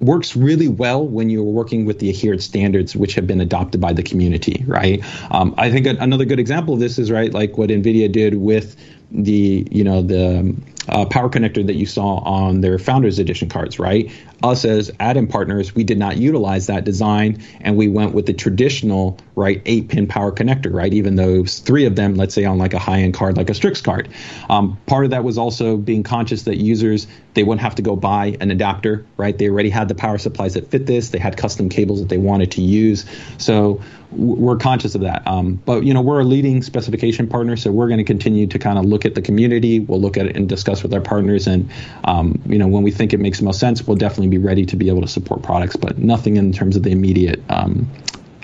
works 0.00 0.36
really 0.36 0.68
well 0.68 1.06
when 1.06 1.30
you're 1.30 1.42
working 1.42 1.86
with 1.86 1.98
the 2.00 2.10
adhered 2.10 2.42
standards 2.42 2.96
which 2.96 3.14
have 3.14 3.26
been 3.26 3.40
adopted 3.40 3.80
by 3.80 3.92
the 3.92 4.02
community 4.02 4.62
right? 4.66 5.02
Um, 5.30 5.54
i 5.56 5.70
think 5.70 5.86
another 5.86 6.24
good 6.24 6.40
example 6.40 6.74
of 6.74 6.80
this 6.80 6.98
is 6.98 7.10
right 7.10 7.32
like 7.32 7.56
what 7.56 7.70
nvidia 7.70 8.10
did 8.10 8.34
with 8.34 8.76
the 9.10 9.66
you 9.70 9.84
know 9.84 10.02
the 10.02 10.54
uh, 10.88 11.06
power 11.06 11.30
connector 11.30 11.66
that 11.66 11.74
you 11.74 11.86
saw 11.86 12.16
on 12.18 12.60
their 12.60 12.78
founders 12.78 13.18
edition 13.18 13.48
cards 13.48 13.78
right 13.78 14.10
us 14.44 14.64
as 14.64 14.90
add-in 15.00 15.26
partners, 15.26 15.74
we 15.74 15.84
did 15.84 15.98
not 15.98 16.16
utilize 16.18 16.66
that 16.66 16.84
design, 16.84 17.42
and 17.60 17.76
we 17.76 17.88
went 17.88 18.12
with 18.12 18.26
the 18.26 18.32
traditional 18.32 19.18
right 19.34 19.62
eight 19.64 19.88
pin 19.88 20.06
power 20.06 20.30
connector, 20.30 20.72
right? 20.72 20.92
Even 20.92 21.16
though 21.16 21.44
three 21.44 21.86
of 21.86 21.96
them, 21.96 22.14
let's 22.14 22.34
say 22.34 22.44
on 22.44 22.58
like 22.58 22.74
a 22.74 22.78
high-end 22.78 23.14
card, 23.14 23.36
like 23.36 23.50
a 23.50 23.54
Strix 23.54 23.80
card. 23.80 24.08
Um, 24.50 24.78
part 24.86 25.06
of 25.06 25.12
that 25.12 25.24
was 25.24 25.38
also 25.38 25.76
being 25.76 26.02
conscious 26.02 26.42
that 26.42 26.56
users 26.56 27.06
they 27.32 27.42
wouldn't 27.42 27.62
have 27.62 27.74
to 27.76 27.82
go 27.82 27.96
buy 27.96 28.36
an 28.40 28.50
adapter, 28.52 29.04
right? 29.16 29.36
They 29.36 29.48
already 29.48 29.70
had 29.70 29.88
the 29.88 29.94
power 29.94 30.18
supplies 30.18 30.54
that 30.54 30.70
fit 30.70 30.86
this. 30.86 31.08
They 31.08 31.18
had 31.18 31.36
custom 31.36 31.68
cables 31.68 32.00
that 32.00 32.08
they 32.08 32.18
wanted 32.18 32.52
to 32.52 32.62
use, 32.62 33.06
so 33.38 33.80
we're 34.16 34.56
conscious 34.56 34.94
of 34.94 35.02
that. 35.02 35.26
Um, 35.26 35.54
but 35.64 35.84
you 35.84 35.94
know, 35.94 36.02
we're 36.02 36.20
a 36.20 36.24
leading 36.24 36.62
specification 36.62 37.28
partner, 37.28 37.56
so 37.56 37.70
we're 37.72 37.88
going 37.88 37.98
to 37.98 38.04
continue 38.04 38.46
to 38.48 38.58
kind 38.58 38.78
of 38.78 38.84
look 38.84 39.04
at 39.04 39.14
the 39.14 39.22
community. 39.22 39.80
We'll 39.80 40.00
look 40.00 40.16
at 40.16 40.26
it 40.26 40.36
and 40.36 40.48
discuss 40.48 40.82
with 40.82 40.94
our 40.94 41.00
partners, 41.00 41.46
and 41.46 41.70
um, 42.04 42.40
you 42.46 42.58
know, 42.58 42.66
when 42.66 42.82
we 42.82 42.90
think 42.90 43.12
it 43.12 43.20
makes 43.20 43.38
the 43.38 43.44
most 43.44 43.60
sense, 43.60 43.86
we'll 43.86 43.96
definitely 43.96 44.28
be 44.28 44.38
ready 44.38 44.66
to 44.66 44.76
be 44.76 44.88
able 44.88 45.02
to 45.02 45.08
support 45.08 45.42
products, 45.42 45.76
but 45.76 45.98
nothing 45.98 46.36
in 46.36 46.52
terms 46.52 46.76
of 46.76 46.82
the 46.82 46.90
immediate. 46.90 47.42
Um, 47.48 47.90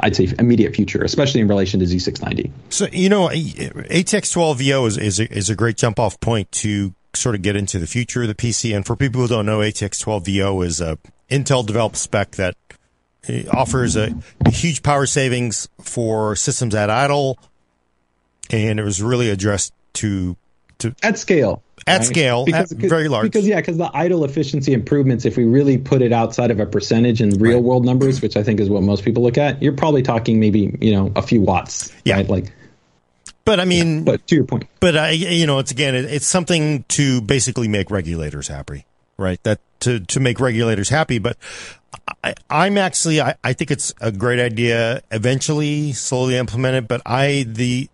I'd 0.02 0.16
say 0.16 0.32
immediate 0.38 0.74
future, 0.74 1.02
especially 1.02 1.42
in 1.42 1.48
relation 1.48 1.80
to 1.80 1.86
Z690. 1.86 2.50
So 2.70 2.86
you 2.90 3.08
know, 3.08 3.28
ATX12VO 3.28 4.86
is 4.86 4.98
is 4.98 5.20
a, 5.20 5.32
is 5.32 5.50
a 5.50 5.54
great 5.54 5.76
jump 5.76 5.98
off 5.98 6.18
point 6.20 6.50
to 6.52 6.94
sort 7.14 7.34
of 7.34 7.42
get 7.42 7.56
into 7.56 7.78
the 7.78 7.86
future 7.86 8.22
of 8.22 8.28
the 8.28 8.34
PC. 8.34 8.74
And 8.74 8.86
for 8.86 8.96
people 8.96 9.20
who 9.20 9.28
don't 9.28 9.46
know, 9.46 9.58
ATX12VO 9.58 10.64
is 10.64 10.80
a 10.80 10.98
Intel 11.30 11.64
developed 11.64 11.96
spec 11.96 12.32
that 12.32 12.56
uh, 13.28 13.50
offers 13.52 13.96
a, 13.96 14.14
a 14.44 14.50
huge 14.50 14.82
power 14.82 15.06
savings 15.06 15.68
for 15.80 16.36
systems 16.36 16.74
at 16.74 16.90
idle, 16.90 17.38
and 18.50 18.80
it 18.80 18.82
was 18.82 19.02
really 19.02 19.30
addressed 19.30 19.72
to 19.94 20.36
to 20.78 20.94
at 21.02 21.18
scale 21.18 21.62
at 21.86 21.98
right? 21.98 22.06
scale, 22.06 22.44
because, 22.44 22.72
at 22.72 22.78
very 22.78 23.08
large. 23.08 23.24
Because 23.24 23.46
yeah, 23.46 23.56
because 23.56 23.76
the 23.76 23.90
idle 23.94 24.24
efficiency 24.24 24.72
improvements, 24.72 25.24
if 25.24 25.36
we 25.36 25.44
really 25.44 25.78
put 25.78 26.02
it 26.02 26.12
outside 26.12 26.50
of 26.50 26.60
a 26.60 26.66
percentage 26.66 27.20
in 27.20 27.30
real 27.38 27.56
right. 27.56 27.64
world 27.64 27.84
numbers, 27.84 28.20
which 28.20 28.36
I 28.36 28.42
think 28.42 28.60
is 28.60 28.68
what 28.68 28.82
most 28.82 29.04
people 29.04 29.22
look 29.22 29.38
at, 29.38 29.62
you're 29.62 29.72
probably 29.72 30.02
talking 30.02 30.40
maybe 30.40 30.76
you 30.80 30.92
know 30.92 31.12
a 31.16 31.22
few 31.22 31.40
watts. 31.40 31.94
Yeah, 32.04 32.16
right? 32.16 32.28
like. 32.28 32.52
But 33.44 33.58
I 33.58 33.64
mean, 33.64 33.98
yeah, 33.98 34.04
but 34.04 34.26
to 34.28 34.34
your 34.36 34.44
point, 34.44 34.68
but 34.80 34.96
I, 34.96 35.10
you 35.10 35.46
know, 35.46 35.58
it's 35.58 35.70
again, 35.70 35.94
it's 35.94 36.26
something 36.26 36.84
to 36.88 37.20
basically 37.22 37.68
make 37.68 37.90
regulators 37.90 38.46
happy, 38.48 38.86
right? 39.16 39.42
That 39.44 39.60
to 39.80 40.00
to 40.00 40.20
make 40.20 40.38
regulators 40.38 40.90
happy. 40.90 41.18
But 41.18 41.36
I, 42.22 42.66
am 42.66 42.78
actually, 42.78 43.20
I, 43.20 43.34
I 43.42 43.52
think 43.52 43.70
it's 43.70 43.94
a 44.00 44.12
great 44.12 44.38
idea. 44.38 45.02
Eventually, 45.10 45.92
slowly 45.92 46.36
implemented. 46.36 46.88
But 46.88 47.02
I 47.06 47.44
the 47.48 47.88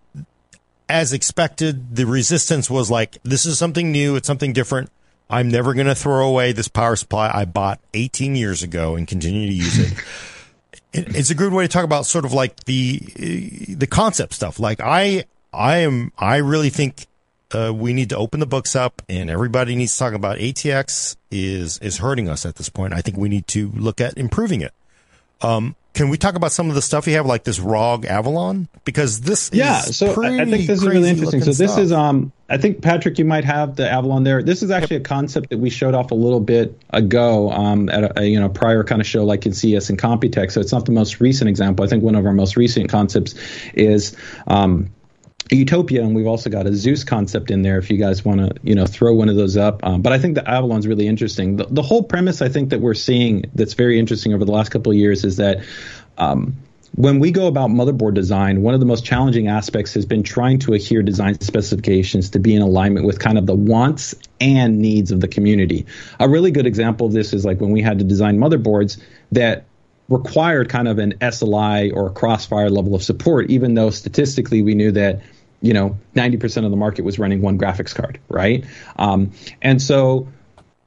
as 0.89 1.13
expected, 1.13 1.97
the 1.97 2.07
resistance 2.07 2.71
was 2.71 2.91
like, 2.91 3.19
this 3.23 3.45
is 3.45 3.59
something 3.59 3.91
new. 3.91 4.17
It's 4.17 4.27
something 4.27 4.53
different. 4.53 4.91
I'm 5.29 5.49
never 5.49 5.75
going 5.75 5.87
to 5.87 5.95
throw 5.95 6.29
away 6.29 6.53
this 6.53 6.69
power 6.69 6.95
supply 6.95 7.31
I 7.33 7.45
bought 7.45 7.81
18 7.95 8.37
years 8.37 8.63
ago 8.63 8.95
and 8.95 9.09
continue 9.09 9.47
to 9.47 9.53
use 9.53 9.79
it. 10.93 11.09
it's 11.17 11.31
a 11.31 11.35
good 11.35 11.53
way 11.53 11.65
to 11.65 11.69
talk 11.69 11.85
about 11.85 12.07
sort 12.07 12.25
of 12.25 12.33
like 12.33 12.65
the 12.65 12.99
the 13.69 13.87
concept 13.87 14.35
stuff. 14.35 14.61
Like 14.61 14.81
I 14.81 15.25
I 15.53 15.79
am 15.79 16.13
I 16.19 16.37
really 16.37 16.71
think 16.71 17.07
uh, 17.53 17.73
we 17.75 17.93
need 17.93 18.11
to 18.11 18.17
open 18.17 18.41
the 18.41 18.47
books 18.47 18.75
up 18.75 19.03
and 19.09 19.31
everybody 19.31 19.77
needs 19.77 19.93
to 19.93 19.99
talk 19.99 20.15
about 20.15 20.39
ATX 20.39 21.17
is 21.31 21.79
is 21.79 21.99
hurting 21.99 22.29
us 22.29 22.45
at 22.45 22.57
this 22.57 22.69
point. 22.69 22.93
I 22.93 23.01
think 23.01 23.17
we 23.17 23.29
need 23.29 23.47
to 23.49 23.71
look 23.75 24.01
at 24.01 24.17
improving 24.17 24.61
it. 24.61 24.73
Um, 25.43 25.77
can 25.97 26.11
we 26.11 26.19
talk 26.19 26.35
about 26.35 26.53
some 26.53 26.69
of 26.69 26.75
the 26.75 26.83
stuff 26.83 27.07
you 27.07 27.15
have, 27.15 27.25
like 27.25 27.45
this 27.45 27.59
ROG 27.59 28.05
Avalon? 28.05 28.69
Because 28.85 29.23
this, 29.23 29.51
yeah. 29.53 29.81
so 29.81 30.11
I 30.23 30.45
think 30.45 30.67
this 30.67 30.83
is 30.83 30.87
really 30.87 31.09
interesting. 31.09 31.41
So 31.41 31.53
this 31.53 31.73
stuff. 31.73 31.79
is, 31.79 31.91
um, 31.91 32.33
I 32.51 32.59
think 32.59 32.83
Patrick, 32.83 33.19
you 33.19 33.25
might 33.25 33.47
have 33.47 33.77
the 33.77 33.91
Avalon 33.91 34.23
there. 34.23 34.43
This 34.43 34.63
is 34.63 34.71
actually 34.71 34.97
a 34.97 35.01
concept 35.01 35.49
that 35.49 35.59
we 35.59 35.71
showed 35.71 35.95
off 35.95 36.11
a 36.11 36.15
little 36.15 36.41
bit 36.41 36.79
ago, 36.91 37.51
um, 37.51 37.89
at 37.89 38.05
a, 38.05 38.21
a, 38.21 38.25
you 38.27 38.39
know 38.39 38.51
prior 38.51 38.85
kind 38.85 39.01
of 39.01 39.07
show 39.07 39.25
like 39.25 39.47
in 39.47 39.55
CS 39.55 39.89
and 39.89 39.99
Computex. 39.99 40.53
So 40.53 40.61
it's 40.61 40.73
not 40.73 40.85
the 40.85 40.93
most 40.93 41.19
recent 41.19 41.49
example. 41.49 41.83
I 41.83 41.89
think 41.89 42.05
one 42.05 42.15
of 42.15 42.27
our 42.27 42.35
most 42.35 42.59
recent 42.59 42.91
concepts 42.91 43.35
is, 43.73 44.15
um, 44.49 44.91
Utopia, 45.51 46.03
and 46.03 46.15
we've 46.15 46.27
also 46.27 46.51
got 46.51 46.67
a 46.67 46.75
Zeus 46.75 47.05
concept 47.05 47.51
in 47.51 47.63
there 47.63 47.79
if 47.79 47.91
you 47.91 47.99
guys 47.99 48.25
want 48.25 48.41
to, 48.41 48.61
you 48.63 48.75
know, 48.75 48.87
throw 48.87 49.15
one 49.15 49.29
of 49.29 49.37
those 49.37 49.57
up. 49.57 49.85
Um, 49.85 50.03
but 50.03 50.13
I 50.13 50.19
think 50.19 50.35
the 50.35 50.49
Avalon's 50.49 50.87
really 50.87 51.07
interesting. 51.07 51.57
The, 51.57 51.67
the, 51.67 51.83
whole 51.83 52.03
premise 52.03 52.43
I 52.43 52.49
think 52.49 52.71
that 52.71 52.81
we're 52.81 52.95
seeing 52.95 53.45
that's 53.55 53.75
very 53.75 53.99
interesting 53.99 54.35
over 54.35 54.45
the 54.45 54.53
last 54.53 54.71
couple 54.71 54.91
of 54.91 54.99
years 54.99 55.25
is 55.25 55.37
that 55.37 55.65
um, 56.19 56.57
when 56.97 57.21
we 57.21 57.31
go 57.31 57.47
about 57.47 57.71
motherboard 57.71 58.15
design, 58.15 58.63
one 58.63 58.75
of 58.75 58.81
the 58.81 58.87
most 58.87 59.05
challenging 59.05 59.47
aspects 59.47 59.95
has 59.95 60.05
been 60.05 60.23
trying 60.23 60.59
to 60.61 60.73
adhere 60.73 61.03
design 61.03 61.39
specifications 61.41 62.31
to 62.31 62.39
be 62.41 62.55
in 62.55 62.63
alignment 62.63 63.07
with 63.07 63.21
kind 63.21 63.39
of 63.39 63.47
the 63.47 63.55
wants 63.55 64.15
and 64.41 64.79
needs 64.81 65.13
of 65.13 65.21
the 65.21 65.29
community. 65.29 65.87
A 66.19 66.29
really 66.29 66.51
good 66.51 66.67
example 66.67 67.07
of 67.07 67.13
this 67.13 67.33
is 67.33 67.45
like 67.45 67.61
when 67.61 67.71
we 67.71 67.83
had 67.83 67.99
to 67.99 68.05
design 68.05 68.39
motherboards 68.39 69.01
that 69.31 69.65
required 70.09 70.69
kind 70.69 70.89
of 70.89 70.99
an 70.99 71.13
SLI 71.21 71.95
or 71.95 72.07
a 72.07 72.11
crossfire 72.11 72.71
level 72.71 72.95
of 72.95 73.03
support, 73.03 73.51
even 73.51 73.75
though 73.75 73.91
statistically 73.91 74.63
we 74.63 74.75
knew 74.75 74.93
that 74.93 75.21
you 75.67 75.75
know 75.75 75.99
90% 76.15 76.65
of 76.65 76.71
the 76.71 76.77
market 76.77 77.05
was 77.05 77.19
running 77.19 77.43
one 77.43 77.59
graphics 77.59 77.95
card 77.95 78.19
right? 78.29 78.65
Um, 78.97 79.33
and 79.61 79.83
so 79.83 80.29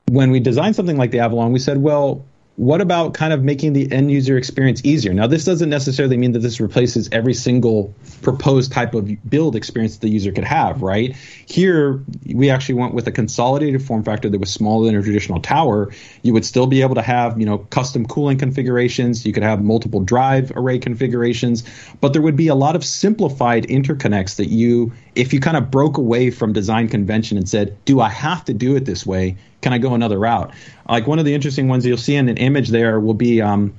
when 0.10 0.32
we 0.32 0.40
designed 0.40 0.76
something 0.76 0.98
like 0.98 1.12
the 1.12 1.20
avalon 1.20 1.52
we 1.52 1.60
said 1.60 1.78
well 1.78 2.26
what 2.60 2.82
about 2.82 3.14
kind 3.14 3.32
of 3.32 3.42
making 3.42 3.72
the 3.72 3.90
end 3.90 4.12
user 4.12 4.38
experience 4.38 4.84
easier? 4.84 5.14
Now, 5.14 5.28
this 5.28 5.46
doesn't 5.46 5.70
necessarily 5.70 6.18
mean 6.18 6.34
that 6.34 6.40
this 6.40 6.60
replaces 6.60 7.08
every 7.14 7.34
single 7.34 7.96
proposed 8.22 8.74
type 8.74 8.94
of 8.94 9.10
build 9.30 9.56
experience 9.56 9.96
that 9.96 10.02
the 10.02 10.10
user 10.10 10.34
could 10.34 10.44
have, 10.44 10.82
right? 10.82 11.16
Here, 11.46 12.04
we 12.26 12.50
actually 12.50 12.76
went 12.76 12.94
with 12.94 13.08
a 13.08 13.14
consolidated 13.14 13.82
form 13.82 14.04
factor 14.04 14.30
that 14.30 14.38
was 14.38 14.52
smaller 14.52 14.88
than 14.88 14.98
a 14.98 15.02
traditional 15.02 15.40
tower. 15.40 15.90
You 16.22 16.34
would 16.34 16.44
still 16.44 16.68
be 16.68 16.82
able 16.82 16.96
to 16.96 17.02
have, 17.02 17.40
you 17.40 17.46
know, 17.46 17.60
custom 17.60 18.06
cooling 18.06 18.38
configurations. 18.38 19.26
You 19.26 19.32
could 19.32 19.44
have 19.44 19.64
multiple 19.64 20.02
drive 20.02 20.52
array 20.58 20.80
configurations, 20.80 21.64
but 22.02 22.12
there 22.12 22.22
would 22.22 22.36
be 22.36 22.50
a 22.50 22.56
lot 22.56 22.76
of 22.76 22.84
simplified 22.84 23.68
interconnects 23.68 24.36
that 24.36 24.50
you, 24.50 24.92
if 25.20 25.34
you 25.34 25.42
kind 25.42 25.58
of 25.58 25.70
broke 25.70 25.98
away 25.98 26.32
from 26.32 26.54
design 26.54 26.88
convention 26.88 27.38
and 27.38 27.48
said, 27.48 27.78
do 27.84 28.00
I 28.00 28.08
have 28.08 28.46
to 28.46 28.54
do 28.54 28.78
it 28.78 28.86
this 28.86 29.06
way? 29.06 29.36
Can 29.62 29.74
I 29.74 29.78
go 29.78 29.94
another 29.94 30.18
route? 30.18 30.54
Like 30.88 31.08
one 31.08 31.20
of 31.20 31.26
the 31.26 31.34
interesting 31.34 31.68
ones 31.68 31.86
you'll 31.86 31.98
see 31.98 32.16
in 32.16 32.30
an 32.30 32.38
image 32.38 32.70
there 32.70 33.02
will 33.02 33.14
be, 33.14 33.42
um, 33.42 33.74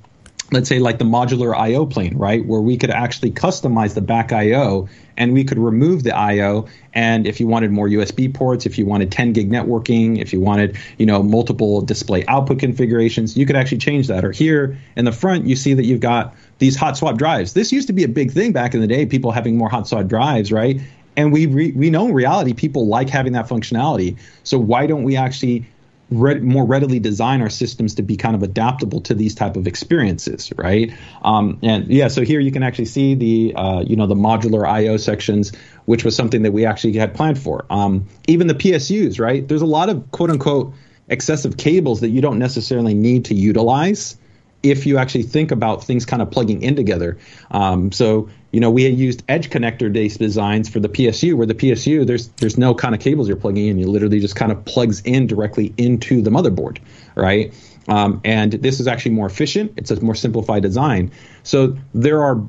let's 0.52 0.68
say, 0.68 0.80
like 0.80 0.98
the 0.98 1.06
modular 1.06 1.56
I/O 1.56 1.86
plane, 1.86 2.18
right, 2.18 2.44
where 2.44 2.60
we 2.60 2.76
could 2.76 2.90
actually 2.90 3.30
customize 3.30 3.94
the 3.94 4.02
back 4.02 4.32
I/O 4.32 4.90
and 5.16 5.32
we 5.32 5.42
could 5.44 5.58
remove 5.58 6.02
the 6.02 6.14
I/O. 6.14 6.66
And 6.92 7.26
if 7.26 7.40
you 7.40 7.46
wanted 7.46 7.70
more 7.70 7.88
USB 7.88 8.32
ports, 8.32 8.66
if 8.66 8.76
you 8.76 8.84
wanted 8.84 9.10
10 9.10 9.32
gig 9.32 9.50
networking, 9.50 10.20
if 10.20 10.34
you 10.34 10.40
wanted, 10.40 10.76
you 10.98 11.06
know, 11.06 11.22
multiple 11.22 11.80
display 11.80 12.22
output 12.26 12.58
configurations, 12.58 13.34
you 13.34 13.46
could 13.46 13.56
actually 13.56 13.78
change 13.78 14.08
that. 14.08 14.26
Or 14.26 14.32
here 14.32 14.76
in 14.94 15.06
the 15.06 15.12
front, 15.12 15.46
you 15.46 15.56
see 15.56 15.72
that 15.72 15.86
you've 15.86 16.00
got 16.00 16.34
these 16.58 16.76
hot 16.76 16.98
swap 16.98 17.16
drives. 17.16 17.54
This 17.54 17.72
used 17.72 17.86
to 17.86 17.94
be 17.94 18.04
a 18.04 18.08
big 18.08 18.30
thing 18.30 18.52
back 18.52 18.74
in 18.74 18.82
the 18.82 18.86
day, 18.86 19.06
people 19.06 19.30
having 19.30 19.56
more 19.56 19.70
hot 19.70 19.88
swap 19.88 20.06
drives, 20.06 20.52
right? 20.52 20.78
And 21.16 21.32
we 21.32 21.46
re- 21.46 21.72
we 21.72 21.90
know 21.90 22.06
in 22.06 22.14
reality 22.14 22.54
people 22.54 22.86
like 22.86 23.08
having 23.08 23.32
that 23.32 23.48
functionality. 23.48 24.18
So 24.44 24.58
why 24.58 24.86
don't 24.86 25.02
we 25.02 25.16
actually 25.16 25.66
re- 26.10 26.40
more 26.40 26.64
readily 26.64 26.98
design 26.98 27.40
our 27.40 27.50
systems 27.50 27.94
to 27.96 28.02
be 28.02 28.16
kind 28.16 28.34
of 28.34 28.42
adaptable 28.42 29.00
to 29.02 29.14
these 29.14 29.34
type 29.34 29.56
of 29.56 29.66
experiences, 29.66 30.52
right? 30.56 30.92
Um, 31.22 31.58
and 31.62 31.88
yeah, 31.88 32.08
so 32.08 32.22
here 32.22 32.40
you 32.40 32.52
can 32.52 32.62
actually 32.62 32.86
see 32.86 33.14
the 33.14 33.54
uh, 33.54 33.80
you 33.86 33.96
know 33.96 34.06
the 34.06 34.14
modular 34.14 34.66
I/O 34.66 34.96
sections, 34.96 35.52
which 35.84 36.04
was 36.04 36.14
something 36.14 36.42
that 36.42 36.52
we 36.52 36.64
actually 36.66 36.94
had 36.94 37.14
planned 37.14 37.38
for. 37.38 37.64
Um, 37.70 38.06
even 38.26 38.46
the 38.46 38.54
PSUs, 38.54 39.20
right? 39.20 39.46
There's 39.46 39.62
a 39.62 39.66
lot 39.66 39.88
of 39.88 40.10
quote 40.10 40.30
unquote 40.30 40.74
excessive 41.08 41.56
cables 41.56 42.00
that 42.00 42.10
you 42.10 42.20
don't 42.20 42.38
necessarily 42.38 42.94
need 42.94 43.24
to 43.26 43.34
utilize 43.34 44.16
if 44.62 44.86
you 44.86 44.98
actually 44.98 45.22
think 45.22 45.50
about 45.50 45.82
things 45.82 46.04
kind 46.04 46.20
of 46.20 46.30
plugging 46.30 46.62
in 46.62 46.76
together. 46.76 47.16
Um, 47.50 47.92
so, 47.92 48.28
you 48.52 48.60
know, 48.60 48.70
we 48.70 48.84
had 48.84 48.94
used 48.94 49.22
edge 49.28 49.50
connector 49.50 49.92
based 49.92 50.18
designs 50.18 50.68
for 50.68 50.80
the 50.80 50.88
PSU, 50.88 51.34
where 51.34 51.46
the 51.46 51.54
PSU 51.54 52.06
there's 52.06 52.28
there's 52.28 52.58
no 52.58 52.74
kind 52.74 52.94
of 52.94 53.00
cables 53.00 53.28
you're 53.28 53.36
plugging 53.36 53.68
in. 53.68 53.78
You 53.78 53.88
literally 53.88 54.20
just 54.20 54.36
kind 54.36 54.52
of 54.52 54.64
plugs 54.64 55.00
in 55.02 55.26
directly 55.26 55.72
into 55.76 56.20
the 56.20 56.30
motherboard, 56.30 56.78
right? 57.14 57.54
Um, 57.88 58.20
and 58.24 58.52
this 58.52 58.80
is 58.80 58.86
actually 58.86 59.12
more 59.12 59.26
efficient. 59.26 59.72
It's 59.76 59.90
a 59.90 60.00
more 60.00 60.14
simplified 60.14 60.62
design. 60.62 61.10
So 61.42 61.76
there 61.94 62.22
are 62.22 62.42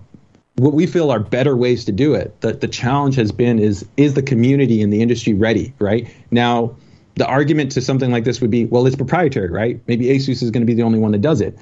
what 0.55 0.73
we 0.73 0.85
feel 0.85 1.09
are 1.11 1.19
better 1.19 1.55
ways 1.55 1.85
to 1.85 1.91
do 1.91 2.13
it. 2.13 2.39
The, 2.41 2.53
the 2.53 2.67
challenge 2.67 3.15
has 3.15 3.31
been 3.31 3.57
is 3.57 3.87
is 3.97 4.13
the 4.15 4.23
community 4.23 4.81
and 4.81 4.91
the 4.91 5.01
industry 5.01 5.33
ready, 5.33 5.73
right? 5.79 6.13
Now, 6.29 6.75
the 7.15 7.25
argument 7.25 7.71
to 7.73 7.81
something 7.81 8.11
like 8.11 8.23
this 8.23 8.41
would 8.41 8.51
be, 8.51 8.65
well, 8.65 8.85
it's 8.85 8.95
proprietary, 8.95 9.49
right? 9.49 9.81
Maybe 9.87 10.05
Asus 10.05 10.41
is 10.41 10.51
going 10.51 10.61
to 10.61 10.65
be 10.65 10.73
the 10.73 10.83
only 10.83 10.99
one 10.99 11.11
that 11.11 11.21
does 11.21 11.41
it. 11.41 11.57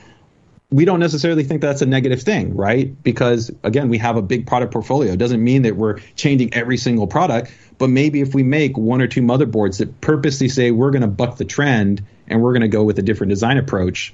We 0.71 0.85
don't 0.85 0.99
necessarily 0.99 1.43
think 1.43 1.61
that's 1.61 1.81
a 1.81 1.87
negative 1.87 2.21
thing, 2.21 2.55
right? 2.55 3.01
Because 3.03 3.49
again, 3.63 3.89
we 3.89 3.97
have 3.97 4.17
a 4.17 4.21
big 4.21 4.45
product 4.45 4.71
portfolio. 4.71 5.13
It 5.13 5.17
doesn't 5.17 5.43
mean 5.43 5.63
that 5.63 5.75
we're 5.75 5.97
changing 6.15 6.53
every 6.53 6.77
single 6.77 7.07
product, 7.07 7.51
but 7.79 7.89
maybe 7.89 8.21
if 8.21 8.35
we 8.35 8.43
make 8.43 8.77
one 8.77 9.01
or 9.01 9.07
two 9.07 9.21
motherboards 9.21 9.79
that 9.79 9.99
purposely 9.99 10.47
say 10.47 10.69
we're 10.69 10.91
going 10.91 11.01
to 11.01 11.07
buck 11.07 11.37
the 11.37 11.45
trend 11.45 12.05
and 12.27 12.43
we're 12.43 12.53
going 12.53 12.61
to 12.61 12.67
go 12.67 12.83
with 12.83 12.99
a 12.99 13.01
different 13.01 13.29
design 13.29 13.57
approach, 13.57 14.13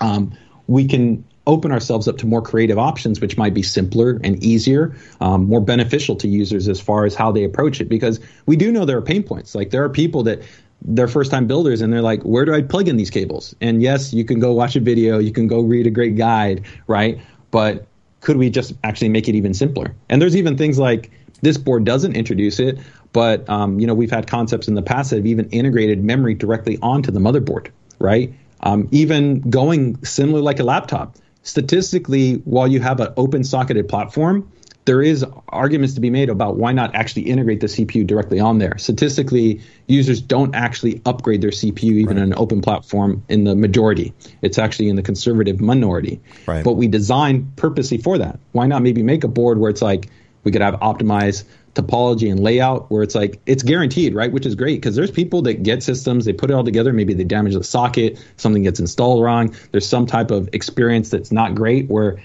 um, 0.00 0.32
we 0.66 0.86
can 0.86 1.24
open 1.46 1.70
ourselves 1.70 2.08
up 2.08 2.18
to 2.18 2.26
more 2.26 2.42
creative 2.42 2.78
options, 2.78 3.20
which 3.20 3.36
might 3.36 3.54
be 3.54 3.62
simpler 3.62 4.20
and 4.24 4.42
easier, 4.42 4.96
um, 5.20 5.44
more 5.44 5.60
beneficial 5.60 6.16
to 6.16 6.26
users 6.26 6.68
as 6.68 6.80
far 6.80 7.04
as 7.04 7.14
how 7.14 7.30
they 7.30 7.44
approach 7.44 7.80
it. 7.80 7.88
Because 7.88 8.18
we 8.46 8.56
do 8.56 8.72
know 8.72 8.84
there 8.84 8.98
are 8.98 9.02
pain 9.02 9.22
points. 9.22 9.54
Like 9.54 9.70
there 9.70 9.84
are 9.84 9.88
people 9.88 10.24
that 10.24 10.42
they're 10.82 11.08
first 11.08 11.30
time 11.30 11.46
builders 11.46 11.80
and 11.80 11.92
they're 11.92 12.02
like, 12.02 12.22
where 12.22 12.44
do 12.44 12.54
I 12.54 12.62
plug 12.62 12.88
in 12.88 12.96
these 12.96 13.10
cables? 13.10 13.54
And 13.60 13.82
yes, 13.82 14.12
you 14.12 14.24
can 14.24 14.40
go 14.40 14.52
watch 14.52 14.76
a 14.76 14.80
video, 14.80 15.18
you 15.18 15.32
can 15.32 15.46
go 15.46 15.60
read 15.60 15.86
a 15.86 15.90
great 15.90 16.16
guide, 16.16 16.64
right? 16.86 17.20
But 17.50 17.86
could 18.20 18.36
we 18.36 18.50
just 18.50 18.72
actually 18.84 19.08
make 19.08 19.28
it 19.28 19.34
even 19.34 19.54
simpler? 19.54 19.94
And 20.08 20.20
there's 20.20 20.36
even 20.36 20.56
things 20.56 20.78
like 20.78 21.10
this 21.42 21.58
board 21.58 21.84
doesn't 21.84 22.14
introduce 22.14 22.58
it, 22.58 22.78
but 23.12 23.48
um, 23.48 23.78
you 23.78 23.86
know 23.86 23.94
we've 23.94 24.10
had 24.10 24.26
concepts 24.26 24.68
in 24.68 24.74
the 24.74 24.82
past 24.82 25.10
that 25.10 25.16
have 25.16 25.26
even 25.26 25.48
integrated 25.50 26.02
memory 26.02 26.34
directly 26.34 26.78
onto 26.82 27.10
the 27.10 27.20
motherboard, 27.20 27.68
right? 27.98 28.32
Um, 28.60 28.88
even 28.90 29.40
going 29.40 30.02
similar 30.04 30.40
like 30.40 30.58
a 30.60 30.64
laptop 30.64 31.16
statistically, 31.42 32.34
while 32.44 32.66
you 32.66 32.80
have 32.80 33.00
an 33.00 33.12
open 33.16 33.44
socketed 33.44 33.88
platform, 33.88 34.50
there 34.86 35.02
is 35.02 35.24
arguments 35.48 35.94
to 35.94 36.00
be 36.00 36.10
made 36.10 36.30
about 36.30 36.56
why 36.56 36.72
not 36.72 36.94
actually 36.94 37.22
integrate 37.22 37.60
the 37.60 37.66
CPU 37.66 38.06
directly 38.06 38.40
on 38.40 38.58
there. 38.58 38.78
Statistically, 38.78 39.60
users 39.88 40.20
don't 40.22 40.54
actually 40.54 41.02
upgrade 41.04 41.42
their 41.42 41.50
CPU 41.50 41.82
even 41.82 42.16
right. 42.16 42.22
on 42.22 42.32
an 42.32 42.34
open 42.36 42.62
platform 42.62 43.22
in 43.28 43.44
the 43.44 43.54
majority. 43.56 44.14
It's 44.42 44.58
actually 44.58 44.88
in 44.88 44.96
the 44.96 45.02
conservative 45.02 45.60
minority. 45.60 46.20
Right. 46.46 46.64
But 46.64 46.74
we 46.74 46.86
design 46.86 47.52
purposely 47.56 47.98
for 47.98 48.16
that. 48.18 48.38
Why 48.52 48.68
not 48.68 48.82
maybe 48.82 49.02
make 49.02 49.24
a 49.24 49.28
board 49.28 49.58
where 49.58 49.70
it's 49.70 49.82
like 49.82 50.08
we 50.44 50.52
could 50.52 50.62
have 50.62 50.74
optimized 50.74 51.44
topology 51.74 52.30
and 52.30 52.40
layout 52.40 52.90
where 52.90 53.02
it's 53.02 53.14
like 53.14 53.40
it's 53.44 53.64
guaranteed, 53.64 54.14
right? 54.14 54.32
Which 54.32 54.46
is 54.46 54.54
great 54.54 54.76
because 54.76 54.94
there's 54.94 55.10
people 55.10 55.42
that 55.42 55.64
get 55.64 55.82
systems, 55.82 56.24
they 56.24 56.32
put 56.32 56.50
it 56.50 56.54
all 56.54 56.64
together, 56.64 56.92
maybe 56.92 57.12
they 57.12 57.24
damage 57.24 57.54
the 57.54 57.64
socket, 57.64 58.24
something 58.36 58.62
gets 58.62 58.78
installed 58.78 59.22
wrong. 59.22 59.54
There's 59.72 59.86
some 59.86 60.06
type 60.06 60.30
of 60.30 60.48
experience 60.52 61.10
that's 61.10 61.32
not 61.32 61.56
great 61.56 61.88
where 61.90 62.22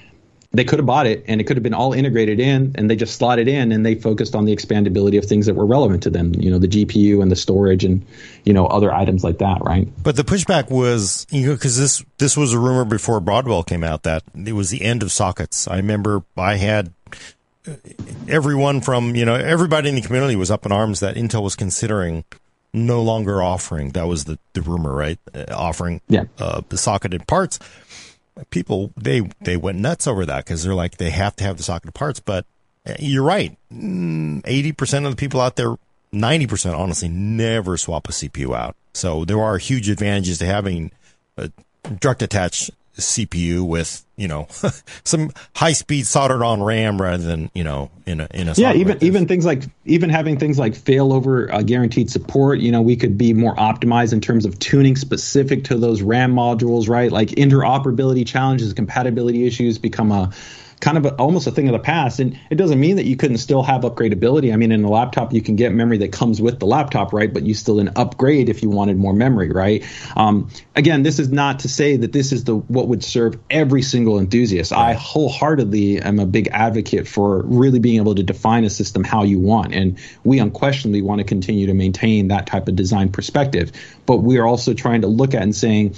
they 0.54 0.66
could 0.66 0.80
have 0.80 0.86
bought 0.86 1.08
it 1.08 1.24
and 1.28 1.39
it 1.39 1.45
could 1.45 1.56
have 1.56 1.64
been 1.64 1.74
all 1.74 1.93
integrated 1.93 2.39
in 2.39 2.74
and 2.76 2.89
they 2.89 2.95
just 2.95 3.16
slotted 3.16 3.47
in 3.47 3.72
and 3.72 3.86
they 3.86 3.95
focused 3.95 4.36
on 4.36 4.45
the 4.45 4.56
expandability 4.56 5.18
of 5.18 5.26
things 5.26 5.45
that 5.45 5.54
were 5.54 5.66
relevant 5.66 6.04
to 6.04 6.10
them, 6.10 6.34
you 6.36 6.52
know, 6.52 6.60
the 6.60 6.68
GPU 6.68 7.22
and 7.22 7.32
the 7.32 7.38
storage 7.38 7.86
and, 7.86 8.06
you 8.43 8.52
know, 8.52 8.66
other 8.68 8.93
items 8.93 9.24
like 9.24 9.38
that, 9.38 9.64
right? 9.64 9.88
But 10.04 10.18
the 10.18 10.24
pushback 10.24 10.70
was, 10.70 11.26
you 11.32 11.47
know, 11.47 11.54
because 11.54 11.78
this, 11.78 12.04
this 12.18 12.36
was 12.36 12.54
a 12.54 12.60
rumor 12.60 12.84
before 12.84 13.22
Broadwell 13.22 13.64
came 13.64 13.84
out 13.84 14.04
that 14.04 14.24
it 14.36 14.54
was 14.54 14.70
the 14.70 14.82
end 14.82 15.04
of 15.04 15.12
sockets. 15.12 15.68
I 15.70 15.78
remember 15.78 16.24
I 16.36 16.56
had 16.56 16.93
everyone 18.28 18.82
from 18.82 19.16
you 19.16 19.26
know 19.26 19.36
everybody 19.36 19.89
in 19.89 19.95
the 19.95 20.02
community 20.02 20.36
was 20.36 20.49
up 20.49 20.66
in 20.66 20.72
arms 20.72 20.99
that 20.99 21.16
Intel 21.16 21.43
was 21.43 21.56
considering 21.56 22.24
no 22.74 23.02
longer 23.02 23.41
offering. 23.41 23.89
That 23.91 24.08
was 24.08 24.26
the, 24.26 24.39
the 24.54 24.62
rumor, 24.62 24.93
right? 24.93 25.20
Uh, 25.34 25.45
offering 25.52 26.02
yeah. 26.08 26.24
uh, 26.39 26.62
the 26.70 26.78
socketed 26.78 27.28
parts. 27.28 27.60
People 28.49 28.93
they 28.95 29.21
they 29.41 29.57
went 29.57 29.79
nuts 29.79 30.07
over 30.07 30.25
that 30.25 30.45
because 30.45 30.63
they're 30.63 30.73
like 30.73 30.97
they 30.97 31.09
have 31.09 31.36
to 31.38 31.43
have 31.43 31.57
the 31.57 31.63
socketed 31.63 31.93
parts. 31.93 32.19
But 32.19 32.45
uh, 32.88 32.95
you're 32.99 33.23
right, 33.23 33.57
mm, 33.71 34.41
eighty 34.45 34.71
percent 34.71 35.05
of 35.05 35.11
the 35.11 35.17
people 35.17 35.41
out 35.41 35.55
there, 35.57 35.75
ninety 36.11 36.47
percent 36.47 36.75
honestly, 36.75 37.09
never 37.09 37.77
swap 37.77 38.07
a 38.09 38.11
CPU 38.11 38.55
out. 38.55 38.75
So 38.93 39.25
there 39.25 39.41
are 39.41 39.57
huge 39.57 39.89
advantages 39.89 40.39
to 40.39 40.45
having 40.45 40.91
a 41.38 41.51
direct 41.99 42.21
attach 42.21 42.71
CPU 42.98 43.66
with 43.66 44.06
you 44.18 44.28
know 44.28 44.48
some 45.04 45.32
high 45.56 45.72
speed 45.72 46.06
soldered 46.06 46.44
on 46.44 46.62
RAM 46.62 47.02
rather 47.02 47.24
than 47.24 47.50
you 47.54 47.64
know 47.64 47.89
in 48.06 48.20
a 48.20 48.28
in 48.34 48.48
a 48.48 48.54
yeah 48.54 48.74
even 48.74 48.94
like 48.94 49.04
even 49.04 49.28
things 49.28 49.46
like 49.46 49.64
even 49.86 50.10
having 50.10 50.38
things 50.38 50.60
like 50.60 50.74
failover 50.74 51.52
uh, 51.52 51.62
guaranteed 51.62 52.10
support 52.10 52.60
you 52.60 52.72
know 52.72 52.82
we 52.82 52.96
could 52.96 53.18
be 53.18 53.34
more 53.34 53.56
optimized 53.56 54.14
in 54.14 54.22
terms 54.22 54.46
of 54.46 54.60
tuning 54.60 54.96
specific 54.96 55.64
to 55.64 55.78
those 55.78 56.02
RAM 56.02 56.34
modules 56.34 56.88
right? 56.88 57.12
Like 57.12 57.30
interoperability 57.30 58.28
challenges 58.28 58.74
compatibility 58.74 59.48
issues 59.48 59.78
become 59.78 60.12
a 60.12 60.32
kind 60.82 60.97
of 60.97 61.05
a, 61.05 61.15
almost 61.15 61.47
a 61.47 61.51
thing 61.51 61.67
of 61.67 61.73
the 61.73 61.79
past. 61.79 62.19
And 62.19 62.38
it 62.49 62.55
doesn't 62.55 62.79
mean 62.79 62.97
that 62.97 63.05
you 63.05 63.15
couldn't 63.15 63.38
still 63.38 63.63
have 63.63 63.82
upgradability. 63.82 64.51
I 64.51 64.57
mean, 64.57 64.71
in 64.71 64.84
a 64.84 64.89
laptop, 64.89 65.32
you 65.32 65.41
can 65.41 65.55
get 65.55 65.73
memory 65.73 65.99
that 65.99 66.11
comes 66.11 66.41
with 66.41 66.59
the 66.59 66.65
laptop, 66.65 67.13
right? 67.13 67.32
But 67.32 67.43
you 67.43 67.53
still 67.53 67.79
an 67.79 67.91
upgrade 67.95 68.49
if 68.49 68.63
you 68.63 68.69
wanted 68.69 68.97
more 68.97 69.13
memory, 69.13 69.51
right? 69.51 69.86
Um, 70.17 70.49
again, 70.75 71.03
this 71.03 71.19
is 71.19 71.29
not 71.29 71.59
to 71.59 71.69
say 71.69 71.97
that 71.97 72.11
this 72.11 72.32
is 72.32 72.43
the 72.43 72.55
what 72.55 72.88
would 72.88 73.03
serve 73.03 73.38
every 73.49 73.84
single 73.84 74.19
enthusiast. 74.19 74.71
Right. 74.71 74.89
I 74.89 74.93
wholeheartedly 74.93 76.01
am 76.01 76.19
a 76.19 76.25
big 76.25 76.49
advocate 76.51 77.07
for 77.07 77.43
really 77.43 77.79
being 77.79 77.97
able 77.97 78.15
to 78.15 78.23
define 78.23 78.65
a 78.65 78.69
system 78.69 79.03
how 79.03 79.23
you 79.23 79.39
want, 79.39 79.73
and 79.73 79.99
we 80.23 80.39
unquestionably 80.39 81.01
want 81.03 81.19
to 81.19 81.25
continue 81.25 81.67
to 81.67 81.73
maintain 81.73 82.29
that 82.29 82.47
type 82.47 82.67
of 82.67 82.75
design 82.75 83.09
perspective. 83.09 83.71
But 84.07 84.17
we 84.17 84.39
are 84.39 84.47
also 84.47 84.73
trying 84.73 85.01
to 85.01 85.07
look 85.07 85.36
at 85.36 85.43
and 85.43 85.55
saying 85.55 85.95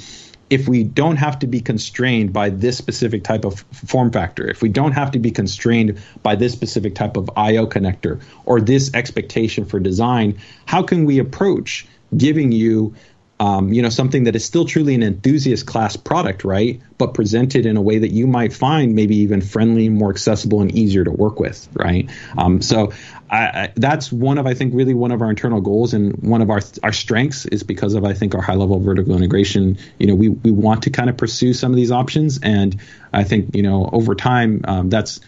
if 0.54 0.68
we 0.70 0.84
don't 0.84 1.16
have 1.16 1.40
to 1.40 1.48
be 1.48 1.60
constrained 1.60 2.32
by 2.32 2.48
this 2.48 2.78
specific 2.78 3.24
type 3.24 3.44
of 3.44 3.62
form 3.72 4.12
factor, 4.12 4.48
if 4.48 4.62
we 4.62 4.70
don't 4.70 4.92
have 4.92 5.10
to 5.10 5.18
be 5.18 5.32
constrained 5.32 6.00
by 6.22 6.36
this 6.36 6.54
specific 6.54 6.94
type 6.94 7.18
of 7.18 7.28
I/O 7.36 7.66
connector 7.66 8.22
or 8.46 8.62
this 8.62 8.94
expectation 8.94 9.66
for 9.66 9.80
design, 9.80 10.38
how 10.68 10.84
can 10.84 11.06
we 11.06 11.18
approach 11.18 11.88
giving 12.18 12.52
you 12.52 12.94
um, 13.40 13.74
you 13.74 13.82
know, 13.82 13.90
something 13.90 14.26
that 14.26 14.36
is 14.36 14.46
still 14.46 14.66
truly 14.66 14.94
an 14.96 15.04
enthusiast 15.04 15.66
class 15.66 15.96
product, 15.96 16.44
right? 16.44 16.82
But 16.98 17.14
presented 17.14 17.66
in 17.66 17.78
a 17.78 17.82
way 17.82 17.98
that 17.98 18.10
you 18.10 18.28
might 18.28 18.54
find 18.54 18.96
maybe 18.96 19.18
even 19.18 19.42
friendly, 19.42 19.90
more 19.90 20.12
accessible, 20.12 20.62
and 20.62 20.72
easier 20.72 21.04
to 21.04 21.12
work 21.12 21.40
with, 21.40 21.68
right? 21.74 22.10
Um, 22.38 22.62
so 22.62 22.94
I, 23.30 23.38
I, 23.38 23.74
that's 23.76 24.12
one 24.12 24.38
of 24.38 24.46
I 24.46 24.54
think 24.54 24.76
really 24.76 24.94
one 24.94 25.12
of 25.12 25.22
our 25.22 25.30
internal 25.30 25.62
goals 25.62 25.94
and 25.94 26.16
one 26.22 26.42
of 26.42 26.52
our 26.52 26.62
our 26.84 26.94
strengths 26.94 27.46
is 27.48 27.64
because 27.64 27.96
of 27.96 28.06
I 28.06 28.14
think 28.14 28.36
our 28.36 28.42
high 28.42 28.56
level 28.56 28.80
vertical 28.80 29.16
integration. 29.16 29.78
You 29.98 30.08
know, 30.08 30.16
we 30.16 30.30
we 30.30 30.52
want 30.52 30.84
to 30.84 30.92
kind 30.92 31.10
of 31.10 31.18
pursue 31.18 31.54
some 31.54 31.72
of 31.72 31.76
these 31.76 31.92
options, 31.92 32.40
and 32.42 32.80
I 33.12 33.24
think 33.24 33.56
you 33.56 33.64
know 33.64 33.90
over 33.92 34.14
time 34.14 34.62
um, 34.66 34.90
that's 34.90 35.20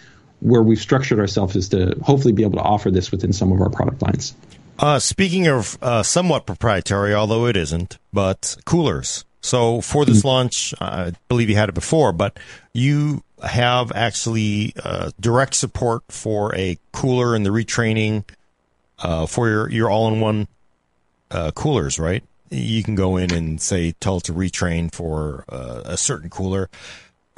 where 0.41 0.61
we've 0.61 0.79
structured 0.79 1.19
ourselves 1.19 1.55
is 1.55 1.69
to 1.69 1.97
hopefully 2.03 2.33
be 2.33 2.43
able 2.43 2.59
to 2.59 2.63
offer 2.63 2.91
this 2.91 3.11
within 3.11 3.33
some 3.33 3.51
of 3.51 3.61
our 3.61 3.69
product 3.69 4.01
lines. 4.03 4.35
Uh, 4.78 4.99
speaking 4.99 5.47
of 5.47 5.78
uh, 5.82 6.03
somewhat 6.03 6.45
proprietary, 6.45 7.13
although 7.13 7.45
it 7.45 7.55
isn't, 7.55 7.97
but 8.11 8.57
coolers. 8.65 9.23
So 9.41 9.80
for 9.80 10.05
this 10.05 10.19
mm-hmm. 10.19 10.28
launch, 10.28 10.73
I 10.82 11.13
believe 11.30 11.49
you 11.49 11.55
had 11.55 11.69
it 11.69 11.76
before, 11.76 12.11
but 12.11 12.38
you 12.73 13.23
have 13.43 13.91
actually 13.93 14.73
uh, 14.84 15.11
direct 15.19 15.53
support 15.53 16.03
for 16.09 16.53
a 16.55 16.78
cooler 16.91 17.36
and 17.36 17.45
the 17.45 17.51
retraining 17.51 18.23
uh, 18.99 19.26
for 19.28 19.47
your, 19.47 19.69
your 19.69 19.89
all-in-one 19.89 20.47
uh, 21.32 21.51
coolers, 21.51 21.99
right? 21.99 22.23
You 22.49 22.84
can 22.84 22.95
go 22.95 23.17
in 23.17 23.34
and 23.34 23.61
say 23.61 23.93
tell 23.93 24.17
it 24.17 24.23
to 24.23 24.34
retrain 24.34 24.93
for 24.93 25.45
uh, 25.49 25.82
a 25.86 25.97
certain 25.97 26.30
cooler 26.30 26.69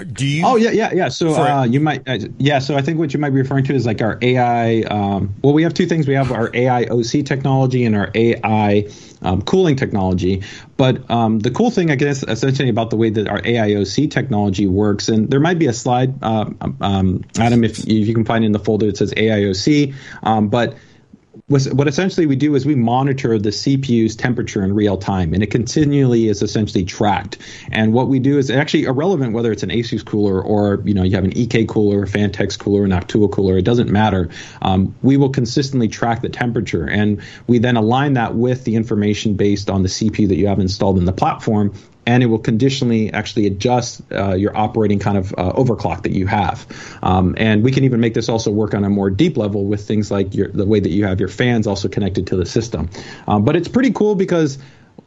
do 0.06 0.28
you? 0.28 0.45
Oh 0.45 0.58
yeah, 0.58 0.70
yeah, 0.70 0.93
yeah. 0.93 1.08
So 1.10 1.34
uh, 1.34 1.64
you 1.64 1.80
might, 1.80 2.08
uh, 2.08 2.20
yeah. 2.38 2.60
So 2.60 2.76
I 2.78 2.84
think 2.84 3.00
what 3.00 3.14
you 3.14 3.20
might 3.20 3.32
be 3.32 3.38
referring 3.38 3.64
to 3.66 3.74
is 3.74 3.88
like 3.88 4.00
our 4.02 4.20
AI. 4.22 4.82
Um, 4.82 5.34
well, 5.41 5.54
we 5.54 5.64
have 5.64 5.74
two 5.74 5.88
things. 5.88 6.08
We 6.08 6.14
have 6.14 6.32
our 6.32 6.52
AI 6.54 6.84
OC 6.84 7.26
technology 7.26 7.84
and 7.84 7.95
our 7.95 8.12
AI 8.14 8.88
um, 9.24 9.41
cooling 9.41 9.76
technology. 9.76 10.43
But 10.78 11.10
um, 11.10 11.39
the 11.39 11.50
cool 11.50 11.72
thing, 11.72 11.89
I 11.89 11.95
guess, 11.95 12.22
essentially 12.22 12.70
about 12.70 12.91
the 12.91 12.95
way 12.95 13.10
that 13.10 13.28
our 13.28 13.41
AIOC 13.41 14.12
technology 14.12 14.68
works, 14.68 15.10
and 15.10 15.30
there 15.30 15.39
might 15.39 15.58
be 15.58 15.66
a 15.66 15.74
slide, 15.74 16.22
uh, 16.22 16.52
um, 16.82 17.24
Adam, 17.39 17.64
if, 17.64 17.80
if, 17.80 17.88
you 17.88 18.14
can 18.14 18.26
find 18.26 18.45
in 18.45 18.52
the 18.52 18.60
folder 18.60 18.86
that 18.86 18.98
says 18.98 19.14
AIOC. 19.14 19.95
Um, 20.22 20.49
but 21.49 21.65
what 21.68 21.88
essentially 21.88 22.26
we 22.26 22.36
do 22.36 22.56
is 22.56 22.65
we 22.65 22.76
monitor 22.76 23.40
the 23.40 23.52
CPU's 23.52 24.18
temperature 24.18 24.65
in 24.65 24.76
real 24.76 24.98
time, 24.98 25.34
and 25.34 25.41
it 25.41 25.49
continually 25.49 26.28
is 26.28 26.41
essentially 26.41 26.84
tracked. 26.84 27.38
And 27.72 27.94
what 27.94 28.10
we 28.10 28.19
do 28.19 28.38
is 28.38 28.52
actually 28.52 28.84
irrelevant 28.84 29.32
whether 29.32 29.53
it's 29.53 29.64
an 29.64 29.69
ASUS 29.69 30.03
cooler 30.03 30.41
or 30.41 30.82
you 30.84 30.94
know 30.94 31.03
you 31.03 31.15
have 31.15 31.24
an 31.24 31.38
EK 31.38 31.65
cooler, 31.65 32.03
a 32.03 32.06
Phanteks 32.06 32.60
cooler, 32.60 32.84
an 32.84 32.91
Noctua 32.91 33.32
cooler. 33.32 33.57
It 33.57 33.64
doesn't 33.64 33.90
matter. 33.90 34.30
Um, 34.61 34.94
we 35.02 35.15
will 35.15 35.30
consistently 35.30 35.88
track 35.88 36.22
the 36.22 36.28
temperature, 36.28 36.86
and 36.86 37.22
we 37.48 37.60
then 37.60 37.78
align 37.78 38.14
that 38.14 38.36
with 38.36 38.65
the 38.65 38.76
information 38.76 39.36
based 39.36 39.69
on 39.69 39.84
the 39.84 39.90
CPU 39.90 40.28
that 40.28 40.36
you 40.36 40.48
have 40.48 40.60
installed 40.60 40.98
in 40.98 41.06
the 41.06 41.14
platform 41.14 41.74
and 42.08 42.24
it 42.24 42.28
will 42.28 42.40
conditionally 42.40 43.12
actually 43.12 43.46
adjust 43.48 44.02
uh, 44.14 44.34
your 44.34 44.56
operating 44.56 44.98
kind 44.98 45.18
of 45.18 45.34
uh, 45.38 45.52
overclock 45.52 46.04
that 46.04 46.14
you 46.14 46.26
have. 46.26 46.66
Um, 47.04 47.36
and 47.38 47.64
we 47.64 47.72
can 47.72 47.84
even 47.84 48.00
make 48.00 48.14
this 48.14 48.30
also 48.30 48.50
work 48.50 48.74
on 48.74 48.86
a 48.86 48.90
more 48.90 49.10
deep 49.10 49.36
level 49.36 49.66
with 49.66 49.86
things 49.86 50.10
like 50.10 50.34
your, 50.34 50.48
the 50.48 50.66
way 50.66 50.80
that 50.80 50.90
you 50.90 51.06
have 51.06 51.20
your 51.20 51.28
fans 51.28 51.68
also 51.68 51.90
connected 51.90 52.28
to 52.28 52.38
the 52.38 52.46
system. 52.46 52.90
Um, 53.28 53.44
but 53.44 53.58
it's 53.58 53.68
pretty 53.68 53.92
cool 53.92 54.16
because 54.16 54.58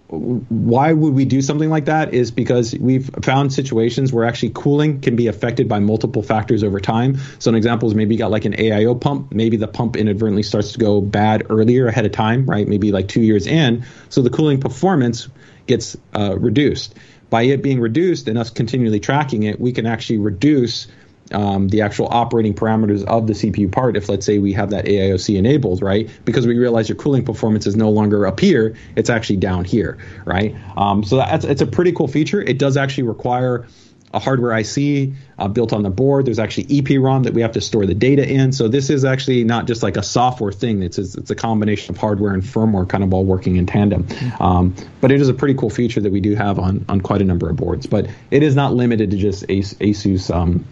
why 0.08 0.92
would 0.92 1.14
we 1.14 1.24
do 1.24 1.40
something 1.40 1.70
like 1.70 1.86
that 1.86 2.12
is 2.12 2.30
because 2.32 2.74
we've 2.74 3.08
found 3.22 3.52
situations 3.52 4.12
where 4.12 4.26
actually 4.26 4.50
cooling 4.54 5.00
can 5.00 5.16
be 5.16 5.28
affected 5.28 5.68
by 5.68 5.78
multiple 5.78 6.22
factors 6.22 6.62
over 6.62 6.80
time. 6.80 7.16
So 7.38 7.48
an 7.48 7.54
example 7.54 7.88
is 7.88 7.94
maybe 7.94 8.16
you 8.16 8.18
got 8.18 8.30
like 8.30 8.44
an 8.44 8.54
AIO 8.54 9.00
pump, 9.00 9.32
maybe 9.32 9.56
the 9.56 9.68
pump 9.68 9.96
inadvertently 9.96 10.42
starts 10.42 10.72
to 10.72 10.78
go 10.78 11.00
bad 11.00 11.46
earlier 11.48 11.86
ahead 11.86 12.04
of 12.04 12.12
time, 12.12 12.44
right? 12.44 12.68
Maybe 12.68 12.92
like 12.92 13.08
two 13.08 13.22
years 13.22 13.46
in. 13.46 13.84
So 14.10 14.20
the 14.20 14.30
cooling 14.30 14.60
performance 14.60 15.28
gets 15.66 15.96
uh, 16.14 16.36
reduced. 16.38 16.94
By 17.28 17.42
it 17.42 17.62
being 17.62 17.80
reduced 17.80 18.28
and 18.28 18.36
us 18.36 18.50
continually 18.50 19.00
tracking 19.00 19.44
it, 19.44 19.60
we 19.60 19.72
can 19.72 19.86
actually 19.86 20.18
reduce 20.18 20.88
um, 21.32 21.68
the 21.68 21.82
actual 21.82 22.08
operating 22.10 22.54
parameters 22.54 23.04
of 23.04 23.26
the 23.26 23.34
CPU 23.34 23.70
part 23.70 23.96
if 23.96 24.08
let's 24.08 24.26
say 24.26 24.38
we 24.38 24.52
have 24.54 24.70
that 24.70 24.86
AIOC 24.86 25.36
enabled, 25.38 25.82
right? 25.82 26.10
Because 26.24 26.46
we 26.46 26.58
realize 26.58 26.88
your 26.88 26.96
cooling 26.96 27.24
performance 27.24 27.66
is 27.66 27.76
no 27.76 27.90
longer 27.90 28.26
up 28.26 28.40
here, 28.40 28.76
it's 28.96 29.10
actually 29.10 29.36
down 29.36 29.64
here, 29.64 29.98
right? 30.24 30.56
Um, 30.76 31.04
so 31.04 31.16
that's 31.16 31.44
it's 31.44 31.62
a 31.62 31.66
pretty 31.66 31.92
cool 31.92 32.08
feature. 32.08 32.40
It 32.40 32.58
does 32.58 32.76
actually 32.76 33.04
require 33.04 33.66
a 34.12 34.18
hardware 34.18 34.58
IC 34.58 35.12
uh, 35.38 35.48
built 35.48 35.72
on 35.72 35.82
the 35.82 35.90
board. 35.90 36.26
There's 36.26 36.38
actually 36.38 36.64
EPROM 36.64 37.24
that 37.24 37.34
we 37.34 37.42
have 37.42 37.52
to 37.52 37.60
store 37.60 37.86
the 37.86 37.94
data 37.94 38.28
in. 38.28 38.52
So 38.52 38.68
this 38.68 38.90
is 38.90 39.04
actually 39.04 39.44
not 39.44 39.66
just 39.66 39.82
like 39.82 39.96
a 39.96 40.02
software 40.02 40.52
thing. 40.52 40.82
It's 40.82 40.98
it's 40.98 41.30
a 41.30 41.34
combination 41.34 41.94
of 41.94 42.00
hardware 42.00 42.34
and 42.34 42.42
firmware, 42.42 42.88
kind 42.88 43.04
of 43.04 43.14
all 43.14 43.24
working 43.24 43.56
in 43.56 43.66
tandem. 43.66 44.04
Mm-hmm. 44.04 44.42
Um, 44.42 44.74
but 45.00 45.12
it 45.12 45.20
is 45.20 45.28
a 45.28 45.34
pretty 45.34 45.54
cool 45.54 45.70
feature 45.70 46.00
that 46.00 46.12
we 46.12 46.20
do 46.20 46.34
have 46.34 46.58
on 46.58 46.84
on 46.88 47.00
quite 47.00 47.22
a 47.22 47.24
number 47.24 47.48
of 47.48 47.56
boards. 47.56 47.86
But 47.86 48.08
it 48.30 48.42
is 48.42 48.56
not 48.56 48.74
limited 48.74 49.10
to 49.12 49.16
just 49.16 49.46
ASUS. 49.46 50.34
Um, 50.34 50.64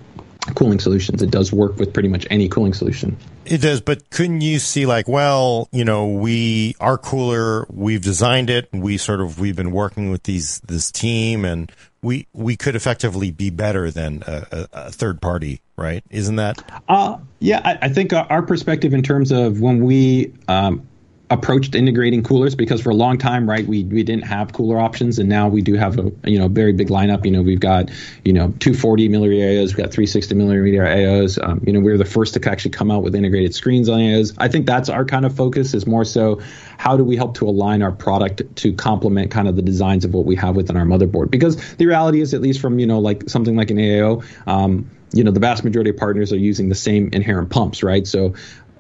cooling 0.55 0.81
solutions. 0.81 1.23
It 1.23 1.31
does 1.31 1.53
work 1.53 1.77
with 1.77 1.93
pretty 1.93 2.09
much 2.09 2.27
any 2.31 2.49
cooling 2.49 2.75
solution. 2.75 3.17
It 3.45 3.61
does, 3.61 3.81
but 3.81 4.11
couldn't 4.11 4.41
you 4.41 4.59
see 4.59 4.87
like, 4.87 5.09
well, 5.09 5.69
you 5.73 5.85
know, 5.85 6.09
we 6.09 6.75
our 6.81 6.99
cooler, 6.99 7.67
we've 7.71 8.03
designed 8.03 8.51
it, 8.51 8.69
we 8.73 8.99
sort 8.99 9.21
of 9.21 9.39
we've 9.39 9.57
been 9.57 9.73
working 9.73 10.11
with 10.11 10.25
these 10.25 10.61
this 10.61 10.91
team, 10.91 11.45
and 11.45 11.71
we 12.03 12.27
we 12.33 12.57
could 12.57 12.77
effectively 12.77 13.31
be 13.31 13.51
better 13.51 13.91
than 13.91 14.23
a, 14.27 14.47
a, 14.51 14.69
a 14.73 14.93
third 14.93 15.21
party, 15.21 15.61
right? 15.77 16.03
Isn't 16.11 16.37
that? 16.37 16.83
Uh, 16.89 17.19
yeah, 17.41 17.61
I, 17.65 17.87
I 17.87 17.89
think 17.89 18.13
our 18.13 18.43
perspective 18.43 18.95
in 18.95 19.03
terms 19.03 19.33
of 19.33 19.61
when 19.61 19.85
we 19.85 20.33
um, 20.49 20.88
approached 21.31 21.75
integrating 21.75 22.23
coolers 22.23 22.55
because 22.55 22.81
for 22.81 22.91
a 22.91 22.95
long 22.95 23.19
time, 23.19 23.49
right, 23.49 23.67
we 23.67 23.85
we 23.85 24.03
didn't 24.03 24.25
have 24.25 24.53
cooler 24.53 24.79
options, 24.79 25.19
and 25.19 25.29
now 25.29 25.49
we 25.49 25.61
do 25.61 25.75
have 25.75 25.99
a 25.99 26.11
you 26.25 26.39
know 26.39 26.49
very 26.49 26.73
big 26.73 26.89
lineup. 26.89 27.25
You 27.25 27.31
know, 27.31 27.43
we've 27.43 27.61
got 27.61 27.91
you 28.25 28.33
know 28.33 28.49
240 28.61 29.09
millimeter 29.09 29.43
AIOs, 29.43 29.69
we've 29.69 29.77
got 29.77 29.93
360 29.93 30.35
millimeter 30.35 30.85
AIOs. 30.85 31.43
Um, 31.43 31.63
you 31.67 31.73
know, 31.73 31.81
we 31.81 31.93
are 31.93 31.99
the 31.99 32.05
first 32.05 32.35
to 32.35 32.51
actually 32.51 32.71
come 32.71 32.91
out 32.91 33.03
with 33.03 33.15
integrated 33.15 33.55
screens 33.55 33.89
on 33.89 34.01
AIOs. 34.01 34.35
I 34.39 34.49
think 34.49 34.67
that's 34.67 34.89
our 34.89 35.05
kind 35.05 35.27
of 35.27 35.37
focus 35.37 35.75
is 35.75 35.87
more 35.87 36.05
so 36.05 36.41
how 36.79 36.97
do 36.97 37.05
we 37.05 37.17
help 37.17 37.35
to 37.39 37.49
align 37.49 37.83
our 37.83 37.93
product 37.93 38.43
to 38.57 38.73
complement 38.73 39.31
kind 39.31 39.49
of 39.49 39.57
the 39.57 39.63
designs 39.63 40.05
of 40.05 40.15
what 40.15 40.25
we 40.25 40.37
have 40.37 40.57
within 40.57 40.77
our 40.77 40.87
motherboard? 40.87 41.31
Because 41.31 41.57
the 41.75 41.87
reality 41.87 42.21
is, 42.21 42.35
at 42.35 42.41
least 42.41 42.61
from 42.61 42.79
you 42.79 42.87
know 42.87 43.01
like 43.01 43.29
something 43.29 43.57
like 43.57 43.71
an 43.71 43.77
AIO. 43.77 44.25
Um, 44.47 44.91
you 45.13 45.25
know 45.25 45.31
the 45.31 45.41
vast 45.41 45.65
majority 45.65 45.91
of 45.91 45.97
partners 45.97 46.33
are 46.33 46.39
using 46.39 46.69
the 46.69 46.75
same 46.75 47.09
inherent 47.13 47.49
pumps 47.49 47.83
right 47.83 48.07
so 48.07 48.35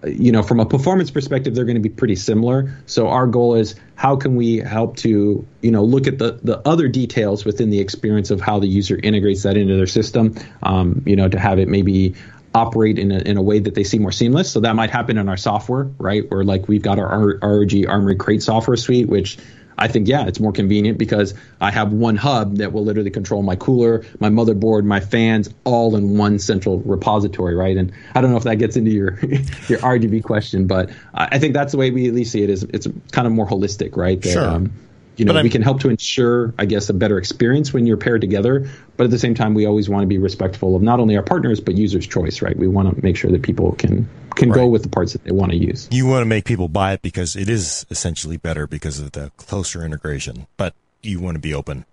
you 0.07 0.33
know, 0.33 0.43
from 0.43 0.61
a 0.61 0.66
performance 0.66 1.11
perspective, 1.11 1.55
they're 1.55 1.65
going 1.65 1.77
to 1.77 1.83
be 1.83 1.89
pretty 1.89 2.16
similar. 2.16 2.77
So 2.87 3.09
our 3.09 3.27
goal 3.27 3.55
is 3.55 3.75
how 3.97 4.16
can 4.16 4.37
we 4.37 4.59
help 4.59 4.97
to, 4.99 5.47
you 5.61 5.70
know, 5.70 5.85
look 5.85 6.07
at 6.07 6.19
the, 6.19 6.39
the 6.43 6.66
other 6.66 6.89
details 6.89 7.45
within 7.45 7.70
the 7.70 7.81
experience 7.81 8.31
of 8.31 8.41
how 8.41 8.59
the 8.59 8.69
user 8.69 8.99
integrates 9.03 9.43
that 9.43 9.57
into 9.57 9.77
their 9.77 9.87
system, 9.87 10.35
um, 10.62 11.03
you 11.07 11.16
know, 11.16 11.29
to 11.29 11.39
have 11.39 11.59
it 11.59 11.69
maybe 11.69 12.15
operate 12.55 12.99
in 12.99 13.12
a, 13.12 13.19
in 13.19 13.37
a 13.37 13.43
way 13.43 13.59
that 13.59 13.75
they 13.75 13.85
see 13.85 13.99
more 13.99 14.12
seamless. 14.12 14.51
So 14.51 14.61
that 14.61 14.75
might 14.75 14.91
happen 14.91 15.19
in 15.19 15.29
our 15.29 15.37
software, 15.37 15.85
right? 15.99 16.29
Where 16.31 16.45
like 16.45 16.69
we've 16.69 16.83
got 16.83 16.99
our 16.99 17.39
ROG 17.43 17.73
Armoury 17.87 18.16
Crate 18.16 18.43
software 18.43 18.77
suite, 18.77 19.09
which 19.09 19.39
I 19.78 19.88
think, 19.88 20.09
yeah, 20.09 20.26
it's 20.26 20.40
more 20.40 20.52
convenient 20.52 20.98
because 20.98 21.34
I 21.60 21.70
have 21.70 21.92
one 21.92 22.16
hub 22.16 22.56
that 22.56 22.72
will 22.72 22.84
literally 22.84 23.10
control 23.10 23.42
my 23.42 23.56
cooler, 23.56 24.05
my 24.18 24.28
motherboard, 24.28 24.84
my 24.84 25.00
fans, 25.00 25.48
all 25.64 25.94
in 25.96 26.18
one 26.18 26.38
central 26.38 26.80
repository, 26.80 27.55
right? 27.55 27.76
And 27.76 27.92
I 28.14 28.20
don't 28.20 28.30
know 28.30 28.36
if 28.36 28.44
that 28.44 28.56
gets 28.56 28.76
into 28.76 28.90
your 28.90 29.18
your 29.20 29.78
RGB 29.78 30.24
question, 30.24 30.66
but 30.66 30.90
I 31.14 31.38
think 31.38 31.55
that's 31.55 31.72
the 31.72 31.78
way 31.78 31.90
we 31.90 32.09
at 32.09 32.14
least 32.14 32.32
see 32.32 32.42
it. 32.42 32.50
Is 32.50 32.64
it's 32.64 32.88
kind 33.12 33.26
of 33.26 33.32
more 33.32 33.46
holistic, 33.46 33.96
right? 33.96 34.20
That, 34.20 34.32
sure. 34.32 34.48
Um, 34.48 34.72
you 35.19 35.24
know, 35.24 35.43
we 35.43 35.51
can 35.51 35.62
help 35.62 35.81
to 35.81 35.90
ensure, 35.90 36.55
I 36.59 36.65
guess, 36.65 36.89
a 36.89 36.95
better 36.95 37.19
experience 37.19 37.73
when 37.73 37.86
you're 37.86 37.97
paired 37.97 38.20
together. 38.20 38.70
But 38.97 39.05
at 39.05 39.11
the 39.11 39.19
same 39.19 39.35
time, 39.35 39.55
we 39.55 39.66
always 39.66 39.89
want 39.89 40.03
to 40.03 40.07
be 40.07 40.19
respectful 40.19 40.77
of 40.77 40.82
not 40.82 41.01
only 41.01 41.16
our 41.16 41.23
partners 41.23 41.61
but 41.61 41.74
users' 41.74 42.07
choice, 42.07 42.40
right? 42.40 42.57
We 42.57 42.69
want 42.69 42.95
to 42.95 43.03
make 43.03 43.16
sure 43.16 43.31
that 43.32 43.43
people 43.43 43.73
can 43.73 44.09
can 44.36 44.51
right. 44.51 44.57
go 44.57 44.66
with 44.69 44.85
the 44.85 44.89
parts 44.89 45.15
that 45.15 45.24
they 45.24 45.32
want 45.32 45.51
to 45.51 45.59
use. 45.59 45.89
You 45.90 46.07
want 46.07 46.23
to 46.23 46.27
make 46.27 46.45
people 46.45 46.69
buy 46.69 46.93
it 46.93 47.03
because 47.03 47.35
it 47.35 47.49
is 47.49 47.85
essentially 47.90 48.36
better 48.36 48.69
because 48.69 49.01
of 49.01 49.12
the 49.12 49.32
closer 49.36 49.85
integration, 49.85 50.47
but 50.57 50.74
you 51.03 51.20
want 51.20 51.35
to 51.35 51.40
be 51.40 51.53
open. 51.53 51.85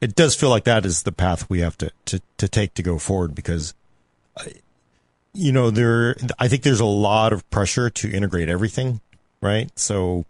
It 0.00 0.14
does 0.14 0.34
feel 0.34 0.48
like 0.48 0.64
that 0.64 0.86
is 0.86 1.02
the 1.02 1.12
path 1.12 1.48
we 1.50 1.60
have 1.60 1.76
to 1.78 1.90
to, 2.06 2.22
to 2.38 2.48
take 2.48 2.74
to 2.74 2.82
go 2.82 2.98
forward 2.98 3.34
because. 3.34 3.74
Uh, 4.36 4.44
you 5.34 5.50
know, 5.50 5.70
there, 5.70 6.14
I 6.38 6.48
think 6.48 6.62
there's 6.62 6.80
a 6.80 6.84
lot 6.84 7.32
of 7.32 7.48
pressure 7.48 7.88
to 7.88 8.10
integrate 8.10 8.50
everything, 8.50 9.00
right? 9.40 9.70
So 9.78 10.26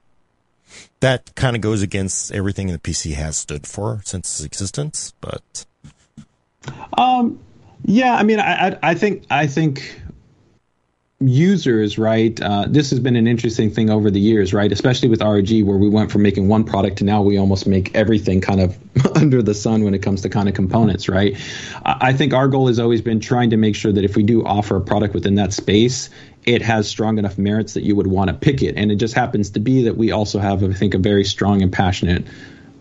that 1.00 1.34
kind 1.34 1.56
of 1.56 1.62
goes 1.62 1.82
against 1.82 2.32
everything 2.32 2.68
the 2.68 2.78
PC 2.78 3.14
has 3.14 3.36
stood 3.36 3.66
for 3.66 4.00
since 4.04 4.38
its 4.38 4.44
existence. 4.44 5.12
But 5.20 5.66
um, 6.96 7.40
yeah, 7.84 8.14
I 8.14 8.22
mean, 8.22 8.40
I, 8.40 8.78
I 8.82 8.94
think 8.94 9.24
I 9.30 9.46
think 9.46 10.01
users, 11.28 11.98
right? 11.98 12.40
Uh, 12.40 12.66
this 12.68 12.90
has 12.90 13.00
been 13.00 13.16
an 13.16 13.26
interesting 13.26 13.70
thing 13.70 13.90
over 13.90 14.10
the 14.10 14.20
years, 14.20 14.52
right? 14.52 14.70
Especially 14.70 15.08
with 15.08 15.22
ROG, 15.22 15.50
where 15.62 15.76
we 15.76 15.88
went 15.88 16.10
from 16.10 16.22
making 16.22 16.48
one 16.48 16.64
product 16.64 16.98
to 16.98 17.04
now 17.04 17.22
we 17.22 17.38
almost 17.38 17.66
make 17.66 17.94
everything 17.94 18.40
kind 18.40 18.60
of 18.60 18.78
under 19.16 19.42
the 19.42 19.54
sun 19.54 19.84
when 19.84 19.94
it 19.94 20.00
comes 20.00 20.22
to 20.22 20.28
kind 20.28 20.48
of 20.48 20.54
components, 20.54 21.08
right? 21.08 21.36
I 21.84 22.12
think 22.12 22.34
our 22.34 22.48
goal 22.48 22.68
has 22.68 22.78
always 22.78 23.02
been 23.02 23.20
trying 23.20 23.50
to 23.50 23.56
make 23.56 23.74
sure 23.74 23.92
that 23.92 24.04
if 24.04 24.16
we 24.16 24.22
do 24.22 24.44
offer 24.44 24.76
a 24.76 24.80
product 24.80 25.14
within 25.14 25.36
that 25.36 25.52
space, 25.52 26.10
it 26.44 26.62
has 26.62 26.88
strong 26.88 27.18
enough 27.18 27.38
merits 27.38 27.74
that 27.74 27.84
you 27.84 27.94
would 27.94 28.06
want 28.06 28.28
to 28.28 28.34
pick 28.34 28.62
it. 28.62 28.76
And 28.76 28.90
it 28.90 28.96
just 28.96 29.14
happens 29.14 29.50
to 29.50 29.60
be 29.60 29.84
that 29.84 29.96
we 29.96 30.10
also 30.10 30.38
have, 30.38 30.64
I 30.64 30.72
think, 30.72 30.94
a 30.94 30.98
very 30.98 31.24
strong 31.24 31.62
and 31.62 31.72
passionate 31.72 32.26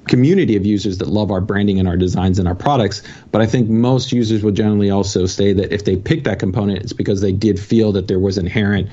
community 0.07 0.55
of 0.55 0.65
users 0.65 0.97
that 0.97 1.07
love 1.07 1.31
our 1.31 1.41
branding 1.41 1.79
and 1.79 1.87
our 1.87 1.97
designs 1.97 2.39
and 2.39 2.47
our 2.47 2.55
products. 2.55 3.03
But 3.31 3.41
I 3.41 3.45
think 3.45 3.69
most 3.69 4.11
users 4.11 4.43
will 4.43 4.51
generally 4.51 4.89
also 4.89 5.25
say 5.25 5.53
that 5.53 5.71
if 5.71 5.85
they 5.85 5.95
pick 5.95 6.23
that 6.23 6.39
component, 6.39 6.79
it's 6.79 6.93
because 6.93 7.21
they 7.21 7.31
did 7.31 7.59
feel 7.59 7.91
that 7.93 8.07
there 8.07 8.19
was 8.19 8.37
inherent 8.37 8.89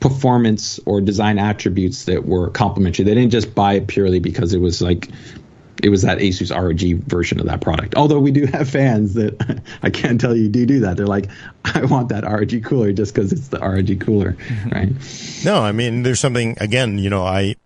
performance 0.00 0.80
or 0.84 1.00
design 1.00 1.38
attributes 1.38 2.04
that 2.04 2.26
were 2.26 2.50
complementary. 2.50 3.04
They 3.04 3.14
didn't 3.14 3.30
just 3.30 3.54
buy 3.54 3.74
it 3.74 3.86
purely 3.86 4.18
because 4.18 4.52
it 4.52 4.58
was 4.58 4.82
like 4.82 5.08
it 5.82 5.88
was 5.88 6.02
that 6.02 6.18
Asus 6.18 6.54
ROG 6.54 7.02
version 7.08 7.40
of 7.40 7.46
that 7.46 7.60
product. 7.60 7.94
Although 7.96 8.20
we 8.20 8.30
do 8.30 8.46
have 8.52 8.68
fans 8.68 9.14
that 9.14 9.60
I 9.82 9.90
can't 9.90 10.20
tell 10.20 10.36
you 10.36 10.48
do 10.48 10.66
do 10.66 10.80
that. 10.80 10.96
They're 10.96 11.06
like, 11.06 11.28
I 11.64 11.84
want 11.84 12.08
that 12.10 12.24
ROG 12.24 12.64
cooler 12.64 12.92
just 12.92 13.14
because 13.14 13.32
it's 13.32 13.48
the 13.48 13.58
ROG 13.58 14.00
cooler, 14.00 14.32
mm-hmm. 14.32 14.68
right? 14.70 15.44
No, 15.44 15.62
I 15.62 15.72
mean, 15.72 16.02
there's 16.02 16.20
something 16.20 16.56
again. 16.60 16.98
You 16.98 17.10
know, 17.10 17.24
I 17.24 17.56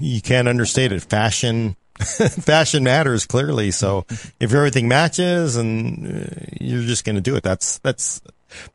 you 0.00 0.20
can't 0.20 0.48
understate 0.48 0.92
it. 0.92 1.02
Fashion. 1.02 1.76
fashion 2.04 2.84
matters 2.84 3.26
clearly. 3.26 3.70
So 3.70 4.06
if 4.40 4.52
everything 4.54 4.88
matches 4.88 5.56
and 5.56 6.24
uh, 6.24 6.34
you're 6.60 6.82
just 6.82 7.04
going 7.04 7.16
to 7.16 7.22
do 7.22 7.36
it, 7.36 7.42
that's, 7.42 7.78
that's, 7.78 8.20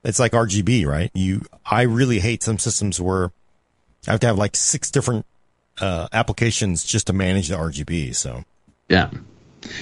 it's 0.03 0.19
like 0.19 0.31
RGB, 0.33 0.85
right? 0.85 1.11
You, 1.13 1.41
I 1.65 1.83
really 1.83 2.19
hate 2.19 2.43
some 2.43 2.57
systems 2.57 2.99
where 2.99 3.31
I 4.07 4.11
have 4.11 4.19
to 4.21 4.27
have 4.27 4.37
like 4.37 4.55
six 4.55 4.91
different, 4.91 5.25
uh, 5.79 6.07
applications 6.11 6.83
just 6.83 7.07
to 7.07 7.13
manage 7.13 7.47
the 7.47 7.55
RGB. 7.55 8.15
So 8.15 8.43
yeah. 8.89 9.09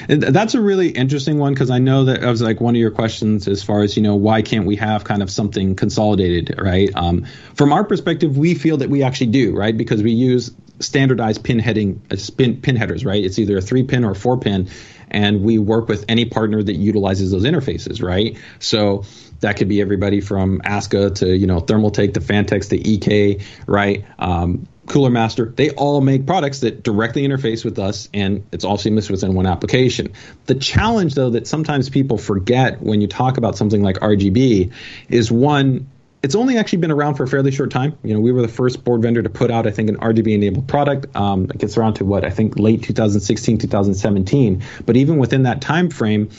That's 0.08 0.56
a 0.56 0.62
really 0.62 0.90
interesting 0.90 1.38
one 1.38 1.54
because 1.54 1.70
I 1.70 1.80
know 1.80 2.06
that 2.06 2.24
I 2.24 2.30
was 2.30 2.42
like 2.42 2.60
one 2.60 2.76
of 2.76 2.80
your 2.80 2.92
questions 2.92 3.48
as 3.48 3.64
far 3.64 3.82
as 3.82 3.96
you 3.96 4.04
know 4.04 4.16
why 4.16 4.42
can't 4.42 4.66
we 4.66 4.76
have 4.76 5.06
kind 5.06 5.24
of 5.24 5.32
something 5.32 5.76
consolidated, 5.76 6.60
right? 6.60 6.90
Um, 6.96 7.26
from 7.56 7.72
our 7.72 7.86
perspective, 7.86 8.38
we 8.38 8.56
feel 8.56 8.78
that 8.78 8.90
we 8.90 9.04
actually 9.04 9.28
do, 9.28 9.56
right? 9.56 9.76
Because 9.76 10.04
we 10.04 10.12
use 10.12 10.52
standardized 10.80 11.44
pin 11.44 11.60
heading 11.60 12.02
uh, 12.12 12.18
pin, 12.38 12.62
pin 12.62 12.76
headers, 12.76 13.06
right? 13.06 13.24
It's 13.24 13.40
either 13.40 13.58
a 13.58 13.62
three 13.62 13.84
pin 13.84 14.04
or 14.04 14.16
four 14.16 14.38
pin, 14.38 14.70
and 15.10 15.42
we 15.42 15.58
work 15.58 15.88
with 15.88 16.06
any 16.08 16.26
partner 16.26 16.62
that 16.62 16.76
utilizes 16.76 17.32
those 17.32 17.44
interfaces, 17.44 18.02
right? 18.02 18.38
So 18.60 19.04
that 19.42 19.58
could 19.58 19.70
be 19.70 19.82
everybody 19.82 20.22
from 20.22 20.62
ASCA 20.62 21.16
to 21.16 21.36
you 21.36 21.48
know 21.48 21.60
Thermaltake 21.60 22.14
to 22.16 22.20
Phanteks 22.20 22.70
to 22.70 22.78
EK, 22.78 23.42
right? 23.68 24.06
Um, 24.18 24.68
Cooler 24.90 25.12
Master, 25.12 25.46
they 25.46 25.70
all 25.70 26.02
make 26.02 26.26
products 26.26 26.62
that 26.62 26.84
directly 26.84 27.22
interface 27.22 27.64
with 27.64 27.80
us 27.80 28.10
and 28.14 28.46
it's 28.52 28.66
all 28.66 28.78
seamless 28.78 29.10
within 29.10 29.36
one 29.36 29.46
application. 29.46 30.14
The 30.48 30.56
challenge, 30.56 31.14
though, 31.14 31.30
that 31.30 31.48
sometimes 31.48 31.90
people 31.90 32.18
forget 32.18 32.82
when 32.82 33.00
you 33.00 33.08
talk 33.08 33.38
about 33.38 33.56
something 33.56 33.84
like 33.84 33.98
RGB 33.98 34.74
is 35.08 35.32
one, 35.32 35.88
it's 36.22 36.36
only 36.36 36.58
actually 36.58 36.80
been 36.80 36.92
around 36.92 37.16
for 37.16 37.24
a 37.24 37.28
fairly 37.28 37.52
short 37.52 37.72
time. 37.72 37.98
You 38.04 38.14
know, 38.14 38.20
we 38.20 38.32
were 38.32 38.42
the 38.42 38.50
first 38.50 38.84
board 38.84 39.02
vendor 39.02 39.24
to 39.24 39.30
put 39.30 39.52
out, 39.52 39.66
I 39.66 39.72
think, 39.72 39.90
an 39.90 39.98
RGB 39.98 40.34
enabled 40.34 40.68
product. 40.68 41.16
Um, 41.16 41.46
it 41.46 41.58
gets 41.58 41.78
around 41.78 41.94
to 41.96 42.06
what 42.06 42.26
I 42.26 42.30
think 42.30 42.60
late 42.60 42.84
2016, 42.84 43.58
2017. 43.58 44.64
But 44.86 44.98
even 44.98 45.18
within 45.18 45.44
that 45.44 45.62
time 45.62 45.90
frame, 45.90 46.30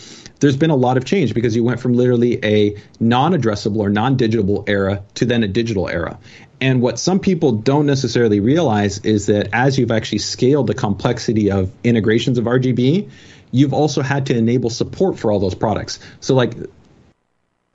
there's 0.40 0.56
been 0.56 0.70
a 0.70 0.76
lot 0.76 0.96
of 0.96 1.04
change 1.04 1.34
because 1.34 1.56
you 1.56 1.64
went 1.64 1.80
from 1.80 1.94
literally 1.94 2.44
a 2.44 2.76
non-addressable 2.98 3.78
or 3.78 3.88
non-digitable 3.88 4.68
era 4.68 5.02
to 5.14 5.24
then 5.24 5.42
a 5.42 5.48
digital 5.48 5.88
era. 5.88 6.18
And 6.60 6.82
what 6.82 6.98
some 6.98 7.18
people 7.18 7.52
don't 7.52 7.86
necessarily 7.86 8.40
realize 8.40 8.98
is 8.98 9.26
that 9.26 9.48
as 9.54 9.78
you've 9.78 9.90
actually 9.90 10.18
scaled 10.18 10.66
the 10.66 10.74
complexity 10.74 11.50
of 11.50 11.72
integrations 11.84 12.36
of 12.36 12.44
RGB, 12.44 13.08
you've 13.50 13.72
also 13.72 14.02
had 14.02 14.26
to 14.26 14.36
enable 14.36 14.68
support 14.68 15.18
for 15.18 15.32
all 15.32 15.40
those 15.40 15.54
products. 15.54 15.98
So 16.20 16.34
like 16.34 16.54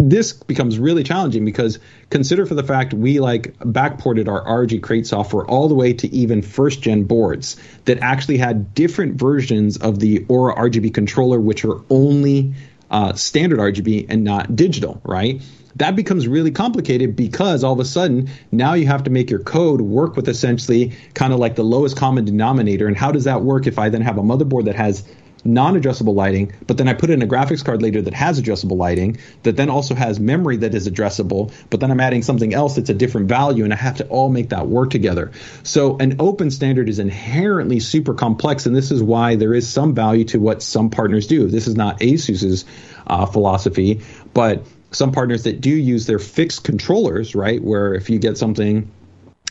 this 0.10 0.34
becomes 0.34 0.78
really 0.78 1.04
challenging 1.04 1.46
because 1.46 1.80
consider 2.10 2.46
for 2.46 2.56
the 2.56 2.64
fact 2.64 2.94
we 2.94 3.20
like 3.20 3.58
backported 3.60 4.28
our 4.28 4.44
RG 4.46 4.82
Crate 4.84 5.08
software 5.08 5.46
all 5.46 5.68
the 5.68 5.76
way 5.76 5.94
to 5.94 6.08
even 6.14 6.42
first 6.42 6.82
gen 6.82 7.04
boards 7.04 7.58
that 7.86 8.00
actually 8.00 8.38
had 8.38 8.74
different 8.74 9.16
versions 9.16 9.78
of 9.78 10.00
the 10.00 10.26
Aura 10.28 10.56
RGB 10.56 10.94
controller, 10.94 11.40
which 11.40 11.66
are 11.66 11.82
only 11.90 12.54
uh, 12.92 13.14
standard 13.14 13.60
RGB 13.60 14.06
and 14.10 14.24
not 14.24 14.56
digital, 14.56 15.02
right? 15.04 15.42
That 15.78 15.96
becomes 15.96 16.28
really 16.28 16.52
complicated 16.52 17.16
because 17.16 17.64
all 17.64 17.74
of 17.74 17.80
a 17.80 17.86
sudden 17.86 18.30
now 18.52 18.76
you 18.76 18.88
have 18.88 19.04
to 19.04 19.10
make 19.10 19.30
your 19.30 19.42
code 19.42 19.82
work 19.82 20.16
with 20.16 20.30
essentially 20.30 20.94
kind 21.16 21.34
of 21.34 21.40
like 21.40 21.56
the 21.56 21.64
lowest 21.64 21.98
common 21.98 22.24
denominator. 22.26 22.88
And 22.88 22.96
how 22.96 23.12
does 23.12 23.26
that 23.26 23.42
work 23.42 23.68
if 23.68 23.80
I 23.80 23.90
then 23.90 24.02
have 24.02 24.18
a 24.18 24.22
motherboard 24.22 24.66
that 24.66 24.76
has 24.76 25.04
non-adjustable 25.46 26.14
lighting, 26.14 26.52
but 26.68 26.78
then 26.78 26.88
I 26.88 26.94
put 26.94 27.10
in 27.10 27.22
a 27.22 27.28
graphics 27.28 27.64
card 27.64 27.82
later 27.82 28.02
that 28.02 28.14
has 28.14 28.40
adjustable 28.40 28.78
lighting, 28.78 29.18
that 29.44 29.56
then 29.56 29.70
also 29.70 29.96
has 29.96 30.20
memory 30.20 30.58
that 30.58 30.74
is 30.74 30.90
addressable, 30.90 31.54
but 31.70 31.80
then 31.80 31.92
I'm 31.92 32.00
adding 32.00 32.24
something 32.24 32.54
else 32.54 32.76
that's 32.76 32.90
a 32.90 32.94
different 32.94 33.30
value, 33.30 33.64
and 33.64 33.72
I 33.72 33.78
have 33.78 33.98
to 33.98 34.08
all 34.08 34.30
make 34.30 34.50
that 34.50 34.68
work 34.68 34.90
together. 34.90 35.32
So 35.64 35.98
an 35.98 36.18
open 36.20 36.52
standard 36.52 36.90
is 36.90 37.00
inherently 37.00 37.80
super 37.80 38.14
complex, 38.14 38.66
and 38.66 38.76
this 38.76 38.92
is 38.92 39.04
why 39.04 39.36
there 39.36 39.54
is 39.54 39.70
some 39.70 39.94
value 39.94 40.26
to 40.26 40.40
what 40.40 40.62
some 40.62 40.90
partners 40.90 41.28
do. 41.28 41.48
This 41.48 41.68
is 41.68 41.76
not 41.76 42.00
ASUS's 42.00 42.66
uh, 43.08 43.26
philosophy, 43.26 44.02
but 44.34 44.66
some 44.92 45.12
partners 45.12 45.44
that 45.44 45.62
do 45.62 45.70
use 45.70 46.06
their 46.06 46.20
fixed 46.20 46.64
controllers, 46.64 47.36
right? 47.36 47.62
Where 47.62 47.94
if 47.94 48.10
you 48.10 48.18
get 48.18 48.38
something 48.38 48.90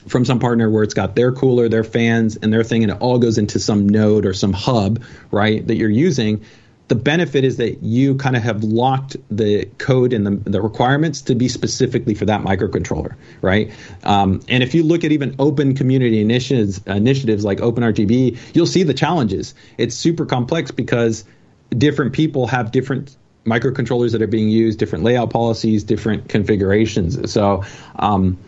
from 0.06 0.24
some 0.24 0.38
partner 0.38 0.70
where 0.70 0.82
it's 0.82 0.94
got 0.94 1.16
their 1.16 1.32
cooler, 1.32 1.68
their 1.68 1.84
fans, 1.84 2.36
and 2.36 2.52
their 2.52 2.64
thing, 2.64 2.82
and 2.82 2.92
it 2.92 2.98
all 3.00 3.18
goes 3.18 3.38
into 3.38 3.58
some 3.58 3.88
node 3.88 4.26
or 4.26 4.34
some 4.34 4.52
hub, 4.52 5.02
right, 5.30 5.66
that 5.66 5.76
you're 5.76 5.90
using. 5.90 6.44
The 6.88 6.94
benefit 6.94 7.44
is 7.44 7.56
that 7.56 7.82
you 7.82 8.14
kind 8.16 8.36
of 8.36 8.42
have 8.42 8.62
locked 8.62 9.16
the 9.30 9.64
code 9.78 10.12
and 10.12 10.26
the, 10.26 10.50
the 10.50 10.60
requirements 10.60 11.22
to 11.22 11.34
be 11.34 11.48
specifically 11.48 12.14
for 12.14 12.26
that 12.26 12.42
microcontroller, 12.42 13.14
right? 13.40 13.72
Um, 14.02 14.42
and 14.48 14.62
if 14.62 14.74
you 14.74 14.82
look 14.82 15.02
at 15.02 15.10
even 15.10 15.34
open 15.38 15.74
community 15.74 16.20
initiatives, 16.20 16.82
initiatives 16.86 17.42
like 17.42 17.58
OpenRGB, 17.58 18.54
you'll 18.54 18.66
see 18.66 18.82
the 18.82 18.92
challenges. 18.92 19.54
It's 19.78 19.96
super 19.96 20.26
complex 20.26 20.70
because 20.70 21.24
different 21.70 22.12
people 22.12 22.46
have 22.48 22.70
different 22.70 23.16
microcontrollers 23.46 24.12
that 24.12 24.22
are 24.22 24.26
being 24.26 24.48
used, 24.48 24.78
different 24.78 25.04
layout 25.04 25.30
policies, 25.30 25.84
different 25.84 26.28
configurations. 26.28 27.32
So, 27.32 27.64
um, 27.96 28.38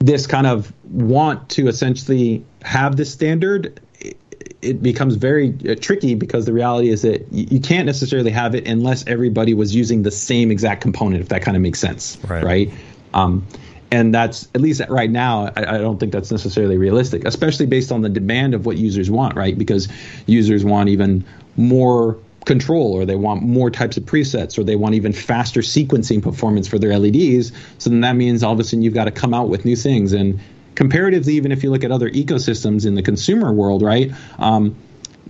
this 0.00 0.26
kind 0.26 0.46
of 0.46 0.72
want 0.84 1.48
to 1.50 1.68
essentially 1.68 2.44
have 2.62 2.96
this 2.96 3.12
standard 3.12 3.80
it 4.62 4.82
becomes 4.82 5.16
very 5.16 5.54
uh, 5.68 5.74
tricky 5.80 6.14
because 6.14 6.44
the 6.46 6.52
reality 6.52 6.88
is 6.88 7.02
that 7.02 7.26
you 7.32 7.60
can't 7.60 7.86
necessarily 7.86 8.30
have 8.30 8.54
it 8.54 8.66
unless 8.66 9.06
everybody 9.06 9.54
was 9.54 9.74
using 9.74 10.02
the 10.02 10.10
same 10.10 10.50
exact 10.50 10.82
component, 10.82 11.22
if 11.22 11.28
that 11.28 11.42
kind 11.42 11.56
of 11.56 11.62
makes 11.62 11.78
sense, 11.78 12.18
right? 12.24 12.44
right? 12.44 12.70
Um, 13.14 13.46
and 13.90 14.14
that's 14.14 14.48
at 14.54 14.60
least 14.60 14.82
right 14.88 15.10
now, 15.10 15.46
I, 15.56 15.74
I, 15.74 15.78
don't 15.78 15.98
think 15.98 16.12
that's 16.12 16.30
necessarily 16.30 16.76
realistic, 16.76 17.24
especially 17.24 17.66
based 17.66 17.90
on 17.90 18.02
the 18.02 18.08
demand 18.08 18.54
of 18.54 18.66
what 18.66 18.76
users 18.76 19.10
want, 19.10 19.34
right? 19.34 19.56
Because 19.56 19.88
users 20.26 20.64
want 20.64 20.88
even 20.90 21.24
more 21.56 22.18
control 22.46 22.92
or 22.92 23.04
they 23.04 23.16
want 23.16 23.42
more 23.42 23.70
types 23.70 23.96
of 23.96 24.04
presets 24.04 24.58
or 24.58 24.64
they 24.64 24.76
want 24.76 24.94
even 24.94 25.12
faster 25.12 25.60
sequencing 25.60 26.22
performance 26.22 26.66
for 26.66 26.78
their 26.78 26.98
LEDs. 26.98 27.52
So 27.78 27.90
then 27.90 28.00
that 28.00 28.16
means 28.16 28.42
all 28.42 28.52
of 28.52 28.60
a 28.60 28.64
sudden 28.64 28.82
you've 28.82 28.94
got 28.94 29.04
to 29.04 29.10
come 29.10 29.34
out 29.34 29.48
with 29.48 29.64
new 29.64 29.76
things. 29.76 30.12
And 30.12 30.40
comparatively, 30.74 31.34
even 31.34 31.52
if 31.52 31.62
you 31.62 31.70
look 31.70 31.84
at 31.84 31.92
other 31.92 32.10
ecosystems 32.10 32.86
in 32.86 32.94
the 32.94 33.02
consumer 33.02 33.52
world, 33.52 33.82
right? 33.82 34.12
Um, 34.38 34.76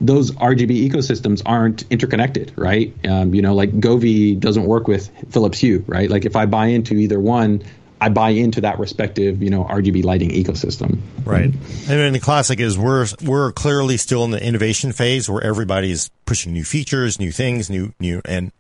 those 0.01 0.31
RGB 0.33 0.89
ecosystems 0.89 1.43
aren't 1.45 1.83
interconnected, 1.91 2.53
right? 2.57 2.95
Um, 3.07 3.35
you 3.35 3.43
know, 3.43 3.55
like 3.55 3.71
Govee 3.73 4.39
doesn't 4.39 4.65
work 4.65 4.89
with 4.89 5.11
Philips 5.31 5.59
Hue, 5.59 5.85
right? 5.87 6.09
Like 6.09 6.25
if 6.25 6.37
I 6.37 6.47
buy 6.47 6.67
into 6.67 6.95
either 6.95 7.21
one, 7.21 7.63
I 8.01 8.09
buy 8.09 8.31
into 8.31 8.63
that 8.63 8.79
respective, 8.79 9.43
you 9.43 9.51
know, 9.51 9.65
RGB 9.65 10.05
lighting 10.05 10.31
ecosystem. 10.31 11.01
Right. 11.25 11.53
And 11.89 12.15
the 12.15 12.21
classic 12.21 12.61
is 12.61 12.79
we're 12.79 13.07
we're 13.23 13.53
clearly 13.53 13.97
still 13.97 14.25
in 14.25 14.31
the 14.31 14.43
innovation 14.43 14.93
phase 14.93 15.29
where 15.29 15.43
everybody's 15.43 16.11
pushing 16.25 16.53
new 16.53 16.65
features, 16.65 17.19
new 17.19 17.33
things, 17.33 17.69
new 17.69 17.93
new 18.01 18.23
and 18.25 18.53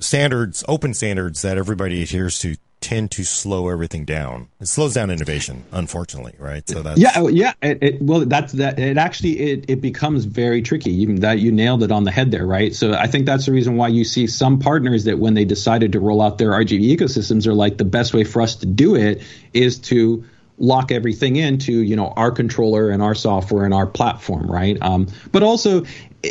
standards, 0.00 0.64
open 0.68 0.94
standards 0.94 1.42
that 1.42 1.58
everybody 1.58 2.02
adheres 2.02 2.38
to 2.40 2.56
tend 2.80 3.10
to 3.12 3.24
slow 3.24 3.68
everything 3.68 4.04
down. 4.04 4.48
It 4.60 4.68
slows 4.68 4.94
down 4.94 5.10
innovation, 5.10 5.64
unfortunately, 5.72 6.34
right? 6.38 6.66
So 6.68 6.82
that's 6.82 6.98
yeah, 6.98 7.12
oh, 7.16 7.28
yeah. 7.28 7.52
It, 7.60 7.78
it, 7.82 8.02
well, 8.02 8.24
that's 8.24 8.52
that. 8.54 8.78
It 8.78 8.96
actually 8.96 9.38
it, 9.38 9.64
it 9.68 9.80
becomes 9.80 10.24
very 10.24 10.62
tricky. 10.62 10.90
You, 10.90 11.18
that 11.18 11.38
you 11.38 11.50
nailed 11.52 11.82
it 11.82 11.90
on 11.90 12.04
the 12.04 12.10
head 12.10 12.30
there, 12.30 12.46
right? 12.46 12.74
So 12.74 12.92
I 12.94 13.06
think 13.06 13.26
that's 13.26 13.46
the 13.46 13.52
reason 13.52 13.76
why 13.76 13.88
you 13.88 14.04
see 14.04 14.26
some 14.26 14.58
partners 14.58 15.04
that 15.04 15.18
when 15.18 15.34
they 15.34 15.44
decided 15.44 15.92
to 15.92 16.00
roll 16.00 16.22
out 16.22 16.38
their 16.38 16.50
RGB 16.50 16.96
ecosystems 16.96 17.46
are 17.46 17.54
like 17.54 17.78
the 17.78 17.84
best 17.84 18.14
way 18.14 18.24
for 18.24 18.42
us 18.42 18.56
to 18.56 18.66
do 18.66 18.94
it 18.94 19.22
is 19.52 19.78
to 19.78 20.24
lock 20.60 20.90
everything 20.90 21.36
into 21.36 21.72
you 21.72 21.94
know 21.94 22.08
our 22.16 22.32
controller 22.32 22.90
and 22.90 23.00
our 23.00 23.14
software 23.14 23.64
and 23.64 23.72
our 23.72 23.86
platform 23.86 24.50
right 24.50 24.76
um, 24.82 25.06
but 25.30 25.44
also 25.44 25.84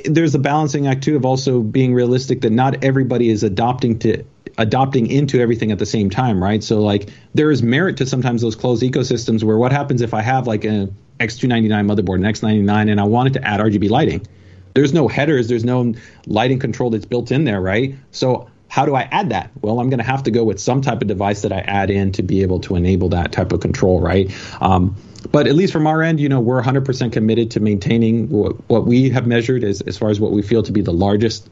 there's 0.03 0.35
a 0.35 0.39
balancing 0.39 0.85
act 0.85 1.03
too 1.03 1.15
of 1.15 1.25
also 1.25 1.61
being 1.61 1.93
realistic 1.93 2.41
that 2.41 2.51
not 2.51 2.83
everybody 2.83 3.29
is 3.29 3.43
adopting 3.43 3.97
to 3.97 4.21
adopting 4.57 5.07
into 5.07 5.39
everything 5.39 5.71
at 5.71 5.79
the 5.79 5.85
same 5.85 6.09
time, 6.09 6.41
right? 6.41 6.63
So 6.63 6.81
like 6.81 7.09
there 7.33 7.51
is 7.51 7.61
merit 7.61 7.97
to 7.97 8.05
sometimes 8.05 8.41
those 8.41 8.55
closed 8.55 8.83
ecosystems 8.83 9.43
where 9.43 9.57
what 9.57 9.71
happens 9.71 10.01
if 10.01 10.13
I 10.13 10.21
have 10.21 10.47
like 10.47 10.65
a 10.65 10.89
X299 11.19 11.85
motherboard, 11.85 12.15
an 12.15 12.23
X99, 12.23 12.91
and 12.91 12.99
I 12.99 13.03
wanted 13.03 13.33
to 13.33 13.47
add 13.47 13.59
RGB 13.59 13.89
lighting? 13.89 14.25
There's 14.73 14.93
no 14.93 15.07
headers, 15.07 15.47
there's 15.47 15.65
no 15.65 15.93
lighting 16.25 16.59
control 16.59 16.89
that's 16.89 17.05
built 17.05 17.31
in 17.31 17.45
there, 17.45 17.61
right? 17.61 17.95
So 18.11 18.49
how 18.69 18.85
do 18.85 18.95
I 18.95 19.03
add 19.03 19.29
that? 19.29 19.51
Well, 19.61 19.79
I'm 19.79 19.89
going 19.89 19.99
to 19.99 20.05
have 20.05 20.23
to 20.23 20.31
go 20.31 20.43
with 20.43 20.59
some 20.59 20.81
type 20.81 21.01
of 21.01 21.07
device 21.07 21.41
that 21.41 21.51
I 21.51 21.59
add 21.59 21.89
in 21.89 22.11
to 22.13 22.23
be 22.23 22.41
able 22.41 22.59
to 22.61 22.75
enable 22.75 23.09
that 23.09 23.31
type 23.31 23.51
of 23.51 23.61
control, 23.61 24.01
right? 24.01 24.31
Um, 24.61 24.95
but 25.31 25.47
at 25.47 25.55
least 25.55 25.73
from 25.73 25.87
our 25.87 26.01
end, 26.01 26.19
you 26.19 26.29
know, 26.29 26.39
we're 26.39 26.61
100% 26.61 27.11
committed 27.11 27.51
to 27.51 27.59
maintaining 27.59 28.29
what, 28.29 28.53
what 28.69 28.85
we 28.85 29.09
have 29.09 29.25
measured 29.25 29.63
as, 29.63 29.81
as 29.81 29.97
far 29.97 30.09
as 30.09 30.19
what 30.19 30.31
we 30.31 30.41
feel 30.41 30.63
to 30.63 30.71
be 30.71 30.81
the 30.81 30.93
largest 30.93 31.49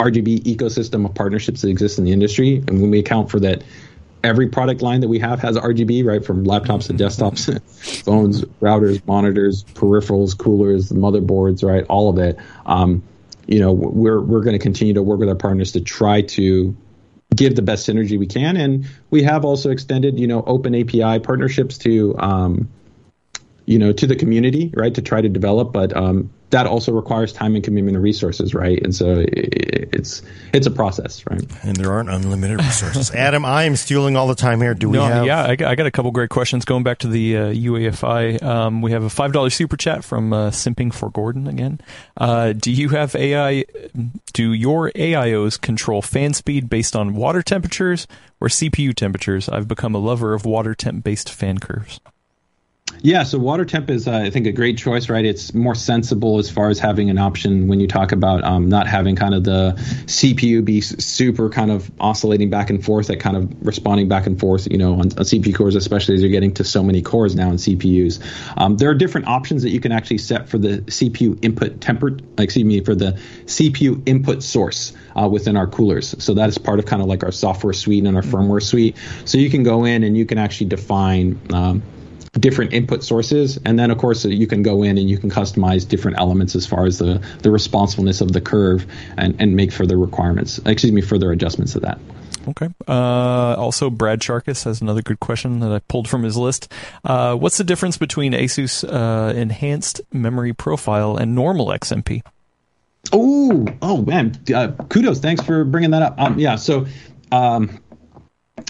RGB 0.00 0.42
ecosystem 0.44 1.04
of 1.04 1.14
partnerships 1.14 1.60
that 1.60 1.68
exist 1.68 1.98
in 1.98 2.04
the 2.04 2.12
industry. 2.12 2.56
And 2.56 2.80
when 2.80 2.90
we 2.90 2.98
account 2.98 3.30
for 3.30 3.38
that, 3.40 3.62
every 4.24 4.48
product 4.48 4.82
line 4.82 5.00
that 5.00 5.08
we 5.08 5.18
have 5.18 5.40
has 5.40 5.56
RGB, 5.56 6.04
right? 6.04 6.24
From 6.24 6.44
laptops 6.44 6.86
to 6.86 6.94
desktops, 6.94 7.60
phones, 8.04 8.42
routers, 8.60 9.06
monitors, 9.06 9.64
peripherals, 9.64 10.36
coolers, 10.36 10.90
motherboards, 10.90 11.62
right? 11.62 11.84
All 11.88 12.08
of 12.08 12.18
it. 12.18 12.38
Um, 12.66 13.02
you 13.46 13.58
know, 13.58 13.72
we're 13.72 14.20
we're 14.20 14.42
going 14.42 14.54
to 14.54 14.62
continue 14.62 14.94
to 14.94 15.02
work 15.02 15.18
with 15.18 15.28
our 15.28 15.34
partners 15.34 15.72
to 15.72 15.80
try 15.80 16.22
to 16.22 16.76
give 17.34 17.56
the 17.56 17.62
best 17.62 17.88
synergy 17.88 18.18
we 18.18 18.26
can, 18.26 18.56
and 18.56 18.86
we 19.10 19.22
have 19.22 19.44
also 19.44 19.70
extended, 19.70 20.18
you 20.18 20.26
know, 20.26 20.42
open 20.46 20.74
API 20.74 21.18
partnerships 21.20 21.78
to, 21.78 22.16
um, 22.18 22.68
you 23.70 23.78
know, 23.78 23.92
to 23.92 24.04
the 24.04 24.16
community, 24.16 24.72
right, 24.74 24.92
to 24.96 25.00
try 25.00 25.20
to 25.20 25.28
develop. 25.28 25.72
But 25.72 25.96
um, 25.96 26.28
that 26.50 26.66
also 26.66 26.90
requires 26.90 27.32
time 27.32 27.54
and 27.54 27.62
commitment 27.62 27.94
and 27.94 28.02
resources, 28.02 28.52
right? 28.52 28.82
And 28.82 28.92
so 28.92 29.24
it's 29.28 30.22
it's 30.52 30.66
a 30.66 30.72
process, 30.72 31.24
right? 31.30 31.40
And 31.62 31.76
there 31.76 31.92
aren't 31.92 32.10
unlimited 32.10 32.58
resources. 32.58 33.10
Adam, 33.14 33.44
I 33.44 33.62
am 33.64 33.76
stealing 33.76 34.16
all 34.16 34.26
the 34.26 34.34
time 34.34 34.60
here. 34.60 34.74
Do 34.74 34.90
we 34.90 34.98
no, 34.98 35.04
have? 35.04 35.24
Yeah, 35.24 35.46
I 35.46 35.54
got, 35.54 35.86
a 35.86 35.90
couple 35.92 36.10
great 36.10 36.30
questions 36.30 36.64
going 36.64 36.82
back 36.82 36.98
to 36.98 37.06
the 37.06 37.36
uh, 37.36 37.44
UEFI. 37.52 38.42
Um, 38.42 38.82
we 38.82 38.90
have 38.90 39.04
a 39.04 39.10
five 39.10 39.32
dollar 39.32 39.50
super 39.50 39.76
chat 39.76 40.02
from 40.02 40.32
uh, 40.32 40.50
Simping 40.50 40.92
for 40.92 41.08
Gordon 41.08 41.46
again. 41.46 41.80
Uh, 42.16 42.52
do 42.52 42.72
you 42.72 42.88
have 42.88 43.14
AI? 43.14 43.66
Do 44.32 44.52
your 44.52 44.90
AIOs 44.96 45.60
control 45.60 46.02
fan 46.02 46.34
speed 46.34 46.68
based 46.68 46.96
on 46.96 47.14
water 47.14 47.40
temperatures 47.40 48.08
or 48.40 48.48
CPU 48.48 48.92
temperatures? 48.96 49.48
I've 49.48 49.68
become 49.68 49.94
a 49.94 49.98
lover 49.98 50.34
of 50.34 50.44
water 50.44 50.74
temp 50.74 51.04
based 51.04 51.30
fan 51.30 51.58
curves. 51.58 52.00
Yeah, 53.02 53.22
so 53.22 53.38
water 53.38 53.64
temp 53.64 53.88
is, 53.88 54.06
uh, 54.06 54.12
I 54.12 54.28
think, 54.28 54.46
a 54.46 54.52
great 54.52 54.76
choice, 54.76 55.08
right? 55.08 55.24
It's 55.24 55.54
more 55.54 55.74
sensible 55.74 56.38
as 56.38 56.50
far 56.50 56.68
as 56.68 56.78
having 56.78 57.08
an 57.08 57.16
option 57.16 57.66
when 57.66 57.80
you 57.80 57.88
talk 57.88 58.12
about 58.12 58.44
um, 58.44 58.68
not 58.68 58.86
having 58.86 59.16
kind 59.16 59.34
of 59.34 59.44
the 59.44 59.72
CPU 60.04 60.62
be 60.62 60.82
super 60.82 61.48
kind 61.48 61.70
of 61.70 61.90
oscillating 61.98 62.50
back 62.50 62.68
and 62.68 62.84
forth, 62.84 63.06
that 63.06 63.18
kind 63.18 63.38
of 63.38 63.50
responding 63.66 64.06
back 64.06 64.26
and 64.26 64.38
forth, 64.38 64.68
you 64.70 64.76
know, 64.76 64.92
on, 64.94 65.00
on 65.00 65.24
CPU 65.24 65.54
cores, 65.54 65.76
especially 65.76 66.14
as 66.14 66.20
you're 66.20 66.30
getting 66.30 66.52
to 66.52 66.64
so 66.64 66.82
many 66.82 67.00
cores 67.00 67.34
now 67.34 67.48
in 67.48 67.56
CPUs. 67.56 68.20
Um, 68.58 68.76
there 68.76 68.90
are 68.90 68.94
different 68.94 69.28
options 69.28 69.62
that 69.62 69.70
you 69.70 69.80
can 69.80 69.92
actually 69.92 70.18
set 70.18 70.46
for 70.46 70.58
the 70.58 70.82
CPU 70.82 71.42
input 71.42 71.80
tempered, 71.80 72.22
excuse 72.38 72.66
me, 72.66 72.84
for 72.84 72.94
the 72.94 73.12
CPU 73.46 74.02
input 74.06 74.42
source 74.42 74.92
uh, 75.18 75.26
within 75.26 75.56
our 75.56 75.66
coolers. 75.66 76.14
So 76.22 76.34
that 76.34 76.50
is 76.50 76.58
part 76.58 76.78
of 76.78 76.84
kind 76.84 77.00
of 77.00 77.08
like 77.08 77.24
our 77.24 77.32
software 77.32 77.72
suite 77.72 78.04
and 78.04 78.14
our 78.14 78.22
firmware 78.22 78.62
suite. 78.62 78.98
So 79.24 79.38
you 79.38 79.48
can 79.48 79.62
go 79.62 79.86
in 79.86 80.04
and 80.04 80.18
you 80.18 80.26
can 80.26 80.36
actually 80.36 80.68
define. 80.68 81.40
Um, 81.50 81.82
different 82.32 82.72
input 82.72 83.02
sources 83.02 83.58
and 83.64 83.78
then 83.78 83.90
of 83.90 83.98
course 83.98 84.24
you 84.24 84.46
can 84.46 84.62
go 84.62 84.82
in 84.84 84.98
and 84.98 85.10
you 85.10 85.18
can 85.18 85.30
customize 85.30 85.86
different 85.86 86.16
elements 86.18 86.54
as 86.54 86.64
far 86.64 86.86
as 86.86 86.98
the 86.98 87.20
the 87.42 87.50
responsibleness 87.50 88.20
of 88.20 88.32
the 88.32 88.40
curve 88.40 88.86
and 89.16 89.34
and 89.40 89.56
make 89.56 89.72
further 89.72 89.96
requirements 89.98 90.58
excuse 90.64 90.92
me 90.92 91.00
further 91.00 91.32
adjustments 91.32 91.72
to 91.72 91.80
that 91.80 91.98
Okay. 92.48 92.68
Uh, 92.88 93.54
also, 93.54 93.90
Brad 93.90 94.20
Chacos 94.20 94.64
has 94.64 94.80
another 94.80 95.02
good 95.02 95.20
question 95.20 95.60
that 95.60 95.70
I 95.70 95.80
pulled 95.80 96.08
from 96.08 96.22
his 96.22 96.36
list. 96.36 96.72
Uh, 97.04 97.34
what's 97.34 97.58
the 97.58 97.64
difference 97.64 97.98
between 97.98 98.32
ASUS 98.32 98.82
uh, 98.82 99.34
Enhanced 99.34 100.00
Memory 100.12 100.52
Profile 100.52 101.16
and 101.16 101.34
normal 101.34 101.66
XMP? 101.66 102.22
Oh, 103.12 103.66
oh 103.82 104.02
man! 104.02 104.40
Uh, 104.52 104.72
kudos. 104.88 105.20
Thanks 105.20 105.42
for 105.42 105.64
bringing 105.64 105.90
that 105.90 106.02
up. 106.02 106.14
Um, 106.18 106.38
yeah. 106.38 106.56
So, 106.56 106.86
um, 107.32 107.78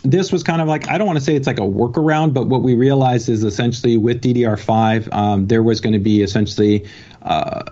this 0.02 0.32
was 0.32 0.42
kind 0.42 0.60
of 0.60 0.68
like 0.68 0.88
I 0.88 0.98
don't 0.98 1.06
want 1.06 1.18
to 1.18 1.24
say 1.24 1.36
it's 1.36 1.46
like 1.46 1.58
a 1.58 1.62
workaround, 1.62 2.34
but 2.34 2.46
what 2.46 2.62
we 2.62 2.74
realized 2.74 3.28
is 3.28 3.44
essentially 3.44 3.96
with 3.96 4.22
DDR5, 4.22 5.12
um, 5.12 5.46
there 5.46 5.62
was 5.62 5.80
going 5.80 5.92
to 5.92 5.98
be 5.98 6.22
essentially 6.22 6.88
uh, 7.22 7.62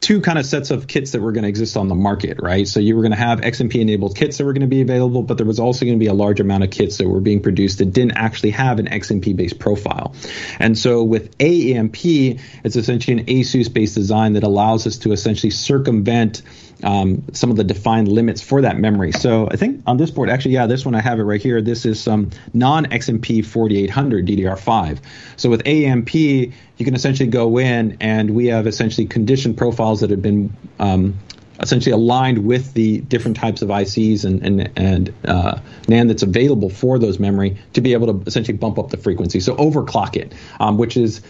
two 0.00 0.20
kind 0.20 0.38
of 0.38 0.46
sets 0.46 0.70
of 0.70 0.86
kits 0.86 1.12
that 1.12 1.20
were 1.20 1.30
going 1.30 1.42
to 1.42 1.48
exist 1.48 1.76
on 1.76 1.88
the 1.88 1.94
market, 1.94 2.38
right? 2.40 2.66
So 2.66 2.80
you 2.80 2.96
were 2.96 3.02
going 3.02 3.12
to 3.12 3.18
have 3.18 3.40
XMP 3.42 3.76
enabled 3.76 4.16
kits 4.16 4.38
that 4.38 4.44
were 4.44 4.54
going 4.54 4.62
to 4.62 4.66
be 4.66 4.80
available, 4.80 5.22
but 5.22 5.36
there 5.36 5.46
was 5.46 5.60
also 5.60 5.84
going 5.84 5.98
to 5.98 6.02
be 6.02 6.08
a 6.08 6.14
large 6.14 6.40
amount 6.40 6.64
of 6.64 6.70
kits 6.70 6.96
that 6.98 7.08
were 7.08 7.20
being 7.20 7.42
produced 7.42 7.78
that 7.78 7.92
didn't 7.92 8.12
actually 8.12 8.50
have 8.50 8.78
an 8.78 8.86
XMP 8.86 9.36
based 9.36 9.58
profile. 9.58 10.14
And 10.58 10.76
so 10.76 11.02
with 11.02 11.36
AEMP, 11.38 12.40
it's 12.64 12.76
essentially 12.76 13.18
an 13.18 13.26
ASUS 13.26 13.72
based 13.72 13.94
design 13.94 14.32
that 14.32 14.42
allows 14.42 14.86
us 14.86 14.96
to 14.98 15.12
essentially 15.12 15.50
circumvent 15.50 16.42
um, 16.82 17.24
some 17.32 17.50
of 17.50 17.56
the 17.56 17.64
defined 17.64 18.08
limits 18.08 18.40
for 18.40 18.62
that 18.62 18.78
memory. 18.78 19.12
So 19.12 19.48
I 19.50 19.56
think 19.56 19.82
on 19.86 19.96
this 19.96 20.10
board, 20.10 20.30
actually, 20.30 20.54
yeah, 20.54 20.66
this 20.66 20.84
one 20.84 20.94
I 20.94 21.00
have 21.00 21.18
it 21.18 21.24
right 21.24 21.40
here. 21.40 21.60
This 21.60 21.84
is 21.84 22.00
some 22.00 22.30
non 22.54 22.86
XMP 22.86 23.44
4800 23.44 24.26
DDR5. 24.26 24.98
So 25.36 25.50
with 25.50 25.66
AMP, 25.66 26.14
you 26.14 26.52
can 26.78 26.94
essentially 26.94 27.28
go 27.28 27.58
in 27.58 27.96
and 28.00 28.30
we 28.30 28.46
have 28.46 28.66
essentially 28.66 29.06
condition 29.06 29.54
profiles 29.54 30.00
that 30.00 30.10
have 30.10 30.22
been 30.22 30.54
um, 30.78 31.18
essentially 31.60 31.92
aligned 31.92 32.38
with 32.38 32.72
the 32.72 33.00
different 33.02 33.36
types 33.36 33.62
of 33.62 33.68
ICs 33.68 34.24
and 34.24 34.42
and, 34.42 34.70
and 34.76 35.14
uh, 35.26 35.58
NAND 35.82 36.08
that's 36.08 36.22
available 36.22 36.70
for 36.70 36.98
those 36.98 37.18
memory 37.18 37.56
to 37.74 37.80
be 37.80 37.92
able 37.92 38.06
to 38.14 38.26
essentially 38.26 38.56
bump 38.56 38.78
up 38.78 38.90
the 38.90 38.96
frequency. 38.96 39.40
So 39.40 39.54
overclock 39.56 40.16
it, 40.16 40.32
um, 40.58 40.78
which 40.78 40.96
is 40.96 41.20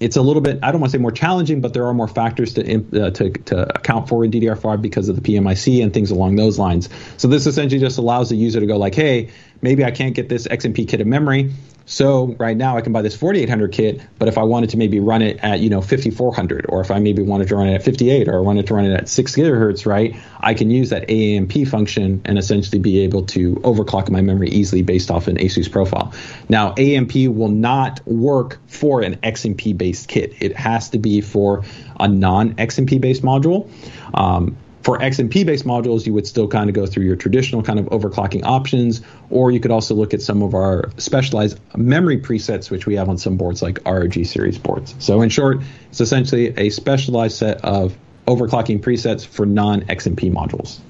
it's 0.00 0.16
a 0.16 0.22
little 0.22 0.42
bit 0.42 0.58
I 0.62 0.72
don't 0.72 0.80
want 0.80 0.92
to 0.92 0.98
say 0.98 1.00
more 1.00 1.12
challenging, 1.12 1.60
but 1.60 1.74
there 1.74 1.86
are 1.86 1.94
more 1.94 2.08
factors 2.08 2.54
to 2.54 2.62
uh, 2.62 3.10
to, 3.10 3.30
to 3.30 3.76
account 3.76 4.08
for 4.08 4.24
in 4.24 4.30
DDR5 4.30 4.82
because 4.82 5.08
of 5.08 5.16
the 5.16 5.22
PMIC 5.22 5.82
and 5.82 5.92
things 5.92 6.10
along 6.10 6.36
those 6.36 6.58
lines. 6.58 6.88
So 7.16 7.28
this 7.28 7.46
essentially 7.46 7.80
just 7.80 7.98
allows 7.98 8.28
the 8.28 8.36
user 8.36 8.60
to 8.60 8.66
go 8.66 8.76
like, 8.76 8.94
hey, 8.94 9.30
maybe 9.62 9.84
I 9.84 9.90
can't 9.90 10.14
get 10.14 10.28
this 10.28 10.46
XMP 10.46 10.88
kit 10.88 11.00
of 11.00 11.06
memory. 11.06 11.52
So 11.86 12.34
right 12.38 12.56
now 12.56 12.76
I 12.76 12.80
can 12.80 12.92
buy 12.92 13.02
this 13.02 13.14
4800 13.14 13.72
kit, 13.72 14.00
but 14.18 14.28
if 14.28 14.38
I 14.38 14.42
wanted 14.42 14.70
to 14.70 14.78
maybe 14.78 15.00
run 15.00 15.20
it 15.20 15.38
at 15.42 15.60
you 15.60 15.68
know 15.68 15.82
5400, 15.82 16.66
or 16.68 16.80
if 16.80 16.90
I 16.90 16.98
maybe 16.98 17.22
wanted 17.22 17.48
to 17.48 17.56
run 17.56 17.68
it 17.68 17.74
at 17.74 17.82
58, 17.82 18.28
or 18.28 18.38
I 18.38 18.40
wanted 18.40 18.66
to 18.68 18.74
run 18.74 18.86
it 18.86 18.94
at 18.94 19.08
six 19.08 19.36
gigahertz, 19.36 19.84
right? 19.84 20.16
I 20.40 20.54
can 20.54 20.70
use 20.70 20.90
that 20.90 21.06
AEMP 21.08 21.68
function 21.68 22.22
and 22.24 22.38
essentially 22.38 22.78
be 22.78 23.00
able 23.00 23.26
to 23.26 23.56
overclock 23.56 24.08
my 24.10 24.22
memory 24.22 24.48
easily 24.48 24.82
based 24.82 25.10
off 25.10 25.28
an 25.28 25.36
ASUS 25.36 25.70
profile. 25.70 26.14
Now 26.48 26.72
AEMP 26.74 27.28
will 27.34 27.48
not 27.48 28.00
work 28.06 28.58
for 28.66 29.02
an 29.02 29.16
XMP 29.16 29.76
based 29.76 30.08
kit. 30.08 30.34
It 30.40 30.56
has 30.56 30.88
to 30.90 30.98
be 30.98 31.20
for 31.20 31.64
a 32.00 32.08
non 32.08 32.54
XMP 32.54 32.98
based 32.98 33.22
module. 33.22 33.68
Um, 34.14 34.56
for 34.84 34.98
XMP 34.98 35.46
based 35.46 35.64
modules, 35.64 36.06
you 36.06 36.12
would 36.12 36.26
still 36.26 36.46
kind 36.46 36.68
of 36.68 36.74
go 36.74 36.84
through 36.84 37.04
your 37.04 37.16
traditional 37.16 37.62
kind 37.62 37.78
of 37.78 37.86
overclocking 37.86 38.42
options, 38.44 39.00
or 39.30 39.50
you 39.50 39.58
could 39.58 39.70
also 39.70 39.94
look 39.94 40.12
at 40.12 40.20
some 40.20 40.42
of 40.42 40.54
our 40.54 40.90
specialized 40.98 41.58
memory 41.74 42.18
presets, 42.18 42.70
which 42.70 42.84
we 42.86 42.94
have 42.94 43.08
on 43.08 43.16
some 43.16 43.38
boards 43.38 43.62
like 43.62 43.78
ROG 43.86 44.12
series 44.26 44.58
boards. 44.58 44.94
So, 44.98 45.22
in 45.22 45.30
short, 45.30 45.62
it's 45.88 46.02
essentially 46.02 46.52
a 46.58 46.68
specialized 46.68 47.38
set 47.38 47.64
of 47.64 47.96
overclocking 48.26 48.80
presets 48.80 49.26
for 49.26 49.46
non 49.46 49.82
XMP 49.82 50.32
modules. 50.32 50.80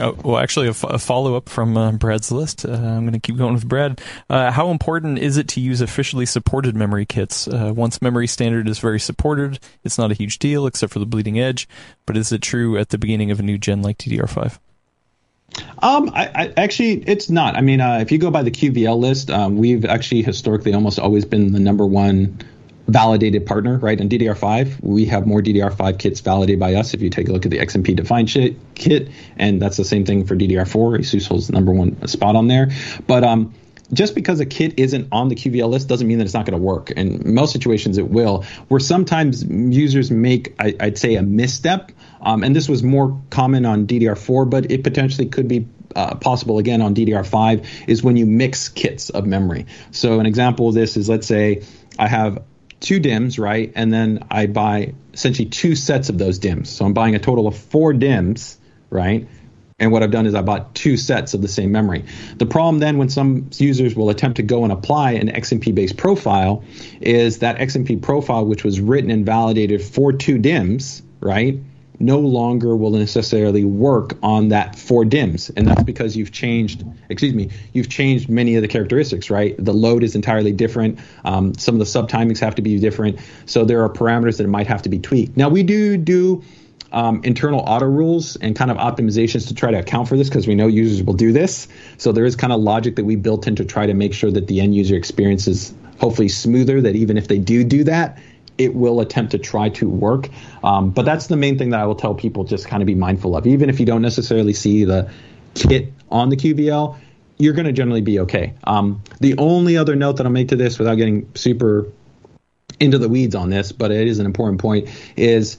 Oh, 0.00 0.16
well, 0.22 0.38
actually, 0.38 0.66
a, 0.66 0.70
f- 0.70 0.84
a 0.84 0.98
follow 0.98 1.34
up 1.34 1.48
from 1.48 1.76
uh, 1.76 1.92
Brad's 1.92 2.30
list. 2.30 2.66
Uh, 2.66 2.72
I'm 2.72 3.02
going 3.02 3.12
to 3.12 3.20
keep 3.20 3.36
going 3.36 3.54
with 3.54 3.66
Brad. 3.66 4.00
Uh, 4.28 4.50
how 4.50 4.70
important 4.70 5.18
is 5.18 5.36
it 5.36 5.48
to 5.48 5.60
use 5.60 5.80
officially 5.80 6.26
supported 6.26 6.76
memory 6.76 7.06
kits? 7.06 7.48
Uh, 7.48 7.72
once 7.74 8.02
memory 8.02 8.26
standard 8.26 8.68
is 8.68 8.78
very 8.78 9.00
supported, 9.00 9.58
it's 9.82 9.96
not 9.96 10.10
a 10.10 10.14
huge 10.14 10.38
deal 10.38 10.66
except 10.66 10.92
for 10.92 10.98
the 10.98 11.06
bleeding 11.06 11.40
edge. 11.40 11.68
But 12.06 12.16
is 12.16 12.32
it 12.32 12.42
true 12.42 12.76
at 12.76 12.90
the 12.90 12.98
beginning 12.98 13.30
of 13.30 13.40
a 13.40 13.42
new 13.42 13.58
gen 13.58 13.82
like 13.82 13.98
DDR5? 13.98 14.58
Um, 15.80 16.10
I, 16.14 16.30
I, 16.34 16.52
actually, 16.56 17.02
it's 17.06 17.28
not. 17.28 17.56
I 17.56 17.60
mean, 17.60 17.80
uh, 17.80 17.98
if 18.00 18.12
you 18.12 18.18
go 18.18 18.30
by 18.30 18.42
the 18.42 18.50
QVL 18.50 18.98
list, 18.98 19.30
um, 19.30 19.56
we've 19.56 19.84
actually 19.84 20.22
historically 20.22 20.72
almost 20.72 20.98
always 20.98 21.24
been 21.24 21.52
the 21.52 21.60
number 21.60 21.86
one 21.86 22.38
validated 22.92 23.46
partner, 23.46 23.78
right? 23.78 24.00
On 24.00 24.08
DDR5, 24.08 24.82
we 24.82 25.06
have 25.06 25.26
more 25.26 25.40
DDR5 25.40 25.98
kits 25.98 26.20
validated 26.20 26.60
by 26.60 26.74
us. 26.74 26.94
If 26.94 27.02
you 27.02 27.10
take 27.10 27.28
a 27.28 27.32
look 27.32 27.44
at 27.44 27.50
the 27.50 27.58
XMP 27.58 27.96
defined 27.96 28.28
kit, 28.74 29.08
and 29.36 29.60
that's 29.60 29.76
the 29.76 29.84
same 29.84 30.04
thing 30.04 30.26
for 30.26 30.36
DDR4. 30.36 30.98
ASUS 30.98 31.26
holds 31.26 31.46
the 31.46 31.54
number 31.54 31.72
one 31.72 32.06
spot 32.06 32.36
on 32.36 32.48
there. 32.48 32.70
But 33.06 33.24
um, 33.24 33.54
just 33.92 34.14
because 34.14 34.40
a 34.40 34.46
kit 34.46 34.78
isn't 34.78 35.08
on 35.10 35.28
the 35.28 35.34
QVL 35.34 35.68
list 35.68 35.88
doesn't 35.88 36.06
mean 36.06 36.18
that 36.18 36.24
it's 36.24 36.34
not 36.34 36.46
going 36.46 36.58
to 36.58 36.62
work. 36.62 36.90
In 36.90 37.34
most 37.34 37.52
situations, 37.52 37.98
it 37.98 38.08
will. 38.08 38.44
Where 38.68 38.80
sometimes 38.80 39.44
users 39.44 40.10
make, 40.10 40.54
I, 40.58 40.74
would 40.80 40.98
say, 40.98 41.16
a 41.16 41.22
misstep, 41.22 41.92
um, 42.20 42.44
and 42.44 42.54
this 42.54 42.68
was 42.68 42.82
more 42.82 43.20
common 43.30 43.66
on 43.66 43.86
DDR4, 43.86 44.48
but 44.48 44.70
it 44.70 44.84
potentially 44.84 45.28
could 45.28 45.48
be 45.48 45.66
uh, 45.94 46.14
possible 46.14 46.58
again 46.58 46.80
on 46.80 46.94
DDR5 46.94 47.66
is 47.86 48.02
when 48.02 48.16
you 48.16 48.24
mix 48.24 48.68
kits 48.68 49.10
of 49.10 49.26
memory. 49.26 49.66
So 49.90 50.20
an 50.20 50.26
example 50.26 50.68
of 50.68 50.74
this 50.74 50.96
is 50.96 51.08
let's 51.08 51.26
say 51.26 51.62
I 51.98 52.08
have 52.08 52.42
two 52.82 53.00
DIMMs, 53.00 53.38
right? 53.38 53.72
And 53.74 53.92
then 53.92 54.24
I 54.30 54.46
buy 54.46 54.92
essentially 55.14 55.48
two 55.48 55.74
sets 55.74 56.08
of 56.08 56.18
those 56.18 56.38
DIMMs. 56.38 56.68
So 56.68 56.84
I'm 56.84 56.92
buying 56.92 57.14
a 57.14 57.18
total 57.18 57.46
of 57.46 57.56
four 57.56 57.94
DIMMs, 57.94 58.58
right? 58.90 59.26
And 59.78 59.90
what 59.90 60.02
I've 60.02 60.10
done 60.10 60.26
is 60.26 60.34
I 60.34 60.42
bought 60.42 60.74
two 60.74 60.96
sets 60.96 61.34
of 61.34 61.42
the 61.42 61.48
same 61.48 61.72
memory. 61.72 62.04
The 62.36 62.46
problem 62.46 62.78
then, 62.78 62.98
when 62.98 63.08
some 63.08 63.50
users 63.54 63.96
will 63.96 64.10
attempt 64.10 64.36
to 64.36 64.42
go 64.42 64.62
and 64.62 64.72
apply 64.72 65.12
an 65.12 65.28
XMP 65.28 65.74
based 65.74 65.96
profile, 65.96 66.62
is 67.00 67.38
that 67.38 67.58
XMP 67.58 68.00
profile, 68.00 68.44
which 68.44 68.62
was 68.62 68.80
written 68.80 69.10
and 69.10 69.26
validated 69.26 69.82
for 69.82 70.12
two 70.12 70.38
DIMMs, 70.38 71.02
right? 71.20 71.58
No 71.98 72.18
longer 72.18 72.74
will 72.74 72.90
necessarily 72.90 73.64
work 73.64 74.16
on 74.22 74.48
that 74.48 74.76
four 74.76 75.04
DIMMs 75.04 75.50
And 75.56 75.66
that's 75.66 75.82
because 75.82 76.16
you've 76.16 76.32
changed, 76.32 76.84
excuse 77.08 77.34
me, 77.34 77.50
you've 77.72 77.88
changed 77.88 78.28
many 78.28 78.56
of 78.56 78.62
the 78.62 78.68
characteristics, 78.68 79.30
right? 79.30 79.54
The 79.58 79.72
load 79.72 80.02
is 80.02 80.14
entirely 80.14 80.52
different. 80.52 80.98
Um, 81.24 81.54
some 81.54 81.74
of 81.74 81.78
the 81.78 81.84
subtimings 81.84 82.40
have 82.40 82.54
to 82.56 82.62
be 82.62 82.78
different. 82.78 83.20
So 83.46 83.64
there 83.64 83.82
are 83.82 83.88
parameters 83.88 84.38
that 84.38 84.48
might 84.48 84.66
have 84.66 84.82
to 84.82 84.88
be 84.88 84.98
tweaked. 84.98 85.36
Now, 85.36 85.48
we 85.48 85.62
do 85.62 85.96
do 85.96 86.42
um, 86.92 87.20
internal 87.24 87.60
auto 87.60 87.86
rules 87.86 88.36
and 88.36 88.54
kind 88.54 88.70
of 88.70 88.76
optimizations 88.76 89.48
to 89.48 89.54
try 89.54 89.70
to 89.70 89.78
account 89.78 90.08
for 90.08 90.16
this 90.16 90.28
because 90.28 90.46
we 90.46 90.54
know 90.54 90.66
users 90.66 91.02
will 91.02 91.14
do 91.14 91.32
this. 91.32 91.66
So 91.96 92.12
there 92.12 92.24
is 92.24 92.36
kind 92.36 92.52
of 92.52 92.60
logic 92.60 92.96
that 92.96 93.04
we 93.04 93.16
built 93.16 93.46
in 93.46 93.56
to 93.56 93.64
try 93.64 93.86
to 93.86 93.94
make 93.94 94.12
sure 94.12 94.30
that 94.30 94.46
the 94.46 94.60
end 94.60 94.74
user 94.74 94.94
experience 94.94 95.48
is 95.48 95.74
hopefully 95.98 96.28
smoother, 96.28 96.80
that 96.80 96.96
even 96.96 97.16
if 97.16 97.28
they 97.28 97.38
do 97.38 97.64
do 97.64 97.84
that, 97.84 98.18
it 98.58 98.74
will 98.74 99.00
attempt 99.00 99.32
to 99.32 99.38
try 99.38 99.68
to 99.70 99.88
work. 99.88 100.28
Um, 100.62 100.90
but 100.90 101.04
that's 101.04 101.26
the 101.26 101.36
main 101.36 101.58
thing 101.58 101.70
that 101.70 101.80
I 101.80 101.86
will 101.86 101.94
tell 101.94 102.14
people 102.14 102.44
just 102.44 102.66
kind 102.66 102.82
of 102.82 102.86
be 102.86 102.94
mindful 102.94 103.36
of. 103.36 103.46
Even 103.46 103.70
if 103.70 103.80
you 103.80 103.86
don't 103.86 104.02
necessarily 104.02 104.52
see 104.52 104.84
the 104.84 105.10
kit 105.54 105.92
on 106.10 106.28
the 106.28 106.36
QVL, 106.36 106.98
you're 107.38 107.54
going 107.54 107.66
to 107.66 107.72
generally 107.72 108.02
be 108.02 108.20
okay. 108.20 108.54
Um, 108.64 109.02
the 109.20 109.36
only 109.38 109.76
other 109.76 109.96
note 109.96 110.18
that 110.18 110.26
I'll 110.26 110.32
make 110.32 110.48
to 110.48 110.56
this 110.56 110.78
without 110.78 110.94
getting 110.94 111.28
super 111.34 111.86
into 112.78 112.98
the 112.98 113.08
weeds 113.08 113.34
on 113.34 113.50
this, 113.50 113.72
but 113.72 113.90
it 113.90 114.06
is 114.06 114.18
an 114.18 114.26
important 114.26 114.60
point, 114.60 114.88
is 115.16 115.58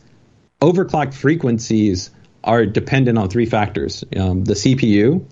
overclocked 0.61 1.14
frequencies 1.14 2.11
are 2.44 2.65
dependent 2.65 3.18
on 3.18 3.30
three 3.30 3.45
factors 3.45 4.03
um, 4.18 4.44
the 4.44 4.53
CPU, 4.53 5.26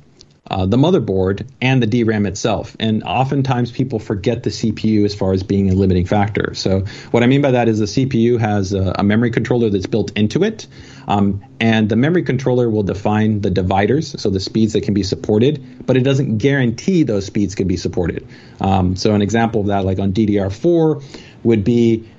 uh, 0.52 0.66
the 0.66 0.76
motherboard 0.76 1.48
and 1.62 1.82
the 1.82 1.88
DRAM 1.88 2.26
itself. 2.26 2.76
And 2.78 3.04
oftentimes 3.04 3.72
people 3.72 4.00
forget 4.00 4.44
the 4.44 4.50
CPU 4.50 5.06
as 5.06 5.16
far 5.16 5.32
as 5.32 5.44
being 5.44 5.70
a 5.70 5.74
limiting 5.74 6.06
factor. 6.06 6.54
So 6.56 6.82
what 7.12 7.24
I 7.24 7.28
mean 7.28 7.42
by 7.42 7.52
that 7.52 7.70
is 7.70 7.80
the 7.80 7.86
CPU 7.86 8.38
has 8.38 8.74
a, 8.74 8.96
a 9.00 9.04
memory 9.04 9.32
controller 9.32 9.70
that's 9.70 9.86
built 9.86 10.12
into 10.18 10.44
it. 10.44 10.68
Um, 11.08 11.42
and 11.62 11.88
the 11.88 11.96
memory 11.96 12.24
controller 12.24 12.70
will 12.70 12.84
define 12.84 13.40
the 13.40 13.50
dividers, 13.50 14.22
so 14.22 14.30
the 14.30 14.42
speeds 14.42 14.74
that 14.74 14.84
can 14.84 14.94
be 14.94 15.04
supported, 15.04 15.86
but 15.86 15.96
it 15.96 16.02
doesn't 16.02 16.38
guarantee 16.38 17.04
those 17.04 17.26
speeds 17.26 17.56
can 17.56 17.68
be 17.68 17.78
supported. 17.78 18.28
Um, 18.60 18.98
so 18.98 19.16
an 19.16 19.22
example 19.22 19.62
of 19.62 19.68
that, 19.68 19.86
like 19.86 20.00
on 20.00 20.12
DDR4, 20.12 21.04
would 21.44 21.64
be 21.64 22.10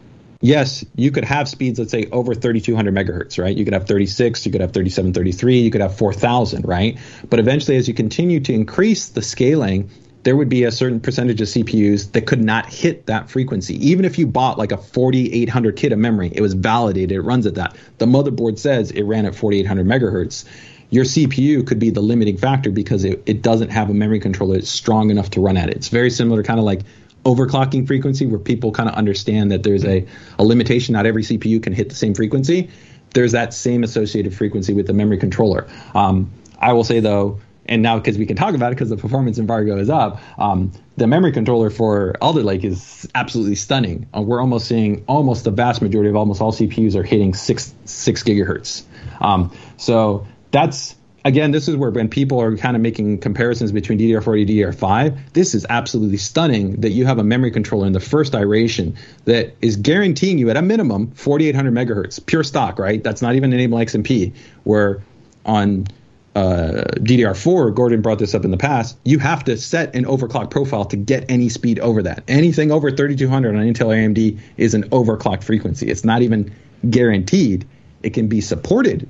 yes, 0.42 0.84
you 0.94 1.10
could 1.10 1.24
have 1.24 1.48
speeds, 1.48 1.78
let's 1.78 1.90
say 1.90 2.08
over 2.12 2.34
3200 2.34 2.94
megahertz, 2.94 3.42
right? 3.42 3.56
You 3.56 3.64
could 3.64 3.72
have 3.72 3.86
36, 3.86 4.44
you 4.44 4.52
could 4.52 4.60
have 4.60 4.72
3733, 4.72 5.60
you 5.60 5.70
could 5.70 5.80
have 5.80 5.96
4000, 5.96 6.66
right? 6.66 6.98
But 7.30 7.38
eventually, 7.38 7.78
as 7.78 7.88
you 7.88 7.94
continue 7.94 8.40
to 8.40 8.52
increase 8.52 9.08
the 9.08 9.22
scaling, 9.22 9.88
there 10.24 10.36
would 10.36 10.48
be 10.48 10.64
a 10.64 10.70
certain 10.70 11.00
percentage 11.00 11.40
of 11.40 11.48
CPUs 11.48 12.12
that 12.12 12.26
could 12.26 12.42
not 12.42 12.66
hit 12.66 13.06
that 13.06 13.30
frequency. 13.30 13.74
Even 13.88 14.04
if 14.04 14.18
you 14.18 14.26
bought 14.26 14.58
like 14.58 14.72
a 14.72 14.76
4800 14.76 15.76
kit 15.76 15.92
of 15.92 15.98
memory, 15.98 16.30
it 16.32 16.40
was 16.40 16.54
validated, 16.54 17.12
it 17.12 17.22
runs 17.22 17.46
at 17.46 17.54
that. 17.54 17.76
The 17.98 18.06
motherboard 18.06 18.58
says 18.58 18.90
it 18.90 19.02
ran 19.02 19.26
at 19.26 19.34
4800 19.34 19.86
megahertz. 19.86 20.44
Your 20.90 21.04
CPU 21.04 21.66
could 21.66 21.78
be 21.78 21.88
the 21.88 22.02
limiting 22.02 22.36
factor 22.36 22.70
because 22.70 23.04
it, 23.04 23.22
it 23.24 23.40
doesn't 23.40 23.70
have 23.70 23.88
a 23.88 23.94
memory 23.94 24.20
controller 24.20 24.56
that's 24.56 24.68
strong 24.68 25.10
enough 25.10 25.30
to 25.30 25.40
run 25.40 25.56
at 25.56 25.70
it. 25.70 25.76
It's 25.76 25.88
very 25.88 26.10
similar, 26.10 26.42
kind 26.42 26.60
of 26.60 26.66
like 26.66 26.82
overclocking 27.24 27.86
frequency, 27.86 28.26
where 28.26 28.38
people 28.38 28.72
kind 28.72 28.88
of 28.88 28.94
understand 28.94 29.52
that 29.52 29.62
there's 29.62 29.84
a, 29.84 30.06
a 30.38 30.44
limitation. 30.44 30.92
Not 30.94 31.06
every 31.06 31.22
CPU 31.22 31.62
can 31.62 31.72
hit 31.72 31.88
the 31.88 31.94
same 31.94 32.14
frequency. 32.14 32.70
There's 33.14 33.32
that 33.32 33.52
same 33.54 33.84
associated 33.84 34.34
frequency 34.34 34.72
with 34.72 34.86
the 34.86 34.92
memory 34.92 35.18
controller. 35.18 35.68
Um, 35.94 36.32
I 36.58 36.72
will 36.72 36.84
say 36.84 37.00
though, 37.00 37.40
and 37.66 37.82
now 37.82 37.98
because 37.98 38.18
we 38.18 38.26
can 38.26 38.36
talk 38.36 38.54
about 38.54 38.72
it 38.72 38.76
because 38.76 38.90
the 38.90 38.96
performance 38.96 39.38
embargo 39.38 39.78
is 39.78 39.90
up, 39.90 40.20
um, 40.38 40.72
the 40.96 41.06
memory 41.06 41.32
controller 41.32 41.70
for 41.70 42.14
Alder 42.20 42.42
Lake 42.42 42.64
is 42.64 43.08
absolutely 43.14 43.54
stunning. 43.54 44.08
Uh, 44.16 44.22
we're 44.22 44.40
almost 44.40 44.66
seeing 44.66 45.04
almost 45.06 45.44
the 45.44 45.50
vast 45.50 45.82
majority 45.82 46.10
of 46.10 46.16
almost 46.16 46.40
all 46.40 46.52
CPUs 46.52 46.94
are 46.94 47.02
hitting 47.02 47.34
six 47.34 47.74
six 47.84 48.22
gigahertz. 48.22 48.82
Um, 49.20 49.52
so 49.76 50.26
that's 50.50 50.96
again, 51.24 51.50
this 51.50 51.68
is 51.68 51.76
where 51.76 51.90
when 51.90 52.08
people 52.08 52.40
are 52.40 52.56
kind 52.56 52.76
of 52.76 52.82
making 52.82 53.18
comparisons 53.18 53.72
between 53.72 53.98
DDR4 53.98 54.40
and 54.40 54.50
DDR5, 54.50 55.32
this 55.32 55.54
is 55.54 55.66
absolutely 55.68 56.16
stunning 56.16 56.80
that 56.80 56.90
you 56.90 57.06
have 57.06 57.18
a 57.18 57.24
memory 57.24 57.50
controller 57.50 57.86
in 57.86 57.92
the 57.92 58.00
first 58.00 58.34
iteration 58.34 58.96
that 59.24 59.54
is 59.60 59.76
guaranteeing 59.76 60.38
you 60.38 60.50
at 60.50 60.56
a 60.56 60.62
minimum 60.62 61.10
4800 61.12 61.72
megahertz, 61.72 62.24
pure 62.24 62.44
stock, 62.44 62.78
right? 62.78 63.02
That's 63.02 63.22
not 63.22 63.34
even 63.34 63.52
enable 63.52 63.78
XMP, 63.78 64.34
where 64.64 65.02
on 65.44 65.86
uh, 66.34 66.84
DDR4, 66.96 67.74
Gordon 67.74 68.00
brought 68.00 68.18
this 68.18 68.34
up 68.34 68.44
in 68.44 68.50
the 68.50 68.56
past, 68.56 68.96
you 69.04 69.18
have 69.18 69.44
to 69.44 69.56
set 69.56 69.94
an 69.94 70.04
overclock 70.04 70.50
profile 70.50 70.86
to 70.86 70.96
get 70.96 71.30
any 71.30 71.48
speed 71.48 71.78
over 71.80 72.02
that. 72.02 72.24
Anything 72.26 72.72
over 72.72 72.90
3200 72.90 73.54
on 73.54 73.62
Intel 73.62 73.88
AMD 73.88 74.40
is 74.56 74.74
an 74.74 74.84
overclocked 74.90 75.44
frequency. 75.44 75.90
It's 75.90 76.04
not 76.04 76.22
even 76.22 76.54
guaranteed. 76.88 77.66
It 78.02 78.14
can 78.14 78.28
be 78.28 78.40
supported 78.40 79.08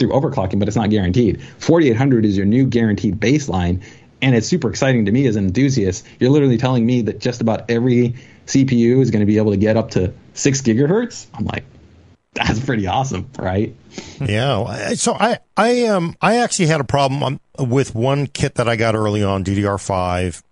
through 0.00 0.10
overclocking, 0.10 0.58
but 0.58 0.66
it's 0.66 0.76
not 0.76 0.90
guaranteed. 0.90 1.40
4800 1.58 2.24
is 2.24 2.36
your 2.36 2.46
new 2.46 2.66
guaranteed 2.66 3.20
baseline. 3.20 3.84
And 4.22 4.34
it's 4.34 4.48
super 4.48 4.68
exciting 4.68 5.06
to 5.06 5.12
me 5.12 5.26
as 5.26 5.36
an 5.36 5.46
enthusiast. 5.46 6.04
You're 6.18 6.30
literally 6.30 6.58
telling 6.58 6.84
me 6.84 7.02
that 7.02 7.20
just 7.20 7.40
about 7.40 7.70
every 7.70 8.16
CPU 8.46 9.00
is 9.00 9.10
going 9.10 9.20
to 9.20 9.26
be 9.26 9.38
able 9.38 9.52
to 9.52 9.56
get 9.56 9.76
up 9.76 9.92
to 9.92 10.12
six 10.34 10.60
gigahertz. 10.60 11.26
I'm 11.32 11.44
like, 11.44 11.64
that's 12.34 12.60
pretty 12.60 12.86
awesome, 12.86 13.30
right? 13.38 13.74
yeah. 14.20 14.94
So 14.94 15.14
I, 15.14 15.38
I, 15.56 15.84
um, 15.84 16.16
I 16.20 16.38
actually 16.38 16.66
had 16.66 16.80
a 16.80 16.84
problem 16.84 17.22
um, 17.22 17.40
with 17.58 17.94
one 17.94 18.26
kit 18.26 18.56
that 18.56 18.68
I 18.68 18.76
got 18.76 18.94
early 18.94 19.22
on, 19.22 19.44
DDR5. 19.44 20.42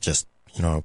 Just, 0.00 0.26
you 0.54 0.62
know, 0.62 0.84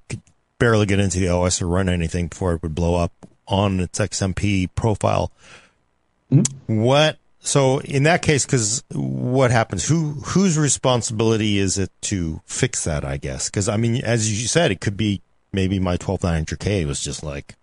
barely 0.57 0.85
get 0.85 0.99
into 0.99 1.19
the 1.19 1.29
OS 1.29 1.61
or 1.61 1.67
run 1.67 1.89
anything 1.89 2.27
before 2.27 2.53
it 2.53 2.63
would 2.63 2.75
blow 2.75 2.95
up 2.95 3.11
on 3.47 3.79
its 3.79 3.99
XMP 3.99 4.69
profile. 4.73 5.31
Mm-hmm. 6.31 6.81
What? 6.81 7.17
So 7.41 7.79
in 7.79 8.03
that 8.03 8.21
case, 8.21 8.45
because 8.45 8.83
what 8.93 9.49
happens? 9.51 9.87
Who 9.87 10.11
whose 10.25 10.57
responsibility 10.57 11.57
is 11.57 11.77
it 11.77 11.91
to 12.03 12.41
fix 12.45 12.83
that? 12.83 13.03
I 13.03 13.17
guess 13.17 13.49
because 13.49 13.67
I 13.67 13.77
mean, 13.77 14.03
as 14.03 14.41
you 14.41 14.47
said, 14.47 14.71
it 14.71 14.79
could 14.79 14.95
be 14.95 15.21
maybe 15.51 15.79
my 15.79 15.97
12900K 15.97 16.85
was 16.85 17.01
just 17.01 17.23
like 17.23 17.55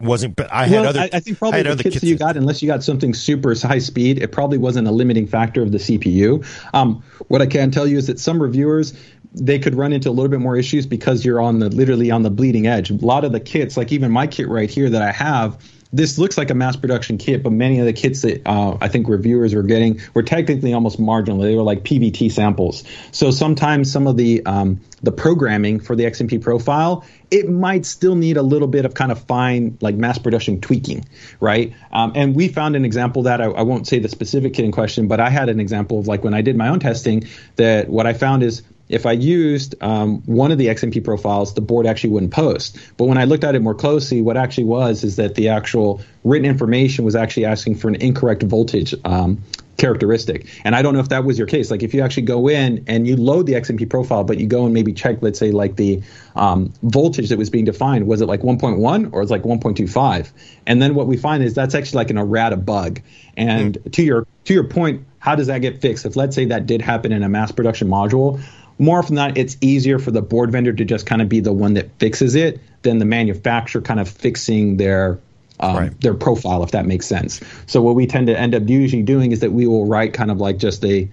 wasn't 0.00 0.36
but 0.36 0.52
I 0.52 0.66
had 0.66 0.86
other 0.86 1.00
I, 1.00 1.10
I 1.12 1.20
think 1.20 1.38
probably 1.38 1.60
I 1.60 1.62
the 1.74 1.82
kits, 1.82 1.82
kits 1.82 2.00
that 2.02 2.06
you 2.06 2.16
got 2.16 2.36
unless 2.36 2.62
you 2.62 2.68
got 2.68 2.84
something 2.84 3.14
super 3.14 3.52
high 3.56 3.80
speed 3.80 4.22
it 4.22 4.30
probably 4.30 4.58
wasn't 4.58 4.86
a 4.86 4.92
limiting 4.92 5.26
factor 5.26 5.60
of 5.60 5.72
the 5.72 5.78
CPU 5.78 6.46
um, 6.72 7.02
what 7.26 7.42
I 7.42 7.46
can 7.46 7.72
tell 7.72 7.86
you 7.86 7.98
is 7.98 8.06
that 8.06 8.20
some 8.20 8.40
reviewers 8.40 8.96
they 9.34 9.58
could 9.58 9.74
run 9.74 9.92
into 9.92 10.08
a 10.08 10.12
little 10.12 10.30
bit 10.30 10.38
more 10.38 10.56
issues 10.56 10.86
because 10.86 11.24
you're 11.24 11.40
on 11.40 11.58
the 11.58 11.68
literally 11.70 12.12
on 12.12 12.22
the 12.22 12.30
bleeding 12.30 12.68
edge 12.68 12.90
a 12.90 12.94
lot 12.94 13.24
of 13.24 13.32
the 13.32 13.40
kits 13.40 13.76
like 13.76 13.90
even 13.90 14.12
my 14.12 14.28
kit 14.28 14.46
right 14.46 14.70
here 14.70 14.88
that 14.88 15.02
I 15.02 15.10
have 15.10 15.58
this 15.92 16.18
looks 16.18 16.36
like 16.36 16.50
a 16.50 16.54
mass 16.54 16.76
production 16.76 17.16
kit, 17.16 17.42
but 17.42 17.52
many 17.52 17.78
of 17.78 17.86
the 17.86 17.92
kits 17.92 18.22
that 18.22 18.46
uh, 18.46 18.76
I 18.80 18.88
think 18.88 19.08
reviewers 19.08 19.54
were 19.54 19.62
getting 19.62 20.00
were 20.12 20.22
technically 20.22 20.74
almost 20.74 20.98
marginal. 20.98 21.40
They 21.40 21.54
were 21.54 21.62
like 21.62 21.82
PVT 21.82 22.30
samples. 22.30 22.84
So 23.12 23.30
sometimes 23.30 23.90
some 23.90 24.06
of 24.06 24.16
the 24.16 24.44
um, 24.44 24.80
the 25.02 25.12
programming 25.12 25.80
for 25.80 25.96
the 25.96 26.04
XMP 26.04 26.42
profile, 26.42 27.04
it 27.30 27.48
might 27.48 27.86
still 27.86 28.16
need 28.16 28.36
a 28.36 28.42
little 28.42 28.68
bit 28.68 28.84
of 28.84 28.94
kind 28.94 29.10
of 29.10 29.22
fine 29.24 29.78
like 29.80 29.94
mass 29.94 30.18
production 30.18 30.60
tweaking, 30.60 31.04
right? 31.40 31.72
Um, 31.92 32.12
and 32.14 32.34
we 32.34 32.48
found 32.48 32.76
an 32.76 32.84
example 32.84 33.22
that 33.22 33.40
I, 33.40 33.46
I 33.46 33.62
won't 33.62 33.86
say 33.86 33.98
the 33.98 34.08
specific 34.08 34.54
kit 34.54 34.64
in 34.64 34.72
question, 34.72 35.08
but 35.08 35.20
I 35.20 35.30
had 35.30 35.48
an 35.48 35.60
example 35.60 35.98
of 35.98 36.06
like 36.06 36.22
when 36.22 36.34
I 36.34 36.42
did 36.42 36.56
my 36.56 36.68
own 36.68 36.80
testing 36.80 37.24
that 37.56 37.88
what 37.88 38.06
I 38.06 38.12
found 38.12 38.42
is 38.42 38.62
if 38.88 39.06
I 39.06 39.12
used 39.12 39.74
um, 39.80 40.22
one 40.22 40.52
of 40.52 40.58
the 40.58 40.66
XMP 40.66 41.02
profiles, 41.02 41.54
the 41.54 41.60
board 41.60 41.86
actually 41.86 42.10
wouldn't 42.10 42.32
post. 42.32 42.78
But 42.96 43.04
when 43.04 43.18
I 43.18 43.24
looked 43.24 43.44
at 43.44 43.54
it 43.54 43.60
more 43.60 43.74
closely, 43.74 44.22
what 44.22 44.36
actually 44.36 44.64
was 44.64 45.04
is 45.04 45.16
that 45.16 45.34
the 45.34 45.48
actual 45.48 46.00
written 46.24 46.48
information 46.48 47.04
was 47.04 47.14
actually 47.14 47.44
asking 47.44 47.76
for 47.76 47.88
an 47.88 47.96
incorrect 47.96 48.42
voltage 48.42 48.94
um, 49.04 49.42
characteristic. 49.78 50.46
And 50.64 50.74
I 50.74 50.82
don't 50.82 50.92
know 50.92 51.00
if 51.00 51.08
that 51.10 51.24
was 51.24 51.38
your 51.38 51.46
case. 51.46 51.70
Like 51.70 51.82
if 51.82 51.94
you 51.94 52.02
actually 52.02 52.24
go 52.24 52.48
in 52.48 52.84
and 52.88 53.06
you 53.06 53.16
load 53.16 53.46
the 53.46 53.54
XMP 53.54 53.88
profile, 53.88 54.24
but 54.24 54.38
you 54.38 54.46
go 54.46 54.64
and 54.64 54.74
maybe 54.74 54.92
check, 54.92 55.22
let's 55.22 55.38
say, 55.38 55.52
like 55.52 55.76
the 55.76 56.02
um, 56.34 56.72
voltage 56.82 57.30
that 57.30 57.38
was 57.38 57.48
being 57.48 57.64
defined, 57.64 58.06
was 58.06 58.20
it 58.20 58.26
like 58.26 58.40
1.1 58.40 59.12
or 59.12 59.22
it's 59.22 59.30
like 59.30 59.42
1.25? 59.42 60.30
And 60.66 60.82
then 60.82 60.94
what 60.94 61.06
we 61.06 61.16
find 61.16 61.42
is 61.42 61.54
that's 61.54 61.74
actually 61.74 61.98
like 61.98 62.10
an 62.10 62.18
errata 62.18 62.56
bug. 62.56 63.00
And 63.36 63.78
mm 63.78 63.92
to 63.92 64.02
your 64.02 64.26
to 64.44 64.54
your 64.54 64.64
point, 64.64 65.06
how 65.18 65.34
does 65.34 65.46
that 65.46 65.60
get 65.60 65.80
fixed? 65.80 66.04
If 66.04 66.16
let's 66.16 66.34
say 66.34 66.46
that 66.46 66.66
did 66.66 66.82
happen 66.82 67.12
in 67.12 67.22
a 67.22 67.28
mass 67.28 67.52
production 67.52 67.88
module, 67.88 68.40
more 68.78 68.98
often 68.98 69.16
than 69.16 69.28
not, 69.28 69.38
it's 69.38 69.56
easier 69.60 69.98
for 69.98 70.10
the 70.10 70.22
board 70.22 70.52
vendor 70.52 70.72
to 70.72 70.84
just 70.84 71.06
kind 71.06 71.20
of 71.20 71.28
be 71.28 71.40
the 71.40 71.52
one 71.52 71.74
that 71.74 71.90
fixes 71.98 72.34
it 72.34 72.60
than 72.82 72.98
the 72.98 73.04
manufacturer 73.04 73.82
kind 73.82 74.00
of 74.00 74.08
fixing 74.08 74.76
their 74.76 75.18
um, 75.60 75.76
right. 75.76 76.00
their 76.00 76.14
profile, 76.14 76.62
if 76.62 76.70
that 76.70 76.86
makes 76.86 77.06
sense. 77.06 77.40
So 77.66 77.82
what 77.82 77.96
we 77.96 78.06
tend 78.06 78.28
to 78.28 78.38
end 78.38 78.54
up 78.54 78.68
usually 78.68 79.02
doing 79.02 79.32
is 79.32 79.40
that 79.40 79.52
we 79.52 79.66
will 79.66 79.86
write 79.86 80.14
kind 80.14 80.30
of 80.30 80.38
like 80.38 80.58
just 80.58 80.84
a 80.84 81.08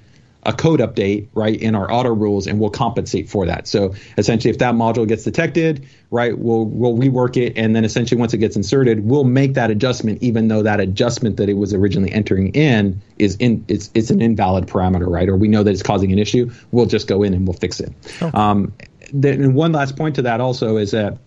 a 0.46 0.54
code 0.54 0.80
update, 0.80 1.28
right, 1.34 1.60
in 1.60 1.76
our 1.76 1.92
auto 1.92 2.14
rules, 2.14 2.48
and 2.48 2.60
we'll 2.60 2.70
compensate 2.70 3.30
for 3.30 3.48
that. 3.48 3.68
So 3.68 3.96
essentially, 4.18 4.52
if 4.52 4.60
that 4.60 4.76
module 4.76 5.08
gets 5.08 5.24
detected, 5.24 5.88
right, 6.12 6.38
we'll 6.38 6.66
we'll 6.66 6.96
rework 6.96 7.36
it, 7.36 7.58
and 7.58 7.76
then 7.76 7.84
essentially 7.84 8.20
once 8.20 8.34
it 8.34 8.38
gets 8.38 8.56
inserted, 8.56 9.06
we'll 9.06 9.24
make 9.24 9.56
that 9.56 9.72
adjustment, 9.72 10.22
even 10.22 10.48
though 10.48 10.62
that 10.64 10.80
adjustment 10.80 11.38
that 11.38 11.50
it 11.50 11.56
was 11.56 11.74
originally 11.74 12.12
entering 12.12 12.50
in 12.50 13.02
is 13.18 13.36
in 13.38 13.66
it's 13.68 13.90
it's 13.94 14.12
an 14.12 14.22
invalid 14.22 14.68
parameter, 14.68 15.08
right, 15.08 15.28
or 15.28 15.36
we 15.36 15.48
know 15.48 15.64
that 15.64 15.72
it's 15.72 15.84
causing 15.84 16.12
an 16.12 16.20
issue. 16.20 16.52
We'll 16.72 16.86
just 16.86 17.08
go 17.08 17.24
in 17.24 17.34
and 17.34 17.48
we'll 17.48 17.58
fix 17.58 17.80
it. 17.80 17.92
Oh. 18.22 18.32
Um, 18.34 18.74
then 19.12 19.42
and 19.42 19.56
one 19.56 19.72
last 19.72 19.98
point 19.98 20.16
to 20.16 20.24
that 20.24 20.42
also 20.42 20.78
is 20.78 20.92
that 20.92 21.18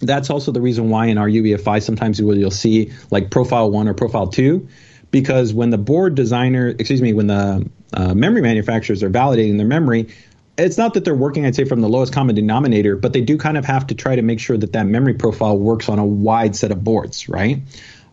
that's 0.00 0.28
also 0.28 0.52
the 0.52 0.60
reason 0.60 0.90
why 0.90 1.06
in 1.06 1.18
our 1.18 1.28
UEFI 1.28 1.82
sometimes 1.82 2.18
you'll 2.18 2.50
see 2.50 2.92
like 3.10 3.30
profile 3.30 3.70
one 3.70 3.88
or 3.88 3.94
profile 3.94 4.26
two 4.26 4.68
because 5.10 5.54
when 5.54 5.70
the 5.70 5.78
board 5.78 6.14
designer, 6.14 6.68
excuse 6.68 7.00
me, 7.00 7.12
when 7.12 7.26
the 7.26 7.68
uh, 7.92 8.14
memory 8.14 8.42
manufacturers 8.42 9.02
are 9.02 9.10
validating 9.10 9.56
their 9.56 9.66
memory, 9.66 10.08
it's 10.58 10.78
not 10.78 10.94
that 10.94 11.04
they're 11.04 11.14
working, 11.14 11.44
I'd 11.44 11.54
say, 11.54 11.64
from 11.64 11.80
the 11.80 11.88
lowest 11.88 12.12
common 12.12 12.34
denominator, 12.34 12.96
but 12.96 13.12
they 13.12 13.20
do 13.20 13.36
kind 13.36 13.58
of 13.58 13.64
have 13.66 13.86
to 13.88 13.94
try 13.94 14.16
to 14.16 14.22
make 14.22 14.40
sure 14.40 14.56
that 14.56 14.72
that 14.72 14.86
memory 14.86 15.14
profile 15.14 15.58
works 15.58 15.88
on 15.88 15.98
a 15.98 16.04
wide 16.04 16.56
set 16.56 16.70
of 16.72 16.82
boards, 16.82 17.28
right? 17.28 17.60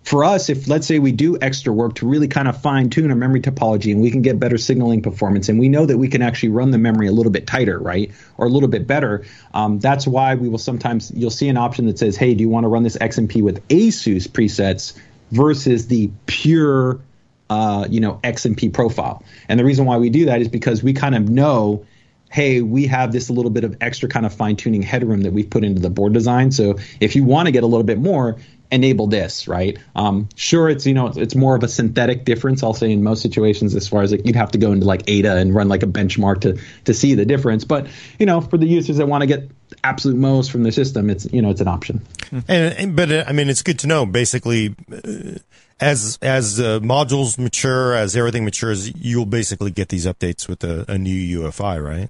For 0.04 0.26
us, 0.26 0.50
if 0.50 0.68
let's 0.68 0.86
say 0.86 1.00
we 1.00 1.14
do 1.14 1.38
extra 1.42 1.72
work 1.72 1.96
to 1.96 2.08
really 2.08 2.28
kind 2.28 2.50
of 2.50 2.62
fine 2.62 2.90
tune 2.90 3.10
our 3.10 3.16
memory 3.16 3.40
topology 3.40 3.94
and 3.94 4.02
we 4.02 4.12
can 4.12 4.22
get 4.22 4.38
better 4.38 4.58
signaling 4.58 5.02
performance 5.02 5.48
and 5.48 5.58
we 5.58 5.70
know 5.70 5.86
that 5.86 5.98
we 5.98 6.10
can 6.10 6.22
actually 6.22 6.50
run 6.50 6.72
the 6.72 6.78
memory 6.78 7.08
a 7.08 7.14
little 7.14 7.32
bit 7.32 7.48
tighter, 7.48 7.80
right? 7.80 8.12
Or 8.38 8.46
a 8.46 8.50
little 8.50 8.68
bit 8.68 8.86
better, 8.86 9.24
um, 9.54 9.80
that's 9.80 10.06
why 10.06 10.36
we 10.36 10.50
will 10.50 10.58
sometimes, 10.58 11.10
you'll 11.16 11.30
see 11.30 11.48
an 11.48 11.56
option 11.56 11.86
that 11.86 11.98
says, 11.98 12.18
hey, 12.18 12.34
do 12.34 12.42
you 12.42 12.50
want 12.50 12.66
to 12.66 12.68
run 12.68 12.84
this 12.84 12.98
XMP 12.98 13.42
with 13.42 13.66
ASUS 13.70 14.28
presets 14.28 15.00
versus 15.32 15.88
the 15.88 16.12
pure 16.26 17.00
uh, 17.50 17.88
you 17.90 18.00
know 18.00 18.20
XMP 18.24 18.72
profile. 18.72 19.24
And 19.50 19.60
the 19.60 19.66
reason 19.66 19.86
why 19.86 19.98
we 19.98 20.10
do 20.10 20.26
that 20.26 20.42
is 20.42 20.48
because 20.48 20.84
we 20.84 20.94
kind 20.94 21.16
of 21.16 21.30
know 21.30 21.86
hey, 22.34 22.62
we 22.62 22.88
have 22.88 23.12
this 23.12 23.30
little 23.30 23.52
bit 23.52 23.64
of 23.64 23.78
extra 23.80 24.10
kind 24.10 24.26
of 24.26 24.34
fine 24.34 24.56
tuning 24.56 24.82
headroom 24.82 25.22
that 25.22 25.32
we've 25.32 25.52
put 25.52 25.64
into 25.64 25.80
the 25.80 25.90
board 25.92 26.14
design. 26.14 26.50
So 26.50 26.80
if 27.00 27.16
you 27.16 27.24
want 27.24 27.46
to 27.46 27.52
get 27.52 27.62
a 27.62 27.68
little 27.68 27.84
bit 27.84 28.00
more, 28.00 28.38
enable 28.72 29.08
this, 29.08 29.48
right? 29.48 29.78
Um, 29.96 30.30
sure, 30.36 30.70
it's 30.70 30.86
you 30.86 30.94
know 30.94 31.08
it's, 31.08 31.18
it's, 31.18 31.36
more 31.36 31.56
of 31.56 31.64
a 31.64 31.68
synthetic 31.68 32.26
difference. 32.26 32.64
I'll 32.64 32.74
say 32.74 32.92
in 32.92 33.04
most 33.04 33.22
situations, 33.22 33.76
as 33.76 33.88
far 33.88 34.02
as 34.02 34.12
like, 34.12 34.26
you'd 34.26 34.36
have 34.36 34.52
to 34.52 34.58
go 34.58 34.72
into 34.72 34.86
like 34.86 35.04
AIDA 35.08 35.38
and 35.38 35.54
run 35.54 35.70
like 35.70 35.84
a 35.84 35.88
benchmark 35.88 36.42
to 36.42 36.60
to 36.86 36.94
see 36.94 37.14
the 37.16 37.26
difference. 37.26 37.64
But 37.64 37.88
you 38.20 38.26
know, 38.26 38.42
for 38.42 38.58
the 38.58 38.66
users 38.66 38.98
that 38.98 39.08
want 39.08 39.22
to 39.22 39.28
get 39.28 39.50
absolute 39.84 40.18
most 40.18 40.52
from 40.52 40.64
the 40.64 40.72
system, 40.72 41.10
it's 41.10 41.32
you 41.32 41.42
know 41.42 41.50
it's 41.50 41.62
an 41.62 41.68
option. 41.68 42.02
And, 42.32 42.74
and 42.74 42.96
but 42.96 43.12
uh, 43.12 43.24
I 43.28 43.34
mean, 43.34 43.50
it's 43.50 43.62
good 43.62 43.80
to 43.80 43.88
know. 43.88 44.06
Basically, 44.06 44.76
uh, 44.92 45.38
as 45.80 46.18
as 46.22 46.60
uh, 46.60 46.80
modules 46.80 47.38
mature, 47.38 47.94
as 47.94 48.16
everything 48.16 48.46
matures, 48.46 48.94
you'll 48.96 49.26
basically 49.26 49.72
get 49.72 49.90
these 49.90 50.06
updates 50.06 50.48
with 50.48 50.64
a, 50.64 50.86
a 50.88 50.98
new 50.98 51.42
UEFI, 51.42 51.84
right? 51.84 52.10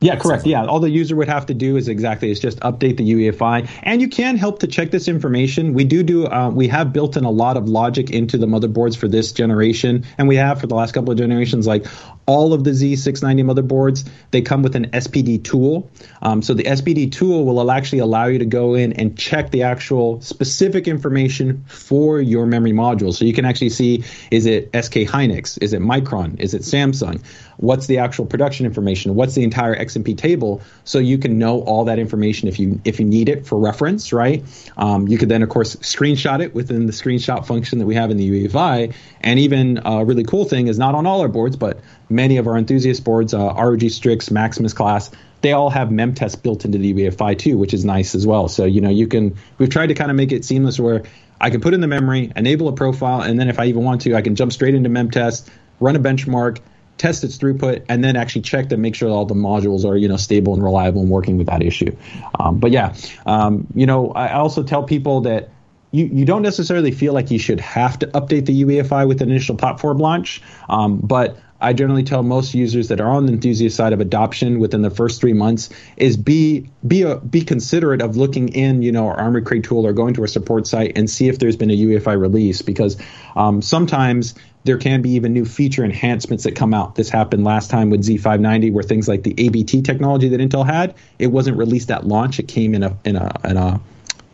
Yeah, 0.00 0.14
correct. 0.14 0.46
Yeah, 0.46 0.64
all 0.64 0.78
the 0.78 0.90
user 0.90 1.16
would 1.16 1.28
have 1.28 1.46
to 1.46 1.54
do 1.54 1.76
is 1.76 1.88
exactly 1.88 2.30
is 2.30 2.38
just 2.38 2.60
update 2.60 2.98
the 2.98 3.12
UEFI, 3.12 3.68
and 3.82 4.00
you 4.00 4.08
can 4.08 4.36
help 4.36 4.60
to 4.60 4.68
check 4.68 4.92
this 4.92 5.08
information. 5.08 5.74
We 5.74 5.84
do 5.84 6.04
do 6.04 6.26
uh, 6.26 6.50
we 6.50 6.68
have 6.68 6.92
built 6.92 7.16
in 7.16 7.24
a 7.24 7.30
lot 7.30 7.56
of 7.56 7.68
logic 7.68 8.10
into 8.10 8.38
the 8.38 8.46
motherboards 8.46 8.96
for 8.96 9.08
this 9.08 9.32
generation, 9.32 10.04
and 10.16 10.28
we 10.28 10.36
have 10.36 10.60
for 10.60 10.68
the 10.68 10.76
last 10.76 10.92
couple 10.92 11.10
of 11.10 11.18
generations. 11.18 11.66
Like 11.66 11.86
all 12.28 12.52
of 12.52 12.62
the 12.62 12.70
Z690 12.70 13.42
motherboards, 13.42 14.06
they 14.32 14.42
come 14.42 14.62
with 14.62 14.76
an 14.76 14.90
SPD 14.90 15.42
tool. 15.42 15.90
Um, 16.20 16.42
so 16.42 16.52
the 16.52 16.64
SPD 16.64 17.10
tool 17.10 17.46
will 17.46 17.70
actually 17.70 18.00
allow 18.00 18.26
you 18.26 18.38
to 18.38 18.44
go 18.44 18.74
in 18.74 18.92
and 18.92 19.16
check 19.16 19.50
the 19.50 19.62
actual 19.62 20.20
specific 20.20 20.86
information 20.86 21.64
for 21.66 22.20
your 22.20 22.44
memory 22.44 22.72
module. 22.72 23.14
So 23.14 23.24
you 23.24 23.32
can 23.32 23.46
actually 23.46 23.70
see 23.70 24.04
is 24.30 24.44
it 24.44 24.66
SK 24.66 25.08
Hynix, 25.08 25.60
is 25.62 25.72
it 25.72 25.80
Micron, 25.80 26.38
is 26.38 26.52
it 26.52 26.62
Samsung, 26.62 27.22
what's 27.56 27.86
the 27.86 27.98
actual 27.98 28.26
production 28.26 28.66
information, 28.66 29.14
what's 29.14 29.34
the 29.34 29.42
entire 29.42 29.74
XMP 29.74 30.16
table, 30.16 30.60
so 30.84 30.98
you 30.98 31.16
can 31.16 31.38
know 31.38 31.62
all 31.62 31.86
that 31.86 31.98
information 31.98 32.46
if 32.46 32.58
you 32.58 32.80
if 32.84 33.00
you 33.00 33.06
need 33.06 33.28
it 33.28 33.46
for 33.46 33.58
reference, 33.58 34.12
right? 34.12 34.44
Um, 34.76 35.08
you 35.08 35.18
could 35.18 35.28
then 35.30 35.42
of 35.42 35.48
course 35.48 35.76
screenshot 35.76 36.40
it 36.40 36.54
within 36.54 36.86
the 36.86 36.92
screenshot 36.92 37.46
function 37.46 37.78
that 37.78 37.86
we 37.86 37.94
have 37.94 38.10
in 38.10 38.18
the 38.18 38.48
UEFI, 38.48 38.94
and 39.22 39.38
even 39.38 39.80
a 39.84 40.04
really 40.04 40.24
cool 40.24 40.44
thing 40.44 40.68
is 40.68 40.78
not 40.78 40.94
on 40.94 41.06
all 41.06 41.20
our 41.20 41.28
boards, 41.28 41.56
but 41.56 41.80
many 42.10 42.36
of 42.36 42.46
our 42.46 42.56
enthusiast 42.56 43.04
boards, 43.04 43.34
uh, 43.34 43.54
ROG 43.54 43.88
Strix, 43.90 44.30
Maximus 44.30 44.72
class, 44.72 45.10
they 45.40 45.52
all 45.52 45.70
have 45.70 45.88
memtest 45.88 46.42
built 46.42 46.64
into 46.64 46.78
the 46.78 46.92
UEFI 46.94 47.38
too, 47.38 47.58
which 47.58 47.72
is 47.72 47.84
nice 47.84 48.14
as 48.14 48.26
well. 48.26 48.48
So 48.48 48.64
you 48.64 48.80
know 48.80 48.90
you 48.90 49.06
can 49.06 49.36
we've 49.58 49.70
tried 49.70 49.88
to 49.88 49.94
kind 49.94 50.10
of 50.10 50.16
make 50.16 50.32
it 50.32 50.44
seamless 50.44 50.80
where 50.80 51.04
I 51.40 51.50
can 51.50 51.60
put 51.60 51.74
in 51.74 51.80
the 51.80 51.86
memory, 51.86 52.32
enable 52.34 52.68
a 52.68 52.72
profile, 52.72 53.22
and 53.22 53.38
then 53.38 53.48
if 53.48 53.58
I 53.58 53.66
even 53.66 53.84
want 53.84 54.00
to, 54.02 54.14
I 54.14 54.22
can 54.22 54.34
jump 54.34 54.52
straight 54.52 54.74
into 54.74 54.90
memtest, 54.90 55.48
run 55.78 55.94
a 55.94 56.00
benchmark, 56.00 56.58
test 56.96 57.22
its 57.22 57.38
throughput, 57.38 57.84
and 57.88 58.02
then 58.02 58.16
actually 58.16 58.42
check 58.42 58.70
to 58.70 58.76
make 58.76 58.96
sure 58.96 59.08
all 59.08 59.24
the 59.24 59.34
modules 59.34 59.84
are 59.84 59.96
you 59.96 60.08
know 60.08 60.16
stable 60.16 60.54
and 60.54 60.62
reliable 60.62 61.02
and 61.02 61.10
working 61.10 61.38
without 61.38 61.62
issue. 61.62 61.94
Um, 62.38 62.58
but 62.58 62.72
yeah, 62.72 62.94
um, 63.26 63.66
you 63.74 63.86
know 63.86 64.10
I 64.10 64.32
also 64.32 64.62
tell 64.62 64.82
people 64.82 65.22
that 65.22 65.50
you, 65.90 66.04
you 66.06 66.24
don't 66.24 66.42
necessarily 66.42 66.90
feel 66.90 67.12
like 67.12 67.30
you 67.30 67.38
should 67.38 67.60
have 67.60 67.98
to 68.00 68.06
update 68.08 68.46
the 68.46 68.64
UEFI 68.64 69.08
with 69.08 69.22
an 69.22 69.30
initial 69.30 69.56
platform 69.56 69.98
launch, 69.98 70.42
um, 70.68 70.98
but 70.98 71.38
I 71.60 71.72
generally 71.72 72.04
tell 72.04 72.22
most 72.22 72.54
users 72.54 72.88
that 72.88 73.00
are 73.00 73.10
on 73.10 73.26
the 73.26 73.32
enthusiast 73.32 73.76
side 73.76 73.92
of 73.92 74.00
adoption 74.00 74.60
within 74.60 74.82
the 74.82 74.90
first 74.90 75.20
three 75.20 75.32
months 75.32 75.70
is 75.96 76.16
be 76.16 76.70
be 76.86 77.02
a, 77.02 77.16
be 77.16 77.42
considerate 77.42 78.00
of 78.00 78.16
looking 78.16 78.48
in, 78.50 78.82
you 78.82 78.92
know, 78.92 79.08
our 79.08 79.18
Armoury 79.18 79.42
Crate 79.42 79.64
tool 79.64 79.84
or 79.84 79.92
going 79.92 80.14
to 80.14 80.20
our 80.20 80.28
support 80.28 80.66
site 80.66 80.92
and 80.96 81.10
see 81.10 81.28
if 81.28 81.38
there's 81.38 81.56
been 81.56 81.70
a 81.70 81.76
UEFI 81.76 82.20
release 82.20 82.62
because 82.62 82.96
um, 83.34 83.60
sometimes 83.60 84.34
there 84.64 84.78
can 84.78 85.02
be 85.02 85.10
even 85.10 85.32
new 85.32 85.44
feature 85.44 85.84
enhancements 85.84 86.44
that 86.44 86.54
come 86.54 86.74
out. 86.74 86.94
This 86.94 87.08
happened 87.08 87.42
last 87.44 87.70
time 87.70 87.90
with 87.90 88.04
Z590, 88.04 88.72
where 88.72 88.84
things 88.84 89.08
like 89.08 89.22
the 89.22 89.34
ABT 89.36 89.82
technology 89.82 90.28
that 90.28 90.40
Intel 90.40 90.64
had, 90.64 90.94
it 91.18 91.28
wasn't 91.28 91.56
released 91.56 91.90
at 91.90 92.06
launch. 92.06 92.38
It 92.38 92.46
came 92.48 92.74
in 92.74 92.82
a 92.84 92.96
in 93.04 93.16
a 93.16 93.40
in 93.44 93.56
a 93.56 93.80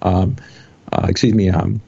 um, 0.03 0.37
uh, 0.93 1.07
excuse 1.09 1.35
me 1.35 1.49
um, 1.49 1.81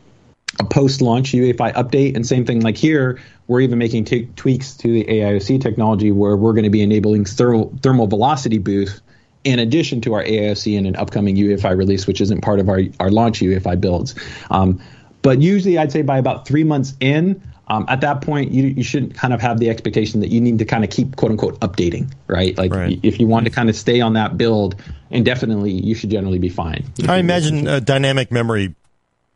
a 0.59 0.65
post-launch 0.65 1.33
UEFI 1.33 1.75
update, 1.75 2.17
and 2.17 2.27
same 2.27 2.45
thing 2.45 2.61
like 2.61 2.77
here, 2.77 3.21
we're 3.47 3.61
even 3.61 3.79
making 3.79 4.05
t- 4.05 4.29
tweaks 4.37 4.77
to 4.79 4.89
the 4.89 5.05
AIOC 5.05 5.61
technology 5.61 6.11
where 6.11 6.37
we're 6.37 6.53
going 6.53 6.65
to 6.65 6.71
be 6.71 6.83
enabling 6.83 7.25
thermal, 7.25 7.77
thermal 7.83 8.07
velocity 8.07 8.59
boost 8.59 9.03
in 9.45 9.59
addition 9.59 10.01
to 10.01 10.15
our 10.15 10.25
AIOC 10.25 10.77
in 10.77 10.87
an 10.87 10.97
upcoming 10.97 11.37
UEFI 11.37 11.77
release, 11.77 12.07
which 12.07 12.21
isn't 12.21 12.41
part 12.41 12.59
of 12.59 12.69
our, 12.69 12.81
our 12.99 13.11
launch 13.11 13.41
UEFI 13.41 13.81
builds. 13.81 14.15
Um, 14.51 14.81
but 15.23 15.41
usually, 15.41 15.79
I'd 15.79 15.93
say 15.93 16.03
by 16.03 16.19
about 16.19 16.47
three 16.49 16.65
months 16.65 16.95
in, 17.01 17.43
um, 17.69 17.85
at 17.89 18.01
that 18.03 18.21
point, 18.21 18.53
you, 18.53 18.65
you 18.65 18.83
shouldn't 18.85 19.15
kind 19.15 19.35
of 19.35 19.41
have 19.41 19.59
the 19.59 19.71
expectation 19.71 20.21
that 20.21 20.29
you 20.29 20.41
need 20.41 20.61
to 20.61 20.65
kind 20.65 20.85
of 20.85 20.91
keep 20.91 21.17
quote 21.17 21.33
unquote 21.33 21.59
updating, 21.61 22.13
right? 22.29 22.57
Like 22.57 22.73
right. 22.73 22.99
if 23.03 23.19
you 23.19 23.27
want 23.27 23.47
to 23.47 23.51
kind 23.51 23.69
of 23.69 23.77
stay 23.77 24.01
on 24.01 24.13
that 24.13 24.39
build 24.39 24.77
indefinitely, 25.11 25.73
you 25.73 25.95
should 25.95 26.11
generally 26.11 26.39
be 26.39 26.49
fine. 26.49 26.85
I 27.09 27.19
imagine 27.19 27.67
uh, 27.67 27.81
dynamic 27.81 28.31
memory 28.31 28.75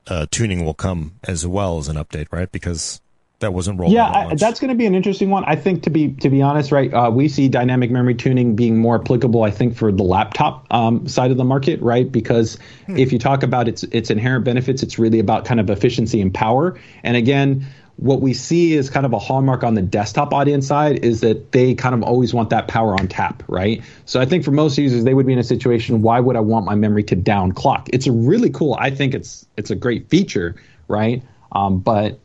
uh, 0.07 0.27
tuning 0.31 0.65
will 0.65 0.75
come 0.75 1.19
as 1.25 1.47
well 1.47 1.79
as 1.79 1.89
an 1.89 1.97
update, 1.97 2.27
right? 2.31 2.51
Because 2.51 3.01
that 3.41 3.55
wasn't 3.55 3.79
rolled. 3.79 3.93
Yeah, 3.93 4.09
I, 4.09 4.35
that's 4.35 4.61
going 4.61 4.69
to 4.69 4.75
be 4.75 4.87
an 4.87 4.95
interesting 4.95 5.31
one. 5.31 5.45
I 5.47 5.57
think 5.57 5.83
to 5.85 5.91
be 5.91 6.13
to 6.17 6.29
be 6.29 6.43
honest, 6.43 6.73
right? 6.73 6.93
Uh, 6.93 7.11
we 7.11 7.27
see 7.29 7.49
dynamic 7.49 7.91
memory 7.91 8.15
tuning 8.15 8.55
being 8.55 8.79
more 8.79 9.01
applicable. 9.01 9.43
I 9.43 9.51
think 9.51 9.77
for 9.77 9.91
the 9.91 10.03
laptop 10.03 10.67
um, 10.71 11.09
side 11.09 11.31
of 11.31 11.39
the 11.39 11.45
market, 11.45 11.81
right? 11.81 12.11
Because 12.11 12.59
hmm. 12.87 12.99
if 12.99 13.13
you 13.13 13.19
talk 13.19 13.43
about 13.43 13.67
its 13.67 13.83
its 13.85 14.11
inherent 14.11 14.45
benefits, 14.45 14.83
it's 14.83 14.99
really 14.99 15.19
about 15.19 15.47
kind 15.47 15.59
of 15.59 15.71
efficiency 15.71 16.21
and 16.21 16.33
power. 16.33 16.79
And 17.03 17.17
again, 17.17 17.67
what 18.01 18.23
we 18.23 18.33
see 18.33 18.73
is 18.73 18.89
kind 18.89 19.05
of 19.05 19.13
a 19.13 19.19
hallmark 19.19 19.63
on 19.63 19.75
the 19.75 19.83
desktop 19.83 20.33
audience 20.33 20.67
side 20.67 21.05
is 21.05 21.21
that 21.21 21.53
they 21.53 21.75
kind 21.75 21.95
of 21.95 22.03
always 22.03 22.33
want 22.33 22.49
that 22.49 22.67
power 22.67 22.95
on 22.95 23.07
tap, 23.09 23.43
right? 23.47 23.83
So 24.07 24.19
I 24.19 24.25
think 24.25 24.43
for 24.43 24.53
most 24.53 24.79
users, 24.79 25.05
they 25.05 25.13
would 25.13 25.27
be 25.27 25.35
in 25.35 25.39
a 25.39 25.45
situation, 25.45 26.01
why 26.01 26.19
would 26.19 26.35
I 26.35 26.41
want 26.41 26.65
my 26.65 26.75
memory 26.75 27.05
to 27.05 27.17
down 27.17 27.53
clock? 27.53 27.91
It's 27.93 28.07
a 28.07 28.13
really 28.13 28.49
cool. 28.49 28.75
I 28.81 28.91
think 28.91 29.13
it's 29.13 29.45
it's 29.59 29.71
a 29.71 29.75
great 29.75 30.09
feature, 30.09 30.57
right? 30.89 31.23
Um, 31.53 31.81
but 31.81 32.19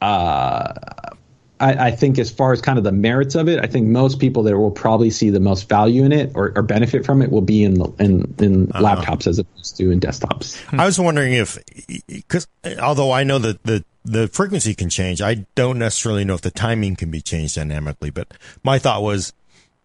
uh, 0.00 0.74
I, 1.64 1.86
I, 1.86 1.90
think 1.92 2.18
as 2.18 2.30
far 2.30 2.52
as 2.52 2.60
kind 2.60 2.76
of 2.76 2.84
the 2.84 2.92
merits 2.92 3.34
of 3.34 3.48
it, 3.48 3.58
I 3.58 3.66
think 3.66 3.86
most 3.86 4.20
people 4.20 4.42
that 4.42 4.56
will 4.56 4.70
probably 4.70 5.08
see 5.08 5.30
the 5.30 5.40
most 5.40 5.66
value 5.66 6.04
in 6.04 6.12
it 6.12 6.32
or, 6.34 6.52
or 6.54 6.62
benefit 6.62 7.06
from 7.06 7.22
it 7.22 7.30
will 7.30 7.40
be 7.40 7.64
in 7.64 7.74
the, 7.74 7.90
in, 7.98 8.34
in 8.38 8.70
uh-huh. 8.70 8.84
laptops 8.84 9.26
as 9.26 9.38
opposed 9.38 9.78
to 9.78 9.90
in 9.90 9.98
desktops. 9.98 10.62
I 10.78 10.84
was 10.84 10.98
wondering 10.98 11.32
if, 11.32 11.58
because 12.06 12.46
although 12.78 13.12
I 13.12 13.24
know 13.24 13.38
that 13.38 13.62
the 13.62 13.82
the 14.04 14.28
frequency 14.28 14.74
can 14.74 14.90
change, 14.90 15.22
I 15.22 15.46
don't 15.54 15.78
necessarily 15.78 16.26
know 16.26 16.34
if 16.34 16.42
the 16.42 16.50
timing 16.50 16.96
can 16.96 17.10
be 17.10 17.22
changed 17.22 17.54
dynamically. 17.54 18.10
But 18.10 18.28
my 18.62 18.78
thought 18.78 19.02
was 19.02 19.32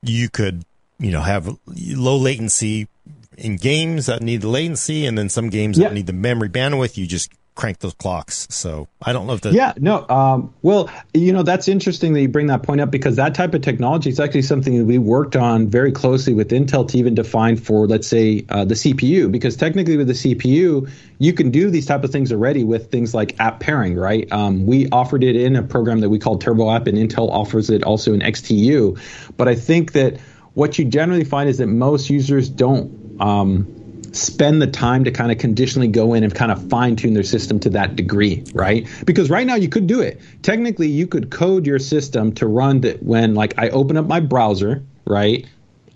you 0.02 0.28
could, 0.28 0.66
you 1.00 1.12
know, 1.12 1.22
have 1.22 1.58
low 1.66 2.18
latency 2.18 2.90
in 3.38 3.56
games 3.56 4.08
that 4.08 4.22
need 4.22 4.42
the 4.42 4.50
latency, 4.50 5.06
and 5.06 5.18
then 5.18 5.30
some 5.30 5.50
games 5.50 5.78
that 5.78 5.94
need 5.94 6.08
the 6.08 6.14
memory 6.14 6.50
bandwidth. 6.50 6.98
You 6.98 7.08
just 7.08 7.32
crank 7.60 7.80
those 7.80 7.94
clocks. 7.94 8.48
So 8.50 8.88
I 9.02 9.12
don't 9.12 9.28
know 9.28 9.34
if 9.34 9.42
that. 9.42 9.52
Yeah, 9.52 9.74
no. 9.78 10.08
Um, 10.08 10.54
well, 10.62 10.90
you 11.14 11.34
know, 11.34 11.44
that's 11.44 11.68
interesting 11.68 12.14
that 12.14 12.22
you 12.22 12.30
bring 12.30 12.48
that 12.48 12.64
point 12.64 12.80
up 12.80 12.90
because 12.90 13.18
that 13.18 13.36
type 13.36 13.54
of 13.54 13.62
technology 13.62 14.10
is 14.10 14.20
actually 14.20 14.44
something 14.44 14.78
that 14.78 14.86
we 14.86 14.98
worked 14.98 15.36
on 15.36 15.68
very 15.68 15.92
closely 15.92 16.34
with 16.34 16.52
Intel 16.52 16.88
to 16.88 16.98
even 16.98 17.16
define 17.16 17.58
for, 17.58 17.86
let's 17.86 18.08
say, 18.08 18.46
uh, 18.48 18.64
the 18.64 18.76
CPU. 18.76 19.30
Because 19.30 19.58
technically, 19.58 19.98
with 19.98 20.08
the 20.08 20.14
CPU, 20.14 20.90
you 21.18 21.34
can 21.34 21.52
do 21.52 21.70
these 21.70 21.86
type 21.86 22.06
of 22.06 22.12
things 22.12 22.32
already 22.32 22.64
with 22.64 22.92
things 22.92 23.14
like 23.14 23.38
app 23.42 23.60
pairing, 23.60 23.96
right? 23.96 24.32
Um, 24.32 24.66
we 24.66 24.88
offered 24.90 25.26
it 25.26 25.36
in 25.36 25.58
a 25.58 25.64
program 25.64 26.00
that 26.00 26.10
we 26.10 26.18
call 26.18 26.38
Turbo 26.38 26.72
App, 26.72 26.88
and 26.88 26.98
Intel 26.98 27.30
offers 27.30 27.70
it 27.70 27.84
also 27.84 28.14
in 28.14 28.22
XTU. 28.22 28.98
But 29.36 29.50
I 29.50 29.56
think 29.56 29.92
that 29.92 30.18
what 30.54 30.80
you 30.80 30.86
generally 30.86 31.26
find 31.26 31.50
is 31.50 31.58
that 31.58 31.68
most 31.68 32.10
users 32.10 32.48
don't. 32.48 33.20
Um, 33.20 33.79
spend 34.16 34.62
the 34.62 34.68
time 34.68 35.04
to 35.04 35.12
kind 35.12 35.32
of 35.32 35.38
conditionally 35.38 35.88
go 35.88 36.14
in 36.14 36.24
and 36.24 36.34
kind 36.34 36.52
of 36.52 36.70
fine 36.70 36.96
tune 36.96 37.14
their 37.14 37.24
system 37.24 37.60
to 37.62 37.70
that 37.72 37.96
degree, 37.96 38.44
right? 38.54 38.88
Because 39.06 39.30
right 39.30 39.46
now 39.46 39.56
you 39.56 39.70
could 39.70 39.88
do 39.88 40.02
it. 40.02 40.20
Technically, 40.42 40.88
you 40.88 41.08
could 41.08 41.32
code 41.32 41.66
your 41.66 41.80
system 41.80 42.32
to 42.34 42.48
run 42.48 42.82
that 42.82 43.04
when 43.04 43.36
like 43.36 43.58
I 43.58 43.70
open 43.70 43.98
up 43.98 44.08
my 44.08 44.20
browser, 44.20 44.84
right? 45.06 45.46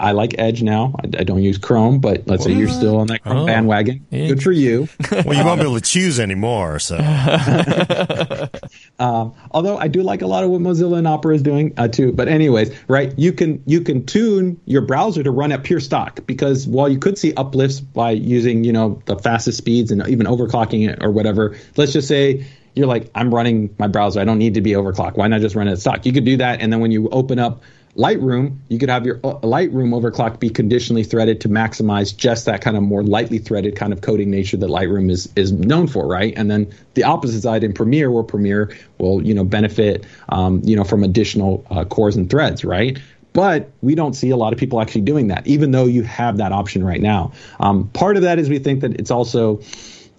I 0.04 0.12
like 0.12 0.36
Edge 0.38 0.62
now. 0.62 0.94
I, 1.00 1.20
I, 1.20 1.24
don't 1.24 1.42
use 1.42 1.58
Chrome, 1.58 2.00
but 2.00 2.28
let's 2.28 2.44
say 2.44 2.52
you're 2.52 2.68
still 2.68 2.98
on 2.98 3.08
that 3.08 3.24
Chrome 3.24 3.38
oh, 3.38 3.46
bandwagon. 3.46 4.06
Yeah. 4.10 4.28
Good 4.28 4.44
for 4.44 4.52
you. 4.52 4.90
well, 5.12 5.34
you 5.34 5.46
won't 5.46 5.62
be 5.62 5.66
able 5.66 5.76
to 5.76 5.82
choose 5.82 6.20
anymore. 6.20 6.80
So, 6.80 6.98
um, 9.00 9.34
although 9.52 9.78
I 9.78 9.88
do 9.88 10.04
like 10.04 10.22
a 10.22 10.28
lot 10.28 10.44
of 10.44 10.50
what 10.50 10.60
Mozilla 10.60 10.98
and 10.98 11.08
Opera 11.08 11.36
is 11.36 11.42
doing 11.42 11.74
uh, 11.78 11.88
too. 11.88 12.12
But 12.12 12.28
anyways, 12.28 12.78
right? 12.90 13.18
You 13.18 13.32
can 13.32 13.64
you 13.66 13.80
can 13.80 14.06
tune 14.06 14.60
your 14.66 14.82
browser 14.82 15.24
to 15.24 15.32
run 15.32 15.54
at 15.54 15.64
pure 15.64 15.80
stock 15.80 16.20
because 16.26 16.68
while 16.68 16.90
you 16.90 17.00
could 17.00 17.18
see 17.18 17.34
uplifts 17.36 17.80
by 17.80 18.12
using 18.12 18.66
you 18.66 18.74
know 18.74 19.02
the 19.06 19.18
fastest 19.18 19.58
speeds 19.58 19.90
and 19.90 20.06
even 20.10 20.28
overclocking 20.28 20.90
it 20.90 21.02
or 21.02 21.12
whatever, 21.12 21.56
let's 21.78 21.94
just 21.94 22.10
say 22.10 22.46
you're 22.76 22.88
like 22.88 23.10
I'm 23.16 23.34
running 23.34 23.74
my 23.80 23.88
browser. 23.88 24.20
I 24.20 24.26
don't 24.26 24.40
need 24.40 24.56
to 24.56 24.62
be 24.62 24.72
overclocked. 24.72 25.16
Why 25.16 25.30
not 25.30 25.40
just 25.40 25.56
run 25.56 25.70
it 25.70 25.72
at 25.72 25.80
stock? 25.80 26.06
You 26.06 26.12
could 26.12 26.26
do 26.26 26.36
that, 26.38 26.62
and 26.62 26.74
then 26.74 26.82
when 26.82 26.92
you 26.92 27.08
open 27.10 27.40
up 27.40 27.62
Lightroom, 27.96 28.58
you 28.70 28.80
could 28.80 28.90
have 28.90 29.06
your 29.06 29.18
uh, 29.18 29.36
Lightroom 29.42 29.90
overclock 29.90 30.40
be 30.40 30.50
conditionally 30.50 31.04
threaded 31.04 31.42
to 31.42 31.50
maximize 31.50 32.16
just 32.16 32.46
that 32.46 32.62
kind 32.62 32.76
of 32.76 32.82
more 32.82 33.04
lightly 33.04 33.38
threaded 33.38 33.76
kind 33.76 33.94
of 33.94 34.02
coding 34.02 34.32
nature 34.32 34.58
that 34.58 34.70
Lightroom 34.70 35.12
is 35.12 35.32
is 35.36 35.52
known 35.52 35.88
for, 35.88 36.08
right? 36.08 36.34
And 36.36 36.50
then 36.50 36.74
the 36.96 37.04
opposite 37.04 37.42
side 37.42 37.64
in 37.64 37.72
Premiere, 37.72 38.10
where 38.10 38.24
Premiere 38.24 38.76
will 38.98 39.24
you 39.24 39.34
know 39.36 39.44
benefit 39.44 40.06
um, 40.30 40.62
you 40.64 40.76
know 40.76 40.84
from 40.84 41.04
additional 41.04 41.66
uh, 41.70 41.86
cores 41.86 42.16
and 42.16 42.30
threads, 42.30 42.66
right? 42.66 42.98
But 43.34 43.72
we 43.82 43.96
don't 43.96 44.14
see 44.14 44.30
a 44.30 44.38
lot 44.38 44.54
of 44.54 44.60
people 44.60 44.80
actually 44.80 45.02
doing 45.02 45.28
that, 45.28 45.46
even 45.46 45.72
though 45.72 45.86
you 45.86 46.04
have 46.04 46.38
that 46.38 46.52
option 46.52 46.84
right 46.84 47.02
now. 47.02 47.34
Um, 47.60 47.88
part 47.90 48.16
of 48.16 48.24
that 48.24 48.38
is 48.40 48.50
we 48.50 48.60
think 48.60 48.82
that 48.82 49.00
it's 49.00 49.12
also 49.12 49.60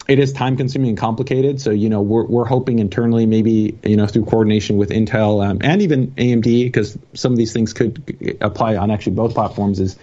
it 0.06 0.18
is 0.18 0.32
time 0.32 0.56
consuming 0.56 0.90
and 0.90 0.98
complicated. 0.98 1.60
So, 1.60 1.70
you 1.70 1.88
know, 1.88 2.02
we're, 2.02 2.24
we're 2.24 2.44
hoping 2.44 2.78
internally, 2.78 3.26
maybe, 3.26 3.78
you 3.82 3.96
know, 3.96 4.06
through 4.06 4.26
coordination 4.26 4.76
with 4.76 4.90
Intel 4.90 5.44
um, 5.44 5.58
and 5.62 5.80
even 5.80 6.08
AMD, 6.12 6.44
because 6.44 6.98
some 7.14 7.32
of 7.32 7.38
these 7.38 7.52
things 7.52 7.72
could 7.72 8.36
apply 8.40 8.76
on 8.76 8.90
actually 8.90 9.16
both 9.16 9.34
platforms, 9.34 9.80
is 9.80 9.96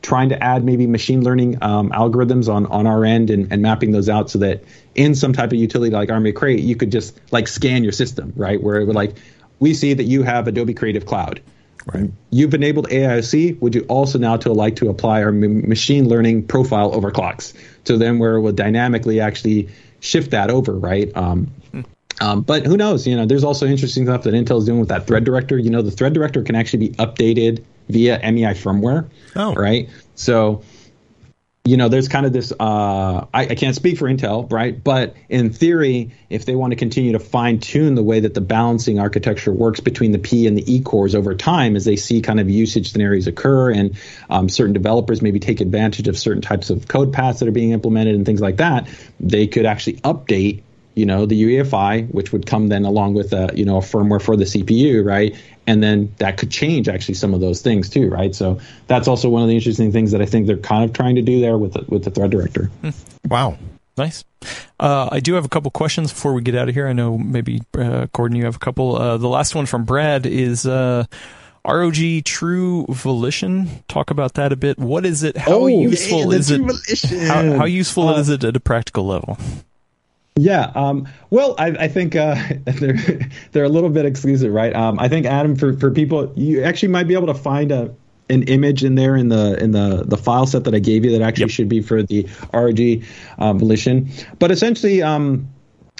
trying 0.00 0.30
to 0.30 0.42
add 0.42 0.64
maybe 0.64 0.86
machine 0.86 1.22
learning 1.22 1.62
um, 1.62 1.90
algorithms 1.90 2.52
on, 2.52 2.66
on 2.66 2.86
our 2.86 3.04
end 3.04 3.30
and, 3.30 3.52
and 3.52 3.62
mapping 3.62 3.92
those 3.92 4.08
out 4.08 4.30
so 4.30 4.38
that 4.38 4.64
in 4.94 5.14
some 5.14 5.32
type 5.32 5.52
of 5.52 5.58
utility 5.58 5.94
like 5.94 6.10
Armoury 6.10 6.32
Crate, 6.32 6.60
you 6.60 6.74
could 6.74 6.90
just 6.90 7.20
like 7.30 7.46
scan 7.46 7.84
your 7.84 7.92
system, 7.92 8.32
right? 8.36 8.60
Where 8.60 8.80
it 8.80 8.86
would 8.86 8.96
like, 8.96 9.16
we 9.60 9.74
see 9.74 9.94
that 9.94 10.04
you 10.04 10.22
have 10.22 10.48
Adobe 10.48 10.74
Creative 10.74 11.06
Cloud. 11.06 11.40
Right. 11.86 12.10
You've 12.30 12.54
enabled 12.54 12.88
AIOC. 12.88 13.60
Would 13.60 13.74
you 13.74 13.82
also 13.88 14.18
now 14.18 14.36
to 14.36 14.52
like 14.52 14.76
to 14.76 14.88
apply 14.88 15.22
our 15.22 15.30
m- 15.30 15.68
machine 15.68 16.08
learning 16.08 16.46
profile 16.46 16.92
overclocks? 16.92 17.54
So 17.84 17.98
then 17.98 18.18
where 18.18 18.40
we'll 18.40 18.52
dynamically 18.52 19.20
actually 19.20 19.68
shift 20.00 20.30
that 20.30 20.50
over, 20.50 20.74
right? 20.74 21.14
Um, 21.16 21.50
um, 22.20 22.42
but 22.42 22.64
who 22.66 22.76
knows? 22.76 23.06
You 23.06 23.16
know, 23.16 23.26
there's 23.26 23.42
also 23.42 23.66
interesting 23.66 24.04
stuff 24.04 24.22
that 24.22 24.34
Intel 24.34 24.58
is 24.58 24.66
doing 24.66 24.78
with 24.78 24.90
that 24.90 25.06
thread 25.06 25.24
director. 25.24 25.58
You 25.58 25.70
know, 25.70 25.82
the 25.82 25.90
thread 25.90 26.12
director 26.12 26.42
can 26.42 26.54
actually 26.54 26.88
be 26.88 26.94
updated 26.96 27.64
via 27.88 28.18
MEI 28.18 28.54
firmware. 28.54 29.08
Oh. 29.34 29.54
Right. 29.54 29.88
So 30.14 30.62
you 31.64 31.76
know, 31.76 31.88
there's 31.88 32.08
kind 32.08 32.26
of 32.26 32.32
this. 32.32 32.52
Uh, 32.58 33.26
I, 33.32 33.42
I, 33.42 33.54
can't 33.54 33.76
speak 33.76 33.96
for 33.96 34.08
Intel, 34.08 34.50
right? 34.50 34.82
But 34.82 35.14
in 35.28 35.52
theory, 35.52 36.10
if 36.28 36.44
they 36.44 36.56
want 36.56 36.72
to 36.72 36.76
continue 36.76 37.12
to 37.12 37.20
fine 37.20 37.60
tune 37.60 37.94
the 37.94 38.02
way 38.02 38.18
that 38.18 38.34
the 38.34 38.40
balancing 38.40 38.98
architecture 38.98 39.52
works 39.52 39.78
between 39.78 40.10
the 40.10 40.18
P 40.18 40.48
and 40.48 40.58
the 40.58 40.74
E 40.74 40.80
cores 40.80 41.14
over 41.14 41.36
time, 41.36 41.76
as 41.76 41.84
they 41.84 41.94
see 41.94 42.20
kind 42.20 42.40
of 42.40 42.50
usage 42.50 42.90
scenarios 42.90 43.28
occur, 43.28 43.70
and 43.70 43.96
um, 44.28 44.48
certain 44.48 44.72
developers 44.72 45.22
maybe 45.22 45.38
take 45.38 45.60
advantage 45.60 46.08
of 46.08 46.18
certain 46.18 46.42
types 46.42 46.68
of 46.70 46.88
code 46.88 47.12
paths 47.12 47.38
that 47.38 47.48
are 47.48 47.52
being 47.52 47.70
implemented 47.70 48.16
and 48.16 48.26
things 48.26 48.40
like 48.40 48.56
that, 48.56 48.88
they 49.20 49.46
could 49.46 49.64
actually 49.64 49.98
update 49.98 50.62
you 50.94 51.06
know, 51.06 51.26
the 51.26 51.42
UEFI, 51.42 52.12
which 52.12 52.32
would 52.32 52.46
come 52.46 52.68
then 52.68 52.84
along 52.84 53.14
with 53.14 53.32
a, 53.32 53.50
you 53.54 53.64
know, 53.64 53.78
a 53.78 53.80
firmware 53.80 54.20
for 54.20 54.36
the 54.36 54.44
CPU, 54.44 55.04
right? 55.04 55.34
And 55.66 55.82
then 55.82 56.12
that 56.18 56.36
could 56.36 56.50
change 56.50 56.88
actually 56.88 57.14
some 57.14 57.34
of 57.34 57.40
those 57.40 57.62
things 57.62 57.88
too, 57.88 58.08
right? 58.08 58.34
So 58.34 58.60
that's 58.88 59.08
also 59.08 59.28
one 59.28 59.42
of 59.42 59.48
the 59.48 59.54
interesting 59.54 59.92
things 59.92 60.12
that 60.12 60.20
I 60.20 60.26
think 60.26 60.46
they're 60.46 60.56
kind 60.56 60.84
of 60.84 60.92
trying 60.92 61.14
to 61.14 61.22
do 61.22 61.40
there 61.40 61.56
with 61.56 61.74
the, 61.74 61.84
with 61.88 62.04
the 62.04 62.10
thread 62.10 62.30
director. 62.30 62.70
Wow. 63.28 63.56
Nice. 63.96 64.24
Uh, 64.80 65.08
I 65.12 65.20
do 65.20 65.34
have 65.34 65.44
a 65.44 65.48
couple 65.48 65.70
questions 65.70 66.12
before 66.12 66.32
we 66.32 66.42
get 66.42 66.54
out 66.54 66.68
of 66.68 66.74
here. 66.74 66.88
I 66.88 66.92
know 66.92 67.18
maybe 67.18 67.60
uh, 67.78 68.06
Gordon, 68.12 68.36
you 68.36 68.44
have 68.44 68.56
a 68.56 68.58
couple. 68.58 68.96
Uh, 68.96 69.16
the 69.16 69.28
last 69.28 69.54
one 69.54 69.66
from 69.66 69.84
Brad 69.84 70.26
is 70.26 70.66
uh, 70.66 71.04
ROG 71.66 72.24
True 72.24 72.86
Voltician. 72.88 73.68
Talk 73.88 74.10
about 74.10 74.34
that 74.34 74.50
a 74.50 74.56
bit. 74.56 74.78
What 74.78 75.04
is 75.04 75.22
it? 75.22 75.36
How 75.36 75.52
oh, 75.52 75.66
useful 75.66 76.32
is 76.32 76.50
it? 76.50 76.60
How, 77.28 77.58
how, 77.58 77.64
useful 77.64 78.16
is 78.16 78.28
it 78.28 78.44
at 78.44 78.56
a 78.56 78.60
practical 78.60 79.06
level? 79.06 79.38
Yeah. 80.36 80.72
Um, 80.74 81.08
well, 81.30 81.54
I, 81.58 81.68
I 81.68 81.88
think 81.88 82.16
uh, 82.16 82.36
they're 82.64 83.28
they're 83.52 83.64
a 83.64 83.68
little 83.68 83.90
bit 83.90 84.06
exclusive, 84.06 84.52
right? 84.52 84.74
Um, 84.74 84.98
I 84.98 85.08
think 85.08 85.26
Adam, 85.26 85.56
for, 85.56 85.74
for 85.74 85.90
people, 85.90 86.32
you 86.36 86.62
actually 86.62 86.88
might 86.88 87.08
be 87.08 87.14
able 87.14 87.26
to 87.26 87.34
find 87.34 87.70
a 87.70 87.94
an 88.30 88.44
image 88.44 88.82
in 88.82 88.94
there 88.94 89.14
in 89.14 89.28
the 89.28 89.62
in 89.62 89.72
the 89.72 90.04
the 90.06 90.16
file 90.16 90.46
set 90.46 90.64
that 90.64 90.74
I 90.74 90.78
gave 90.78 91.04
you 91.04 91.10
that 91.12 91.22
actually 91.22 91.42
yep. 91.42 91.50
should 91.50 91.68
be 91.68 91.82
for 91.82 92.02
the 92.02 92.22
ROG 92.52 93.04
um, 93.38 93.60
Voltician. 93.60 94.26
But 94.38 94.50
essentially, 94.50 95.02
um, 95.02 95.51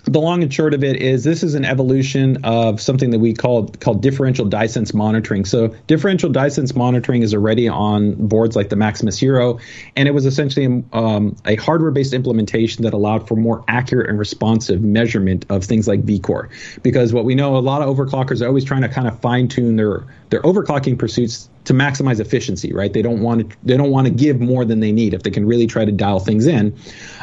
the 0.05 0.21
long 0.21 0.43
and 0.43 0.53
short 0.53 0.75
of 0.75 0.83
it 0.83 0.97
is 0.97 1.23
this 1.23 1.43
is 1.43 1.55
an 1.55 1.65
evolution 1.65 2.45
of 2.45 2.81
something 2.81 3.11
that 3.11 3.21
we 3.21 3.35
call 3.35 3.69
called 3.69 4.03
differential 4.03 4.45
die-sense 4.47 4.93
monitoring. 4.93 5.45
So 5.45 5.69
differential 5.87 6.31
die-sense 6.31 6.75
monitoring 6.75 7.23
is 7.23 7.35
already 7.35 7.69
on 7.69 8.15
boards 8.15 8.57
like 8.57 8.69
the 8.69 8.77
Maximus 8.77 9.19
Hero, 9.19 9.61
and 9.95 10.09
it 10.09 10.11
was 10.13 10.27
essentially 10.27 10.85
um, 10.93 11.37
a 11.47 11.57
hardware-based 11.57 12.13
implementation 12.13 12.83
that 12.83 12.95
allowed 12.95 13.29
for 13.29 13.37
more 13.37 13.65
accurate 13.69 14.09
and 14.09 14.19
responsive 14.19 14.83
measurement 14.83 15.47
of 15.51 15.65
things 15.65 15.87
like 15.87 16.03
vCore. 16.03 16.49
Because 16.83 17.13
what 17.13 17.25
we 17.25 17.35
know, 17.35 17.57
a 17.57 17.59
lot 17.59 17.83
of 17.83 17.97
overclockers 17.97 18.43
are 18.43 18.49
always 18.49 18.65
trying 18.65 18.83
to 18.83 18.89
kind 18.89 19.07
of 19.07 19.21
fine-tune 19.21 19.77
their 19.77 20.05
their 20.31 20.43
overclocking 20.43 20.99
pursuits 20.99 21.49
to 21.65 21.75
maximize 21.75 22.19
efficiency, 22.19 22.73
right? 22.73 22.93
They 22.93 23.03
don't 23.03 23.21
want 23.21 23.51
to 23.51 23.57
they 23.63 23.77
don't 23.77 23.91
want 23.91 24.09
to 24.09 24.13
give 24.13 24.41
more 24.41 24.65
than 24.65 24.81
they 24.81 24.91
need 24.91 25.15
if 25.15 25.23
they 25.23 25.31
can 25.31 25.47
really 25.47 25.69
try 25.69 25.85
to 25.85 25.93
dial 25.93 26.19
things 26.19 26.47
in. 26.47 26.77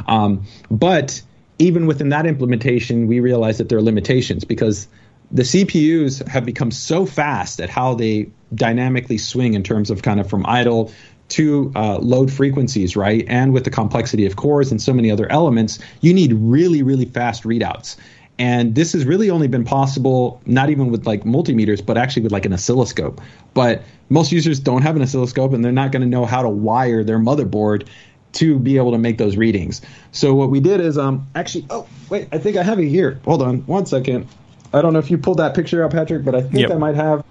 Um, 0.07 0.45
but 0.71 1.21
even 1.59 1.85
within 1.85 2.09
that 2.09 2.25
implementation, 2.25 3.05
we 3.07 3.19
realize 3.19 3.57
that 3.57 3.69
there 3.69 3.77
are 3.77 3.81
limitations 3.81 4.45
because 4.45 4.87
the 5.31 5.43
CPUs 5.43 6.27
have 6.27 6.45
become 6.45 6.71
so 6.71 7.05
fast 7.05 7.59
at 7.61 7.69
how 7.69 7.93
they 7.93 8.29
dynamically 8.55 9.17
swing 9.17 9.53
in 9.53 9.61
terms 9.61 9.91
of 9.91 10.01
kind 10.01 10.19
of 10.19 10.27
from 10.27 10.45
idle 10.47 10.91
to 11.29 11.71
uh, 11.75 11.99
load 11.99 12.31
frequencies, 12.31 12.95
right? 12.95 13.23
And 13.27 13.53
with 13.53 13.63
the 13.63 13.69
complexity 13.69 14.25
of 14.25 14.35
cores 14.35 14.71
and 14.71 14.81
so 14.81 14.93
many 14.93 15.11
other 15.11 15.31
elements, 15.31 15.77
you 16.01 16.13
need 16.13 16.33
really, 16.33 16.81
really 16.81 17.05
fast 17.05 17.43
readouts. 17.43 17.97
And 18.39 18.73
this 18.73 18.93
has 18.93 19.05
really 19.05 19.29
only 19.29 19.47
been 19.47 19.65
possible, 19.65 20.41
not 20.45 20.69
even 20.69 20.89
with 20.89 21.05
like 21.05 21.25
multimeters, 21.25 21.85
but 21.85 21.97
actually 21.97 22.23
with 22.23 22.31
like 22.31 22.45
an 22.45 22.53
oscilloscope. 22.53 23.21
But 23.53 23.83
most 24.07 24.31
users 24.31 24.59
don't 24.59 24.81
have 24.81 24.95
an 24.95 25.01
oscilloscope 25.01 25.53
and 25.53 25.63
they're 25.63 25.73
not 25.73 25.91
going 25.91 26.01
to 26.01 26.07
know 26.07 26.25
how 26.25 26.41
to 26.41 26.49
wire 26.49 27.03
their 27.03 27.19
motherboard 27.19 27.87
to 28.33 28.59
be 28.59 28.77
able 28.77 28.91
to 28.91 28.97
make 28.97 29.17
those 29.17 29.37
readings. 29.37 29.81
So 30.11 30.33
what 30.33 30.49
we 30.49 30.59
did 30.59 30.81
is 30.81 30.97
um 30.97 31.27
actually 31.35 31.65
oh 31.69 31.87
wait 32.09 32.27
I 32.31 32.37
think 32.37 32.57
I 32.57 32.63
have 32.63 32.79
it 32.79 32.87
here. 32.87 33.19
Hold 33.25 33.41
on 33.41 33.59
one 33.61 33.85
second. 33.85 34.27
I 34.73 34.81
don't 34.81 34.93
know 34.93 34.99
if 34.99 35.09
you 35.09 35.17
pulled 35.17 35.37
that 35.39 35.55
picture 35.55 35.83
out, 35.83 35.91
Patrick, 35.91 36.23
but 36.23 36.35
I 36.35 36.41
think 36.41 36.59
yep. 36.59 36.71
I 36.71 36.75
might 36.75 36.95
have 36.95 37.23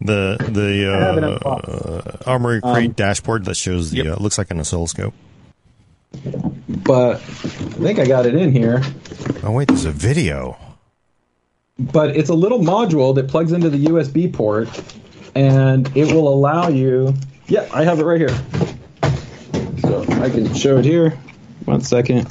the 0.00 0.36
the 0.50 1.40
uh, 1.44 1.48
uh, 1.48 2.30
Armoury 2.30 2.60
Crate 2.60 2.86
um, 2.86 2.92
dashboard 2.92 3.44
that 3.46 3.56
shows 3.56 3.90
the 3.90 3.98
yep. 3.98 4.06
uh, 4.06 4.22
looks 4.22 4.38
like 4.38 4.50
an 4.50 4.60
oscilloscope. 4.60 5.14
But 6.68 7.16
I 7.16 7.18
think 7.18 7.98
I 7.98 8.06
got 8.06 8.26
it 8.26 8.34
in 8.34 8.52
here. 8.52 8.82
Oh 9.42 9.52
wait, 9.52 9.68
there's 9.68 9.84
a 9.84 9.90
video. 9.90 10.56
But 11.78 12.16
it's 12.16 12.30
a 12.30 12.34
little 12.34 12.58
module 12.58 13.14
that 13.14 13.28
plugs 13.28 13.52
into 13.52 13.70
the 13.70 13.86
USB 13.86 14.32
port, 14.32 14.68
and 15.34 15.94
it 15.96 16.12
will 16.12 16.28
allow 16.28 16.68
you. 16.68 17.14
Yeah, 17.46 17.68
I 17.72 17.84
have 17.84 18.00
it 18.00 18.04
right 18.04 18.20
here. 18.20 18.36
So 19.88 20.02
I 20.20 20.28
can 20.28 20.52
show 20.52 20.76
it 20.76 20.84
here. 20.84 21.18
One 21.64 21.80
second. 21.80 22.28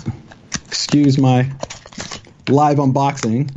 Excuse 0.67 1.17
my 1.17 1.49
live 2.47 2.77
unboxing. 2.77 3.49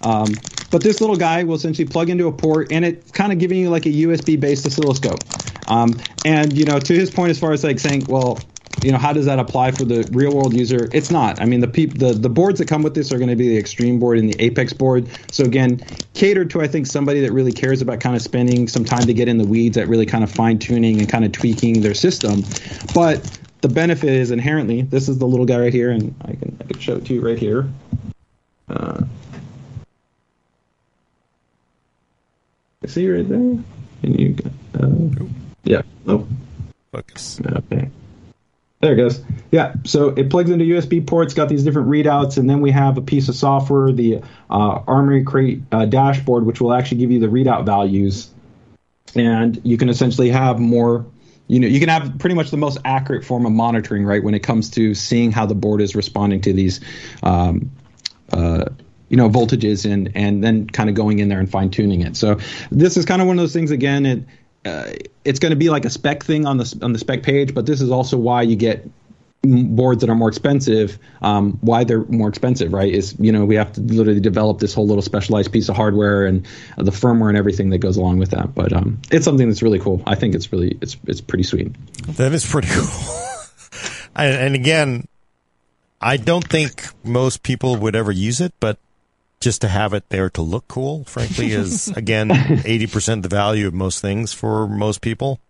um, 0.00 0.34
but 0.70 0.82
this 0.82 1.02
little 1.02 1.16
guy 1.16 1.44
will 1.44 1.56
essentially 1.56 1.86
plug 1.86 2.08
into 2.08 2.26
a 2.26 2.32
port, 2.32 2.72
and 2.72 2.86
it's 2.86 3.10
kind 3.10 3.32
of 3.32 3.38
giving 3.38 3.58
you 3.58 3.68
like 3.68 3.84
a 3.84 3.90
USB-based 3.90 4.64
oscilloscope. 4.64 5.22
Um, 5.68 6.00
and 6.24 6.56
you 6.56 6.64
know, 6.64 6.80
to 6.80 6.94
his 6.94 7.10
point, 7.10 7.28
as 7.28 7.38
far 7.38 7.52
as 7.52 7.64
like 7.64 7.78
saying, 7.78 8.06
well, 8.06 8.38
you 8.82 8.92
know, 8.92 8.98
how 8.98 9.12
does 9.12 9.26
that 9.26 9.38
apply 9.38 9.72
for 9.72 9.84
the 9.84 10.08
real 10.12 10.34
world 10.34 10.54
user? 10.54 10.88
It's 10.92 11.10
not. 11.10 11.40
I 11.40 11.44
mean, 11.44 11.60
the 11.60 11.68
peop- 11.68 11.98
the 11.98 12.12
the 12.12 12.28
boards 12.28 12.58
that 12.58 12.68
come 12.68 12.82
with 12.82 12.94
this 12.94 13.12
are 13.12 13.18
going 13.18 13.30
to 13.30 13.36
be 13.36 13.48
the 13.48 13.58
Extreme 13.58 13.98
board 13.98 14.18
and 14.18 14.32
the 14.32 14.40
Apex 14.42 14.72
board. 14.72 15.08
So 15.32 15.44
again, 15.44 15.80
catered 16.14 16.50
to 16.50 16.60
I 16.60 16.68
think 16.68 16.86
somebody 16.86 17.20
that 17.20 17.32
really 17.32 17.52
cares 17.52 17.82
about 17.82 18.00
kind 18.00 18.14
of 18.14 18.22
spending 18.22 18.68
some 18.68 18.84
time 18.84 19.06
to 19.06 19.14
get 19.14 19.28
in 19.28 19.38
the 19.38 19.46
weeds 19.46 19.76
at 19.76 19.88
really 19.88 20.06
kind 20.06 20.22
of 20.22 20.30
fine 20.30 20.58
tuning 20.58 21.00
and 21.00 21.08
kind 21.08 21.24
of 21.24 21.32
tweaking 21.32 21.80
their 21.80 21.94
system. 21.94 22.44
But 22.94 23.38
the 23.60 23.68
benefit 23.68 24.10
is 24.10 24.30
inherently 24.30 24.82
this 24.82 25.08
is 25.08 25.18
the 25.18 25.26
little 25.26 25.46
guy 25.46 25.58
right 25.58 25.72
here, 25.72 25.90
and 25.90 26.14
I 26.22 26.34
can 26.34 26.56
I 26.60 26.64
can 26.64 26.78
show 26.78 26.96
it 26.96 27.06
to 27.06 27.14
you 27.14 27.20
right 27.20 27.38
here. 27.38 27.68
Uh, 28.68 29.02
see 32.88 33.10
right 33.10 33.28
there, 33.28 33.38
and 33.38 33.64
you 34.02 34.36
uh, 34.80 35.24
yeah 35.64 35.82
oh 36.06 36.26
focus 36.90 37.40
okay 37.44 37.90
there 38.80 38.92
it 38.92 38.96
goes. 38.96 39.22
Yeah, 39.50 39.74
so 39.84 40.10
it 40.10 40.30
plugs 40.30 40.50
into 40.50 40.64
USB 40.64 41.04
ports, 41.04 41.34
got 41.34 41.48
these 41.48 41.64
different 41.64 41.88
readouts, 41.88 42.38
and 42.38 42.48
then 42.48 42.60
we 42.60 42.70
have 42.70 42.96
a 42.96 43.02
piece 43.02 43.28
of 43.28 43.34
software, 43.34 43.90
the 43.92 44.22
uh, 44.50 44.82
Armoury 44.86 45.24
Crate 45.24 45.62
uh, 45.72 45.86
dashboard, 45.86 46.46
which 46.46 46.60
will 46.60 46.72
actually 46.72 46.98
give 46.98 47.10
you 47.10 47.18
the 47.18 47.26
readout 47.26 47.66
values, 47.66 48.30
and 49.14 49.60
you 49.64 49.76
can 49.76 49.88
essentially 49.88 50.30
have 50.30 50.60
more. 50.60 51.06
You 51.48 51.60
know, 51.60 51.66
you 51.66 51.80
can 51.80 51.88
have 51.88 52.18
pretty 52.18 52.34
much 52.34 52.50
the 52.50 52.58
most 52.58 52.76
accurate 52.84 53.24
form 53.24 53.46
of 53.46 53.52
monitoring, 53.52 54.04
right, 54.04 54.22
when 54.22 54.34
it 54.34 54.40
comes 54.40 54.70
to 54.72 54.94
seeing 54.94 55.32
how 55.32 55.46
the 55.46 55.54
board 55.54 55.80
is 55.80 55.96
responding 55.96 56.42
to 56.42 56.52
these, 56.52 56.80
um, 57.22 57.70
uh, 58.34 58.66
you 59.08 59.16
know, 59.16 59.30
voltages, 59.30 59.90
and 59.90 60.12
and 60.14 60.44
then 60.44 60.68
kind 60.68 60.88
of 60.88 60.94
going 60.94 61.18
in 61.18 61.28
there 61.28 61.40
and 61.40 61.50
fine 61.50 61.70
tuning 61.70 62.02
it. 62.02 62.16
So 62.16 62.38
this 62.70 62.96
is 62.98 63.06
kind 63.06 63.22
of 63.22 63.26
one 63.26 63.38
of 63.38 63.42
those 63.42 63.54
things. 63.54 63.70
Again, 63.70 64.06
it 64.06 64.24
uh, 64.64 64.92
it's 65.24 65.38
going 65.38 65.50
to 65.50 65.56
be 65.56 65.70
like 65.70 65.84
a 65.84 65.90
spec 65.90 66.24
thing 66.24 66.46
on 66.46 66.56
the 66.56 66.78
on 66.82 66.92
the 66.92 66.98
spec 66.98 67.22
page, 67.22 67.54
but 67.54 67.66
this 67.66 67.80
is 67.80 67.90
also 67.90 68.16
why 68.16 68.42
you 68.42 68.56
get 68.56 68.88
boards 69.42 70.00
that 70.00 70.10
are 70.10 70.14
more 70.14 70.28
expensive. 70.28 70.98
Um, 71.22 71.58
why 71.60 71.84
they're 71.84 72.04
more 72.04 72.28
expensive, 72.28 72.72
right? 72.72 72.92
Is 72.92 73.14
you 73.18 73.32
know 73.32 73.44
we 73.44 73.54
have 73.54 73.72
to 73.74 73.80
literally 73.80 74.20
develop 74.20 74.58
this 74.58 74.74
whole 74.74 74.86
little 74.86 75.02
specialized 75.02 75.52
piece 75.52 75.68
of 75.68 75.76
hardware 75.76 76.26
and 76.26 76.46
uh, 76.76 76.82
the 76.82 76.90
firmware 76.90 77.28
and 77.28 77.38
everything 77.38 77.70
that 77.70 77.78
goes 77.78 77.96
along 77.96 78.18
with 78.18 78.30
that. 78.30 78.54
But 78.54 78.72
um, 78.72 79.00
it's 79.10 79.24
something 79.24 79.48
that's 79.48 79.62
really 79.62 79.78
cool. 79.78 80.02
I 80.06 80.14
think 80.14 80.34
it's 80.34 80.52
really 80.52 80.76
it's 80.80 80.96
it's 81.06 81.20
pretty 81.20 81.44
sweet. 81.44 81.74
That 82.16 82.32
is 82.32 82.44
pretty 82.44 82.68
cool. 82.70 83.24
and, 84.16 84.34
and 84.34 84.54
again, 84.54 85.08
I 86.00 86.16
don't 86.16 86.46
think 86.46 86.84
most 87.04 87.42
people 87.42 87.76
would 87.76 87.94
ever 87.94 88.12
use 88.12 88.40
it, 88.40 88.52
but 88.60 88.78
just 89.40 89.60
to 89.60 89.68
have 89.68 89.94
it 89.94 90.08
there 90.08 90.30
to 90.30 90.42
look 90.42 90.68
cool, 90.68 91.04
frankly, 91.04 91.52
is 91.52 91.88
again 91.96 92.30
eighty 92.64 92.86
percent 92.86 93.22
the 93.22 93.28
value 93.28 93.66
of 93.66 93.74
most 93.74 94.00
things 94.00 94.32
for 94.32 94.66
most 94.66 95.00
people. 95.00 95.40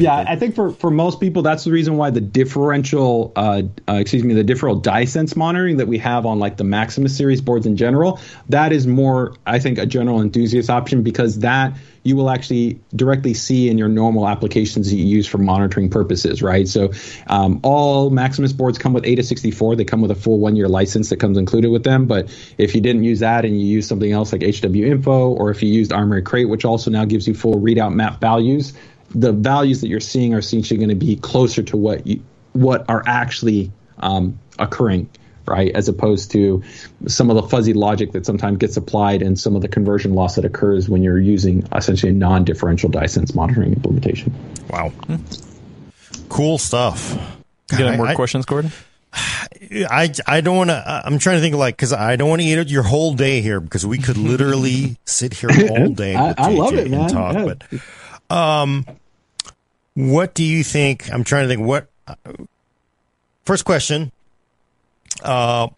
Yeah, 0.00 0.24
I 0.26 0.36
think 0.36 0.54
for, 0.54 0.70
for 0.70 0.90
most 0.90 1.20
people, 1.20 1.42
that's 1.42 1.64
the 1.64 1.72
reason 1.72 1.96
why 1.96 2.10
the 2.10 2.20
differential, 2.20 3.32
uh, 3.36 3.62
uh, 3.88 3.94
excuse 3.94 4.24
me, 4.24 4.34
the 4.34 4.44
differential 4.44 4.80
die 4.80 5.04
sense 5.04 5.36
monitoring 5.36 5.76
that 5.78 5.88
we 5.88 5.98
have 5.98 6.26
on 6.26 6.38
like 6.38 6.56
the 6.56 6.64
Maximus 6.64 7.16
series 7.16 7.40
boards 7.40 7.66
in 7.66 7.76
general, 7.76 8.20
that 8.48 8.72
is 8.72 8.86
more, 8.86 9.34
I 9.46 9.58
think, 9.58 9.78
a 9.78 9.86
general 9.86 10.20
enthusiast 10.20 10.70
option 10.70 11.02
because 11.02 11.40
that 11.40 11.76
you 12.02 12.16
will 12.16 12.30
actually 12.30 12.80
directly 12.96 13.34
see 13.34 13.68
in 13.68 13.76
your 13.76 13.88
normal 13.88 14.26
applications 14.26 14.90
that 14.90 14.96
you 14.96 15.04
use 15.04 15.26
for 15.26 15.38
monitoring 15.38 15.90
purposes, 15.90 16.42
right? 16.42 16.66
So 16.66 16.92
um, 17.26 17.60
all 17.62 18.10
Maximus 18.10 18.52
boards 18.52 18.78
come 18.78 18.94
with 18.94 19.04
AIDA64. 19.04 19.76
They 19.76 19.84
come 19.84 20.00
with 20.00 20.10
a 20.10 20.14
full 20.14 20.38
one 20.38 20.56
year 20.56 20.68
license 20.68 21.10
that 21.10 21.18
comes 21.18 21.36
included 21.36 21.70
with 21.70 21.84
them. 21.84 22.06
But 22.06 22.30
if 22.56 22.74
you 22.74 22.80
didn't 22.80 23.04
use 23.04 23.20
that 23.20 23.44
and 23.44 23.60
you 23.60 23.66
use 23.66 23.86
something 23.86 24.10
else 24.10 24.32
like 24.32 24.40
HWiNFO, 24.40 25.06
or 25.06 25.50
if 25.50 25.62
you 25.62 25.70
used 25.70 25.92
Armoury 25.92 26.22
Crate, 26.22 26.48
which 26.48 26.64
also 26.64 26.90
now 26.90 27.04
gives 27.04 27.28
you 27.28 27.34
full 27.34 27.56
readout 27.56 27.92
map 27.92 28.20
values, 28.20 28.72
the 29.10 29.32
values 29.32 29.80
that 29.80 29.88
you're 29.88 30.00
seeing 30.00 30.34
are 30.34 30.38
essentially 30.38 30.78
going 30.78 30.90
to 30.90 30.94
be 30.94 31.16
closer 31.16 31.62
to 31.62 31.76
what 31.76 32.06
you, 32.06 32.22
what 32.52 32.84
are 32.88 33.02
actually 33.06 33.72
um, 33.98 34.38
occurring 34.58 35.08
right? 35.50 35.72
As 35.74 35.88
opposed 35.88 36.30
to 36.32 36.62
some 37.06 37.28
of 37.28 37.36
the 37.36 37.42
fuzzy 37.42 37.72
logic 37.72 38.12
that 38.12 38.24
sometimes 38.24 38.58
gets 38.58 38.76
applied 38.76 39.20
and 39.20 39.38
some 39.38 39.56
of 39.56 39.62
the 39.62 39.68
conversion 39.68 40.14
loss 40.14 40.36
that 40.36 40.44
occurs 40.44 40.88
when 40.88 41.02
you're 41.02 41.18
using 41.18 41.66
essentially 41.74 42.12
a 42.12 42.14
non-differential 42.14 42.88
die 42.88 43.06
sense 43.06 43.34
monitoring 43.34 43.72
implementation. 43.72 44.32
Wow. 44.70 44.92
Cool 46.28 46.58
stuff. 46.58 47.12
God, 47.68 47.78
you 47.80 47.84
got 47.84 47.96
more 47.96 48.06
I, 48.06 48.14
questions, 48.14 48.46
Gordon? 48.46 48.70
I, 49.12 50.12
I 50.26 50.40
don't 50.40 50.56
want 50.56 50.70
to. 50.70 51.02
I'm 51.04 51.18
trying 51.18 51.36
to 51.36 51.40
think 51.40 51.56
like 51.56 51.76
because 51.76 51.92
I 51.92 52.14
don't 52.14 52.28
want 52.28 52.42
to 52.42 52.46
eat 52.46 52.70
your 52.70 52.84
whole 52.84 53.14
day 53.14 53.40
here 53.40 53.60
because 53.60 53.84
we 53.84 53.98
could 53.98 54.16
literally 54.16 54.96
sit 55.04 55.34
here 55.34 55.50
all 55.70 55.88
day. 55.88 56.14
I, 56.14 56.34
I 56.38 56.50
love 56.50 56.74
it, 56.74 56.88
man. 56.88 57.08
Talk, 57.08 57.34
yeah. 57.34 57.44
But 57.44 58.34
um, 58.36 58.86
what 60.08 60.34
do 60.34 60.44
you 60.44 60.62
think? 60.64 61.12
I'm 61.12 61.24
trying 61.24 61.44
to 61.44 61.48
think. 61.48 61.66
What 61.66 61.88
uh, 62.06 62.14
first 63.44 63.64
question? 63.64 64.12
Uh, 65.22 65.68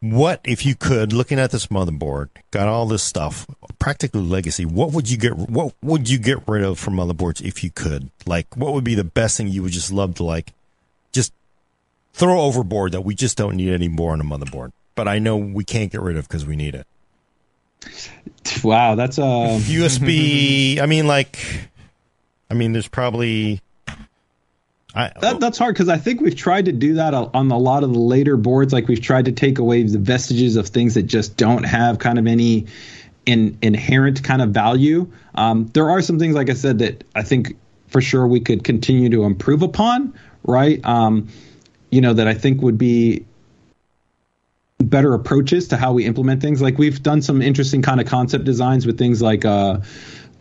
what 0.00 0.40
if 0.44 0.64
you 0.64 0.74
could, 0.74 1.12
looking 1.12 1.38
at 1.38 1.50
this 1.50 1.66
motherboard, 1.66 2.30
got 2.50 2.68
all 2.68 2.86
this 2.86 3.02
stuff, 3.02 3.46
practically 3.78 4.22
legacy. 4.22 4.64
What 4.64 4.92
would 4.92 5.10
you 5.10 5.16
get? 5.18 5.36
What 5.36 5.74
would 5.82 6.08
you 6.08 6.18
get 6.18 6.38
rid 6.48 6.64
of 6.64 6.78
from 6.78 6.94
motherboards 6.96 7.42
if 7.42 7.62
you 7.62 7.70
could? 7.70 8.10
Like, 8.26 8.56
what 8.56 8.72
would 8.72 8.84
be 8.84 8.94
the 8.94 9.04
best 9.04 9.36
thing 9.36 9.48
you 9.48 9.62
would 9.62 9.72
just 9.72 9.92
love 9.92 10.14
to 10.16 10.24
like, 10.24 10.52
just 11.12 11.32
throw 12.14 12.40
overboard 12.40 12.92
that 12.92 13.02
we 13.02 13.14
just 13.14 13.36
don't 13.36 13.56
need 13.56 13.72
anymore 13.72 14.12
on 14.12 14.20
a 14.20 14.24
motherboard? 14.24 14.72
But 14.94 15.06
I 15.06 15.18
know 15.18 15.36
we 15.36 15.64
can't 15.64 15.92
get 15.92 16.00
rid 16.00 16.16
of 16.16 16.26
because 16.26 16.46
we 16.46 16.56
need 16.56 16.74
it. 16.74 16.86
Wow, 18.64 18.94
that's 18.94 19.18
a 19.18 19.22
USB. 19.22 20.80
I 20.80 20.86
mean, 20.86 21.06
like, 21.06 21.69
I 22.50 22.54
mean, 22.54 22.72
there's 22.72 22.88
probably 22.88 23.60
I, 24.94 25.12
that, 25.20 25.38
that's 25.38 25.56
hard 25.56 25.74
because 25.74 25.88
I 25.88 25.98
think 25.98 26.20
we've 26.20 26.34
tried 26.34 26.64
to 26.64 26.72
do 26.72 26.94
that 26.94 27.14
on 27.14 27.50
a 27.50 27.58
lot 27.58 27.84
of 27.84 27.92
the 27.92 27.98
later 27.98 28.36
boards. 28.36 28.72
Like 28.72 28.88
we've 28.88 29.00
tried 29.00 29.26
to 29.26 29.32
take 29.32 29.58
away 29.58 29.82
the 29.84 29.98
vestiges 29.98 30.56
of 30.56 30.68
things 30.68 30.94
that 30.94 31.04
just 31.04 31.36
don't 31.36 31.62
have 31.62 31.98
kind 31.98 32.18
of 32.18 32.26
any 32.26 32.66
in, 33.24 33.56
inherent 33.62 34.24
kind 34.24 34.42
of 34.42 34.50
value. 34.50 35.10
Um, 35.36 35.66
there 35.74 35.90
are 35.90 36.02
some 36.02 36.18
things, 36.18 36.34
like 36.34 36.50
I 36.50 36.54
said, 36.54 36.80
that 36.80 37.04
I 37.14 37.22
think 37.22 37.56
for 37.88 38.00
sure 38.00 38.26
we 38.26 38.40
could 38.40 38.64
continue 38.64 39.10
to 39.10 39.24
improve 39.24 39.62
upon. 39.62 40.14
Right? 40.42 40.84
Um, 40.84 41.28
you 41.90 42.00
know 42.00 42.14
that 42.14 42.26
I 42.26 42.34
think 42.34 42.62
would 42.62 42.78
be 42.78 43.26
better 44.78 45.12
approaches 45.12 45.68
to 45.68 45.76
how 45.76 45.92
we 45.92 46.06
implement 46.06 46.40
things. 46.40 46.62
Like 46.62 46.78
we've 46.78 47.02
done 47.02 47.20
some 47.20 47.42
interesting 47.42 47.82
kind 47.82 48.00
of 48.00 48.06
concept 48.06 48.44
designs 48.44 48.86
with 48.86 48.96
things 48.96 49.20
like 49.20 49.44
uh, 49.44 49.80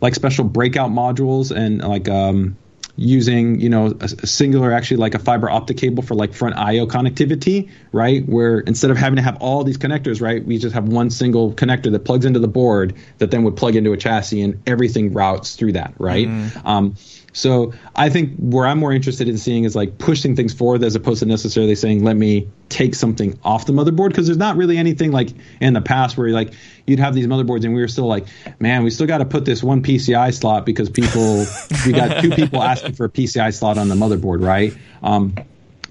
like 0.01 0.15
special 0.15 0.45
breakout 0.45 0.91
modules 0.91 1.55
and 1.55 1.81
like 1.81 2.07
um, 2.07 2.57
using 2.95 3.59
you 3.61 3.69
know 3.69 3.87
a, 3.87 4.05
a, 4.05 4.27
singular 4.27 4.71
actually 4.73 4.97
like 4.97 5.15
a 5.15 5.19
fiber 5.19 5.49
optic 5.49 5.77
cable 5.77 6.03
for 6.03 6.15
like 6.15 6.33
front 6.33 6.55
IO 6.57 6.85
connectivity, 6.85 7.69
right? 7.91 8.27
Where 8.27 8.59
instead 8.59 8.91
of 8.91 8.97
having 8.97 9.15
to 9.17 9.21
have 9.21 9.37
all 9.41 9.63
these 9.63 9.77
connectors, 9.77 10.21
right, 10.21 10.43
we 10.43 10.57
just 10.57 10.73
have 10.73 10.87
one 10.87 11.09
single 11.09 11.53
connector 11.53 11.91
that 11.91 12.05
plugs 12.05 12.25
into 12.25 12.39
the 12.39 12.47
board 12.47 12.95
that 13.19 13.31
then 13.31 13.43
would 13.43 13.55
plug 13.55 13.75
into 13.75 13.93
a 13.93 13.97
chassis 13.97 14.41
and 14.41 14.61
everything 14.67 15.13
routes 15.13 15.55
through 15.55 15.73
that, 15.73 15.93
right? 15.97 16.27
Mm. 16.27 16.65
Um, 16.65 16.95
so 17.33 17.73
I 17.95 18.09
think 18.09 18.35
where 18.37 18.65
I'm 18.65 18.79
more 18.79 18.91
interested 18.91 19.27
in 19.27 19.37
seeing 19.37 19.63
is 19.63 19.75
like 19.75 19.97
pushing 19.97 20.35
things 20.35 20.53
forward 20.53 20.83
as 20.83 20.95
opposed 20.95 21.19
to 21.19 21.25
necessarily 21.25 21.75
saying, 21.75 22.03
let 22.03 22.15
me 22.15 22.47
take 22.69 22.95
something 22.95 23.39
off 23.43 23.65
the 23.65 23.73
motherboard. 23.73 24.13
Cause 24.13 24.25
there's 24.25 24.37
not 24.37 24.57
really 24.57 24.77
anything 24.77 25.11
like 25.11 25.29
in 25.59 25.73
the 25.73 25.81
past 25.81 26.17
where 26.17 26.29
like 26.29 26.53
you'd 26.87 26.99
have 26.99 27.13
these 27.13 27.27
motherboards 27.27 27.63
and 27.65 27.73
we 27.73 27.81
were 27.81 27.87
still 27.87 28.07
like, 28.07 28.25
man, 28.59 28.83
we 28.83 28.89
still 28.89 29.07
got 29.07 29.19
to 29.19 29.25
put 29.25 29.45
this 29.45 29.63
one 29.63 29.83
PCI 29.83 30.33
slot 30.33 30.65
because 30.65 30.89
people, 30.89 31.45
we 31.85 31.91
got 31.91 32.21
two 32.21 32.31
people 32.31 32.63
asking 32.63 32.93
for 32.93 33.05
a 33.05 33.09
PCI 33.09 33.53
slot 33.53 33.77
on 33.77 33.89
the 33.89 33.95
motherboard, 33.95 34.45
right? 34.45 34.73
Um, 35.03 35.35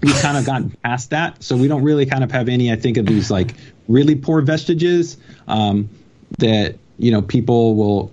we've 0.02 0.18
kind 0.20 0.36
of 0.36 0.44
gotten 0.44 0.70
past 0.82 1.10
that. 1.10 1.42
So 1.42 1.56
we 1.56 1.68
don't 1.68 1.82
really 1.82 2.06
kind 2.06 2.24
of 2.24 2.32
have 2.32 2.48
any, 2.48 2.72
I 2.72 2.76
think, 2.76 2.96
of 2.96 3.06
these 3.06 3.30
like 3.30 3.54
really 3.86 4.14
poor 4.14 4.40
vestiges 4.40 5.16
um, 5.46 5.88
that, 6.38 6.76
you 6.98 7.12
know, 7.12 7.22
people 7.22 7.76
will, 7.76 8.12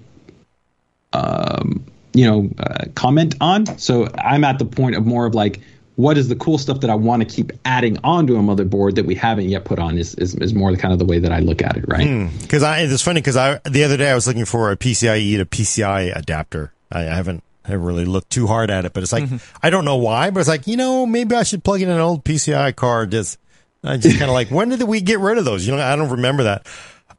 um, 1.13 1.85
you 2.15 2.25
know, 2.25 2.49
uh, 2.57 2.85
comment 2.95 3.35
on. 3.41 3.77
So 3.77 4.07
I'm 4.17 4.43
at 4.43 4.57
the 4.57 4.65
point 4.65 4.95
of 4.95 5.05
more 5.05 5.25
of 5.25 5.35
like, 5.35 5.59
what 5.95 6.17
is 6.17 6.27
the 6.27 6.35
cool 6.35 6.57
stuff 6.57 6.81
that 6.81 6.89
I 6.89 6.95
want 6.95 7.27
to 7.27 7.35
keep 7.35 7.51
adding 7.63 7.97
onto 8.03 8.35
a 8.35 8.39
motherboard 8.39 8.95
that 8.95 9.05
we 9.05 9.15
haven't 9.15 9.49
yet 9.49 9.65
put 9.65 9.79
on 9.79 9.97
is, 9.97 10.13
is, 10.15 10.35
is 10.35 10.53
more 10.53 10.71
the 10.71 10.77
kind 10.77 10.91
of 10.91 10.99
the 10.99 11.05
way 11.05 11.19
that 11.19 11.31
I 11.31 11.39
look 11.39 11.61
at 11.61 11.77
it, 11.77 11.85
right? 11.87 12.29
Because 12.41 12.63
hmm. 12.63 12.67
I 12.67 12.79
it's 12.81 13.01
funny 13.01 13.21
because 13.21 13.37
I 13.37 13.59
the 13.65 13.83
other 13.83 13.97
day 13.97 14.11
I 14.11 14.15
was 14.15 14.27
looking 14.27 14.45
for 14.45 14.71
a 14.71 14.77
PCIe 14.77 15.37
to 15.37 15.45
PCI 15.45 16.15
adapter. 16.15 16.73
I, 16.91 17.01
I 17.01 17.15
haven't 17.15 17.43
I 17.63 17.69
haven't 17.69 17.85
really 17.85 18.05
looked 18.05 18.29
too 18.29 18.47
hard 18.47 18.69
at 18.69 18.85
it, 18.85 18.93
but 18.93 19.03
it's 19.03 19.13
like 19.13 19.23
mm-hmm. 19.23 19.37
I 19.63 19.69
don't 19.69 19.85
know 19.85 19.97
why, 19.97 20.31
but 20.31 20.41
it's 20.41 20.49
like 20.49 20.67
you 20.67 20.77
know 20.77 21.05
maybe 21.05 21.35
I 21.35 21.43
should 21.43 21.63
plug 21.63 21.81
in 21.81 21.89
an 21.89 21.99
old 21.99 22.25
PCI 22.25 22.75
card. 22.75 23.11
Just 23.11 23.39
I 23.83 23.97
just 23.97 24.17
kind 24.17 24.29
of 24.29 24.33
like 24.33 24.49
when 24.49 24.69
did 24.69 24.83
we 24.83 24.99
get 24.99 25.19
rid 25.19 25.37
of 25.37 25.45
those? 25.45 25.65
You 25.65 25.75
know 25.75 25.81
I 25.81 25.95
don't 25.95 26.11
remember 26.11 26.43
that. 26.43 26.67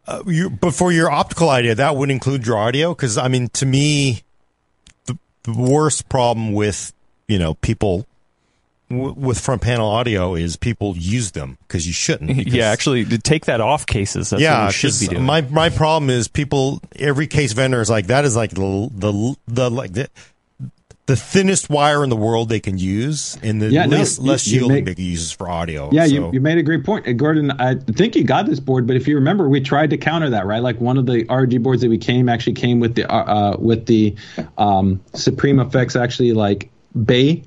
Uh, 0.06 0.22
you, 0.26 0.50
but 0.50 0.72
for 0.72 0.92
your 0.92 1.10
optical 1.10 1.50
idea, 1.50 1.74
that 1.74 1.96
would 1.96 2.10
include 2.10 2.46
your 2.46 2.58
audio 2.58 2.94
because 2.94 3.18
I 3.18 3.28
mean 3.28 3.48
to 3.54 3.66
me 3.66 4.22
the 5.46 5.52
worst 5.52 6.08
problem 6.08 6.52
with 6.52 6.92
you 7.28 7.38
know 7.38 7.54
people 7.54 8.06
w- 8.90 9.14
with 9.14 9.40
front 9.40 9.62
panel 9.62 9.88
audio 9.88 10.34
is 10.34 10.56
people 10.56 10.96
use 10.96 11.32
them 11.32 11.58
because 11.66 11.86
you 11.86 11.92
shouldn't. 11.92 12.26
Because, 12.36 12.52
yeah, 12.52 12.70
actually, 12.70 13.04
take 13.04 13.46
that 13.46 13.60
off 13.60 13.86
cases. 13.86 14.30
That's 14.30 14.42
yeah, 14.42 14.68
should 14.70 14.92
be 15.00 15.08
doing. 15.08 15.24
My 15.24 15.40
my 15.40 15.70
problem 15.70 16.10
is 16.10 16.28
people. 16.28 16.80
Every 16.98 17.26
case 17.26 17.52
vendor 17.52 17.80
is 17.80 17.90
like 17.90 18.08
that 18.08 18.24
is 18.24 18.36
like 18.36 18.50
the 18.50 18.90
the 18.92 19.36
the 19.48 19.70
like 19.70 19.92
the, 19.92 20.08
the 21.06 21.14
thinnest 21.14 21.70
wire 21.70 22.02
in 22.02 22.10
the 22.10 22.16
world 22.16 22.48
they 22.48 22.58
can 22.58 22.78
use, 22.78 23.38
and 23.40 23.62
the 23.62 23.70
yeah, 23.70 23.86
least, 23.86 24.20
no, 24.20 24.32
less 24.32 24.42
shielding 24.42 24.84
they 24.84 24.94
can 24.94 25.04
use 25.04 25.30
for 25.30 25.48
audio. 25.48 25.88
Yeah, 25.92 26.06
so. 26.06 26.12
you, 26.12 26.30
you 26.32 26.40
made 26.40 26.58
a 26.58 26.62
great 26.64 26.84
point, 26.84 27.16
Gordon. 27.16 27.52
I 27.52 27.76
think 27.76 28.16
you 28.16 28.24
got 28.24 28.46
this 28.46 28.58
board, 28.58 28.88
but 28.88 28.96
if 28.96 29.06
you 29.06 29.14
remember, 29.14 29.48
we 29.48 29.60
tried 29.60 29.90
to 29.90 29.96
counter 29.96 30.28
that, 30.30 30.46
right? 30.46 30.62
Like 30.62 30.80
one 30.80 30.98
of 30.98 31.06
the 31.06 31.24
RG 31.24 31.62
boards 31.62 31.82
that 31.82 31.88
we 31.88 31.98
came 31.98 32.28
actually 32.28 32.54
came 32.54 32.80
with 32.80 32.96
the 32.96 33.10
uh, 33.10 33.52
uh 33.52 33.56
with 33.58 33.86
the 33.86 34.16
um, 34.58 35.00
SupremeFX 35.12 36.00
actually 36.00 36.32
like 36.32 36.70
Bay 37.04 37.44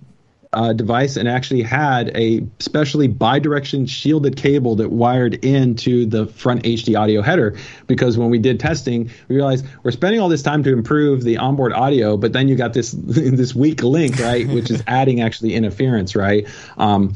uh, 0.51 0.73
device 0.73 1.15
and 1.15 1.29
actually 1.29 1.61
had 1.61 2.09
a 2.15 2.45
specially 2.59 3.07
bidirection 3.07 3.85
shielded 3.85 4.35
cable 4.35 4.75
that 4.75 4.89
wired 4.89 5.35
into 5.45 6.05
the 6.07 6.25
front 6.25 6.63
HD 6.63 6.99
audio 6.99 7.21
header. 7.21 7.55
Because 7.85 8.17
when 8.17 8.31
we 8.31 8.39
did 8.39 8.59
testing, 8.59 9.11
we 9.27 9.35
realized 9.35 9.65
we're 9.83 9.91
spending 9.91 10.19
all 10.19 10.29
this 10.29 10.41
time 10.41 10.63
to 10.63 10.73
improve 10.73 11.23
the 11.23 11.37
onboard 11.37 11.73
audio, 11.73 12.17
but 12.17 12.33
then 12.33 12.47
you 12.47 12.55
got 12.55 12.73
this 12.73 12.91
this 12.97 13.53
weak 13.53 13.83
link, 13.83 14.17
right, 14.19 14.47
which 14.47 14.71
is 14.71 14.83
adding 14.87 15.21
actually 15.21 15.53
interference, 15.53 16.15
right? 16.15 16.47
Um, 16.77 17.13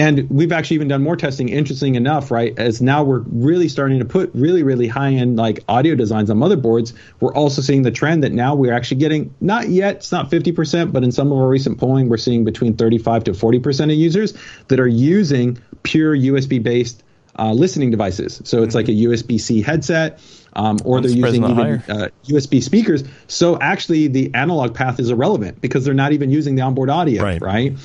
and 0.00 0.30
we've 0.30 0.50
actually 0.50 0.76
even 0.76 0.88
done 0.88 1.02
more 1.02 1.14
testing 1.14 1.50
interesting 1.50 1.94
enough 1.94 2.30
right 2.30 2.58
as 2.58 2.80
now 2.80 3.04
we're 3.04 3.22
really 3.28 3.68
starting 3.68 3.98
to 3.98 4.04
put 4.04 4.30
really 4.32 4.62
really 4.62 4.88
high 4.88 5.12
end 5.12 5.36
like 5.36 5.60
audio 5.68 5.94
designs 5.94 6.30
on 6.30 6.38
motherboards 6.38 6.94
we're 7.20 7.34
also 7.34 7.60
seeing 7.60 7.82
the 7.82 7.90
trend 7.90 8.24
that 8.24 8.32
now 8.32 8.54
we're 8.54 8.72
actually 8.72 8.96
getting 8.96 9.34
not 9.40 9.68
yet 9.68 9.96
it's 9.96 10.10
not 10.10 10.30
50% 10.30 10.92
but 10.92 11.04
in 11.04 11.12
some 11.12 11.30
of 11.30 11.38
our 11.38 11.48
recent 11.48 11.78
polling 11.78 12.08
we're 12.08 12.16
seeing 12.16 12.44
between 12.44 12.76
35 12.76 13.24
to 13.24 13.32
40% 13.32 13.84
of 13.84 13.90
users 13.90 14.32
that 14.68 14.80
are 14.80 14.88
using 14.88 15.58
pure 15.82 16.16
usb 16.16 16.62
based 16.62 17.02
uh, 17.38 17.52
listening 17.52 17.90
devices 17.90 18.40
so 18.44 18.62
it's 18.62 18.74
like 18.74 18.88
a 18.88 18.92
usb-c 18.92 19.62
headset 19.62 20.20
um, 20.54 20.78
or 20.84 21.00
they're 21.00 21.10
using 21.10 21.44
even 21.44 21.82
uh, 21.88 22.08
USB 22.24 22.60
speakers. 22.60 23.04
So 23.28 23.56
actually, 23.60 24.08
the 24.08 24.34
analog 24.34 24.74
path 24.74 24.98
is 24.98 25.08
irrelevant 25.08 25.60
because 25.60 25.84
they're 25.84 25.94
not 25.94 26.10
even 26.10 26.32
using 26.32 26.56
the 26.56 26.62
onboard 26.62 26.90
audio, 26.90 27.22
right? 27.22 27.40
right? 27.40 27.76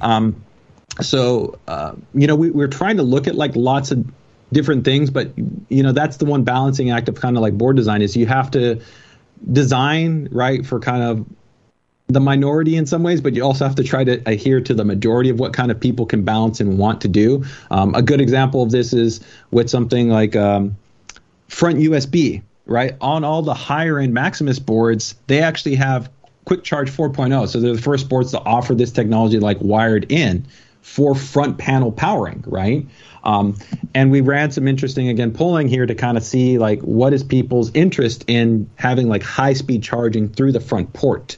Um, 0.00 0.44
so 1.00 1.58
uh, 1.68 1.94
you 2.14 2.26
know 2.26 2.36
we, 2.36 2.50
we're 2.50 2.68
trying 2.68 2.96
to 2.96 3.02
look 3.02 3.26
at 3.26 3.34
like 3.34 3.54
lots 3.56 3.90
of 3.90 4.04
different 4.52 4.84
things 4.84 5.10
but 5.10 5.32
you 5.70 5.82
know 5.82 5.92
that's 5.92 6.18
the 6.18 6.26
one 6.26 6.44
balancing 6.44 6.90
act 6.90 7.08
of 7.08 7.14
kind 7.14 7.36
of 7.36 7.42
like 7.42 7.56
board 7.56 7.76
design 7.76 8.02
is 8.02 8.16
you 8.16 8.26
have 8.26 8.50
to 8.50 8.80
design 9.50 10.28
right 10.30 10.66
for 10.66 10.78
kind 10.78 11.02
of 11.02 11.26
the 12.12 12.20
minority 12.20 12.76
in 12.76 12.86
some 12.86 13.02
ways, 13.02 13.20
but 13.20 13.34
you 13.34 13.42
also 13.42 13.64
have 13.64 13.74
to 13.76 13.84
try 13.84 14.04
to 14.04 14.22
adhere 14.26 14.60
to 14.60 14.74
the 14.74 14.84
majority 14.84 15.30
of 15.30 15.38
what 15.38 15.52
kind 15.52 15.70
of 15.70 15.80
people 15.80 16.06
can 16.06 16.24
balance 16.24 16.60
and 16.60 16.78
want 16.78 17.00
to 17.00 17.08
do. 17.08 17.44
Um, 17.70 17.94
a 17.94 18.02
good 18.02 18.20
example 18.20 18.62
of 18.62 18.70
this 18.70 18.92
is 18.92 19.20
with 19.50 19.70
something 19.70 20.08
like 20.08 20.36
um, 20.36 20.76
front 21.48 21.78
USB, 21.78 22.42
right? 22.66 22.96
On 23.00 23.24
all 23.24 23.42
the 23.42 23.54
higher 23.54 23.98
end 23.98 24.14
Maximus 24.14 24.58
boards, 24.58 25.14
they 25.26 25.40
actually 25.40 25.76
have 25.76 26.10
Quick 26.44 26.64
Charge 26.64 26.90
4.0. 26.90 27.48
So 27.48 27.60
they're 27.60 27.74
the 27.74 27.82
first 27.82 28.08
boards 28.08 28.32
to 28.32 28.40
offer 28.40 28.74
this 28.74 28.90
technology 28.90 29.38
like 29.38 29.58
wired 29.60 30.10
in 30.10 30.46
for 30.82 31.14
front 31.14 31.58
panel 31.58 31.92
powering, 31.92 32.44
right? 32.46 32.86
Um, 33.24 33.56
and 33.94 34.10
we 34.10 34.20
ran 34.20 34.50
some 34.50 34.66
interesting 34.66 35.08
again 35.08 35.32
polling 35.32 35.68
here 35.68 35.86
to 35.86 35.94
kind 35.94 36.18
of 36.18 36.24
see 36.24 36.58
like 36.58 36.80
what 36.82 37.12
is 37.14 37.22
people's 37.22 37.70
interest 37.72 38.24
in 38.26 38.68
having 38.74 39.08
like 39.08 39.22
high 39.22 39.52
speed 39.54 39.82
charging 39.82 40.28
through 40.28 40.52
the 40.52 40.60
front 40.60 40.92
port. 40.92 41.36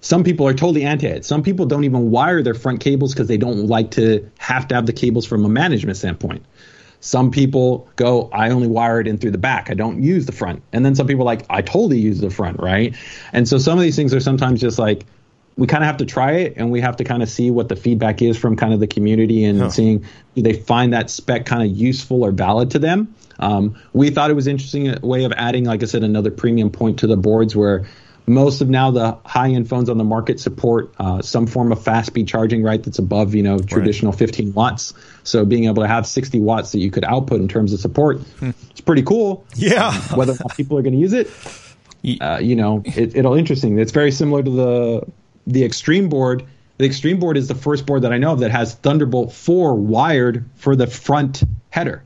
Some 0.00 0.24
people 0.24 0.46
are 0.46 0.54
totally 0.54 0.84
anti 0.84 1.08
it. 1.08 1.24
Some 1.24 1.42
people 1.42 1.66
don't 1.66 1.84
even 1.84 2.10
wire 2.10 2.42
their 2.42 2.54
front 2.54 2.80
cables 2.80 3.12
because 3.12 3.28
they 3.28 3.36
don't 3.36 3.66
like 3.66 3.90
to 3.92 4.28
have 4.38 4.66
to 4.68 4.74
have 4.74 4.86
the 4.86 4.92
cables 4.92 5.26
from 5.26 5.44
a 5.44 5.48
management 5.48 5.98
standpoint. 5.98 6.44
Some 7.00 7.30
people 7.30 7.88
go, 7.96 8.30
I 8.32 8.50
only 8.50 8.68
wire 8.68 9.00
it 9.00 9.06
in 9.06 9.18
through 9.18 9.32
the 9.32 9.38
back. 9.38 9.70
I 9.70 9.74
don't 9.74 10.02
use 10.02 10.26
the 10.26 10.32
front. 10.32 10.62
And 10.72 10.84
then 10.84 10.94
some 10.94 11.06
people 11.06 11.24
like, 11.24 11.44
I 11.50 11.60
totally 11.60 11.98
use 11.98 12.20
the 12.20 12.30
front, 12.30 12.58
right? 12.60 12.96
And 13.32 13.46
so 13.46 13.58
some 13.58 13.78
of 13.78 13.82
these 13.82 13.96
things 13.96 14.14
are 14.14 14.20
sometimes 14.20 14.60
just 14.60 14.78
like, 14.78 15.04
we 15.56 15.66
kind 15.66 15.82
of 15.82 15.86
have 15.86 15.96
to 15.98 16.06
try 16.06 16.32
it 16.32 16.54
and 16.56 16.70
we 16.70 16.80
have 16.80 16.96
to 16.96 17.04
kind 17.04 17.22
of 17.22 17.28
see 17.28 17.50
what 17.50 17.68
the 17.68 17.76
feedback 17.76 18.20
is 18.20 18.36
from 18.36 18.56
kind 18.56 18.74
of 18.74 18.80
the 18.80 18.86
community 18.86 19.44
and 19.44 19.60
huh. 19.60 19.70
seeing 19.70 20.04
do 20.34 20.42
they 20.42 20.52
find 20.52 20.92
that 20.92 21.08
spec 21.08 21.46
kind 21.46 21.62
of 21.62 21.76
useful 21.76 22.24
or 22.24 22.30
valid 22.30 22.70
to 22.72 22.78
them. 22.78 23.14
Um, 23.38 23.78
we 23.92 24.10
thought 24.10 24.30
it 24.30 24.34
was 24.34 24.46
interesting 24.46 24.88
a 24.88 25.06
way 25.06 25.24
of 25.24 25.32
adding, 25.32 25.64
like 25.64 25.82
I 25.82 25.86
said, 25.86 26.02
another 26.02 26.30
premium 26.30 26.70
point 26.70 27.00
to 27.00 27.06
the 27.06 27.16
boards 27.16 27.54
where 27.54 27.86
most 28.26 28.60
of 28.60 28.68
now 28.68 28.90
the 28.90 29.18
high 29.24 29.50
end 29.50 29.68
phones 29.68 29.88
on 29.88 29.98
the 29.98 30.04
market 30.04 30.40
support 30.40 30.92
uh, 30.98 31.22
some 31.22 31.46
form 31.46 31.70
of 31.70 31.82
fast 31.82 32.08
speed 32.08 32.26
charging, 32.26 32.62
right? 32.62 32.82
That's 32.82 32.98
above 32.98 33.34
you 33.34 33.42
know 33.42 33.58
traditional 33.58 34.12
right. 34.12 34.18
15 34.18 34.52
watts. 34.52 34.94
So 35.22 35.44
being 35.44 35.64
able 35.64 35.82
to 35.82 35.88
have 35.88 36.06
60 36.06 36.40
watts 36.40 36.72
that 36.72 36.80
you 36.80 36.90
could 36.90 37.04
output 37.04 37.40
in 37.40 37.48
terms 37.48 37.72
of 37.72 37.80
support, 37.80 38.20
hmm. 38.20 38.50
it's 38.70 38.80
pretty 38.80 39.02
cool. 39.02 39.46
Yeah. 39.54 39.88
Um, 39.88 40.18
whether 40.18 40.32
or 40.32 40.38
not 40.40 40.56
people 40.56 40.76
are 40.76 40.82
going 40.82 40.94
to 40.94 40.98
use 40.98 41.12
it, 41.12 41.30
uh, 42.20 42.38
you 42.42 42.56
know, 42.56 42.82
it, 42.84 43.16
it'll 43.16 43.34
interesting. 43.34 43.78
It's 43.78 43.92
very 43.92 44.10
similar 44.10 44.42
to 44.42 44.50
the 44.50 45.06
the 45.46 45.64
Extreme 45.64 46.08
board. 46.08 46.44
The 46.78 46.84
Extreme 46.84 47.20
board 47.20 47.36
is 47.36 47.48
the 47.48 47.54
first 47.54 47.86
board 47.86 48.02
that 48.02 48.12
I 48.12 48.18
know 48.18 48.32
of 48.32 48.40
that 48.40 48.50
has 48.50 48.74
Thunderbolt 48.74 49.32
4 49.32 49.74
wired 49.74 50.44
for 50.56 50.76
the 50.76 50.86
front 50.86 51.42
header. 51.70 52.02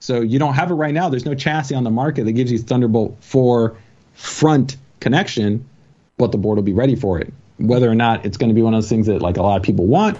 So 0.00 0.20
you 0.20 0.38
don't 0.38 0.54
have 0.54 0.70
it 0.70 0.74
right 0.74 0.92
now. 0.92 1.08
There's 1.08 1.24
no 1.24 1.34
chassis 1.34 1.74
on 1.74 1.84
the 1.84 1.90
market 1.90 2.24
that 2.24 2.32
gives 2.32 2.50
you 2.50 2.58
Thunderbolt 2.58 3.16
4 3.20 3.76
front 4.14 4.76
connection, 5.00 5.68
but 6.18 6.32
the 6.32 6.38
board 6.38 6.56
will 6.56 6.62
be 6.62 6.72
ready 6.72 6.96
for 6.96 7.18
it. 7.18 7.32
Whether 7.58 7.90
or 7.90 7.94
not 7.94 8.26
it's 8.26 8.36
going 8.36 8.50
to 8.50 8.54
be 8.54 8.62
one 8.62 8.74
of 8.74 8.78
those 8.78 8.88
things 8.88 9.06
that 9.06 9.22
like 9.22 9.36
a 9.36 9.42
lot 9.42 9.56
of 9.56 9.62
people 9.62 9.86
want, 9.86 10.18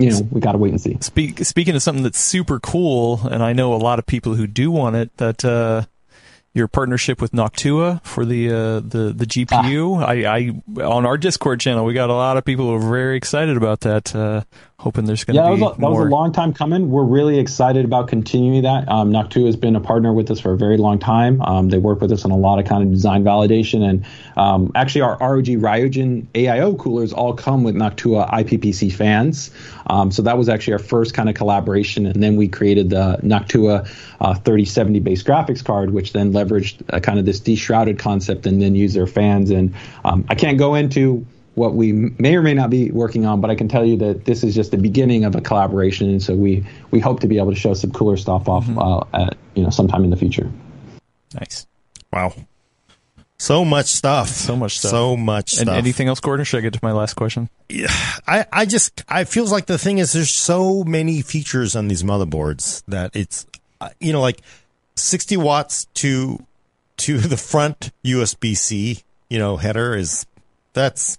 you 0.00 0.10
know, 0.10 0.20
we 0.30 0.40
got 0.40 0.52
to 0.52 0.58
wait 0.58 0.70
and 0.70 0.80
see. 0.80 0.96
Speak, 1.00 1.44
speaking 1.44 1.74
of 1.74 1.82
something 1.82 2.02
that's 2.02 2.18
super 2.18 2.58
cool, 2.58 3.20
and 3.30 3.42
I 3.42 3.52
know 3.52 3.74
a 3.74 3.76
lot 3.76 3.98
of 3.98 4.06
people 4.06 4.34
who 4.34 4.46
do 4.46 4.70
want 4.70 4.96
it. 4.96 5.14
That 5.18 5.44
uh, 5.44 5.84
your 6.52 6.68
partnership 6.68 7.20
with 7.20 7.32
Noctua 7.32 8.04
for 8.04 8.24
the 8.24 8.50
uh, 8.50 8.80
the 8.80 9.12
the 9.14 9.26
GPU. 9.26 10.00
Ah. 10.00 10.06
I, 10.06 10.24
I 10.24 10.82
on 10.82 11.06
our 11.06 11.16
Discord 11.16 11.60
channel, 11.60 11.84
we 11.84 11.94
got 11.94 12.10
a 12.10 12.14
lot 12.14 12.36
of 12.36 12.44
people 12.44 12.66
who 12.66 12.74
are 12.74 12.90
very 12.90 13.16
excited 13.16 13.56
about 13.56 13.80
that. 13.80 14.14
Uh, 14.14 14.42
hoping 14.80 15.04
there's 15.04 15.24
going 15.24 15.36
to 15.36 15.42
yeah, 15.42 15.54
be 15.54 15.60
that 15.60 15.66
was, 15.66 15.76
a, 15.76 15.80
that 15.80 15.90
was 15.90 16.06
a 16.06 16.08
long 16.08 16.32
time 16.32 16.54
coming. 16.54 16.90
We're 16.90 17.04
really 17.04 17.38
excited 17.38 17.84
about 17.84 18.08
continuing 18.08 18.62
that. 18.62 18.88
Um, 18.88 19.12
Noctua 19.12 19.44
has 19.44 19.54
been 19.54 19.76
a 19.76 19.80
partner 19.80 20.14
with 20.14 20.30
us 20.30 20.40
for 20.40 20.52
a 20.52 20.56
very 20.56 20.78
long 20.78 20.98
time. 20.98 21.42
Um, 21.42 21.68
they 21.68 21.76
work 21.76 22.00
with 22.00 22.10
us 22.10 22.24
on 22.24 22.30
a 22.30 22.36
lot 22.36 22.58
of 22.58 22.64
kind 22.64 22.82
of 22.82 22.90
design 22.90 23.22
validation, 23.22 23.86
and 23.86 24.06
um, 24.38 24.72
actually 24.74 25.02
our 25.02 25.18
ROG 25.18 25.44
Ryujin 25.44 26.26
AIO 26.32 26.78
coolers 26.78 27.12
all 27.12 27.34
come 27.34 27.62
with 27.62 27.74
Noctua 27.74 28.30
IPPC 28.30 28.90
fans. 28.90 29.50
Um, 29.88 30.10
so 30.10 30.22
that 30.22 30.38
was 30.38 30.48
actually 30.48 30.72
our 30.72 30.78
first 30.78 31.12
kind 31.12 31.28
of 31.28 31.34
collaboration, 31.34 32.06
and 32.06 32.22
then 32.22 32.36
we 32.36 32.48
created 32.48 32.88
the 32.88 33.18
Noctua 33.22 33.86
uh, 34.22 34.34
3070 34.34 35.00
base 35.00 35.22
graphics 35.22 35.62
card, 35.62 35.90
which 35.90 36.14
then 36.14 36.32
leveraged 36.32 36.82
uh, 36.88 37.00
kind 37.00 37.18
of 37.18 37.26
this 37.26 37.38
deshrouded 37.38 37.98
concept 37.98 38.46
and 38.46 38.62
then 38.62 38.74
used 38.74 38.96
their 38.96 39.06
fans. 39.06 39.50
And 39.50 39.74
um, 40.06 40.24
I 40.30 40.36
can't 40.36 40.56
go 40.56 40.74
into 40.74 41.26
what 41.60 41.74
we 41.74 41.92
may 41.92 42.34
or 42.36 42.40
may 42.40 42.54
not 42.54 42.70
be 42.70 42.90
working 42.90 43.26
on, 43.26 43.42
but 43.42 43.50
I 43.50 43.54
can 43.54 43.68
tell 43.68 43.84
you 43.84 43.98
that 43.98 44.24
this 44.24 44.42
is 44.42 44.54
just 44.54 44.70
the 44.70 44.78
beginning 44.78 45.26
of 45.26 45.34
a 45.34 45.42
collaboration, 45.42 46.08
and 46.08 46.22
so 46.22 46.34
we 46.34 46.64
we 46.90 47.00
hope 47.00 47.20
to 47.20 47.26
be 47.26 47.36
able 47.36 47.50
to 47.50 47.58
show 47.58 47.74
some 47.74 47.90
cooler 47.90 48.16
stuff 48.16 48.48
off, 48.48 48.64
mm-hmm. 48.64 48.78
uh, 48.78 49.04
at, 49.12 49.36
you 49.54 49.62
know, 49.62 49.68
sometime 49.68 50.02
in 50.02 50.08
the 50.08 50.16
future. 50.16 50.50
Nice. 51.34 51.66
Wow. 52.10 52.32
So 53.36 53.62
much 53.62 53.88
stuff. 53.88 54.28
So 54.28 54.56
much 54.56 54.78
stuff. 54.78 54.90
So 54.90 55.18
much 55.18 55.52
stuff. 55.52 55.68
And 55.68 55.76
anything 55.76 56.08
else, 56.08 56.20
Gordon? 56.20 56.44
Should 56.44 56.58
I 56.58 56.60
get 56.62 56.72
to 56.72 56.80
my 56.82 56.92
last 56.92 57.12
question? 57.14 57.50
Yeah, 57.68 57.88
I, 58.26 58.46
I 58.50 58.64
just, 58.64 59.04
I 59.06 59.24
feels 59.24 59.52
like 59.52 59.66
the 59.66 59.78
thing 59.78 59.98
is 59.98 60.14
there's 60.14 60.32
so 60.32 60.82
many 60.82 61.20
features 61.20 61.76
on 61.76 61.88
these 61.88 62.02
motherboards 62.02 62.82
that 62.88 63.14
it's, 63.14 63.46
uh, 63.82 63.90
you 64.00 64.14
know, 64.14 64.20
like 64.22 64.40
60 64.96 65.36
watts 65.36 65.86
to, 65.94 66.42
to 66.98 67.18
the 67.18 67.36
front 67.36 67.92
USB 68.02 68.56
C, 68.56 69.02
you 69.28 69.38
know, 69.38 69.58
header 69.58 69.94
is, 69.94 70.24
that's, 70.72 71.18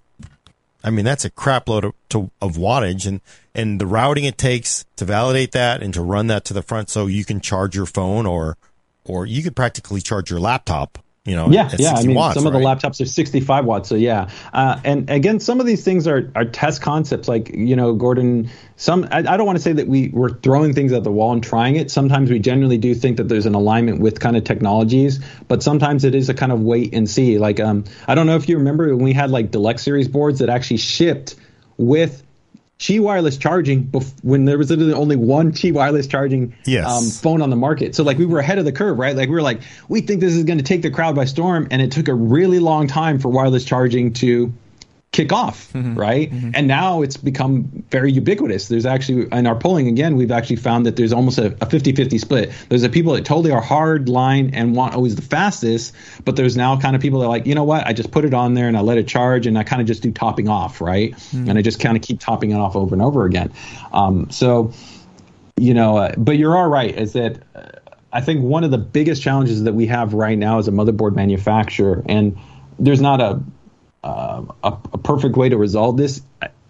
I 0.84 0.90
mean, 0.90 1.04
that's 1.04 1.24
a 1.24 1.30
crap 1.30 1.68
load 1.68 1.84
of, 1.84 1.94
to, 2.10 2.30
of 2.40 2.56
wattage 2.56 3.06
and, 3.06 3.20
and 3.54 3.80
the 3.80 3.86
routing 3.86 4.24
it 4.24 4.36
takes 4.38 4.84
to 4.96 5.04
validate 5.04 5.52
that 5.52 5.82
and 5.82 5.94
to 5.94 6.02
run 6.02 6.26
that 6.26 6.44
to 6.46 6.54
the 6.54 6.62
front 6.62 6.90
so 6.90 7.06
you 7.06 7.24
can 7.24 7.40
charge 7.40 7.76
your 7.76 7.86
phone 7.86 8.26
or, 8.26 8.56
or 9.04 9.26
you 9.26 9.42
could 9.42 9.54
practically 9.56 10.00
charge 10.00 10.30
your 10.30 10.40
laptop 10.40 10.98
you 11.24 11.36
know, 11.36 11.48
yeah, 11.50 11.70
yeah. 11.78 11.92
I 11.92 12.02
mean, 12.02 12.16
watts, 12.16 12.34
some 12.34 12.44
right? 12.44 12.52
of 12.52 12.60
the 12.60 12.66
laptops 12.66 13.00
are 13.00 13.06
65 13.06 13.64
watts, 13.64 13.88
so 13.88 13.94
yeah. 13.94 14.28
Uh, 14.52 14.80
and 14.82 15.08
again, 15.08 15.38
some 15.38 15.60
of 15.60 15.66
these 15.66 15.84
things 15.84 16.08
are 16.08 16.32
are 16.34 16.44
test 16.44 16.82
concepts. 16.82 17.28
Like 17.28 17.50
you 17.54 17.76
know, 17.76 17.94
Gordon. 17.94 18.50
Some 18.74 19.06
I, 19.12 19.18
I 19.18 19.36
don't 19.36 19.46
want 19.46 19.56
to 19.56 19.62
say 19.62 19.72
that 19.74 19.86
we 19.86 20.08
we're 20.08 20.30
throwing 20.30 20.74
things 20.74 20.92
at 20.92 21.04
the 21.04 21.12
wall 21.12 21.32
and 21.32 21.40
trying 21.40 21.76
it. 21.76 21.92
Sometimes 21.92 22.28
we 22.28 22.40
generally 22.40 22.76
do 22.76 22.92
think 22.92 23.18
that 23.18 23.28
there's 23.28 23.46
an 23.46 23.54
alignment 23.54 24.00
with 24.00 24.18
kind 24.18 24.36
of 24.36 24.42
technologies, 24.42 25.20
but 25.46 25.62
sometimes 25.62 26.02
it 26.02 26.16
is 26.16 26.28
a 26.28 26.34
kind 26.34 26.50
of 26.50 26.60
wait 26.60 26.92
and 26.92 27.08
see. 27.08 27.38
Like 27.38 27.60
um, 27.60 27.84
I 28.08 28.16
don't 28.16 28.26
know 28.26 28.34
if 28.34 28.48
you 28.48 28.58
remember 28.58 28.88
when 28.96 29.04
we 29.04 29.12
had 29.12 29.30
like 29.30 29.52
deluxe 29.52 29.84
series 29.84 30.08
boards 30.08 30.40
that 30.40 30.48
actually 30.48 30.78
shipped 30.78 31.36
with 31.76 32.24
Qi 32.82 32.98
wireless 32.98 33.36
charging 33.36 33.84
bef- 33.84 34.12
when 34.24 34.44
there 34.44 34.58
was 34.58 34.68
literally 34.68 34.92
only 34.92 35.14
one 35.14 35.52
Qi 35.52 35.72
wireless 35.72 36.08
charging 36.08 36.52
yes. 36.64 36.84
um, 36.84 37.08
phone 37.10 37.40
on 37.40 37.48
the 37.48 37.54
market. 37.54 37.94
So 37.94 38.02
like 38.02 38.18
we 38.18 38.26
were 38.26 38.40
ahead 38.40 38.58
of 38.58 38.64
the 38.64 38.72
curve, 38.72 38.98
right? 38.98 39.14
Like 39.14 39.28
we 39.28 39.36
were 39.36 39.42
like, 39.42 39.60
we 39.88 40.00
think 40.00 40.20
this 40.20 40.34
is 40.34 40.42
going 40.42 40.58
to 40.58 40.64
take 40.64 40.82
the 40.82 40.90
crowd 40.90 41.14
by 41.14 41.26
storm, 41.26 41.68
and 41.70 41.80
it 41.80 41.92
took 41.92 42.08
a 42.08 42.14
really 42.14 42.58
long 42.58 42.88
time 42.88 43.20
for 43.20 43.28
wireless 43.28 43.64
charging 43.64 44.14
to 44.14 44.52
kick 45.12 45.30
off, 45.30 45.70
mm-hmm. 45.74 45.94
right? 45.94 46.30
Mm-hmm. 46.30 46.50
And 46.54 46.66
now 46.66 47.02
it's 47.02 47.18
become 47.18 47.84
very 47.90 48.10
ubiquitous. 48.10 48.68
There's 48.68 48.86
actually, 48.86 49.28
in 49.30 49.46
our 49.46 49.54
polling 49.54 49.86
again, 49.86 50.16
we've 50.16 50.30
actually 50.30 50.56
found 50.56 50.86
that 50.86 50.96
there's 50.96 51.12
almost 51.12 51.38
a 51.38 51.50
50 51.50 51.92
50 51.92 52.16
split. 52.16 52.52
There's 52.70 52.80
the 52.80 52.88
people 52.88 53.12
that 53.12 53.26
totally 53.26 53.52
are 53.52 53.60
hard 53.60 54.08
line 54.08 54.54
and 54.54 54.74
want 54.74 54.94
always 54.94 55.14
the 55.14 55.22
fastest, 55.22 55.94
but 56.24 56.36
there's 56.36 56.56
now 56.56 56.80
kind 56.80 56.96
of 56.96 57.02
people 57.02 57.20
that 57.20 57.26
are 57.26 57.28
like, 57.28 57.46
you 57.46 57.54
know 57.54 57.64
what, 57.64 57.86
I 57.86 57.92
just 57.92 58.10
put 58.10 58.24
it 58.24 58.32
on 58.32 58.54
there 58.54 58.68
and 58.68 58.76
I 58.76 58.80
let 58.80 58.96
it 58.96 59.06
charge 59.06 59.46
and 59.46 59.58
I 59.58 59.64
kind 59.64 59.82
of 59.82 59.86
just 59.86 60.02
do 60.02 60.10
topping 60.12 60.48
off, 60.48 60.80
right? 60.80 61.12
Mm-hmm. 61.12 61.50
And 61.50 61.58
I 61.58 61.62
just 61.62 61.78
kind 61.78 61.94
of 61.94 62.02
keep 62.02 62.18
topping 62.18 62.50
it 62.50 62.56
off 62.56 62.74
over 62.74 62.94
and 62.94 63.02
over 63.02 63.26
again. 63.26 63.52
Um, 63.92 64.30
so, 64.30 64.72
you 65.58 65.74
know, 65.74 65.98
uh, 65.98 66.14
but 66.16 66.38
you're 66.38 66.56
all 66.56 66.68
right, 66.68 66.94
is 66.94 67.12
that. 67.12 67.42
Uh, 67.54 67.68
I 68.14 68.20
think 68.20 68.42
one 68.42 68.62
of 68.62 68.70
the 68.70 68.76
biggest 68.76 69.22
challenges 69.22 69.62
that 69.62 69.72
we 69.72 69.86
have 69.86 70.12
right 70.12 70.36
now 70.36 70.58
as 70.58 70.68
a 70.68 70.70
motherboard 70.70 71.14
manufacturer, 71.14 72.02
and 72.06 72.36
there's 72.78 73.00
not 73.00 73.22
a 73.22 73.42
uh, 74.02 74.44
a, 74.64 74.68
a 74.92 74.98
perfect 74.98 75.36
way 75.36 75.48
to 75.48 75.56
resolve 75.56 75.96
this 75.96 76.22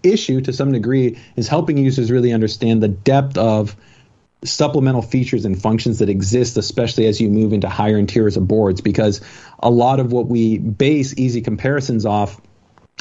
issue 0.03 0.41
to 0.41 0.53
some 0.53 0.71
degree 0.71 1.17
is 1.35 1.47
helping 1.47 1.77
users 1.77 2.11
really 2.11 2.33
understand 2.33 2.83
the 2.83 2.87
depth 2.87 3.37
of 3.37 3.75
supplemental 4.43 5.01
features 5.01 5.45
and 5.45 5.61
functions 5.61 5.99
that 5.99 6.09
exist, 6.09 6.57
especially 6.57 7.05
as 7.05 7.21
you 7.21 7.29
move 7.29 7.53
into 7.53 7.69
higher 7.69 7.97
and 7.97 8.09
tiers 8.09 8.35
of 8.37 8.47
boards, 8.47 8.81
because 8.81 9.21
a 9.59 9.69
lot 9.69 9.99
of 9.99 10.11
what 10.11 10.27
we 10.27 10.57
base 10.57 11.17
easy 11.17 11.41
comparisons 11.41 12.05
off 12.05 12.39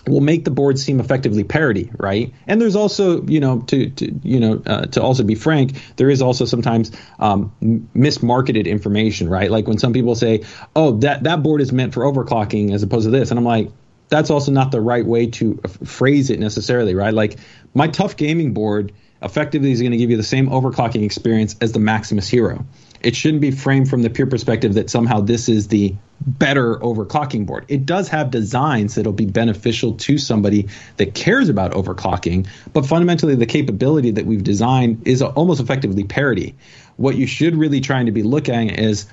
will 0.06 0.20
make 0.20 0.44
the 0.44 0.50
board 0.50 0.78
seem 0.78 0.98
effectively 0.98 1.44
parity, 1.44 1.90
right? 1.96 2.32
And 2.46 2.60
there's 2.60 2.74
also, 2.74 3.22
you 3.26 3.38
know, 3.38 3.60
to, 3.62 3.90
to 3.90 4.20
you 4.22 4.40
know, 4.40 4.62
uh, 4.66 4.86
to 4.86 5.02
also 5.02 5.22
be 5.22 5.34
frank, 5.34 5.80
there 5.96 6.10
is 6.10 6.22
also 6.22 6.44
sometimes 6.44 6.90
um, 7.20 7.52
mismarketed 7.94 8.66
information, 8.66 9.28
right? 9.28 9.50
Like 9.50 9.68
when 9.68 9.78
some 9.78 9.92
people 9.92 10.14
say, 10.16 10.44
"Oh, 10.74 10.92
that 10.98 11.22
that 11.22 11.42
board 11.42 11.60
is 11.60 11.72
meant 11.72 11.94
for 11.94 12.02
overclocking," 12.02 12.72
as 12.72 12.82
opposed 12.82 13.04
to 13.04 13.10
this, 13.10 13.30
and 13.30 13.38
I'm 13.38 13.44
like, 13.44 13.70
that's 14.12 14.28
also 14.28 14.52
not 14.52 14.70
the 14.70 14.80
right 14.80 15.06
way 15.06 15.26
to 15.26 15.58
phrase 15.84 16.28
it 16.28 16.38
necessarily, 16.38 16.94
right? 16.94 17.14
Like 17.14 17.38
my 17.72 17.88
TUF 17.88 18.16
Gaming 18.18 18.52
board 18.52 18.92
effectively 19.22 19.72
is 19.72 19.80
going 19.80 19.92
to 19.92 19.96
give 19.96 20.10
you 20.10 20.18
the 20.18 20.22
same 20.22 20.48
overclocking 20.50 21.02
experience 21.02 21.56
as 21.62 21.72
the 21.72 21.78
Maximus 21.78 22.28
Hero. 22.28 22.66
It 23.00 23.16
shouldn't 23.16 23.40
be 23.40 23.52
framed 23.52 23.88
from 23.88 24.02
the 24.02 24.10
pure 24.10 24.26
perspective 24.26 24.74
that 24.74 24.90
somehow 24.90 25.20
this 25.20 25.48
is 25.48 25.68
the 25.68 25.94
better 26.20 26.76
overclocking 26.76 27.46
board. 27.46 27.64
It 27.68 27.86
does 27.86 28.08
have 28.10 28.30
designs 28.30 28.96
that'll 28.96 29.14
be 29.14 29.24
beneficial 29.24 29.94
to 29.94 30.18
somebody 30.18 30.68
that 30.98 31.14
cares 31.14 31.48
about 31.48 31.72
overclocking, 31.72 32.46
but 32.74 32.84
fundamentally 32.84 33.34
the 33.34 33.46
capability 33.46 34.10
that 34.10 34.26
we've 34.26 34.44
designed 34.44 35.08
is 35.08 35.22
almost 35.22 35.60
effectively 35.60 36.04
parity. 36.04 36.54
What 36.96 37.16
you 37.16 37.26
should 37.26 37.56
really 37.56 37.80
trying 37.80 38.06
to 38.06 38.12
be 38.12 38.22
looking 38.22 38.70
at 38.70 38.78
is 38.78 39.06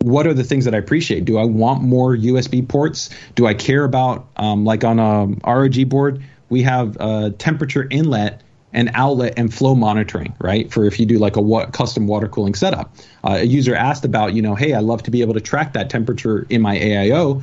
what 0.00 0.26
are 0.26 0.34
the 0.34 0.44
things 0.44 0.64
that 0.64 0.74
I 0.74 0.78
appreciate? 0.78 1.24
Do 1.24 1.38
I 1.38 1.44
want 1.44 1.82
more 1.82 2.16
USB 2.16 2.66
ports? 2.66 3.10
Do 3.34 3.46
I 3.46 3.54
care 3.54 3.84
about, 3.84 4.28
um, 4.36 4.64
like 4.64 4.84
on 4.84 4.98
a 4.98 5.26
ROG 5.44 5.88
board, 5.88 6.22
we 6.48 6.62
have 6.62 6.96
a 7.00 7.30
temperature 7.30 7.86
inlet 7.90 8.42
and 8.72 8.90
outlet 8.94 9.34
and 9.36 9.52
flow 9.52 9.74
monitoring, 9.74 10.34
right? 10.38 10.70
For 10.70 10.84
if 10.84 11.00
you 11.00 11.06
do 11.06 11.18
like 11.18 11.36
a 11.36 11.40
wa- 11.40 11.66
custom 11.66 12.06
water 12.06 12.28
cooling 12.28 12.54
setup. 12.54 12.94
Uh, 13.24 13.38
a 13.40 13.44
user 13.44 13.74
asked 13.74 14.04
about, 14.04 14.34
you 14.34 14.42
know, 14.42 14.54
hey, 14.54 14.74
I 14.74 14.80
love 14.80 15.02
to 15.04 15.10
be 15.10 15.20
able 15.20 15.34
to 15.34 15.40
track 15.40 15.72
that 15.72 15.90
temperature 15.90 16.46
in 16.48 16.62
my 16.62 16.78
AIO. 16.78 17.42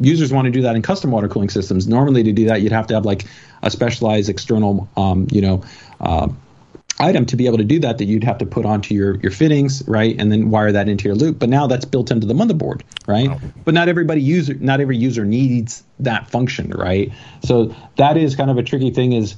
users 0.00 0.32
want 0.32 0.46
to 0.46 0.50
do 0.50 0.62
that 0.62 0.74
in 0.74 0.82
custom 0.82 1.10
water 1.10 1.28
cooling 1.28 1.48
systems. 1.48 1.86
Normally, 1.86 2.24
to 2.24 2.32
do 2.32 2.46
that, 2.46 2.60
you'd 2.60 2.72
have 2.72 2.88
to 2.88 2.94
have 2.94 3.06
like 3.06 3.24
a 3.62 3.70
specialized 3.70 4.28
external, 4.28 4.88
um, 4.96 5.28
you 5.30 5.40
know, 5.40 5.62
uh, 6.00 6.28
item 7.00 7.26
to 7.26 7.36
be 7.36 7.46
able 7.46 7.58
to 7.58 7.64
do 7.64 7.80
that 7.80 7.98
that 7.98 8.04
you'd 8.04 8.24
have 8.24 8.38
to 8.38 8.46
put 8.46 8.64
onto 8.64 8.94
your 8.94 9.16
your 9.16 9.32
fittings 9.32 9.82
right? 9.88 10.14
And 10.18 10.30
then 10.30 10.50
wire 10.50 10.72
that 10.72 10.88
into 10.88 11.04
your 11.04 11.16
loop. 11.16 11.38
But 11.38 11.48
now 11.48 11.66
that's 11.66 11.84
built 11.84 12.10
into 12.10 12.26
the 12.26 12.34
motherboard 12.34 12.82
right? 13.06 13.28
Wow. 13.28 13.40
but 13.64 13.74
not 13.74 13.88
everybody 13.88 14.20
user 14.20 14.54
not 14.54 14.80
every 14.80 14.96
user 14.96 15.24
needs 15.24 15.84
that 16.00 16.28
function 16.30 16.70
right? 16.70 17.12
So 17.44 17.74
that 17.96 18.16
is 18.16 18.36
kind 18.36 18.50
of 18.50 18.58
a 18.58 18.62
tricky 18.62 18.90
thing 18.90 19.12
is 19.12 19.36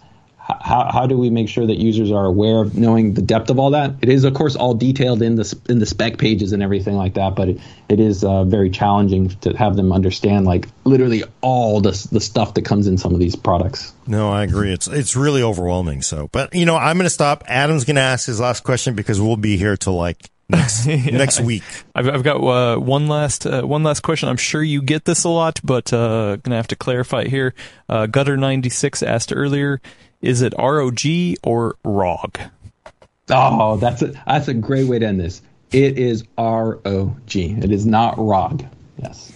how, 0.61 0.91
how 0.93 1.07
do 1.07 1.19
we 1.19 1.31
make 1.31 1.49
sure 1.49 1.67
that 1.67 1.77
users 1.77 2.13
are 2.13 2.25
aware 2.25 2.61
of 2.61 2.77
knowing 2.77 3.15
the 3.15 3.23
depth 3.23 3.51
of 3.51 3.59
all 3.59 3.71
that? 3.71 3.95
It 4.01 4.09
is, 4.09 4.25
of 4.25 4.35
course, 4.35 4.55
all 4.55 4.75
detailed 4.75 5.23
in 5.23 5.35
the 5.35 5.59
in 5.69 5.79
the 5.81 5.87
spec 5.87 6.19
pages 6.19 6.53
and 6.53 6.63
everything 6.63 6.97
like 6.97 7.15
that, 7.15 7.35
but 7.35 7.49
it, 7.49 7.61
it 7.89 8.01
is 8.01 8.23
uh, 8.23 8.45
very 8.45 8.71
challenging 8.71 9.31
to 9.41 9.57
have 9.57 9.77
them 9.77 9.93
understand 9.93 10.47
like 10.47 10.69
literally 10.85 11.25
all 11.41 11.81
the 11.81 12.09
the 12.13 12.21
stuff 12.21 12.55
that 12.55 12.65
comes 12.65 12.87
in 12.87 12.97
some 12.97 13.13
of 13.13 13.21
these 13.21 13.35
products. 13.35 13.93
No, 14.07 14.31
I 14.31 14.45
agree. 14.45 14.73
It's 14.73 14.87
it's 14.87 15.17
really 15.17 15.43
overwhelming. 15.43 16.03
So, 16.03 16.29
but 16.31 16.55
you 16.55 16.65
know, 16.65 16.77
I'm 16.77 16.97
going 16.97 17.07
to 17.07 17.11
stop. 17.11 17.43
Adam's 17.49 17.85
going 17.85 17.97
to 17.97 18.03
ask 18.03 18.27
his 18.27 18.39
last 18.39 18.63
question 18.63 18.95
because 18.95 19.21
we'll 19.21 19.37
be 19.37 19.57
here 19.57 19.77
till 19.77 19.95
like 19.95 20.31
next 20.49 20.87
yeah, 20.87 20.97
next 21.13 21.41
week. 21.41 21.65
I've, 21.95 22.09
I've 22.09 22.23
got 22.23 22.37
uh, 22.37 22.79
one 22.79 23.09
last 23.09 23.47
uh, 23.47 23.63
one 23.63 23.83
last 23.83 24.01
question. 24.01 24.29
I'm 24.29 24.37
sure 24.37 24.63
you 24.63 24.81
get 24.81 25.05
this 25.05 25.25
a 25.25 25.29
lot, 25.29 25.61
but 25.65 25.93
uh, 25.93 26.37
gonna 26.37 26.57
have 26.57 26.69
to 26.69 26.77
clarify 26.77 27.25
here. 27.25 27.55
Uh, 27.89 28.07
Gutter 28.07 28.37
ninety 28.37 28.71
six 28.71 29.03
asked 29.03 29.33
earlier 29.35 29.81
is 30.27 30.43
it 30.43 30.53
ROG 30.59 31.01
or 31.45 31.77
ROG? 31.85 32.39
Oh, 33.31 33.77
that's 33.77 34.03
a 34.03 34.13
that's 34.27 34.49
a 34.49 34.55
great 34.55 34.89
way 34.89 34.99
to 34.99 35.07
end 35.07 35.21
this. 35.21 35.43
It 35.73 35.99
is 35.99 36.25
ROG. 36.39 37.37
It 37.37 37.73
is 37.73 37.87
not 37.87 38.15
ROG. 38.19 38.65
Yes. 38.99 39.33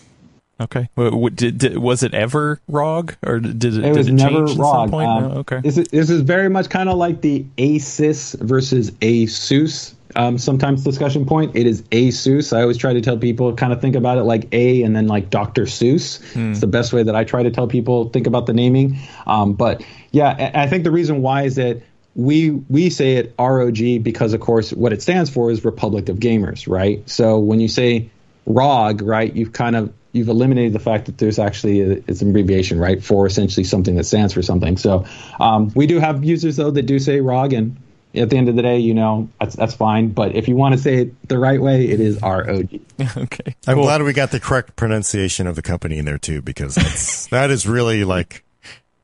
Okay. 0.61 0.89
Did, 1.35 1.59
did, 1.59 1.79
was 1.79 2.03
it 2.03 2.13
ever 2.13 2.61
ROG 2.69 3.17
or 3.25 3.41
did 3.41 3.65
it? 3.65 3.85
It 3.85 3.97
was 3.97 4.09
it 4.09 4.13
never 4.13 4.45
ROG. 4.45 4.93
Um, 4.93 5.25
oh, 5.25 5.39
okay. 5.39 5.61
This 5.63 5.79
is, 5.79 5.89
this 5.89 6.11
is 6.11 6.21
very 6.21 6.51
much 6.51 6.69
kind 6.69 6.89
of 6.89 6.99
like 6.99 7.23
the 7.23 7.47
ASUS 7.57 8.39
versus 8.41 8.91
ASUS 8.91 9.95
um, 10.21 10.37
sometimes 10.37 10.85
discussion 10.85 11.25
point. 11.25 11.57
It 11.57 11.67
is 11.67 11.81
ASUS. 11.85 12.55
I 12.55 12.61
always 12.61 12.77
try 12.77 12.93
to 12.93 13.01
tell 13.01 13.17
people 13.17 13.55
kind 13.55 13.73
of 13.73 13.81
think 13.81 13.97
about 13.97 14.19
it 14.19 14.25
like 14.25 14.53
A 14.53 14.83
and 14.83 14.95
then 14.95 15.07
like 15.07 15.31
Dr. 15.31 15.63
Seuss. 15.63 16.23
Hmm. 16.35 16.51
It's 16.51 16.61
the 16.61 16.67
best 16.67 16.93
way 16.93 17.03
that 17.03 17.17
I 17.17 17.25
try 17.25 17.43
to 17.43 17.51
tell 17.51 17.67
people 17.67 18.11
think 18.11 18.27
about 18.27 18.45
the 18.45 18.53
naming. 18.53 18.99
Um, 19.27 19.55
but 19.55 19.83
yeah, 20.11 20.51
I 20.55 20.67
think 20.67 20.85
the 20.85 20.91
reason 20.91 21.23
why 21.23 21.45
is 21.45 21.55
that 21.57 21.81
we 22.15 22.51
we 22.51 22.91
say 22.91 23.17
it 23.17 23.35
ROG 23.39 24.03
because 24.03 24.35
of 24.35 24.41
course 24.41 24.75
what 24.75 24.93
it 24.93 25.01
stands 25.01 25.31
for 25.31 25.51
is 25.51 25.65
Republic 25.65 26.11
of 26.11 26.19
Gamers, 26.19 26.69
right? 26.69 27.09
So 27.09 27.39
when 27.39 27.59
you 27.61 27.69
say 27.69 28.11
ROG, 28.45 29.01
right, 29.01 29.35
you've 29.35 29.55
kind 29.55 29.75
of 29.75 29.91
you've 30.13 30.29
eliminated 30.29 30.75
the 30.75 30.81
fact 30.81 31.07
that 31.07 31.17
there's 31.17 31.39
actually 31.39 31.81
a, 31.81 31.91
it's 32.07 32.21
an 32.21 32.29
abbreviation, 32.29 32.79
right, 32.79 33.03
for 33.03 33.27
essentially 33.27 33.65
something 33.65 33.95
that 33.95 34.05
stands 34.05 34.35
for 34.35 34.43
something. 34.43 34.77
So 34.77 35.07
um, 35.39 35.73
we 35.75 35.87
do 35.87 35.99
have 35.99 36.25
users 36.25 36.57
though 36.57 36.73
that 36.73 36.83
do 36.83 36.99
say 36.99 37.21
ROG, 37.21 37.55
and 37.55 37.77
at 38.15 38.31
the 38.31 38.37
end 38.37 38.49
of 38.49 38.57
the 38.57 38.63
day, 38.63 38.79
you 38.79 38.95
know, 38.95 39.29
that's 39.39 39.57
that's 39.57 39.75
fine. 39.75 40.09
But 40.09 40.35
if 40.35 40.49
you 40.49 40.57
want 40.57 40.75
to 40.75 40.81
say 40.81 40.97
it 41.03 41.29
the 41.29 41.39
right 41.39 41.61
way, 41.61 41.89
it 41.89 42.01
is 42.01 42.23
R 42.23 42.49
O 42.49 42.63
G. 42.63 42.81
Okay. 43.17 43.55
I'm 43.67 43.77
cool. 43.77 43.85
glad 43.85 44.03
we 44.03 44.13
got 44.13 44.31
the 44.31 44.41
correct 44.41 44.77
pronunciation 44.77 45.47
of 45.47 45.57
the 45.57 45.63
company 45.63 45.99
in 45.99 46.05
there 46.05 46.19
too, 46.19 46.43
because 46.43 46.75
that's 46.75 47.27
that 47.29 47.51
is 47.51 47.67
really 47.67 48.05
like 48.05 48.45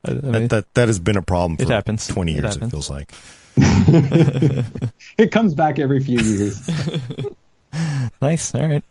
I 0.05 0.11
mean, 0.11 0.31
that, 0.31 0.49
that, 0.49 0.73
that 0.75 0.87
has 0.87 0.99
been 0.99 1.17
a 1.17 1.21
problem 1.21 1.57
for 1.57 1.63
it 1.63 1.69
happens. 1.69 2.07
20 2.07 2.33
years, 2.33 2.55
it, 2.55 2.63
it 2.63 2.69
feels 2.69 2.89
like. 2.89 3.11
it 5.17 5.31
comes 5.31 5.55
back 5.55 5.79
every 5.79 6.01
few 6.01 6.19
years. 6.19 6.69
nice. 8.21 8.53
All 8.53 8.67
right. 8.67 8.83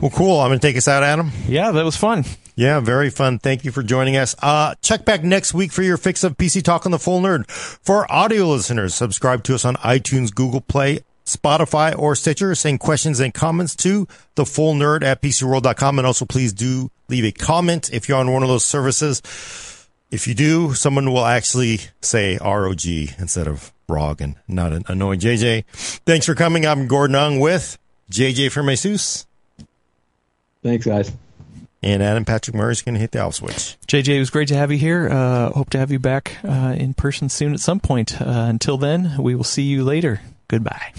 Well, 0.00 0.12
cool. 0.12 0.38
I'm 0.38 0.50
going 0.50 0.60
to 0.60 0.66
take 0.66 0.76
us 0.76 0.86
out, 0.86 1.02
Adam. 1.02 1.32
Yeah, 1.48 1.72
that 1.72 1.84
was 1.84 1.96
fun. 1.96 2.24
Yeah, 2.54 2.78
very 2.78 3.10
fun. 3.10 3.40
Thank 3.40 3.64
you 3.64 3.72
for 3.72 3.82
joining 3.82 4.16
us. 4.16 4.36
Uh, 4.40 4.74
check 4.80 5.04
back 5.04 5.24
next 5.24 5.54
week 5.54 5.72
for 5.72 5.82
your 5.82 5.96
fix 5.96 6.22
of 6.22 6.36
PC 6.36 6.62
Talk 6.62 6.86
on 6.86 6.92
the 6.92 7.00
Full 7.00 7.20
Nerd. 7.20 7.50
For 7.50 8.10
audio 8.10 8.46
listeners, 8.46 8.94
subscribe 8.94 9.42
to 9.44 9.56
us 9.56 9.64
on 9.64 9.74
iTunes, 9.76 10.32
Google 10.32 10.60
Play, 10.60 11.00
Spotify, 11.24 11.98
or 11.98 12.14
Stitcher. 12.14 12.54
Send 12.54 12.78
questions 12.78 13.18
and 13.18 13.34
comments 13.34 13.74
to 13.76 14.06
the 14.36 14.46
full 14.46 14.74
nerd 14.74 15.02
at 15.02 15.20
PCWorld.com. 15.20 15.98
And 15.98 16.06
also 16.06 16.24
please 16.24 16.52
do 16.52 16.90
leave 17.08 17.24
a 17.24 17.32
comment 17.32 17.90
if 17.92 18.08
you're 18.08 18.18
on 18.18 18.32
one 18.32 18.42
of 18.44 18.48
those 18.48 18.64
services. 18.64 19.20
If 20.10 20.26
you 20.26 20.34
do, 20.34 20.74
someone 20.74 21.12
will 21.12 21.26
actually 21.26 21.80
say 22.02 22.38
ROG 22.38 22.86
instead 23.18 23.46
of 23.48 23.72
ROG 23.88 24.20
and 24.20 24.36
not 24.46 24.72
an 24.72 24.84
annoying 24.86 25.20
JJ. 25.20 25.64
Thanks 26.06 26.26
for 26.26 26.34
coming. 26.34 26.66
I'm 26.66 26.86
Gordon 26.86 27.16
Ung 27.16 27.40
with 27.40 27.78
JJ 28.10 28.52
from 28.52 28.66
ASUS. 28.66 29.26
Thanks, 30.62 30.86
guys. 30.86 31.12
And 31.82 32.02
Adam 32.02 32.24
Patrick 32.24 32.56
Murray 32.56 32.72
is 32.72 32.82
going 32.82 32.94
to 32.94 33.00
hit 33.00 33.12
the 33.12 33.20
off 33.20 33.36
switch. 33.36 33.76
JJ, 33.86 34.16
it 34.16 34.18
was 34.18 34.30
great 34.30 34.48
to 34.48 34.56
have 34.56 34.72
you 34.72 34.78
here. 34.78 35.08
Uh, 35.08 35.50
hope 35.52 35.70
to 35.70 35.78
have 35.78 35.92
you 35.92 36.00
back 36.00 36.36
uh, 36.44 36.74
in 36.76 36.92
person 36.94 37.28
soon 37.28 37.54
at 37.54 37.60
some 37.60 37.78
point. 37.78 38.20
Uh, 38.20 38.46
until 38.48 38.76
then, 38.76 39.14
we 39.18 39.36
will 39.36 39.44
see 39.44 39.62
you 39.62 39.84
later. 39.84 40.20
Goodbye. 40.48 40.92